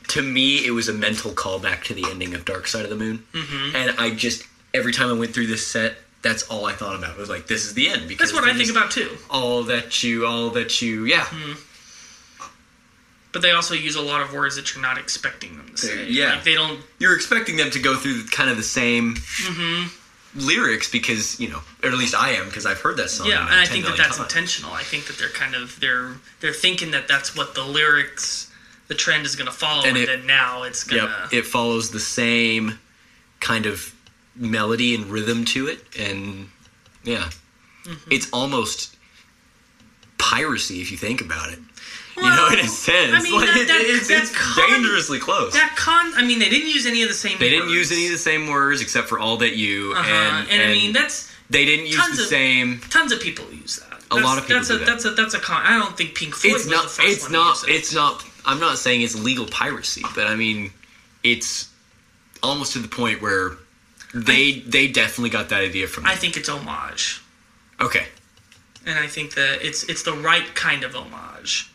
to 0.08 0.22
me 0.22 0.66
it 0.66 0.70
was 0.72 0.88
a 0.88 0.92
mental 0.92 1.30
callback 1.32 1.84
to 1.84 1.94
the 1.94 2.04
ending 2.10 2.34
of 2.34 2.44
Dark 2.44 2.66
Side 2.66 2.82
of 2.84 2.90
the 2.90 2.96
Moon, 2.96 3.22
mm-hmm. 3.32 3.76
and 3.76 3.94
I 3.98 4.10
just 4.10 4.42
every 4.72 4.92
time 4.92 5.08
I 5.08 5.12
went 5.12 5.32
through 5.34 5.46
this 5.46 5.66
set, 5.66 5.96
that's 6.22 6.42
all 6.44 6.64
I 6.66 6.72
thought 6.72 6.96
about. 6.96 7.10
It 7.10 7.18
was 7.18 7.28
like, 7.28 7.46
this 7.46 7.64
is 7.64 7.74
the 7.74 7.88
end. 7.88 8.08
Because 8.08 8.32
That's 8.32 8.42
what 8.42 8.50
I 8.50 8.56
think 8.56 8.70
about 8.70 8.90
too. 8.90 9.16
All 9.30 9.62
that 9.64 10.02
you, 10.02 10.26
all 10.26 10.50
that 10.50 10.80
you, 10.82 11.04
yeah, 11.04 11.26
But 13.32 13.42
they 13.42 13.50
also 13.52 13.74
use 13.74 13.94
a 13.94 14.00
lot 14.02 14.22
of 14.22 14.32
words 14.32 14.56
that 14.56 14.74
you're 14.74 14.82
not 14.82 14.96
expecting 14.98 15.56
them 15.56 15.68
to 15.68 15.76
say. 15.76 16.08
yeah. 16.08 16.34
Like 16.36 16.44
they 16.44 16.54
don't 16.54 16.80
you're 16.98 17.14
expecting 17.14 17.56
them 17.56 17.70
to 17.70 17.78
go 17.78 17.96
through 17.96 18.24
kind 18.28 18.48
of 18.50 18.56
the 18.56 18.62
same 18.62 19.16
lyrics 20.36 20.90
because 20.90 21.38
you 21.38 21.48
know, 21.48 21.60
or 21.82 21.88
at 21.90 21.94
least 21.94 22.14
I 22.14 22.30
am 22.30 22.46
because 22.46 22.66
I've 22.66 22.80
heard 22.80 22.96
that 22.96 23.10
song. 23.10 23.28
Yeah, 23.28 23.42
and 23.46 23.54
I 23.60 23.64
think 23.66 23.84
that 23.84 23.96
that's 23.96 24.16
times. 24.18 24.28
intentional. 24.32 24.72
I 24.72 24.82
think 24.82 25.06
that 25.06 25.16
they're 25.18 25.28
kind 25.28 25.54
of 25.54 25.78
they're 25.80 26.14
they're 26.40 26.52
thinking 26.52 26.90
that 26.92 27.06
that's 27.08 27.36
what 27.36 27.54
the 27.54 27.62
lyrics 27.64 28.50
the 28.88 28.94
trend 28.94 29.24
is 29.24 29.34
going 29.36 29.46
to 29.46 29.52
follow 29.52 29.80
And 29.84 29.96
and, 29.96 29.98
it- 29.98 30.06
then 30.06 30.26
now 30.26 30.62
it's 30.64 30.84
going 30.84 31.02
Yep, 31.04 31.32
it 31.32 31.46
follows 31.46 31.90
the 31.90 32.00
same 32.00 32.78
kind 33.40 33.64
of 33.66 33.94
melody 34.36 34.94
and 34.94 35.06
rhythm 35.06 35.44
to 35.46 35.68
it, 35.68 35.80
and 35.98 36.48
yeah, 37.04 37.30
Mm-hmm. 37.84 38.10
it's 38.12 38.28
almost 38.32 38.96
piracy 40.18 40.80
if 40.80 40.90
you 40.90 40.96
think 40.96 41.20
about 41.20 41.52
it. 41.52 41.58
You 42.16 42.22
know, 42.22 42.48
in 42.52 42.60
a 42.60 42.68
sense, 42.68 43.12
I 43.14 43.20
mean, 43.22 43.34
like 43.34 43.46
that- 43.48 43.56
it- 43.56 43.68
that- 43.68 43.80
it's, 43.82 44.08
that 44.08 44.22
it's 44.22 44.30
con- 44.36 44.68
dangerously 44.70 45.18
close. 45.18 45.52
that 45.54 45.74
con 45.76 46.12
I 46.16 46.24
mean 46.24 46.38
they 46.38 46.48
didn't 46.48 46.70
use 46.70 46.86
any 46.86 47.02
of 47.02 47.08
the 47.08 47.14
same 47.14 47.38
they 47.38 47.50
didn't 47.50 47.70
use 47.70 47.90
words. 47.90 47.92
any 47.92 48.06
of 48.06 48.12
the 48.12 48.18
same 48.18 48.46
words 48.48 48.80
except 48.80 49.08
for 49.08 49.18
all 49.18 49.36
that 49.38 49.56
you 49.56 49.92
uh-huh. 49.96 50.10
and, 50.10 50.50
and, 50.50 50.62
I 50.70 50.72
mean 50.74 50.92
that's 50.92 51.32
they 51.50 51.64
didn't 51.64 51.86
use 51.86 51.96
the 52.16 52.22
of- 52.22 52.28
same. 52.28 52.80
tons 52.90 53.12
of 53.12 53.20
people 53.20 53.44
use 53.52 53.76
that. 53.80 53.90
A 54.10 54.16
lot 54.16 54.38
of 54.38 54.44
people 54.44 54.56
that's 54.58 54.68
do 54.68 54.76
a, 54.76 54.78
that. 54.78 54.86
That's 54.86 55.04
a 55.06 55.10
that's 55.10 55.34
a 55.34 55.40
con. 55.40 55.60
I 55.64 55.78
don't 55.78 55.96
think 55.96 56.14
Pink 56.14 56.34
Floyd 56.34 56.54
It's 56.54 56.64
was 56.64 56.70
not. 56.72 56.82
the 56.84 56.88
first 56.90 57.08
It's 57.08 57.30
not. 57.30 57.56
to 57.56 57.66
use 57.66 57.76
it. 57.76 57.78
It's 57.80 57.94
not. 57.94 58.24
I'm 58.46 58.60
not 58.60 58.78
saying 58.78 59.00
it's 59.02 59.16
legal 59.16 59.46
piracy, 59.46 60.02
but 60.14 60.26
I 60.28 60.36
mean, 60.36 60.70
it's 61.24 61.68
almost 62.42 62.74
to 62.74 62.78
the 62.78 62.88
point 62.88 63.20
where 63.22 63.52
they 64.14 64.60
they 64.60 64.86
definitely 64.86 65.30
got 65.30 65.48
that 65.48 65.62
idea 65.62 65.88
from. 65.88 66.06
I 66.06 66.14
think 66.14 66.36
it's 66.36 66.48
homage, 66.48 67.22
okay. 67.80 68.06
and 68.86 68.98
I 68.98 69.08
think 69.08 69.34
that 69.34 69.66
it's 69.66 69.82
it's 69.84 70.02
the 70.04 70.12
right 70.12 70.54
kind 70.54 70.84
of 70.84 70.94
homage 70.94 71.70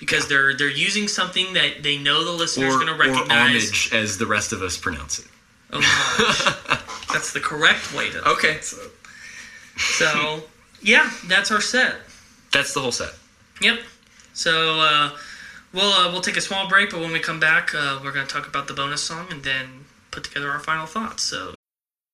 because 0.00 0.26
they're 0.28 0.54
they're 0.54 0.70
using 0.70 1.06
something 1.06 1.52
that 1.52 1.82
they 1.82 1.98
know 1.98 2.24
the 2.24 2.32
listener's 2.32 2.74
going 2.74 2.88
to 2.88 2.94
recognize. 2.94 3.28
or 3.28 3.32
homage, 3.32 3.90
as 3.92 4.18
the 4.18 4.26
rest 4.26 4.52
of 4.52 4.62
us 4.62 4.76
pronounce 4.76 5.20
it. 5.20 5.26
Homage. 5.72 5.86
that's 7.12 7.32
the 7.32 7.40
correct 7.40 7.94
way 7.94 8.10
to. 8.10 8.28
Okay. 8.30 8.58
So 9.76 10.42
yeah, 10.82 11.10
that's 11.26 11.50
our 11.50 11.60
set. 11.60 11.96
That's 12.52 12.74
the 12.74 12.80
whole 12.80 12.92
set. 12.92 13.12
Yep. 13.60 13.80
So 14.32 14.80
uh, 14.80 15.10
we'll 15.72 15.92
uh, 15.92 16.10
we'll 16.10 16.22
take 16.22 16.36
a 16.38 16.40
small 16.40 16.68
break, 16.68 16.90
but 16.90 17.00
when 17.00 17.12
we 17.12 17.20
come 17.20 17.38
back, 17.38 17.74
uh, 17.74 18.00
we're 18.02 18.12
going 18.12 18.26
to 18.26 18.32
talk 18.32 18.48
about 18.48 18.66
the 18.66 18.74
bonus 18.74 19.02
song 19.02 19.26
and 19.30 19.44
then 19.44 19.84
put 20.10 20.24
together 20.24 20.50
our 20.50 20.58
final 20.60 20.86
thoughts. 20.86 21.22
So 21.22 21.54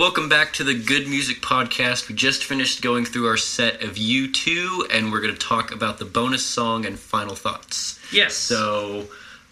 Welcome 0.00 0.30
back 0.30 0.54
to 0.54 0.64
the 0.64 0.72
Good 0.72 1.08
Music 1.08 1.42
Podcast. 1.42 2.08
We 2.08 2.14
just 2.14 2.44
finished 2.44 2.80
going 2.80 3.04
through 3.04 3.26
our 3.26 3.36
set 3.36 3.82
of 3.82 3.96
U2, 3.96 4.86
and 4.90 5.12
we're 5.12 5.20
going 5.20 5.34
to 5.34 5.38
talk 5.38 5.72
about 5.72 5.98
the 5.98 6.06
bonus 6.06 6.42
song 6.42 6.86
and 6.86 6.98
final 6.98 7.34
thoughts. 7.34 8.00
yes. 8.10 8.32
So, 8.32 9.08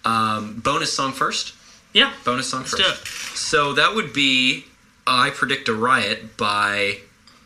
um, 0.06 0.58
bonus 0.60 0.90
song 0.90 1.12
first. 1.12 1.52
yeah. 1.92 2.14
Bonus 2.24 2.48
song 2.48 2.64
first. 2.64 3.36
So 3.36 3.74
that 3.74 3.94
would 3.94 4.14
be 4.14 4.64
"I 5.06 5.28
Predict 5.28 5.68
a 5.68 5.74
Riot" 5.74 6.38
by 6.38 7.00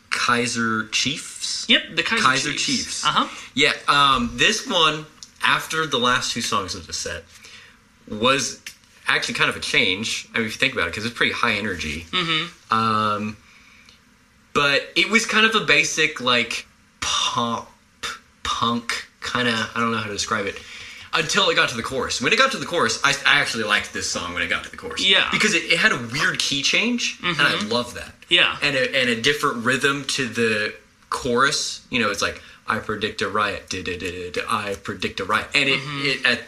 Kaiser 0.09 0.87
Chiefs. 0.87 1.65
Yep. 1.67 1.81
The 1.95 2.03
Kaiser, 2.03 2.23
Kaiser 2.23 2.51
Chiefs. 2.51 2.65
Chiefs. 2.65 3.05
Uh 3.05 3.09
huh. 3.09 3.27
Yeah, 3.53 3.73
um, 3.89 4.31
this 4.35 4.65
one 4.65 5.07
after 5.43 5.85
the 5.85 5.99
last 5.99 6.31
two 6.31 6.39
songs 6.39 6.73
of 6.73 6.87
the 6.87 6.93
set 6.93 7.25
was 8.07 8.61
actually 9.07 9.35
kind 9.35 9.49
of 9.49 9.55
a 9.55 9.59
change. 9.59 10.27
I 10.33 10.37
mean, 10.39 10.47
if 10.47 10.53
you 10.53 10.59
think 10.59 10.73
about 10.73 10.87
it, 10.87 10.91
because 10.91 11.05
it's 11.05 11.15
pretty 11.15 11.33
high 11.33 11.53
energy. 11.53 12.05
Mm-hmm. 12.11 12.73
Um, 12.73 13.37
but 14.53 14.83
it 14.95 15.09
was 15.09 15.25
kind 15.25 15.45
of 15.45 15.55
a 15.55 15.65
basic 15.65 16.21
like 16.21 16.65
pop 17.01 17.71
punk 18.43 19.07
kind 19.21 19.47
of. 19.47 19.55
I 19.75 19.79
don't 19.79 19.91
know 19.91 19.97
how 19.97 20.07
to 20.07 20.13
describe 20.13 20.45
it. 20.45 20.55
until 21.13 21.49
it 21.49 21.55
got 21.55 21.69
to 21.69 21.75
the 21.77 21.83
chorus. 21.83 22.21
When 22.21 22.33
it 22.33 22.37
got 22.37 22.51
to 22.53 22.57
the 22.57 22.65
chorus, 22.65 22.99
I, 23.03 23.11
I 23.25 23.39
actually 23.39 23.65
liked 23.65 23.93
this 23.93 24.09
song 24.09 24.33
when 24.33 24.41
it 24.41 24.47
got 24.49 24.63
to 24.63 24.71
the 24.71 24.77
chorus. 24.77 25.07
Yeah. 25.07 25.27
because 25.31 25.53
it, 25.53 25.63
it 25.71 25.77
had 25.77 25.91
a 25.91 25.97
weird 26.11 26.39
key 26.39 26.61
change, 26.63 27.19
and 27.23 27.35
I 27.39 27.63
love 27.65 27.93
that. 27.95 28.13
Yeah. 28.29 28.57
and 28.63 28.75
a, 28.75 28.95
and 28.95 29.09
a 29.09 29.21
different 29.21 29.63
rhythm 29.65 30.05
to 30.05 30.27
the 30.27 30.73
chorus. 31.09 31.85
You 31.91 31.99
know, 31.99 32.09
it's 32.09 32.21
like 32.21 32.41
I 32.67 32.79
predict 32.79 33.21
a 33.21 33.29
riot. 33.29 33.73
I 33.73 34.75
predict 34.81 35.19
a 35.19 35.25
riot, 35.25 35.47
and 35.53 35.69
it, 35.69 35.79
it 35.83 36.25
at 36.25 36.39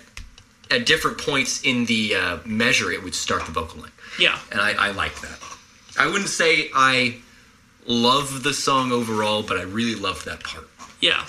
at 0.72 0.86
different 0.86 1.18
points 1.18 1.62
in 1.64 1.86
the 1.86 2.16
uh, 2.16 2.38
measure, 2.46 2.92
it 2.92 3.04
would 3.04 3.16
start 3.16 3.46
the 3.46 3.52
vocal 3.52 3.82
line, 3.82 3.92
Yeah. 4.20 4.40
and 4.52 4.60
I, 4.62 4.72
I 4.88 4.92
like 4.92 5.20
that. 5.22 5.40
I 5.98 6.08
wouldn't 6.08 6.30
say 6.30 6.70
I 6.74 7.18
love 7.86 8.44
the 8.44 8.54
song 8.54 8.92
overall, 8.92 9.44
but 9.44 9.58
I 9.58 9.62
really 9.64 9.96
loved 10.00 10.26
that 10.26 10.44
part. 10.44 10.68
Yeah. 11.02 11.24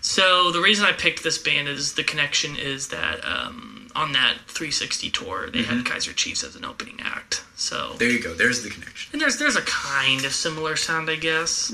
So 0.00 0.52
the 0.52 0.60
reason 0.60 0.84
I 0.84 0.92
picked 0.92 1.22
this 1.24 1.38
band 1.38 1.66
is 1.68 1.94
the 1.94 2.04
connection 2.04 2.56
is 2.56 2.88
that 2.88 3.24
um, 3.24 3.88
on 3.96 4.12
that 4.12 4.34
360 4.48 5.10
tour 5.10 5.50
they 5.50 5.62
had 5.62 5.84
Kaiser 5.86 6.12
Chiefs 6.12 6.44
as 6.44 6.56
an 6.56 6.64
opening 6.64 7.00
act. 7.02 7.42
So 7.56 7.94
There 7.98 8.10
you 8.10 8.22
go. 8.22 8.34
There's 8.34 8.62
the 8.62 8.68
connection. 8.70 9.10
and 9.12 9.20
there's 9.20 9.38
there's 9.38 9.56
a 9.56 9.62
kind 9.62 10.24
of 10.24 10.32
similar 10.34 10.76
sound, 10.76 11.08
I 11.10 11.16
guess, 11.16 11.72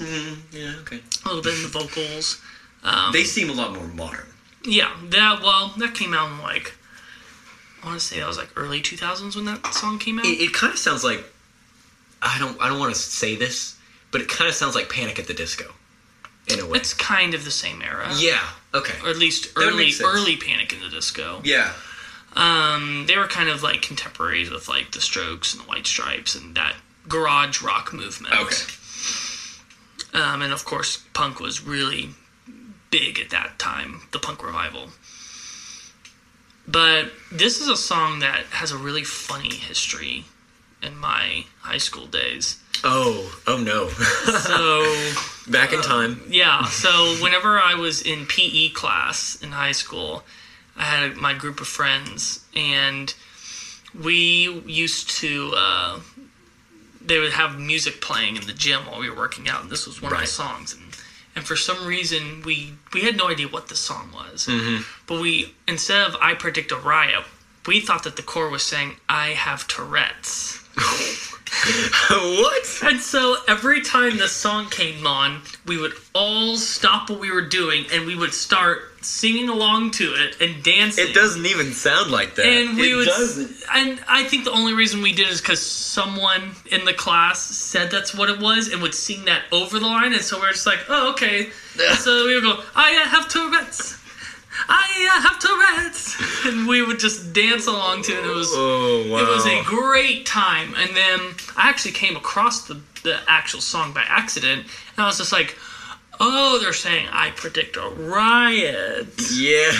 Yeah. 0.52 0.74
Okay. 0.82 1.01
a 1.24 1.28
little 1.28 1.43
bit 1.43 1.55
in 1.57 1.62
the 1.62 1.69
vocals. 1.69 2.40
They 3.12 3.24
seem 3.24 3.51
a 3.51 3.52
lot 3.52 3.74
more 3.74 3.86
modern. 3.89 4.27
Yeah, 4.65 4.91
that 5.05 5.41
well 5.43 5.73
that 5.78 5.95
came 5.95 6.12
out 6.15 6.31
in 6.31 6.39
like 6.41 6.74
I 7.82 7.87
want 7.87 8.01
to 8.01 8.05
say 8.07 8.19
that 8.20 8.27
was 8.27 8.37
like 8.37 8.51
early 8.57 8.81
2000s 8.82 9.35
when 9.37 9.47
that 9.47 9.66
song 9.74 9.99
came 9.99 10.19
out. 10.19 10.27
It, 10.27 10.41
it 10.41 10.53
kind 10.53 10.73
of 10.73 10.78
sounds 10.78 11.03
like 11.03 11.24
I 12.23 12.39
don't 12.39 12.61
I 12.61 12.69
don't 12.69 12.78
want 12.78 12.95
to 12.95 13.01
say 13.01 13.37
this, 13.37 13.77
but 14.11 14.20
it 14.20 14.28
kind 14.28 14.49
of 14.49 14.55
sounds 14.55 14.74
like 14.74 14.91
Panic 14.91 15.19
at 15.19 15.27
the 15.27 15.35
Disco, 15.35 15.73
in 16.49 16.61
a 16.61 16.66
way. 16.66 16.78
it's 16.78 16.93
kind 16.93 17.32
of 17.35 17.45
the 17.45 17.51
same 17.51 17.81
era. 17.82 18.09
yeah. 18.19 18.41
Okay. 18.74 18.95
Or 19.03 19.11
at 19.11 19.16
least 19.16 19.53
early 19.57 19.91
early 20.05 20.37
Panic 20.37 20.73
in 20.73 20.81
the 20.81 20.89
Disco. 20.89 21.41
Yeah. 21.45 21.73
Um, 22.37 23.07
they 23.09 23.16
were 23.16 23.27
kind 23.27 23.49
of 23.49 23.62
like 23.62 23.82
contemporaries 23.82 24.51
with 24.51 24.69
like 24.69 24.93
the 24.93 25.01
Strokes 25.01 25.53
and 25.55 25.65
the 25.65 25.69
White 25.69 25.87
Stripes 25.87 26.35
and 26.37 26.55
that 26.55 26.77
garage 27.09 27.61
rock 27.62 27.93
movement. 27.93 28.35
Okay. 28.35 28.57
Um, 30.12 30.43
and 30.43 30.53
of 30.53 30.65
course, 30.65 30.99
punk 31.15 31.41
was 31.41 31.65
really 31.65 32.11
big 32.91 33.19
at 33.19 33.31
that 33.31 33.59
time, 33.59 34.03
the 34.12 34.19
punk 34.19 34.45
revival. 34.45 34.89
But 36.67 37.12
this 37.33 37.61
is 37.61 37.69
a 37.69 37.77
song 37.77 38.21
that 38.21 38.45
has 38.51 38.71
a 38.71 38.77
really 38.79 39.05
funny 39.05 39.55
history 39.55 40.25
in 40.83 40.97
my 40.99 41.45
high 41.61 41.79
school 41.79 42.07
days. 42.07 42.59
Oh. 42.85 43.41
Oh 43.47 43.59
no. 43.59 43.89
So, 43.89 45.51
Back 45.51 45.73
in 45.73 45.83
time. 45.83 46.23
yeah, 46.29 46.65
so 46.67 47.17
whenever 47.23 47.59
I 47.59 47.75
was 47.75 48.03
in 48.03 48.27
PE 48.27 48.71
class 48.71 49.37
in 49.43 49.51
high 49.53 49.73
school, 49.73 50.23
I 50.77 50.85
had 50.85 51.17
my 51.17 51.35
group 51.35 51.61
of 51.61 51.67
friends, 51.67 52.45
and 52.55 53.12
we 54.01 54.62
used 54.67 55.11
to. 55.19 55.53
Uh, 55.57 56.01
they 57.03 57.19
would 57.19 57.33
have 57.33 57.59
music 57.59 58.01
playing 58.01 58.37
in 58.37 58.47
the 58.47 58.53
gym 58.53 58.87
while 58.87 59.01
we 59.01 59.11
were 59.11 59.17
working 59.17 59.49
out, 59.49 59.62
and 59.62 59.71
this 59.71 59.87
was 59.87 60.01
one 60.01 60.12
of 60.12 60.19
Right. 60.19 60.27
the 60.27 60.33
songs. 60.33 60.73
And, 60.75 60.83
and 61.36 61.44
for 61.44 61.57
some 61.57 61.86
reason, 61.86 62.43
we 62.44 62.74
we 62.93 63.02
had 63.02 63.16
no 63.16 63.28
idea 63.28 63.48
what 63.48 63.69
the 63.69 63.77
song 63.77 64.11
was, 64.12 64.47
Mm-hmm. 64.47 64.82
but 65.07 65.20
we 65.20 65.55
instead 65.69 66.02
of 66.09 66.16
"I 66.20 66.35
predict 66.35 66.73
a 66.73 66.77
riot," 66.77 67.24
we 67.66 67.81
thought 67.81 68.02
that 68.05 68.16
the 68.16 68.23
core 68.23 68.48
was 68.51 68.62
saying 68.62 68.97
"I 69.09 69.28
have 69.28 69.66
Tourette's." 69.69 70.59
what? 72.10 72.78
And 72.85 73.01
so 73.01 73.36
every 73.48 73.82
time 73.82 74.16
this 74.16 74.32
song 74.32 74.70
came 74.70 75.06
on, 75.06 75.43
we 75.66 75.78
would 75.78 75.93
all 76.14 76.56
stop 76.56 77.10
what 77.10 77.20
we 77.20 77.31
were 77.31 77.43
doing 77.43 77.86
and 77.93 78.06
we 78.06 78.16
would 78.16 78.32
start 78.32 78.90
singing 79.02 79.48
along 79.48 79.90
to 79.93 80.14
it 80.14 80.40
and 80.40 80.62
dancing. 80.62 81.09
It 81.09 81.14
doesn't 81.14 81.47
even 81.47 81.72
sound 81.72 82.10
like 82.10 82.35
that. 82.36 82.47
And 82.47 82.77
we 82.77 82.93
it 82.93 82.97
would, 82.97 83.06
doesn't. 83.06 83.51
and 83.72 84.02
I 84.09 84.24
think 84.24 84.44
the 84.44 84.52
only 84.52 84.74
reason 84.74 85.02
we 85.02 85.12
did 85.12 85.28
is 85.28 85.40
because 85.40 85.64
someone 85.64 86.55
in 86.70 86.85
the 86.85 86.93
class 86.93 87.40
said 87.43 87.90
that's 87.90 88.14
what 88.14 88.31
it 88.31 88.40
was 88.40 88.68
and 88.68 88.82
would 88.82 88.94
sing 88.94 89.24
that 89.24 89.44
over 89.52 89.78
the 89.78 89.86
line, 89.86 90.12
and 90.12 90.22
so 90.22 90.40
we 90.40 90.47
are 90.47 90.52
just 90.52 90.66
like, 90.66 90.81
oh 90.89 91.12
okay. 91.12 91.51
so 91.98 92.27
we 92.27 92.35
would 92.35 92.44
go, 92.44 92.62
I 92.74 92.90
have 92.90 93.28
Tourette's, 93.28 93.98
I 94.68 95.09
uh, 95.16 95.20
have 95.22 95.39
Tourette's, 95.39 96.44
and 96.47 96.66
we 96.66 96.82
would 96.82 96.98
just 96.98 97.32
dance 97.32 97.66
along 97.66 98.02
to 98.05 98.12
it. 98.12 98.24
It 98.24 98.35
was 98.35 98.48
Oh 98.52 99.06
wow. 99.10 99.18
it 99.18 99.28
was 99.28 99.47
a 99.47 99.62
great 99.64 100.27
time. 100.27 100.74
And 100.77 100.97
then 100.97 101.20
I 101.56 101.68
actually 101.68 101.93
came 101.93 102.16
across 102.16 102.66
the, 102.66 102.81
the 103.02 103.20
actual 103.28 103.60
song 103.60 103.93
by 103.93 104.02
accident. 104.06 104.62
And 104.62 104.98
I 104.98 105.06
was 105.06 105.18
just 105.18 105.32
like, 105.32 105.56
oh, 106.18 106.59
they're 106.60 106.72
saying 106.72 107.06
I 107.10 107.31
predict 107.31 107.77
a 107.77 107.89
riot. 107.89 109.09
yeah. 109.32 109.72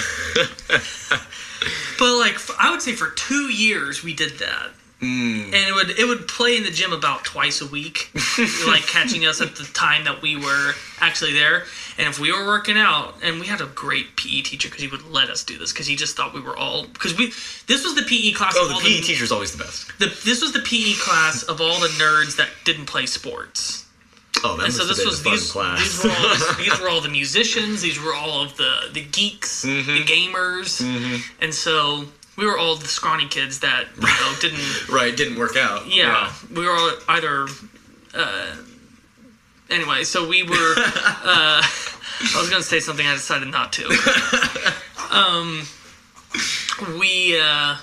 But 1.99 2.17
like, 2.19 2.37
I 2.59 2.71
would 2.71 2.81
say 2.81 2.93
for 2.93 3.11
two 3.11 3.53
years 3.53 4.03
we 4.03 4.15
did 4.15 4.39
that. 4.39 4.71
Hmm. 5.01 5.45
And 5.45 5.55
it 5.55 5.75
would 5.75 5.91
it 5.99 6.05
would 6.07 6.29
play 6.29 6.57
in 6.59 6.63
the 6.63 6.71
gym 6.71 6.93
about 6.93 7.25
twice 7.25 7.63
a 7.63 7.67
week, 7.67 8.11
like 8.67 8.87
catching 8.87 9.25
us 9.25 9.41
at 9.41 9.57
the 9.57 9.65
time 9.65 10.05
that 10.05 10.21
we 10.21 10.37
were 10.37 10.73
actually 11.01 11.33
there. 11.33 11.65
And 12.01 12.09
if 12.09 12.19
we 12.19 12.33
were 12.33 12.47
working 12.47 12.79
out, 12.79 13.15
and 13.23 13.39
we 13.39 13.47
had 13.47 13.61
a 13.61 13.67
great 13.67 14.17
PE 14.17 14.41
teacher 14.43 14.69
because 14.69 14.83
he 14.83 14.89
would 14.89 15.05
let 15.11 15.29
us 15.29 15.45
do 15.45 15.59
this 15.59 15.71
because 15.73 15.87
he 15.87 15.97
just 15.97 16.17
thought 16.17 16.33
we 16.33 16.41
were 16.41 16.57
all 16.57 16.87
because 16.87 17.17
we 17.17 17.27
this 17.67 17.85
was 17.85 17.95
the 17.95 18.03
PE 18.03 18.33
class. 18.33 18.55
oh, 18.57 18.65
of 18.71 18.83
the 18.83 18.89
PE 18.89 19.01
teacher's 19.03 19.31
always 19.31 19.53
the 19.53 19.63
best. 19.63 19.87
the, 19.99 20.07
this 20.25 20.41
was 20.41 20.53
the 20.53 20.61
PE 20.61 20.95
class 20.99 21.43
of 21.45 21.61
all 21.61 21.79
the 21.79 21.89
nerds 22.03 22.37
that 22.37 22.49
didn't 22.65 22.87
play 22.87 23.05
sports. 23.07 23.87
Oh, 24.43 24.57
that 24.57 24.65
And 24.67 24.73
so 24.73 24.87
this 24.87 25.05
was 25.05 25.21
a 25.21 25.25
fun 25.25 25.33
these, 25.35 25.53
class. 25.53 25.79
these 25.81 26.05
were 26.05 26.11
all 26.11 26.55
these 26.57 26.81
were 26.81 26.89
all 26.89 27.01
the 27.03 27.09
musicians, 27.21 27.83
these 27.83 28.01
were 28.01 28.15
all 28.15 28.43
of 28.43 28.57
the 28.57 28.89
the 28.95 29.03
geeks, 29.05 29.65
Mm-hmm. 29.67 29.95
the 29.95 30.05
gamers, 30.05 30.81
and 31.43 31.53
so 31.55 32.07
we 32.39 32.47
were 32.47 32.57
all 32.57 32.77
the 32.77 32.89
scrawny 32.89 33.27
kids 33.29 33.61
that 33.61 33.85
you 33.97 34.03
know 34.03 34.35
didn't. 34.41 34.89
right, 34.89 35.15
didn't 35.15 35.39
work 35.39 35.57
out. 35.59 35.87
Yeah, 35.95 36.33
we 36.57 36.65
were 36.65 36.73
all 36.75 36.93
either. 37.09 37.47
Uh, 38.15 38.57
anyway, 39.71 40.05
so 40.05 40.27
we 40.29 40.43
were. 40.43 40.75
Uh, 40.77 41.63
I 42.23 42.37
was 42.39 42.51
gonna 42.51 42.63
say 42.63 42.81
something, 42.81 43.07
I 43.07 43.15
decided 43.15 43.49
not 43.49 43.73
to. 43.75 43.89
Um, 45.11 45.67
we 47.01 47.37
uh, 47.41 47.75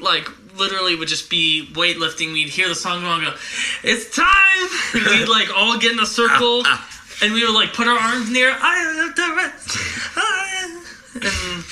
like 0.00 0.26
literally 0.56 0.96
would 0.96 1.06
just 1.08 1.28
be 1.28 1.68
weightlifting. 1.74 2.32
We'd 2.32 2.48
hear 2.48 2.66
the 2.66 2.74
song 2.74 3.02
go 3.02 3.12
and 3.12 3.24
go, 3.26 3.34
"It's 3.82 4.16
time!" 4.16 4.68
And 4.94 5.04
we'd 5.04 5.28
like 5.28 5.50
all 5.54 5.76
get 5.78 5.92
in 5.92 6.00
a 6.00 6.06
circle, 6.06 6.64
and 7.22 7.34
we 7.34 7.44
would 7.44 7.54
like 7.54 7.74
put 7.74 7.88
our 7.88 7.98
arms 7.98 8.30
near. 8.30 8.46
the 8.48 8.52
air. 8.54 8.58
I 8.62 8.76
have 8.78 9.16
the 9.16 9.34
rest. 9.36 9.78
I- 10.16 10.82
And 11.16 11.64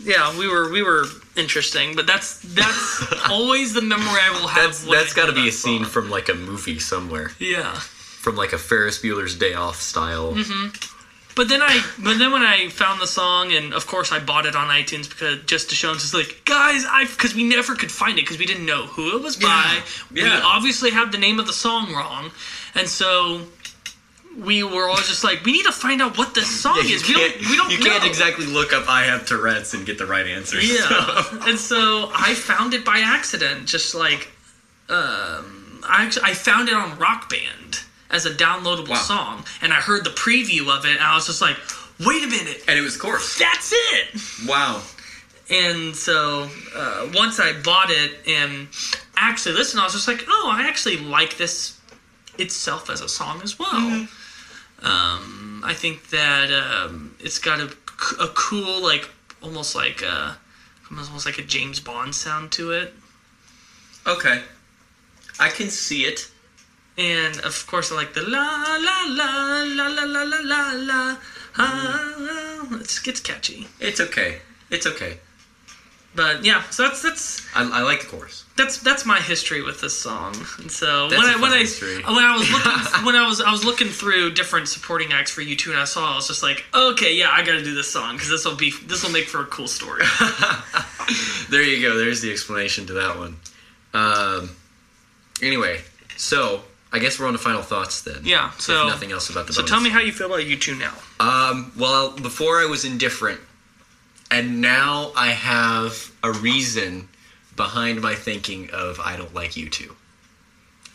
yeah, 0.00 0.36
we 0.36 0.48
were 0.48 0.68
we 0.72 0.82
were 0.82 1.04
interesting, 1.36 1.94
but 1.94 2.08
that's 2.08 2.40
that's 2.40 3.04
always 3.30 3.72
the 3.72 3.82
memory 3.82 4.20
I 4.20 4.30
will 4.30 4.48
have. 4.48 4.64
That's 4.64 4.84
that's 4.84 5.12
got 5.14 5.26
to 5.26 5.32
be 5.32 5.46
a 5.48 5.52
scene 5.52 5.84
from 5.84 6.10
like 6.10 6.28
a 6.28 6.34
movie 6.34 6.80
somewhere, 6.80 7.30
yeah. 7.38 7.80
From 8.24 8.36
like 8.36 8.54
a 8.54 8.58
Ferris 8.58 9.00
Bueller's 9.00 9.36
Day 9.36 9.52
Off 9.52 9.80
style. 9.80 10.32
Mm-hmm. 10.32 10.68
But 11.36 11.48
then 11.48 11.60
I, 11.62 11.84
but 11.98 12.18
then 12.18 12.32
when 12.32 12.42
I 12.42 12.68
found 12.68 13.00
the 13.00 13.06
song, 13.06 13.52
and 13.52 13.74
of 13.74 13.86
course 13.86 14.12
I 14.12 14.20
bought 14.20 14.46
it 14.46 14.56
on 14.56 14.68
iTunes 14.68 15.08
because 15.08 15.44
just 15.44 15.68
to 15.70 15.74
show 15.74 15.88
them, 15.88 15.98
just 15.98 16.14
like 16.14 16.42
guys, 16.44 16.84
I 16.88 17.04
because 17.04 17.34
we 17.34 17.44
never 17.44 17.74
could 17.74 17.90
find 17.90 18.18
it 18.18 18.22
because 18.22 18.38
we 18.38 18.46
didn't 18.46 18.66
know 18.66 18.86
who 18.86 19.16
it 19.16 19.22
was 19.22 19.36
by. 19.36 19.82
We 20.10 20.22
yeah. 20.22 20.40
obviously 20.42 20.90
had 20.90 21.12
the 21.12 21.18
name 21.18 21.38
of 21.38 21.46
the 21.46 21.52
song 21.52 21.92
wrong, 21.92 22.30
and 22.74 22.88
so 22.88 23.42
we 24.38 24.62
were 24.62 24.88
all 24.88 24.96
just 24.96 25.22
like, 25.22 25.44
we 25.44 25.52
need 25.52 25.64
to 25.64 25.72
find 25.72 26.00
out 26.00 26.16
what 26.18 26.34
this 26.34 26.48
song 26.48 26.76
you 26.84 26.94
is. 26.94 27.06
We 27.06 27.14
don't, 27.14 27.40
we 27.40 27.56
don't 27.56 27.70
you 27.70 27.78
know. 27.78 27.84
can't 27.84 28.04
exactly 28.04 28.46
look 28.46 28.72
up 28.72 28.88
"I 28.88 29.04
have 29.04 29.26
Tourette's" 29.26 29.74
and 29.74 29.84
get 29.84 29.98
the 29.98 30.06
right 30.06 30.26
answer. 30.26 30.60
Yeah, 30.60 31.24
and 31.48 31.58
so 31.58 32.10
I 32.14 32.34
found 32.34 32.74
it 32.74 32.84
by 32.84 33.00
accident, 33.00 33.66
just 33.66 33.96
like 33.96 34.28
um, 34.88 35.80
I 35.82 36.04
actually 36.04 36.26
I 36.26 36.34
found 36.34 36.68
it 36.68 36.74
on 36.74 36.96
Rock 36.96 37.28
Band 37.28 37.80
as 38.14 38.24
a 38.26 38.30
downloadable 38.30 38.90
Wow. 38.90 38.96
song, 38.96 39.44
and 39.60 39.72
I 39.72 39.76
heard 39.76 40.04
the 40.04 40.10
preview 40.10 40.68
of 40.74 40.84
it, 40.86 40.92
and 40.92 41.00
I 41.02 41.14
was 41.14 41.26
just 41.26 41.40
like, 41.42 41.56
wait 42.06 42.22
a 42.22 42.26
minute, 42.28 42.62
and 42.68 42.78
it 42.78 42.82
was, 42.82 42.96
course. 42.96 43.38
that's 43.38 43.72
it. 43.72 44.48
Wow. 44.48 44.82
And 45.50 45.94
so 45.94 46.48
uh, 46.74 47.08
once 47.14 47.38
I 47.38 47.52
bought 47.60 47.90
it 47.90 48.12
and 48.26 48.68
actually 49.16 49.56
listened, 49.56 49.80
I 49.80 49.84
was 49.84 49.92
just 49.92 50.08
like, 50.08 50.24
oh, 50.26 50.50
I 50.52 50.66
actually 50.66 50.96
like 50.98 51.36
this 51.36 51.78
itself 52.38 52.88
as 52.88 53.00
a 53.02 53.08
song 53.08 53.40
as 53.42 53.58
well. 53.58 54.06
Um, 54.82 55.62
I 55.64 55.74
think 55.74 56.08
that 56.10 56.50
um, 56.50 57.14
it's 57.20 57.38
got 57.38 57.60
a, 57.60 57.70
a 58.20 58.28
cool, 58.34 58.82
like 58.82 59.08
almost 59.42 59.74
like 59.74 60.02
a 60.02 60.36
almost 60.90 61.26
like 61.26 61.38
a 61.38 61.42
James 61.42 61.80
Bond 61.80 62.14
sound 62.14 62.52
to 62.52 62.72
it. 62.72 62.94
Okay. 64.06 64.40
I 65.40 65.48
can 65.48 65.68
see 65.68 66.02
it. 66.02 66.30
And 66.96 67.38
of 67.40 67.66
course, 67.66 67.90
I 67.90 67.96
like 67.96 68.14
the 68.14 68.22
la 68.22 68.38
la 68.38 69.04
la 69.08 69.62
la 69.64 69.88
la 69.88 70.04
la 70.04 70.22
la 70.22 70.40
la 70.42 70.72
la. 70.74 71.16
Ah, 71.56 72.68
it's, 72.80 73.06
it's 73.06 73.20
catchy. 73.20 73.66
It's 73.80 74.00
okay. 74.00 74.38
It's 74.70 74.86
okay. 74.86 75.18
But 76.16 76.44
yeah, 76.44 76.62
so 76.70 76.84
that's 76.84 77.02
that's 77.02 77.44
I, 77.56 77.68
I 77.80 77.82
like 77.82 78.02
the 78.02 78.06
chorus. 78.06 78.44
that's 78.56 78.78
that's 78.78 79.04
my 79.04 79.18
history 79.20 79.62
with 79.62 79.80
this 79.80 79.98
song. 79.98 80.36
And 80.58 80.70
so 80.70 81.08
That's 81.08 81.20
when 81.20 81.28
I 81.34 81.40
when 81.42 81.50
I 81.52 81.58
history. 81.58 81.96
when 82.04 82.18
I 82.24 82.36
was 82.36 82.48
looking 82.52 82.72
when 83.04 83.16
I 83.16 83.26
was 83.26 83.40
I 83.40 83.50
was 83.50 83.64
looking 83.64 83.88
through 83.88 84.34
different 84.34 84.68
supporting 84.68 85.12
acts 85.12 85.32
for 85.32 85.40
U2, 85.40 85.70
and 85.70 85.80
I 85.80 85.84
saw 85.84 86.12
I 86.12 86.14
was 86.14 86.28
just 86.28 86.44
like, 86.44 86.64
okay, 86.72 87.16
yeah, 87.16 87.30
I 87.32 87.42
got 87.42 87.52
to 87.54 87.64
do 87.64 87.74
this 87.74 87.90
song 87.90 88.14
because 88.14 88.30
this 88.30 88.44
will 88.44 88.54
be 88.54 88.72
this 88.86 89.02
will 89.02 89.10
make 89.10 89.26
for 89.26 89.40
a 89.40 89.46
cool 89.46 89.66
story. 89.68 90.04
There 91.50 91.62
you 91.62 91.82
go. 91.82 91.98
There's 91.98 92.22
the 92.22 92.32
explanation 92.32 92.86
to 92.86 92.94
that 92.94 93.18
one. 93.18 93.36
Um, 93.92 94.50
anyway, 95.42 95.82
so 96.16 96.62
I 96.94 97.00
guess 97.00 97.18
we're 97.18 97.26
on 97.26 97.32
to 97.32 97.40
final 97.40 97.60
thoughts 97.60 98.02
then. 98.02 98.20
Yeah. 98.22 98.52
So 98.52 98.86
nothing 98.86 99.10
else 99.10 99.28
about 99.28 99.48
the. 99.48 99.52
so 99.52 99.62
bonus. 99.62 99.70
tell 99.70 99.80
me 99.80 99.90
how 99.90 99.98
you 99.98 100.12
feel 100.12 100.28
about 100.28 100.40
U2 100.40 100.78
now. 100.78 100.94
Um, 101.18 101.72
well, 101.76 102.12
before 102.12 102.60
I 102.60 102.66
was 102.66 102.84
indifferent, 102.84 103.40
and 104.30 104.60
now 104.60 105.10
I 105.16 105.28
have 105.28 106.12
a 106.22 106.30
reason 106.30 107.08
behind 107.56 108.00
my 108.00 108.14
thinking 108.14 108.70
of 108.70 109.00
I 109.00 109.16
don't 109.16 109.34
like 109.34 109.50
U2. 109.50 109.92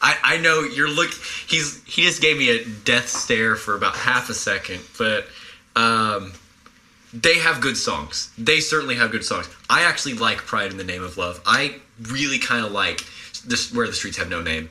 I, 0.01 0.15
I 0.23 0.37
know 0.37 0.61
you're 0.61 0.89
look. 0.89 1.11
He's 1.47 1.83
he 1.83 2.03
just 2.03 2.21
gave 2.21 2.37
me 2.37 2.49
a 2.49 2.63
death 2.63 3.09
stare 3.09 3.57
for 3.57 3.75
about 3.75 3.97
half 3.97 4.29
a 4.29 4.33
second, 4.33 4.79
but 4.97 5.27
um, 5.75 6.31
they 7.13 7.39
have 7.39 7.59
good 7.59 7.75
songs. 7.75 8.31
They 8.37 8.61
certainly 8.61 8.95
have 8.95 9.11
good 9.11 9.25
songs. 9.25 9.49
I 9.69 9.81
actually 9.81 10.13
like 10.13 10.37
Pride 10.37 10.71
in 10.71 10.77
the 10.77 10.85
Name 10.85 11.03
of 11.03 11.17
Love. 11.17 11.41
I 11.45 11.75
really 12.01 12.39
kind 12.39 12.65
of 12.65 12.71
like 12.71 13.01
this 13.45 13.73
Where 13.73 13.85
the 13.85 13.91
Streets 13.93 14.15
Have 14.15 14.29
No 14.29 14.41
Name, 14.41 14.69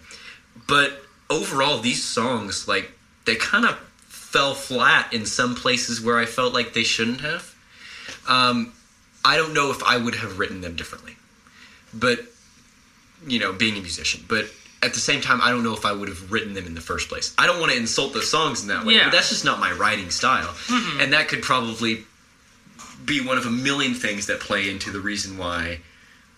but 0.67 1.03
overall, 1.31 1.79
these 1.81 2.03
songs 2.05 2.67
like 2.69 2.91
they 3.25 3.35
kind 3.37 3.65
of 3.65 3.77
fell 4.07 4.55
flat 4.55 5.13
in 5.13 5.25
some 5.27 5.55
places 5.55 6.01
where 6.01 6.19
I 6.19 6.27
felt 6.27 6.53
like 6.55 6.73
they 6.75 6.85
shouldn't 6.85 7.21
have. 7.23 7.55
Um, 8.29 8.73
I 9.25 9.37
don't 9.37 9.53
know 9.55 9.71
if 9.71 9.83
I 9.83 9.97
would 9.97 10.15
have 10.17 10.39
written 10.39 10.61
them 10.61 10.77
differently, 10.77 11.17
but 11.95 12.21
you 13.27 13.39
know, 13.39 13.53
being 13.53 13.77
a 13.77 13.81
musician, 13.81 14.25
but 14.29 14.47
at 14.81 14.95
the 14.95 15.01
same 15.01 15.21
time, 15.21 15.41
I 15.43 15.51
don't 15.51 15.65
know 15.65 15.73
if 15.75 15.85
I 15.85 15.93
would 15.93 16.09
have 16.09 16.31
written 16.31 16.55
them 16.55 16.65
in 16.67 16.75
the 16.75 16.81
first 16.81 17.09
place. 17.09 17.35
I 17.37 17.47
don't 17.47 17.59
want 17.59 17.73
to 17.73 17.79
insult 17.79 18.13
the 18.13 18.23
songs 18.23 18.63
in 18.63 18.69
that 18.69 18.85
way, 18.87 18.95
Yeah. 18.95 19.05
but 19.07 19.13
that's 19.13 19.29
just 19.31 19.45
not 19.45 19.59
my 19.59 19.73
writing 19.73 20.11
style, 20.11 20.55
and 21.01 21.13
that 21.13 21.27
could 21.29 21.43
probably 21.43 22.05
be 23.05 23.21
one 23.21 23.39
of 23.39 23.47
a 23.47 23.51
million 23.51 23.95
things 23.95 24.27
that 24.27 24.39
play 24.41 24.71
into 24.71 24.91
the 24.93 25.01
reason 25.01 25.37
why 25.37 25.81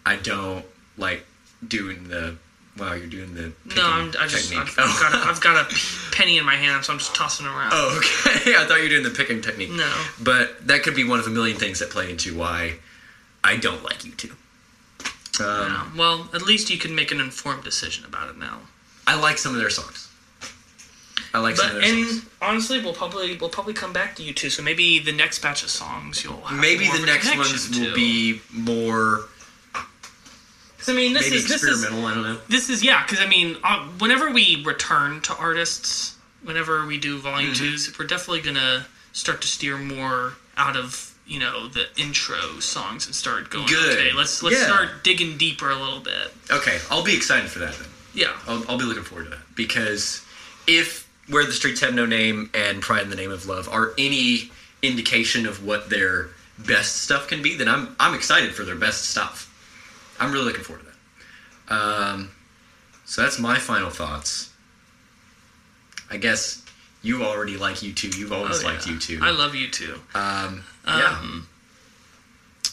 I 0.07 0.17
don't 0.17 0.65
like 0.97 1.27
doing 1.67 2.09
the. 2.09 2.37
Wow, 2.79 2.95
you're 2.95 3.09
doing 3.09 3.35
the 3.35 3.53
No, 3.75 3.85
I'm, 3.85 4.07
picking 4.07 4.21
I 4.21 4.27
just 4.27 4.49
technique. 4.49 4.79
I've, 4.79 4.91
I've 4.91 5.01
got 5.01 5.15
a, 5.15 5.29
I've 5.29 5.41
got 5.41 5.71
a 5.71 5.75
penny 6.13 6.39
in 6.39 6.47
my 6.47 6.55
hand, 6.55 6.85
so 6.85 6.93
I'm 6.93 6.99
just 6.99 7.15
tossing 7.15 7.47
it 7.47 7.49
around. 7.49 7.73
Oh, 7.75 7.99
okay. 7.99 8.55
I 8.57 8.65
thought 8.65 8.77
you 8.77 8.85
were 8.85 8.89
doing 8.89 9.03
the 9.03 9.11
picking 9.11 9.43
technique. 9.43 9.71
No. 9.71 9.93
But 10.23 10.67
that 10.67 10.83
could 10.83 10.95
be 10.95 11.05
one 11.05 11.19
of 11.19 11.27
a 11.27 11.31
million 11.31 11.59
things 11.59 11.81
that 11.81 11.91
play 11.91 12.11
into 12.11 12.37
why 12.37 12.77
I 13.43 13.57
don't 13.57 13.83
like 13.83 13.99
U2. 13.99 14.31
Um. 15.41 15.97
Well, 15.97 16.29
at 16.35 16.43
least 16.43 16.71
you 16.71 16.79
can 16.79 16.95
make 16.95 17.13
an 17.13 17.21
informed 17.21 17.65
decision 17.65 18.05
about 18.05 18.29
it 18.31 18.39
now. 18.39 18.59
I 19.07 19.19
like 19.21 19.39
some 19.39 19.55
of 19.55 19.61
their 19.61 19.71
songs. 19.71 20.09
I 21.33 21.39
like 21.39 21.57
some 21.57 21.67
of 21.67 21.73
their 21.75 21.83
songs. 21.83 22.01
and 22.01 22.11
songs. 22.11 22.27
honestly, 22.43 22.81
we'll 22.81 22.93
probably 22.93 23.37
we'll 23.37 23.51
probably 23.51 23.73
come 23.75 23.93
back 23.93 24.17
to 24.17 24.23
U2. 24.23 24.51
So 24.51 24.63
maybe 24.63 24.99
the 24.99 25.13
next 25.13 25.41
batch 25.41 25.63
of 25.63 25.71
songs 25.71 26.23
you'll 26.23 26.41
have 26.43 26.59
Maybe 26.59 26.87
the 26.87 27.05
next 27.07 27.35
ones 27.37 27.71
will 27.71 27.95
be 27.95 28.41
more 28.53 29.29
I 30.89 30.93
mean, 30.93 31.13
this 31.13 31.23
maybe 31.25 31.37
is 31.37 31.49
this 31.49 31.63
is. 31.63 31.85
I 31.85 31.89
don't 31.91 32.23
know. 32.23 32.39
this 32.49 32.69
is 32.71 32.83
yeah. 32.83 33.03
Because 33.05 33.21
I 33.21 33.27
mean, 33.27 33.57
uh, 33.63 33.87
whenever 33.99 34.31
we 34.31 34.63
return 34.65 35.21
to 35.23 35.37
artists, 35.37 36.17
whenever 36.43 36.87
we 36.87 36.99
do 36.99 37.19
volume 37.19 37.53
Mm-hmm. 37.53 37.65
twos, 37.65 37.99
we're 37.99 38.07
definitely 38.07 38.41
gonna 38.43 38.87
start 39.13 39.41
to 39.43 39.49
steer 39.49 39.77
more 39.77 40.35
out 40.57 40.77
of 40.77 41.15
you 41.27 41.39
know 41.39 41.69
the 41.69 41.87
intro 41.97 42.59
songs 42.61 43.07
and 43.07 43.15
start 43.15 43.51
going. 43.51 43.67
Good. 43.67 43.99
Okay, 43.99 44.13
let's 44.17 44.43
let's 44.43 44.59
Yeah. 44.59 44.67
start 44.67 45.05
digging 45.05 45.37
deeper 45.37 45.71
a 45.71 45.77
little 45.77 46.01
bit. 46.01 46.33
Okay, 46.51 46.79
I'll 46.91 47.05
be 47.05 47.15
excited 47.15 47.51
for 47.51 47.59
that 47.61 47.75
then. 47.75 47.89
Yeah. 48.15 48.33
I'll, 48.49 48.65
I'll 48.69 48.79
be 48.79 48.85
looking 48.85 49.05
forward 49.05 49.25
to 49.25 49.31
that 49.31 49.55
because 49.55 50.25
if 50.67 51.09
Where 51.29 51.45
the 51.45 51.53
Streets 51.53 51.81
Have 51.81 51.95
No 51.95 52.07
Name 52.07 52.51
and 52.55 52.83
Pride 52.83 53.03
in 53.05 53.11
the 53.11 53.17
Name 53.17 53.31
of 53.31 53.47
Love 53.47 53.69
are 53.69 53.93
any 53.99 54.51
indication 54.83 55.47
of 55.47 55.65
what 55.65 55.91
their 55.91 56.31
best 56.59 57.03
stuff 57.03 57.29
can 57.29 57.43
be, 57.43 57.57
then 57.57 57.69
I'm 57.69 57.95
I'm 58.01 58.15
excited 58.15 58.55
for 58.55 58.65
their 58.65 58.75
best 58.77 59.11
stuff. 59.11 59.47
I'm 60.21 60.33
really 60.33 60.45
looking 60.47 60.63
forward 60.65 60.85
to 60.85 60.91
that. 61.69 61.75
Um, 61.75 62.31
so 63.05 63.23
that's 63.23 63.39
my 63.39 63.59
final 63.59 63.91
thoughts. 63.91 64.53
I 66.11 66.17
guess 66.17 66.65
you 67.03 67.23
already 67.25 67.57
like 67.57 67.77
U2. 67.77 68.17
You've 68.19 68.33
always 68.33 68.63
Oh, 68.63 68.67
liked 68.67 68.87
yeah. 68.87 68.93
U2. 68.95 69.23
I 69.23 69.31
love 69.31 69.55
you 69.55 69.69
too. 69.69 69.95
um, 70.15 70.63
yeah. 70.87 71.19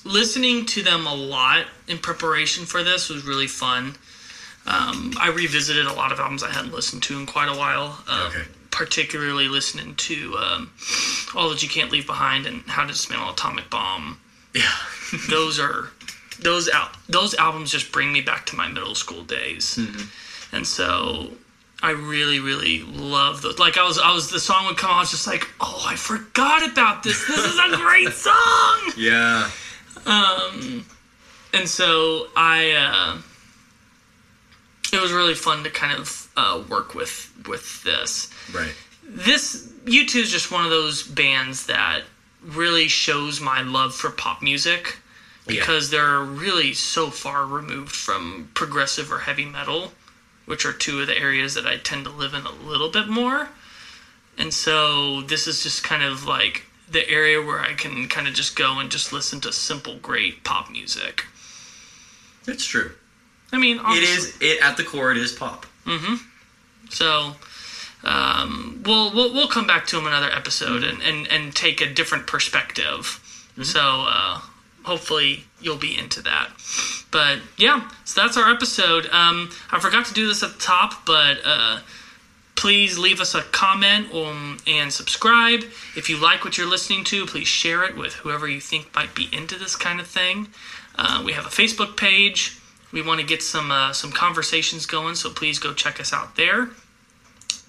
listening 0.03 0.65
to 0.65 0.81
them 0.83 1.05
a 1.07 1.13
lot 1.13 1.65
in 1.87 1.97
preparation 1.97 2.65
for 2.65 2.83
this 2.83 3.09
was 3.09 3.23
really 3.25 3.47
fun. 3.47 3.95
Um, 4.65 5.13
I 5.19 5.29
revisited 5.29 5.85
a 5.85 5.93
lot 5.93 6.11
of 6.11 6.19
albums 6.19 6.43
I 6.43 6.51
hadn't 6.51 6.73
listened 6.73 7.03
to 7.03 7.17
in 7.17 7.25
quite 7.25 7.47
a 7.49 7.57
while. 7.57 7.99
Um, 8.07 8.27
Okay. 8.27 8.43
Particularly 8.69 9.47
listening 9.47 9.95
to 9.95 10.35
um, 10.37 10.71
All 11.35 11.49
That 11.49 11.63
You 11.63 11.69
Can't 11.69 11.91
Leave 11.91 12.05
Behind 12.05 12.45
and 12.45 12.61
How 12.67 12.83
to 12.83 12.89
Dismantle 12.89 13.29
an 13.29 13.33
Atomic 13.33 13.69
Bomb. 13.71 14.19
yeah. 14.53 14.69
Those 15.29 15.59
are 15.59 15.89
those 16.41 16.69
al- 16.69 16.91
those 17.09 17.33
albums 17.35 17.71
just 17.71 17.91
bring 17.91 18.11
me 18.11 18.21
back 18.21 18.45
to 18.47 18.55
my 18.55 18.67
middle 18.67 18.95
school 18.95 19.23
days, 19.23 19.79
and 20.51 20.65
so 20.65 21.31
I 21.81 21.91
really 21.91 22.39
really 22.39 22.81
love 22.83 23.41
those. 23.41 23.59
Like 23.59 23.77
I 23.77 23.83
was 23.85 23.97
I 23.99 24.13
was 24.13 24.29
the 24.29 24.39
song 24.39 24.65
would 24.67 24.77
come 24.77 24.91
on, 24.91 24.97
I 24.97 24.99
was 25.01 25.11
just 25.11 25.27
like, 25.27 25.47
oh, 25.59 25.85
I 25.87 25.95
forgot 25.95 26.69
about 26.69 27.03
this. 27.03 27.25
This 27.27 27.37
is 27.45 27.57
a 27.59 27.75
great 27.77 28.13
song. 28.13 28.93
yeah. 28.97 29.49
Um, 30.05 30.85
and 31.53 31.67
so 31.67 32.27
I, 32.35 32.71
uh, 32.71 33.17
it 34.93 35.01
was 35.01 35.11
really 35.11 35.33
fun 35.33 35.63
to 35.63 35.69
kind 35.69 35.97
of 35.99 36.31
uh, 36.37 36.63
work 36.69 36.95
with 36.95 37.31
with 37.47 37.83
this. 37.83 38.31
Right. 38.53 38.73
This 39.03 39.67
U2 39.85 40.15
is 40.23 40.31
just 40.31 40.51
one 40.51 40.63
of 40.65 40.69
those 40.69 41.03
bands 41.03 41.67
that 41.67 42.01
really 42.43 42.87
shows 42.87 43.39
my 43.41 43.61
love 43.61 43.93
for 43.95 44.09
pop 44.09 44.41
music 44.41 44.97
because 45.47 45.89
they're 45.89 46.21
really 46.21 46.73
so 46.73 47.09
far 47.09 47.45
removed 47.45 47.95
from 47.95 48.49
progressive 48.53 49.11
or 49.11 49.19
heavy 49.19 49.45
metal, 49.45 49.93
which 50.45 50.65
are 50.65 50.73
two 50.73 51.01
of 51.01 51.07
the 51.07 51.17
areas 51.17 51.53
that 51.55 51.65
I 51.65 51.77
tend 51.77 52.05
to 52.05 52.11
live 52.11 52.33
in 52.33 52.45
a 52.45 52.51
little 52.51 52.89
bit 52.89 53.07
more. 53.07 53.49
And 54.37 54.53
so 54.53 55.21
this 55.21 55.47
is 55.47 55.63
just 55.63 55.83
kind 55.83 56.03
of 56.03 56.25
like 56.25 56.63
the 56.89 57.07
area 57.09 57.41
where 57.41 57.59
I 57.59 57.73
can 57.73 58.07
kind 58.07 58.27
of 58.27 58.33
just 58.33 58.55
go 58.55 58.79
and 58.79 58.89
just 58.89 59.11
listen 59.11 59.41
to 59.41 59.51
simple, 59.51 59.97
great 59.97 60.43
pop 60.43 60.69
music. 60.71 61.25
It's 62.47 62.65
true. 62.65 62.91
I 63.51 63.57
mean, 63.57 63.77
It 63.77 63.83
honestly, 63.83 64.05
is. 64.05 64.37
It 64.41 64.63
at 64.63 64.77
the 64.77 64.83
core. 64.83 65.11
It 65.11 65.17
is 65.17 65.31
pop. 65.33 65.65
Mm-hmm. 65.85 66.15
So 66.89 67.33
um, 68.03 68.83
we'll, 68.85 69.13
we'll 69.13 69.33
we'll 69.33 69.47
come 69.47 69.67
back 69.67 69.87
to 69.87 69.95
them 69.97 70.07
another 70.07 70.31
episode 70.31 70.83
and, 70.83 71.01
and, 71.01 71.27
and 71.29 71.55
take 71.55 71.81
a 71.81 71.91
different 71.91 72.27
perspective. 72.27 73.23
So 73.63 74.05
uh, 74.07 74.41
hopefully 74.87 75.43
you'll 75.61 75.77
be 75.77 75.97
into 75.97 76.21
that. 76.21 76.49
But 77.11 77.39
yeah, 77.57 77.89
so 78.05 78.21
that's 78.21 78.37
our 78.37 78.49
episode. 78.49 79.05
Um, 79.11 79.51
I 79.71 79.79
forgot 79.79 80.05
to 80.07 80.13
do 80.13 80.27
this 80.27 80.43
at 80.43 80.53
the 80.53 80.59
top, 80.59 81.05
but 81.05 81.37
uh, 81.45 81.79
please 82.55 82.97
leave 82.97 83.19
us 83.19 83.35
a 83.35 83.41
comment 83.41 84.13
um, 84.13 84.57
and 84.65 84.91
subscribe. 84.91 85.63
If 85.95 86.09
you 86.09 86.17
like 86.17 86.43
what 86.43 86.57
you're 86.57 86.69
listening 86.69 87.03
to, 87.05 87.25
please 87.25 87.47
share 87.47 87.83
it 87.83 87.95
with 87.97 88.13
whoever 88.13 88.47
you 88.47 88.61
think 88.61 88.95
might 88.95 89.13
be 89.13 89.29
into 89.31 89.59
this 89.59 89.75
kind 89.75 89.99
of 89.99 90.07
thing. 90.07 90.47
Uh, 90.95 91.21
we 91.23 91.33
have 91.33 91.45
a 91.45 91.49
Facebook 91.49 91.97
page. 91.97 92.57
We 92.93 93.01
want 93.01 93.19
to 93.19 93.25
get 93.25 93.43
some 93.43 93.69
uh, 93.69 93.91
some 93.91 94.11
conversations 94.11 94.85
going, 94.85 95.15
so 95.15 95.29
please 95.29 95.59
go 95.59 95.73
check 95.73 95.99
us 95.99 96.13
out 96.13 96.37
there. 96.37 96.69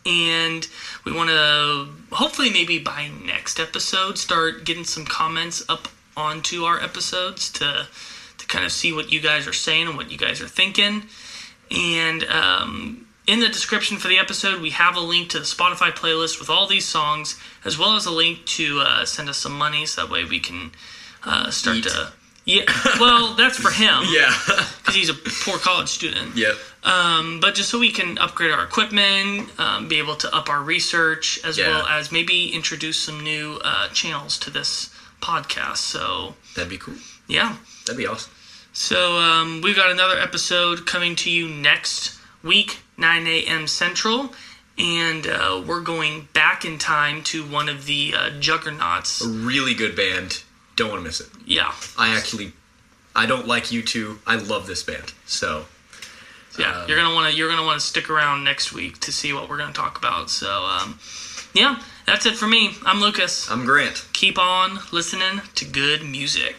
And 0.06 0.66
we 1.04 1.12
want 1.12 1.28
to 1.30 1.88
hopefully 2.14 2.50
maybe 2.50 2.78
by 2.78 3.10
next 3.24 3.58
episode 3.58 4.16
start 4.16 4.64
getting 4.64 4.84
some 4.84 5.04
comments 5.04 5.64
up 5.68 5.88
onto 6.18 6.64
our 6.64 6.82
episodes 6.82 7.50
to 7.52 7.86
to 8.38 8.46
kind 8.46 8.64
of 8.64 8.72
see 8.72 8.92
what 8.92 9.10
you 9.12 9.20
guys 9.20 9.46
are 9.46 9.52
saying 9.52 9.88
and 9.88 9.96
what 9.96 10.10
you 10.10 10.18
guys 10.18 10.40
are 10.40 10.48
thinking. 10.48 11.02
And 11.70 12.24
um, 12.24 13.06
in 13.26 13.40
the 13.40 13.48
description 13.48 13.96
for 13.98 14.08
the 14.08 14.18
episode, 14.18 14.60
we 14.60 14.70
have 14.70 14.96
a 14.96 15.00
link 15.00 15.30
to 15.30 15.38
the 15.38 15.44
Spotify 15.44 15.90
playlist 15.90 16.38
with 16.38 16.48
all 16.48 16.66
these 16.66 16.86
songs, 16.86 17.38
as 17.64 17.78
well 17.78 17.96
as 17.96 18.06
a 18.06 18.10
link 18.12 18.44
to 18.46 18.80
uh, 18.80 19.04
send 19.04 19.28
us 19.28 19.38
some 19.38 19.52
money, 19.58 19.86
so 19.86 20.02
that 20.02 20.10
way 20.12 20.24
we 20.24 20.38
can 20.40 20.70
uh, 21.24 21.50
start 21.50 21.78
Eat. 21.78 21.84
to. 21.84 22.12
Yeah, 22.44 22.62
well, 22.98 23.34
that's 23.34 23.58
for 23.58 23.70
him. 23.70 24.04
Yeah. 24.08 24.32
because 24.46 24.94
he's 24.94 25.10
a 25.10 25.14
poor 25.14 25.58
college 25.58 25.88
student. 25.88 26.34
yep. 26.36 26.54
But 26.82 27.54
just 27.54 27.68
so 27.68 27.78
we 27.78 27.90
can 27.92 28.16
upgrade 28.18 28.52
our 28.52 28.64
equipment, 28.64 29.50
um, 29.60 29.88
be 29.88 29.98
able 29.98 30.14
to 30.16 30.34
up 30.34 30.48
our 30.48 30.62
research, 30.62 31.38
as 31.44 31.58
Yeah. 31.58 31.68
well 31.68 31.86
as 31.86 32.10
maybe 32.10 32.48
introduce 32.54 32.98
some 32.98 33.20
new 33.22 33.60
uh, 33.62 33.88
channels 33.88 34.38
to 34.38 34.50
this 34.50 34.88
podcast. 35.20 35.78
So 35.78 36.34
that'd 36.54 36.70
be 36.70 36.78
cool. 36.78 36.94
Yeah, 37.26 37.56
that'd 37.86 37.98
be 37.98 38.06
awesome. 38.06 38.32
So 38.72 39.16
um, 39.18 39.60
we've 39.60 39.76
got 39.76 39.90
another 39.90 40.18
episode 40.18 40.86
coming 40.86 41.16
to 41.16 41.30
you 41.30 41.48
next 41.48 42.18
week, 42.42 42.78
9 42.96 43.26
a.m. 43.26 43.66
Central, 43.66 44.32
and 44.78 45.26
uh, 45.26 45.62
we're 45.66 45.80
going 45.80 46.28
back 46.32 46.64
in 46.64 46.78
time 46.78 47.22
to 47.24 47.44
one 47.44 47.68
of 47.68 47.86
the 47.86 48.14
uh, 48.16 48.30
Juggernauts. 48.38 49.24
A 49.24 49.28
really 49.28 49.74
good 49.74 49.96
band. 49.96 50.42
Don't 50.76 50.90
want 50.90 51.00
to 51.00 51.04
miss 51.04 51.20
it. 51.20 51.28
Yeah. 51.44 51.72
I 51.98 52.16
actually, 52.16 52.52
I 53.16 53.26
don't 53.26 53.48
like 53.48 53.64
U2. 53.64 54.18
I 54.26 54.36
love 54.36 54.66
this 54.66 54.82
band. 54.82 55.12
So. 55.26 55.66
Yeah, 56.58 56.82
um, 56.82 56.88
you're 56.88 56.96
gonna 56.96 57.14
want 57.14 57.30
to 57.30 57.36
you're 57.36 57.48
gonna 57.48 57.64
want 57.64 57.80
to 57.80 57.86
stick 57.86 58.10
around 58.10 58.42
next 58.42 58.72
week 58.72 58.98
to 59.00 59.12
see 59.12 59.32
what 59.32 59.48
we're 59.48 59.58
gonna 59.58 59.72
talk 59.72 59.96
about. 59.96 60.28
So, 60.28 60.64
um, 60.64 60.98
yeah. 61.54 61.80
That's 62.08 62.24
it 62.24 62.36
for 62.36 62.46
me. 62.48 62.70
I'm 62.86 63.02
Lucas. 63.02 63.50
I'm 63.50 63.66
Grant. 63.66 64.06
Keep 64.14 64.38
on 64.38 64.78
listening 64.92 65.42
to 65.56 65.64
good 65.66 66.02
music. 66.02 66.56